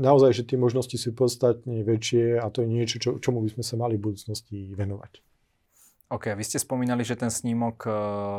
naozaj, 0.00 0.32
že 0.36 0.48
tie 0.48 0.56
možnosti 0.60 0.96
sú 0.96 1.12
podstatne 1.12 1.84
väčšie 1.84 2.40
a 2.40 2.48
to 2.48 2.64
je 2.64 2.68
niečo, 2.68 2.96
čo, 2.96 3.10
čomu 3.20 3.44
by 3.44 3.52
sme 3.56 3.64
sa 3.64 3.76
mali 3.76 4.00
v 4.00 4.04
budúcnosti 4.12 4.72
venovať. 4.76 5.20
OK, 6.12 6.38
vy 6.38 6.44
ste 6.46 6.62
spomínali, 6.62 7.02
že 7.04 7.18
ten 7.20 7.32
snímok 7.32 7.84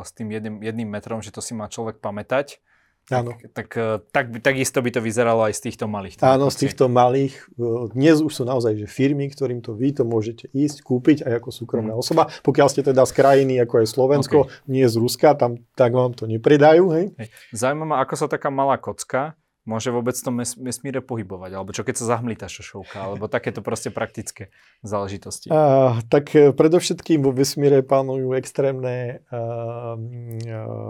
s 0.01 0.09
tým 0.15 0.29
jedným, 0.34 0.63
jedným 0.63 0.89
metrom, 0.89 1.21
že 1.21 1.29
to 1.29 1.41
si 1.41 1.53
má 1.53 1.69
človek 1.69 2.01
pamätať. 2.01 2.61
Áno. 3.07 3.39
Tak, 3.55 3.55
tak, 3.55 3.69
tak, 4.11 4.25
takisto 4.43 4.84
by 4.84 4.91
to 4.91 4.99
vyzeralo 4.99 5.47
aj 5.47 5.55
z 5.55 5.71
týchto 5.71 5.88
malých. 5.88 6.19
Áno, 6.19 6.51
z 6.51 6.67
týchto 6.67 6.91
malých. 6.91 7.39
E, 7.55 7.95
dnes 7.95 8.19
už 8.19 8.34
sú 8.35 8.43
naozaj 8.43 8.75
že 8.84 8.88
firmy, 8.88 9.31
ktorým 9.31 9.63
to 9.63 9.71
vy 9.71 9.95
to 9.95 10.03
môžete 10.03 10.51
ísť, 10.51 10.84
kúpiť 10.84 11.23
aj 11.23 11.39
ako 11.39 11.49
súkromná 11.55 11.95
mm. 11.95 12.03
osoba. 12.03 12.27
Pokiaľ 12.43 12.67
ste 12.67 12.84
teda 12.84 13.07
z 13.07 13.15
krajiny, 13.15 13.63
ako 13.63 13.79
je 13.79 13.88
Slovensko, 13.88 14.38
okay. 14.51 14.67
nie 14.67 14.84
z 14.84 14.99
Ruska, 14.99 15.39
tam 15.39 15.63
tak 15.79 15.95
vám 15.95 16.19
to 16.19 16.27
nepredajú. 16.27 16.91
Hej? 16.91 17.15
Zaujímavá, 17.55 18.03
ako 18.03 18.13
sa 18.19 18.27
taká 18.27 18.51
malá 18.51 18.75
kocka 18.75 19.39
môže 19.68 19.91
vôbec 19.91 20.15
v 20.15 20.23
tom 20.23 20.39
vesmíre 20.39 21.03
pohybovať? 21.03 21.52
Alebo 21.52 21.76
čo 21.76 21.84
keď 21.84 21.99
sa 21.99 22.18
zahmlí 22.18 22.39
tá 22.39 22.48
šošovka? 22.48 22.95
Alebo 22.95 23.27
takéto 23.27 23.60
proste 23.60 23.91
praktické 23.91 24.49
záležitosti? 24.81 25.52
A, 25.52 25.99
tak 26.07 26.31
e, 26.34 26.56
predovšetkým 26.56 27.19
vo 27.22 27.35
vesmíre 27.35 27.84
panujú 27.84 28.31
extrémne 28.39 29.22
a, 29.27 29.99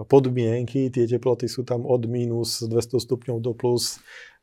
podmienky. 0.05 0.93
Tie 0.93 1.09
teploty 1.09 1.49
sú 1.49 1.65
tam 1.65 1.83
od 1.83 2.05
minus 2.05 2.61
200 2.61 3.01
stupňov 3.01 3.37
do 3.41 3.51
plus 3.57 3.97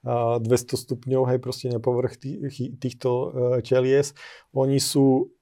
200 0.05 0.77
stupňov, 0.77 1.33
hej, 1.33 1.39
proste 1.41 1.73
na 1.73 1.81
povrch 1.81 2.21
tých, 2.21 2.77
týchto 2.77 3.33
telies. 3.65 4.13
Oni 4.53 4.77
sú 4.77 5.33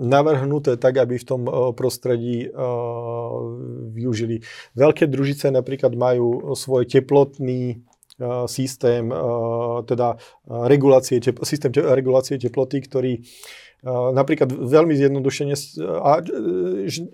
navrhnuté 0.00 0.80
tak, 0.80 0.96
aby 0.96 1.20
v 1.20 1.28
tom 1.28 1.44
prostredí 1.76 2.48
využili. 3.92 4.40
Veľké 4.72 5.04
družice 5.04 5.52
napríklad 5.52 5.92
majú 6.00 6.56
svoj 6.56 6.88
teplotný 6.88 7.84
systém, 8.46 9.08
teda 9.88 10.20
regulácie, 10.46 11.20
systém 11.42 11.72
regulácie 11.72 12.36
teploty, 12.36 12.84
ktorý 12.84 13.12
napríklad 13.88 14.52
veľmi 14.52 14.92
zjednodušene, 14.92 15.56
a, 16.04 16.20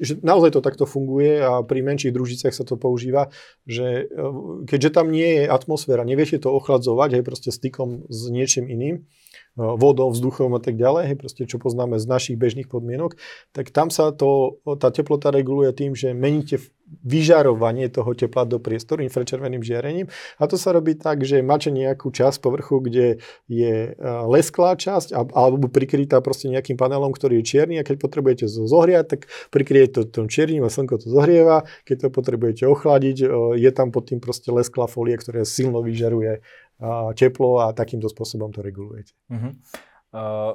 že 0.03 0.19
naozaj 0.19 0.59
to 0.59 0.61
takto 0.67 0.83
funguje 0.83 1.39
a 1.39 1.63
pri 1.63 1.79
menších 1.87 2.11
družiciach 2.11 2.51
sa 2.51 2.67
to 2.67 2.75
používa, 2.75 3.31
že 3.71 4.11
keďže 4.67 4.91
tam 4.91 5.15
nie 5.15 5.43
je 5.43 5.45
atmosféra, 5.47 6.03
neviete 6.03 6.43
to 6.43 6.51
ochladzovať, 6.51 7.23
aj 7.23 7.23
proste 7.23 7.51
stykom 7.55 8.11
s 8.11 8.21
niečím 8.35 8.67
iným, 8.67 9.07
vodou, 9.57 10.13
vzduchom 10.13 10.53
a 10.55 10.61
tak 10.61 10.77
ďalej, 10.77 11.17
proste 11.17 11.49
čo 11.49 11.57
poznáme 11.57 11.97
z 11.97 12.07
našich 12.07 12.37
bežných 12.37 12.69
podmienok, 12.69 13.17
tak 13.57 13.73
tam 13.73 13.89
sa 13.89 14.13
to, 14.13 14.61
tá 14.77 14.93
teplota 14.93 15.33
reguluje 15.33 15.73
tým, 15.73 15.97
že 15.97 16.13
meníte 16.13 16.61
vyžarovanie 17.03 17.91
toho 17.91 18.15
tepla 18.15 18.47
do 18.47 18.63
priestoru 18.63 19.03
infračerveným 19.03 19.59
žiarením. 19.59 20.07
A 20.39 20.47
to 20.47 20.55
sa 20.55 20.71
robí 20.71 20.95
tak, 20.95 21.27
že 21.27 21.43
máte 21.43 21.75
nejakú 21.75 22.15
časť 22.15 22.39
povrchu, 22.39 22.79
kde 22.79 23.19
je 23.51 23.99
lesklá 24.31 24.79
časť 24.79 25.11
alebo 25.35 25.67
prikrytá 25.67 26.23
proste 26.23 26.47
nejakým 26.47 26.79
panelom, 26.79 27.11
ktorý 27.11 27.43
je 27.43 27.49
čierny 27.51 27.83
a 27.83 27.87
keď 27.87 27.99
potrebujete 27.99 28.47
to 28.47 28.71
zohriať, 28.71 29.19
tak 29.19 29.21
prikryjete 29.51 30.07
to 30.07 30.23
tom 30.23 30.27
čiernym 30.31 30.63
a 30.63 30.71
slnko 30.71 31.03
to 31.03 31.11
zohrieva, 31.11 31.67
keď 31.91 32.07
to 32.07 32.09
potrebujete 32.15 32.63
ochladiť, 32.71 33.17
je 33.59 33.71
tam 33.75 33.91
pod 33.91 34.07
tým 34.07 34.23
proste 34.23 34.55
lesklá 34.55 34.87
folie, 34.87 35.19
ktorá 35.19 35.43
silno 35.43 35.83
vyžaruje 35.83 36.39
teplo 37.17 37.65
a 37.65 37.73
takýmto 37.73 38.09
spôsobom 38.13 38.53
to 38.53 38.61
regulujete. 38.61 39.17
Uh-huh. 39.33 39.53
Uh, 40.13 40.53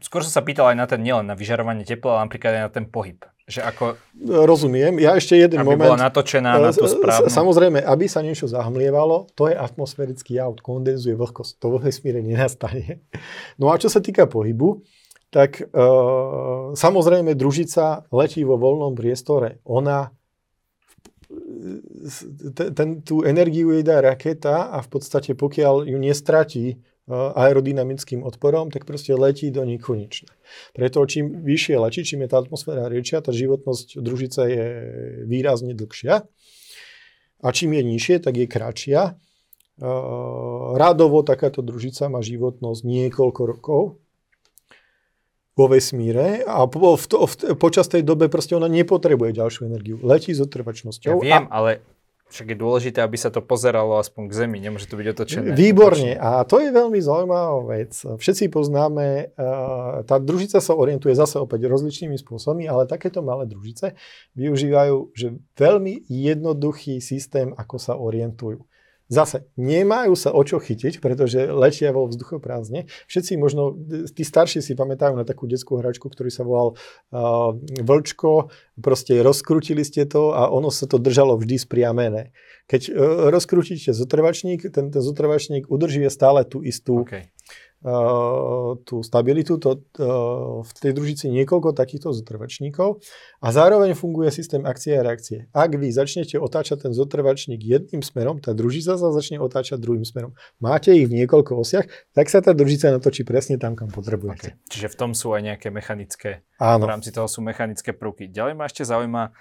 skôr 0.00 0.24
som 0.24 0.32
sa 0.32 0.44
pýtal 0.44 0.72
aj 0.72 0.76
na 0.76 0.86
ten, 0.88 1.00
nielen 1.00 1.28
na 1.28 1.36
vyžarovanie 1.36 1.84
tepla, 1.84 2.16
ale 2.16 2.28
napríklad 2.28 2.52
aj 2.56 2.62
na 2.64 2.72
ten 2.72 2.84
pohyb. 2.88 3.20
Že 3.44 3.60
ako... 3.66 3.84
Rozumiem. 4.46 5.02
Ja 5.02 5.18
ešte 5.18 5.34
jeden 5.34 5.60
aby 5.60 5.74
moment. 5.74 5.92
bola 5.92 5.96
natočená 6.08 6.56
na 6.62 6.70
tú 6.70 6.86
správnu. 6.86 7.28
Samozrejme, 7.28 7.82
aby 7.82 8.06
sa 8.06 8.22
niečo 8.22 8.46
zahmlievalo, 8.48 9.28
to 9.34 9.50
je 9.50 9.56
atmosférický 9.58 10.38
jav, 10.38 10.54
kondenzuje 10.62 11.18
vlhkosť. 11.18 11.58
To 11.58 11.76
vo 11.76 11.78
vesmíre 11.82 12.22
nenastane. 12.22 13.02
No 13.60 13.68
a 13.68 13.76
čo 13.76 13.90
sa 13.90 13.98
týka 13.98 14.30
pohybu, 14.30 14.80
tak 15.32 15.64
e, 15.64 15.64
samozrejme 16.76 17.34
družica 17.34 18.06
letí 18.12 18.44
vo 18.44 18.60
voľnom 18.60 18.92
priestore. 18.92 19.64
Ona 19.64 20.12
ten, 22.74 23.00
tú 23.02 23.22
energiu 23.22 23.72
jej 23.72 23.84
dá 23.86 24.02
raketa 24.02 24.74
a 24.74 24.82
v 24.82 24.88
podstate 24.88 25.32
pokiaľ 25.38 25.88
ju 25.88 25.98
nestratí 25.98 26.82
aerodynamickým 27.10 28.22
odporom, 28.22 28.70
tak 28.70 28.86
proste 28.86 29.10
letí 29.14 29.50
do 29.50 29.66
nekonečna. 29.66 30.30
Preto 30.70 31.02
čím 31.02 31.42
vyššie 31.42 31.74
letí, 31.78 32.06
čím 32.06 32.24
je 32.24 32.28
tá 32.30 32.38
atmosféra 32.38 32.86
riečia, 32.86 33.24
tá 33.24 33.34
životnosť 33.34 33.98
družice 33.98 34.42
je 34.46 34.66
výrazne 35.26 35.74
dlhšia. 35.74 36.22
A 37.42 37.48
čím 37.50 37.74
je 37.74 37.82
nižšie, 37.82 38.16
tak 38.22 38.38
je 38.38 38.46
kratšia. 38.46 39.18
Rádovo 40.78 41.26
takáto 41.26 41.58
družica 41.58 42.06
má 42.06 42.22
životnosť 42.22 42.80
niekoľko 42.86 43.42
rokov 43.50 44.01
vo 45.52 45.68
vesmíre 45.68 46.44
a 46.48 46.64
po, 46.64 46.96
v 46.96 47.04
to, 47.04 47.28
v, 47.28 47.32
počas 47.60 47.84
tej 47.88 48.00
dobe 48.00 48.32
proste 48.32 48.56
ona 48.56 48.72
nepotrebuje 48.72 49.36
ďalšiu 49.36 49.68
energiu. 49.68 49.96
Letí 50.00 50.32
s 50.32 50.40
otrvačnosťou. 50.40 51.20
Ja 51.20 51.44
viem, 51.44 51.44
a... 51.44 51.52
ale 51.52 51.70
však 52.32 52.56
je 52.56 52.56
dôležité, 52.56 53.04
aby 53.04 53.20
sa 53.20 53.28
to 53.28 53.44
pozeralo 53.44 54.00
aspoň 54.00 54.32
k 54.32 54.32
Zemi, 54.32 54.56
nemôže 54.56 54.88
to 54.88 54.96
byť 54.96 55.06
otočené. 55.12 55.52
Výborne 55.52 56.16
a 56.16 56.40
to 56.48 56.64
je 56.64 56.72
veľmi 56.72 56.96
zaujímavá 56.96 57.60
vec. 57.68 57.92
Všetci 57.92 58.48
poznáme, 58.48 59.36
uh, 59.36 60.00
tá 60.08 60.16
družica 60.16 60.64
sa 60.64 60.72
orientuje 60.72 61.12
zase 61.12 61.36
opäť 61.36 61.68
rozličnými 61.68 62.16
spôsobmi, 62.16 62.64
ale 62.64 62.88
takéto 62.88 63.20
malé 63.20 63.44
družice 63.44 64.00
využívajú 64.32 65.12
že 65.12 65.36
veľmi 65.60 66.08
jednoduchý 66.08 67.04
systém, 67.04 67.52
ako 67.52 67.76
sa 67.76 68.00
orientujú. 68.00 68.64
Zase, 69.10 69.48
nemajú 69.58 70.14
sa 70.14 70.30
o 70.30 70.40
čo 70.46 70.62
chytiť, 70.62 71.02
pretože 71.02 71.50
letia 71.50 71.90
vo 71.90 72.06
vzduchoprázdne. 72.06 72.86
Všetci 73.10 73.32
možno, 73.40 73.74
tí 74.12 74.22
starší 74.22 74.60
si 74.60 74.78
pamätajú 74.78 75.18
na 75.18 75.26
takú 75.26 75.50
detskú 75.50 75.80
hračku, 75.80 76.06
ktorý 76.06 76.30
sa 76.30 76.46
volal 76.46 76.78
uh, 77.10 77.56
Vlčko. 77.82 78.52
Proste 78.78 79.20
rozkrutili 79.20 79.82
ste 79.82 80.04
to 80.04 80.32
a 80.32 80.48
ono 80.48 80.70
sa 80.70 80.86
to 80.88 81.00
držalo 81.00 81.40
vždy 81.40 81.56
spriamené. 81.60 82.32
Keď 82.70 82.82
uh, 82.88 82.94
rozkrútíte 83.32 83.90
zotrvačník, 83.96 84.70
ten, 84.70 84.92
ten 84.92 85.02
zotrvačník 85.02 85.68
udržuje 85.68 86.08
stále 86.08 86.44
tú 86.44 86.60
istú 86.60 87.02
okay 87.02 87.31
tú 88.86 89.02
stabilitu, 89.02 89.58
to, 89.58 89.82
v 90.62 90.70
tej 90.78 90.92
družici 90.94 91.26
niekoľko 91.34 91.74
takýchto 91.74 92.14
zotrvačníkov 92.14 93.02
a 93.42 93.48
zároveň 93.50 93.98
funguje 93.98 94.30
systém 94.30 94.62
akcie 94.62 94.94
a 94.94 95.02
reakcie. 95.02 95.50
Ak 95.50 95.74
vy 95.74 95.90
začnete 95.90 96.38
otáčať 96.38 96.86
ten 96.86 96.92
zotrvačník 96.94 97.58
jedným 97.58 98.06
smerom, 98.06 98.38
tá 98.38 98.54
družica 98.54 98.94
sa 98.94 99.08
začne 99.10 99.42
otáčať 99.42 99.82
druhým 99.82 100.06
smerom. 100.06 100.38
Máte 100.62 100.94
ich 100.94 101.10
v 101.10 101.26
niekoľko 101.26 101.58
osiach, 101.58 101.90
tak 102.14 102.30
sa 102.30 102.38
tá 102.38 102.54
družica 102.54 102.94
natočí 102.94 103.26
presne 103.26 103.58
tam, 103.58 103.74
kam 103.74 103.90
potrebujete. 103.90 104.54
Okay. 104.54 104.70
Čiže 104.70 104.88
v 104.94 104.96
tom 105.02 105.10
sú 105.18 105.34
aj 105.34 105.42
nejaké 105.42 105.74
mechanické, 105.74 106.46
Áno. 106.62 106.86
v 106.86 106.94
rámci 106.94 107.10
toho 107.10 107.26
sú 107.26 107.42
mechanické 107.42 107.90
prvky. 107.90 108.30
Ďalej 108.30 108.54
ma 108.54 108.70
ešte 108.70 108.86
zaujíma, 108.86 109.34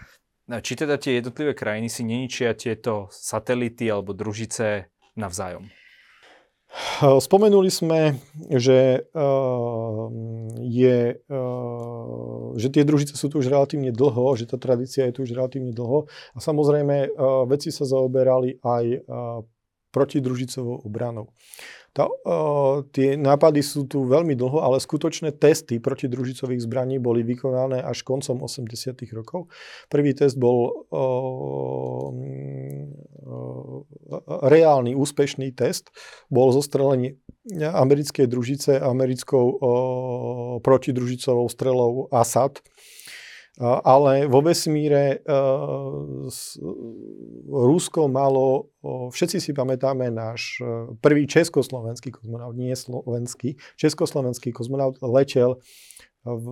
či 0.66 0.74
teda 0.74 0.98
tie 0.98 1.22
jednotlivé 1.22 1.54
krajiny 1.54 1.94
si 1.94 2.02
neničia 2.02 2.58
tieto 2.58 3.06
satelity 3.14 3.86
alebo 3.86 4.18
družice 4.18 4.90
navzájom. 5.14 5.70
Spomenuli 7.02 7.68
sme, 7.68 8.16
že, 8.48 9.04
uh, 9.12 10.08
je, 10.64 11.20
uh, 11.20 12.56
že 12.56 12.68
tie 12.72 12.88
družice 12.88 13.20
sú 13.20 13.28
tu 13.28 13.44
už 13.44 13.52
relatívne 13.52 13.92
dlho, 13.92 14.40
že 14.40 14.48
tá 14.48 14.56
tradícia 14.56 15.04
je 15.10 15.20
tu 15.20 15.28
už 15.28 15.36
relatívne 15.36 15.76
dlho 15.76 16.08
a 16.32 16.40
samozrejme 16.40 17.12
uh, 17.12 17.44
veci 17.44 17.76
sa 17.76 17.84
zaoberali 17.84 18.56
aj 18.64 19.04
protidružicovou 19.92 20.88
obranou. 20.88 21.36
Tá, 21.92 22.08
uh, 22.08 22.88
tie 22.96 23.20
nápady 23.20 23.60
sú 23.60 23.84
tu 23.84 24.08
veľmi 24.08 24.32
dlho, 24.32 24.64
ale 24.64 24.80
skutočné 24.80 25.36
testy 25.36 25.76
proti 25.84 26.08
družicových 26.08 26.64
zbraní 26.64 27.04
boli 27.04 27.20
vykonané 27.20 27.84
až 27.84 28.08
koncom 28.08 28.48
80. 28.48 28.96
rokov. 29.12 29.52
Prvý 29.92 30.16
test 30.16 30.40
bol 30.40 30.88
uh, 30.88 32.08
uh, 33.28 33.84
reálny, 34.48 34.96
úspešný 34.96 35.52
test. 35.52 35.92
Bol 36.32 36.56
zostrelenie 36.56 37.20
americkej 37.60 38.24
družice 38.24 38.80
americkou 38.80 39.46
uh, 39.52 39.60
protidružicovou 40.64 41.52
strelou 41.52 42.08
Assad 42.08 42.64
ale 43.62 44.26
vo 44.26 44.42
vesmíre 44.42 45.22
Rusko 47.52 48.10
malo, 48.10 48.74
všetci 49.14 49.38
si 49.38 49.52
pamätáme 49.54 50.10
náš 50.10 50.58
e, 50.58 50.90
prvý 50.98 51.30
československý 51.30 52.10
kozmonaut, 52.10 52.58
nie 52.58 52.74
slovenský, 52.74 53.60
československý 53.78 54.50
kozmonaut 54.50 54.98
letel 55.06 55.62
v, 56.26 56.46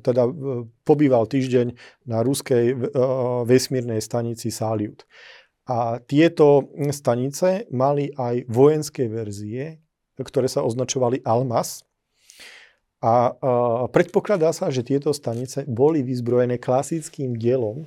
teda 0.00 0.22
pobýval 0.84 1.28
týždeň 1.28 1.76
na 2.08 2.24
ruskej 2.24 2.72
vesmírnej 3.44 4.00
stanici 4.00 4.48
Salyut. 4.48 5.04
A 5.68 6.00
tieto 6.00 6.72
stanice 6.88 7.68
mali 7.68 8.08
aj 8.16 8.48
vojenské 8.48 9.12
verzie, 9.12 9.84
ktoré 10.16 10.48
sa 10.48 10.64
označovali 10.64 11.20
Almas. 11.20 11.84
A 12.98 13.30
uh, 13.30 13.86
predpokladá 13.94 14.50
sa, 14.50 14.74
že 14.74 14.82
tieto 14.82 15.14
stanice 15.14 15.62
boli 15.70 16.02
vyzbrojené 16.02 16.58
klasickým 16.58 17.38
dielom, 17.38 17.86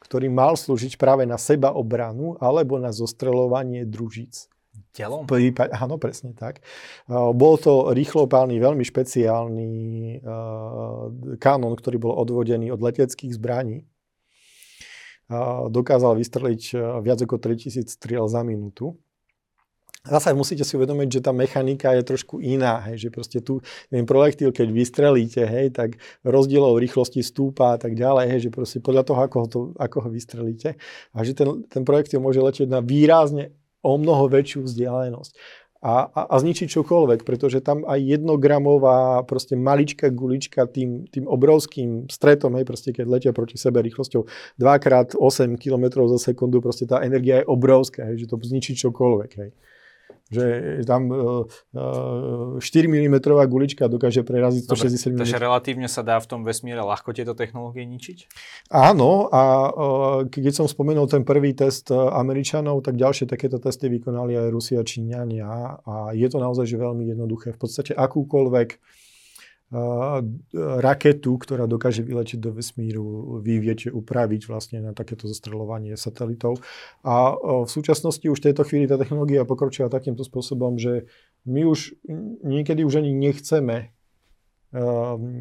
ktorý 0.00 0.32
mal 0.32 0.56
slúžiť 0.56 0.96
práve 0.96 1.28
na 1.28 1.36
seba 1.36 1.76
obranu 1.76 2.40
alebo 2.40 2.80
na 2.80 2.96
zostreľovanie 2.96 3.84
družíc. 3.84 4.48
Dielom? 4.96 5.28
Prípade, 5.28 5.76
áno, 5.76 6.00
presne 6.00 6.32
tak. 6.32 6.64
Uh, 7.04 7.36
bol 7.36 7.60
to 7.60 7.92
rýchlopálny, 7.92 8.56
veľmi 8.56 8.80
špeciálny 8.88 9.72
uh, 10.24 11.36
kanon, 11.36 11.76
ktorý 11.76 12.00
bol 12.00 12.16
odvodený 12.16 12.72
od 12.72 12.80
leteckých 12.80 13.36
zbraní. 13.36 13.84
Uh, 15.28 15.68
dokázal 15.68 16.16
vystreliť 16.16 16.62
viac 17.04 17.20
ako 17.20 17.36
3000 17.36 17.84
striel 17.84 18.24
za 18.32 18.40
minútu. 18.40 18.96
Zase 20.00 20.32
musíte 20.32 20.64
si 20.64 20.80
uvedomiť, 20.80 21.08
že 21.12 21.20
tá 21.20 21.28
mechanika 21.28 21.92
je 21.92 22.00
trošku 22.00 22.40
iná, 22.40 22.80
hej, 22.88 23.04
že 23.04 23.08
proste 23.12 23.44
tu 23.44 23.60
ten 23.92 24.08
projektil, 24.08 24.48
keď 24.48 24.72
vystrelíte, 24.72 25.44
hej, 25.44 25.76
tak 25.76 26.00
rozdielov 26.24 26.80
rýchlosti 26.80 27.20
stúpa 27.20 27.76
a 27.76 27.78
tak 27.78 27.92
ďalej, 27.92 28.24
hej, 28.32 28.40
že 28.48 28.50
proste 28.50 28.78
podľa 28.80 29.04
toho, 29.04 29.20
ako 29.20 29.36
ho, 29.36 29.48
to, 29.52 29.60
ako 29.76 29.96
ho 30.00 30.08
vystrelíte. 30.08 30.80
A 31.12 31.20
že 31.20 31.36
ten, 31.36 31.68
ten 31.68 31.84
projektil 31.84 32.24
môže 32.24 32.40
letieť 32.40 32.72
na 32.72 32.80
výrazne 32.80 33.52
o 33.84 34.00
mnoho 34.00 34.32
väčšiu 34.32 34.64
vzdialenosť. 34.64 35.36
A, 35.84 36.08
a, 36.08 36.20
a 36.32 36.34
zničiť 36.40 36.80
čokoľvek, 36.80 37.20
pretože 37.28 37.60
tam 37.60 37.84
aj 37.84 38.00
jednogramová 38.00 39.20
proste 39.28 39.52
maličká 39.52 40.08
gulička 40.08 40.64
tým, 40.64 41.12
tým 41.12 41.28
obrovským 41.28 42.08
stretom, 42.08 42.56
hej, 42.56 42.64
proste 42.64 42.96
keď 42.96 43.04
letia 43.04 43.32
proti 43.36 43.60
sebe 43.60 43.84
rýchlosťou 43.84 44.24
2x8 44.56 45.60
km 45.60 46.08
za 46.16 46.32
sekundu, 46.32 46.64
proste 46.64 46.88
tá 46.88 47.04
energia 47.04 47.44
je 47.44 47.48
obrovská, 47.52 48.08
hej, 48.08 48.24
že 48.24 48.32
to 48.32 48.40
zničí 48.40 48.72
čokoľvek. 48.80 49.32
Hej 49.36 49.52
že 50.30 50.44
tam 50.86 51.10
uh, 51.10 51.44
uh, 51.74 52.62
4 52.62 52.86
mm 52.86 53.18
gulička 53.50 53.90
dokáže 53.90 54.22
preraziť 54.22 54.62
160 54.70 55.18
mm. 55.18 55.20
Takže 55.26 55.42
relatívne 55.42 55.90
sa 55.90 56.06
dá 56.06 56.22
v 56.22 56.26
tom 56.30 56.40
vesmíre 56.46 56.80
ľahko 56.80 57.10
tieto 57.10 57.34
technológie 57.34 57.82
ničiť? 57.82 58.30
Áno 58.70 59.26
a 59.28 59.42
uh, 59.68 60.18
keď 60.30 60.62
som 60.62 60.66
spomenul 60.70 61.10
ten 61.10 61.26
prvý 61.26 61.52
test 61.52 61.90
uh, 61.90 62.14
Američanov, 62.14 62.86
tak 62.86 62.94
ďalšie 62.94 63.26
takéto 63.26 63.58
testy 63.58 63.90
vykonali 63.90 64.38
aj 64.38 64.48
Rusia 64.54 64.80
Číňania 64.86 65.82
a 65.82 66.14
je 66.14 66.26
to 66.30 66.38
naozaj 66.38 66.64
že 66.70 66.78
veľmi 66.78 67.10
jednoduché. 67.10 67.52
V 67.58 67.60
podstate 67.66 67.92
akúkoľvek 67.98 68.99
raketu, 70.82 71.38
ktorá 71.38 71.70
dokáže 71.70 72.02
vyletiť 72.02 72.42
do 72.42 72.50
vesmíru, 72.50 73.38
vy 73.38 73.62
upraviť 73.94 74.50
vlastne 74.50 74.82
na 74.82 74.90
takéto 74.90 75.30
zostreľovanie 75.30 75.94
satelitov. 75.94 76.58
A 77.06 77.38
v 77.38 77.70
súčasnosti 77.70 78.26
už 78.26 78.38
v 78.42 78.46
tejto 78.50 78.66
chvíli 78.66 78.90
tá 78.90 78.98
technológia 78.98 79.46
pokročila 79.46 79.86
takýmto 79.86 80.26
spôsobom, 80.26 80.74
že 80.74 81.06
my 81.46 81.70
už 81.70 81.94
niekedy 82.42 82.82
už 82.82 82.98
ani 82.98 83.14
nechceme 83.14 83.94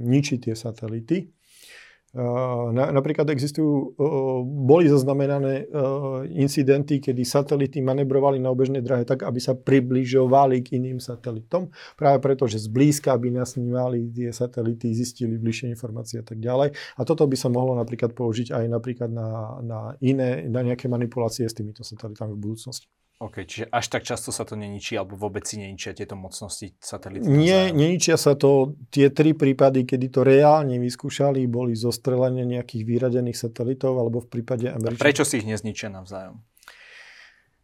ničiť 0.10 0.50
tie 0.50 0.54
satelity, 0.54 1.34
na, 2.74 2.90
napríklad 2.90 3.30
existujú, 3.30 3.94
boli 4.46 4.90
zaznamenané 4.90 5.70
incidenty, 6.34 6.98
kedy 6.98 7.22
satelity 7.22 7.86
manevrovali 7.86 8.42
na 8.42 8.50
obežnej 8.50 8.82
drahe 8.82 9.06
tak, 9.06 9.22
aby 9.22 9.38
sa 9.38 9.54
približovali 9.54 10.66
k 10.66 10.82
iným 10.82 10.98
satelitom, 10.98 11.70
práve 11.94 12.18
preto, 12.18 12.50
že 12.50 12.58
zblízka 12.66 13.14
by 13.14 13.30
nasnímali 13.30 14.10
tie 14.10 14.34
satelity, 14.34 14.90
zistili 14.98 15.38
bližšie 15.38 15.70
informácie 15.70 16.22
a 16.22 16.26
tak 16.26 16.42
ďalej. 16.42 16.74
A 16.98 17.02
toto 17.06 17.30
by 17.30 17.38
sa 17.38 17.54
mohlo 17.54 17.78
napríklad 17.78 18.18
použiť 18.18 18.58
aj 18.58 18.66
napríklad 18.66 19.10
na, 19.14 19.62
na 19.62 19.80
iné, 20.02 20.50
na 20.50 20.66
nejaké 20.66 20.90
manipulácie 20.90 21.46
s 21.46 21.54
týmito 21.54 21.86
satelitami 21.86 22.34
v 22.34 22.42
budúcnosti. 22.42 22.90
OK, 23.20 23.44
čiže 23.44 23.68
až 23.68 23.86
tak 23.92 24.08
často 24.08 24.32
sa 24.32 24.48
to 24.48 24.56
neničí, 24.56 24.96
alebo 24.96 25.20
vôbec 25.20 25.44
si 25.44 25.60
neničia 25.60 25.92
tieto 25.92 26.16
mocnosti 26.16 26.72
satelitov? 26.80 27.28
Nie, 27.28 27.68
neničia 27.68 28.16
sa 28.16 28.32
to. 28.32 28.80
Tie 28.96 29.12
tri 29.12 29.36
prípady, 29.36 29.84
kedy 29.84 30.08
to 30.08 30.24
reálne 30.24 30.80
vyskúšali, 30.80 31.44
boli 31.52 31.76
zostrelenie 31.76 32.48
nejakých 32.48 32.88
vyradených 32.88 33.36
satelitov, 33.36 34.00
alebo 34.00 34.24
v 34.24 34.40
prípade 34.40 34.72
Američanov. 34.72 35.04
Prečo 35.04 35.28
si 35.28 35.44
ich 35.44 35.48
nezničia 35.52 35.92
navzájom? 35.92 36.40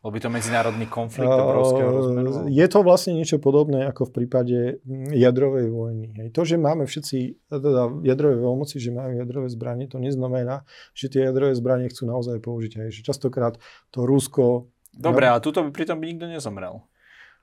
Bol 0.04 0.14
by 0.14 0.22
to 0.22 0.30
medzinárodný 0.30 0.86
konflikt 0.92 1.34
obrovského 1.34 1.90
rozmeru? 1.90 2.30
Je 2.52 2.68
to 2.70 2.84
vlastne 2.86 3.18
niečo 3.18 3.42
podobné 3.42 3.90
ako 3.90 4.12
v 4.12 4.22
prípade 4.22 4.58
jadrovej 5.10 5.72
vojny. 5.72 6.14
Hej. 6.20 6.28
To, 6.36 6.46
že 6.46 6.62
máme 6.62 6.86
všetci, 6.86 7.48
teda 7.50 8.04
jadrové 8.06 8.38
veľmoci, 8.38 8.78
že 8.78 8.94
majú 8.94 9.18
jadrové 9.18 9.50
zbranie, 9.50 9.90
to 9.90 9.98
neznamená, 9.98 10.62
že 10.94 11.10
tie 11.10 11.26
jadrové 11.26 11.58
zbranie 11.58 11.90
chcú 11.90 12.06
naozaj 12.06 12.38
použiť. 12.38 12.86
Hej. 12.86 13.02
Že 13.02 13.02
častokrát 13.02 13.58
to 13.90 14.06
Rusko 14.06 14.70
Dobre, 14.96 15.28
no. 15.28 15.38
ale 15.38 15.40
tuto 15.44 15.60
by 15.62 15.70
pritom 15.76 16.00
by 16.00 16.06
nikto 16.08 16.26
nezomrel. 16.32 16.82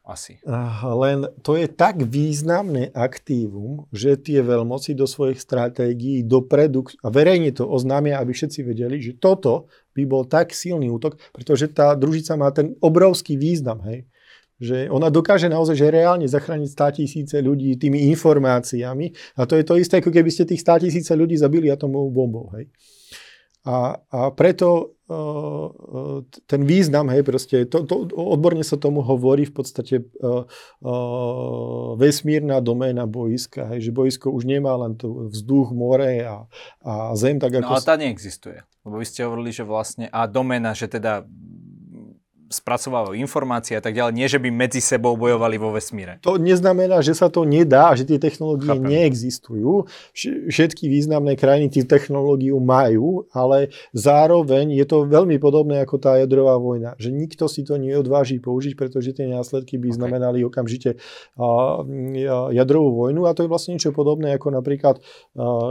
asi. 0.02 0.42
Len 0.82 1.30
to 1.46 1.54
je 1.54 1.70
tak 1.70 2.02
významné 2.02 2.90
aktívum, 2.90 3.86
že 3.94 4.18
tie 4.18 4.42
veľmoci 4.42 4.98
do 4.98 5.06
svojich 5.06 5.38
stratégií 5.38 6.26
dopredu, 6.26 6.90
a 7.06 7.08
verejne 7.12 7.54
to 7.54 7.68
oznámia, 7.70 8.18
aby 8.18 8.34
všetci 8.34 8.66
vedeli, 8.66 8.98
že 8.98 9.14
toto 9.14 9.70
by 9.94 10.02
bol 10.02 10.26
tak 10.26 10.50
silný 10.50 10.90
útok, 10.90 11.22
pretože 11.30 11.70
tá 11.70 11.94
družica 11.94 12.34
má 12.34 12.50
ten 12.50 12.74
obrovský 12.82 13.38
význam, 13.38 13.78
hej 13.86 14.10
že 14.62 14.86
ona 14.86 15.10
dokáže 15.10 15.50
naozaj 15.50 15.74
že 15.74 15.90
reálne 15.90 16.30
zachrániť 16.30 16.70
100 16.70 16.98
tisíce 17.02 17.36
ľudí 17.42 17.74
tými 17.74 18.06
informáciami 18.14 19.10
a 19.34 19.42
to 19.42 19.58
je 19.58 19.66
to 19.66 19.74
isté, 19.74 19.98
ako 19.98 20.14
keby 20.14 20.30
ste 20.30 20.46
tých 20.46 20.62
100 20.62 20.86
tisíce 20.86 21.10
ľudí 21.18 21.34
zabili 21.34 21.66
atomovou 21.66 22.14
bombou. 22.14 22.46
Hej. 22.54 22.70
A, 23.62 23.94
a 24.10 24.34
preto 24.34 24.98
uh, 25.06 26.26
ten 26.51 26.66
význam, 26.66 27.06
hej, 27.14 27.22
proste, 27.22 27.62
to, 27.70 27.86
to, 27.86 28.10
odborne 28.10 28.66
sa 28.66 28.74
tomu 28.74 29.06
hovorí 29.06 29.47
v 29.47 29.55
podstate 29.55 30.02
uh, 30.18 30.43
uh, 30.82 31.94
vesmírna 31.94 32.59
doména 32.59 33.06
boiska, 33.06 33.70
hej, 33.70 33.86
že 33.86 33.90
boisko 33.94 34.34
už 34.34 34.51
nemá 34.51 34.74
len 34.82 34.98
tu 34.98 35.30
vzduch, 35.30 35.70
more 35.70 36.26
a, 36.26 36.51
a 36.82 37.14
zem. 37.14 37.39
Tak 37.39 37.55
no, 37.55 37.59
ako... 37.62 37.70
No 37.70 37.78
ale 37.78 37.86
tá 37.86 37.94
neexistuje. 37.94 38.59
Lebo 38.82 38.98
vy 38.98 39.06
ste 39.06 39.22
hovorili, 39.22 39.55
že 39.55 39.62
vlastne, 39.62 40.10
a 40.10 40.26
doména, 40.26 40.74
že 40.74 40.90
teda 40.90 41.22
spracovávajú 42.52 43.16
informácie 43.16 43.74
a 43.74 43.82
tak 43.82 43.96
ďalej, 43.96 44.12
nie 44.12 44.28
že 44.28 44.36
by 44.36 44.52
medzi 44.52 44.84
sebou 44.84 45.16
bojovali 45.16 45.56
vo 45.56 45.72
vesmíre. 45.72 46.20
To 46.20 46.36
neznamená, 46.36 47.00
že 47.00 47.16
sa 47.16 47.32
to 47.32 47.48
nedá, 47.48 47.96
že 47.96 48.04
tie 48.04 48.20
technológie 48.20 48.68
Chápem. 48.68 48.92
neexistujú. 48.92 49.88
Všetky 50.52 50.86
významné 50.92 51.40
krajiny 51.40 51.72
tie 51.72 51.88
technológiu 51.88 52.60
majú, 52.60 53.24
ale 53.32 53.72
zároveň 53.96 54.76
je 54.76 54.84
to 54.84 55.08
veľmi 55.08 55.40
podobné 55.40 55.80
ako 55.80 55.96
tá 55.96 56.20
jadrová 56.20 56.60
vojna, 56.60 56.92
že 57.00 57.08
nikto 57.08 57.48
si 57.48 57.64
to 57.64 57.80
neodváži 57.80 58.36
použiť, 58.36 58.76
pretože 58.76 59.16
tie 59.16 59.24
následky 59.32 59.80
by 59.80 59.88
okay. 59.88 59.96
znamenali 59.96 60.44
okamžite 60.44 61.00
jadrovú 62.52 63.08
vojnu 63.08 63.24
a 63.24 63.32
to 63.32 63.46
je 63.46 63.48
vlastne 63.48 63.80
niečo 63.80 63.96
podobné 63.96 64.36
ako 64.36 64.52
napríklad 64.52 65.00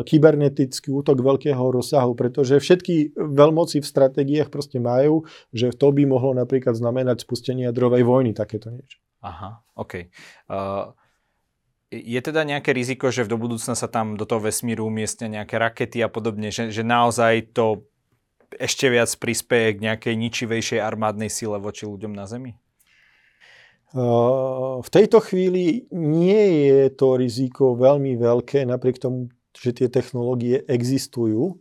kybernetický 0.10 0.90
útok 0.90 1.22
veľkého 1.22 1.62
rozsahu, 1.62 2.18
pretože 2.18 2.58
všetky 2.58 3.14
veľmoci 3.14 3.84
v 3.84 3.86
stratégiách 3.86 4.50
proste 4.50 4.82
majú, 4.82 5.28
že 5.54 5.70
to 5.76 5.94
by 5.94 6.08
mohlo 6.10 6.34
napríklad 6.34 6.71
napríklad 6.72 6.80
znamenať 6.80 7.18
spustenie 7.28 7.68
jadrovej 7.68 8.04
vojny, 8.08 8.32
takéto 8.32 8.72
niečo. 8.72 9.00
Aha, 9.22 9.62
OK. 9.76 10.08
Uh, 10.50 10.96
je 11.92 12.20
teda 12.24 12.48
nejaké 12.48 12.72
riziko, 12.72 13.12
že 13.12 13.28
v 13.28 13.36
do 13.36 13.38
budúcna 13.38 13.76
sa 13.76 13.92
tam 13.92 14.16
do 14.16 14.24
toho 14.24 14.40
vesmíru 14.40 14.88
umiestnia 14.88 15.44
nejaké 15.44 15.60
rakety 15.60 16.00
a 16.00 16.08
podobne, 16.08 16.50
že, 16.50 16.72
že 16.72 16.88
naozaj 16.88 17.52
to 17.52 17.84
ešte 18.56 18.88
viac 18.88 19.12
prispieje 19.20 19.80
k 19.80 19.84
nejakej 19.92 20.16
ničivejšej 20.16 20.80
armádnej 20.80 21.28
sile 21.32 21.60
voči 21.60 21.88
ľuďom 21.88 22.16
na 22.16 22.26
Zemi? 22.28 22.56
Uh, 23.92 24.80
v 24.80 24.90
tejto 24.90 25.20
chvíli 25.20 25.92
nie 25.92 26.72
je 26.72 26.88
to 26.96 27.20
riziko 27.20 27.76
veľmi 27.76 28.16
veľké, 28.16 28.64
napriek 28.64 29.04
tomu, 29.04 29.28
že 29.52 29.76
tie 29.76 29.88
technológie 29.92 30.64
existujú. 30.64 31.60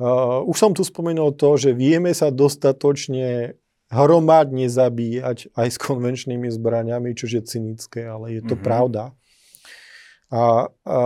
Uh, 0.00 0.40
už 0.48 0.56
som 0.56 0.72
tu 0.72 0.80
spomenul 0.80 1.36
to, 1.36 1.60
že 1.60 1.76
vieme 1.76 2.16
sa 2.16 2.32
dostatočne 2.32 3.60
hromadne 3.92 4.72
zabíjať 4.72 5.52
aj 5.52 5.68
s 5.68 5.76
konvenčnými 5.76 6.48
zbraniami, 6.48 7.12
čo 7.12 7.28
je 7.28 7.44
cynické, 7.44 8.08
ale 8.08 8.40
je 8.40 8.42
to 8.42 8.56
mm-hmm. 8.56 8.64
pravda. 8.64 9.12
A, 10.32 10.64
a 10.64 10.98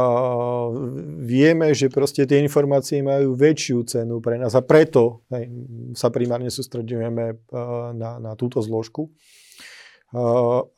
vieme, 1.19 1.75
že 1.75 1.91
proste 1.91 2.23
tie 2.31 2.39
informácie 2.39 3.03
majú 3.03 3.35
väčšiu 3.35 3.83
cenu 3.83 4.23
pre 4.23 4.39
nás 4.39 4.55
a 4.55 4.63
preto 4.63 5.27
hej, 5.35 5.51
sa 5.99 6.15
primárne 6.15 6.47
sústredujeme 6.47 7.35
na, 7.99 8.23
na 8.23 8.33
túto 8.39 8.63
zložku. 8.63 9.11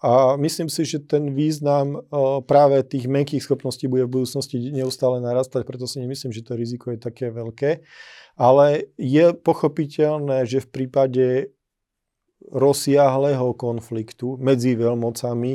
A 0.00 0.40
myslím 0.40 0.72
si, 0.72 0.88
že 0.88 1.04
ten 1.04 1.36
význam 1.36 2.00
práve 2.48 2.80
tých 2.88 3.04
menkých 3.04 3.44
schopností 3.44 3.84
bude 3.84 4.08
v 4.08 4.24
budúcnosti 4.24 4.56
neustále 4.72 5.20
narastať, 5.20 5.68
preto 5.68 5.84
si 5.84 6.00
nemyslím, 6.00 6.32
že 6.32 6.40
to 6.40 6.56
riziko 6.56 6.96
je 6.96 6.98
také 7.04 7.28
veľké. 7.28 7.84
Ale 8.40 8.88
je 8.96 9.36
pochopiteľné, 9.36 10.48
že 10.48 10.64
v 10.64 10.68
prípade 10.72 11.52
rozsiahlého 12.52 13.52
konfliktu 13.54 14.40
medzi 14.40 14.74
veľmocami. 14.74 15.52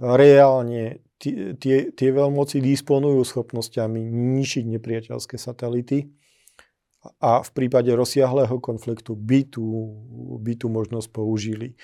Reálne 0.00 1.04
tie, 1.20 1.92
tie 1.92 2.08
veľmoci 2.10 2.64
disponujú 2.64 3.20
schopnosťami 3.20 4.00
ničiť 4.00 4.64
nepriateľské 4.64 5.36
satelity 5.36 6.08
a 7.20 7.40
v 7.40 7.50
prípade 7.56 7.88
rozsiahlého 7.92 8.60
konfliktu 8.60 9.16
by 9.16 9.48
tú, 9.48 9.64
by 10.40 10.52
tú 10.56 10.68
možnosť 10.68 11.08
použili 11.12 11.76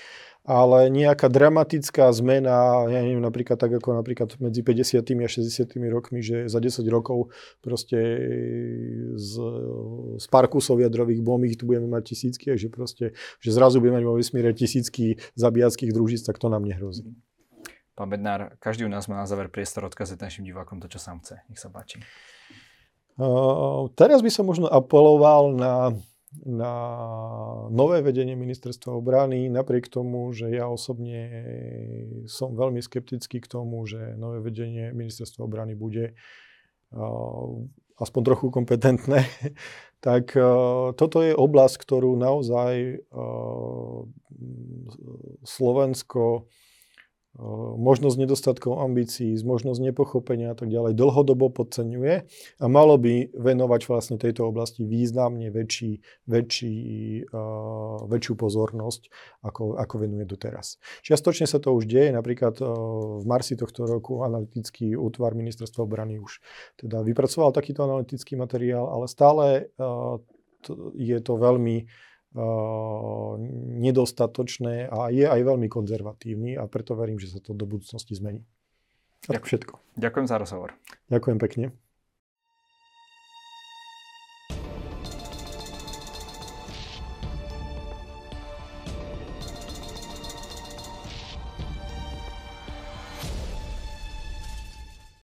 ale 0.47 0.86
nejaká 0.94 1.27
dramatická 1.27 2.06
zmena, 2.14 2.86
ja 2.86 3.02
neviem, 3.02 3.18
napríklad 3.18 3.59
tak 3.59 3.82
ako 3.82 3.98
napríklad 3.98 4.39
medzi 4.39 4.62
50. 4.62 5.02
a 5.02 5.27
60. 5.27 5.74
rokmi, 5.90 6.23
že 6.23 6.47
za 6.47 6.62
10 6.62 6.86
rokov 6.86 7.35
proste 7.59 7.98
z, 9.18 9.32
z 10.23 10.27
parkusov 10.31 10.78
jadrových 10.78 11.27
bomb 11.27 11.43
ich 11.43 11.59
tu 11.59 11.66
budeme 11.66 11.90
mať 11.90 12.14
tisícky, 12.14 12.55
že 12.55 12.70
proste, 12.70 13.18
že 13.43 13.51
zrazu 13.51 13.82
budeme 13.82 13.98
mať 13.98 14.06
vo 14.06 14.14
vesmíre 14.14 14.55
tisícky 14.55 15.18
zabíjackých 15.35 15.90
družíc, 15.90 16.23
tak 16.23 16.39
to 16.39 16.47
nám 16.47 16.62
nehrozí. 16.62 17.10
Pán 17.98 18.06
Bednár, 18.06 18.55
každý 18.62 18.86
u 18.86 18.93
nás 18.93 19.10
má 19.10 19.18
na 19.18 19.27
záver 19.27 19.51
priestor 19.51 19.82
odkazať 19.90 20.23
našim 20.23 20.47
divákom 20.47 20.78
to, 20.78 20.86
čo 20.86 21.02
sám 21.02 21.27
chce. 21.27 21.43
Nech 21.51 21.59
sa 21.59 21.74
páči. 21.74 21.98
Uh, 23.16 23.89
teraz 23.98 24.23
by 24.23 24.31
som 24.31 24.44
možno 24.47 24.68
apeloval 24.68 25.56
na 25.56 25.97
na 26.45 26.75
nové 27.73 28.03
vedenie 28.05 28.37
ministerstva 28.37 28.93
obrany, 28.93 29.49
napriek 29.49 29.89
tomu, 29.89 30.29
že 30.37 30.53
ja 30.53 30.69
osobne 30.69 31.21
som 32.29 32.53
veľmi 32.53 32.83
skeptický 32.83 33.41
k 33.41 33.49
tomu, 33.49 33.87
že 33.89 34.19
nové 34.21 34.45
vedenie 34.45 34.93
ministerstva 34.93 35.47
obrany 35.47 35.73
bude 35.73 36.13
uh, 36.93 37.49
aspoň 37.97 38.23
trochu 38.25 38.47
kompetentné, 38.53 39.25
tak 40.07 40.37
uh, 40.37 40.93
toto 40.93 41.25
je 41.25 41.33
oblasť, 41.33 41.77
ktorú 41.81 42.19
naozaj 42.19 43.01
uh, 43.01 44.05
Slovensko 45.47 46.51
možnosť 47.77 48.17
nedostatkov 48.17 48.81
ambícií, 48.81 49.37
možnosť 49.45 49.81
nepochopenia 49.85 50.53
a 50.53 50.57
tak 50.57 50.73
ďalej 50.73 50.97
dlhodobo 50.97 51.53
podceňuje 51.53 52.15
a 52.61 52.67
malo 52.67 52.97
by 52.97 53.29
venovať 53.37 53.81
vlastne 53.85 54.17
tejto 54.17 54.49
oblasti 54.49 54.89
významne 54.89 55.53
väčší, 55.53 56.01
väčší, 56.25 56.77
uh, 57.29 58.09
väčšiu 58.09 58.35
pozornosť, 58.41 59.03
ako, 59.45 59.77
ako 59.77 59.95
venuje 60.01 60.25
doteraz. 60.25 60.81
Čiastočne 61.05 61.45
sa 61.45 61.61
to 61.61 61.77
už 61.77 61.85
deje, 61.85 62.09
napríklad 62.09 62.57
uh, 62.65 62.69
v 63.21 63.25
marci 63.29 63.53
tohto 63.53 63.85
roku 63.85 64.25
analytický 64.25 64.97
útvar 64.97 65.37
ministerstva 65.37 65.85
obrany 65.85 66.17
už 66.17 66.41
teda 66.81 67.05
vypracoval 67.05 67.53
takýto 67.53 67.85
analytický 67.85 68.41
materiál, 68.41 68.89
ale 68.89 69.13
stále 69.13 69.69
uh, 69.77 70.17
je 70.97 71.19
to 71.21 71.37
veľmi 71.37 71.85
nedostatočné 73.81 74.93
a 74.93 75.09
je 75.09 75.25
aj 75.25 75.41
veľmi 75.41 75.69
konzervatívny 75.73 76.57
a 76.61 76.69
preto 76.69 76.93
verím, 76.93 77.17
že 77.17 77.33
sa 77.33 77.41
to 77.41 77.57
do 77.57 77.65
budúcnosti 77.65 78.13
zmení. 78.13 78.45
A 79.27 79.41
všetko. 79.41 79.81
Ďakujem 79.99 80.27
za 80.29 80.37
rozhovor. 80.39 80.77
Ďakujem 81.11 81.39
pekne. 81.41 81.67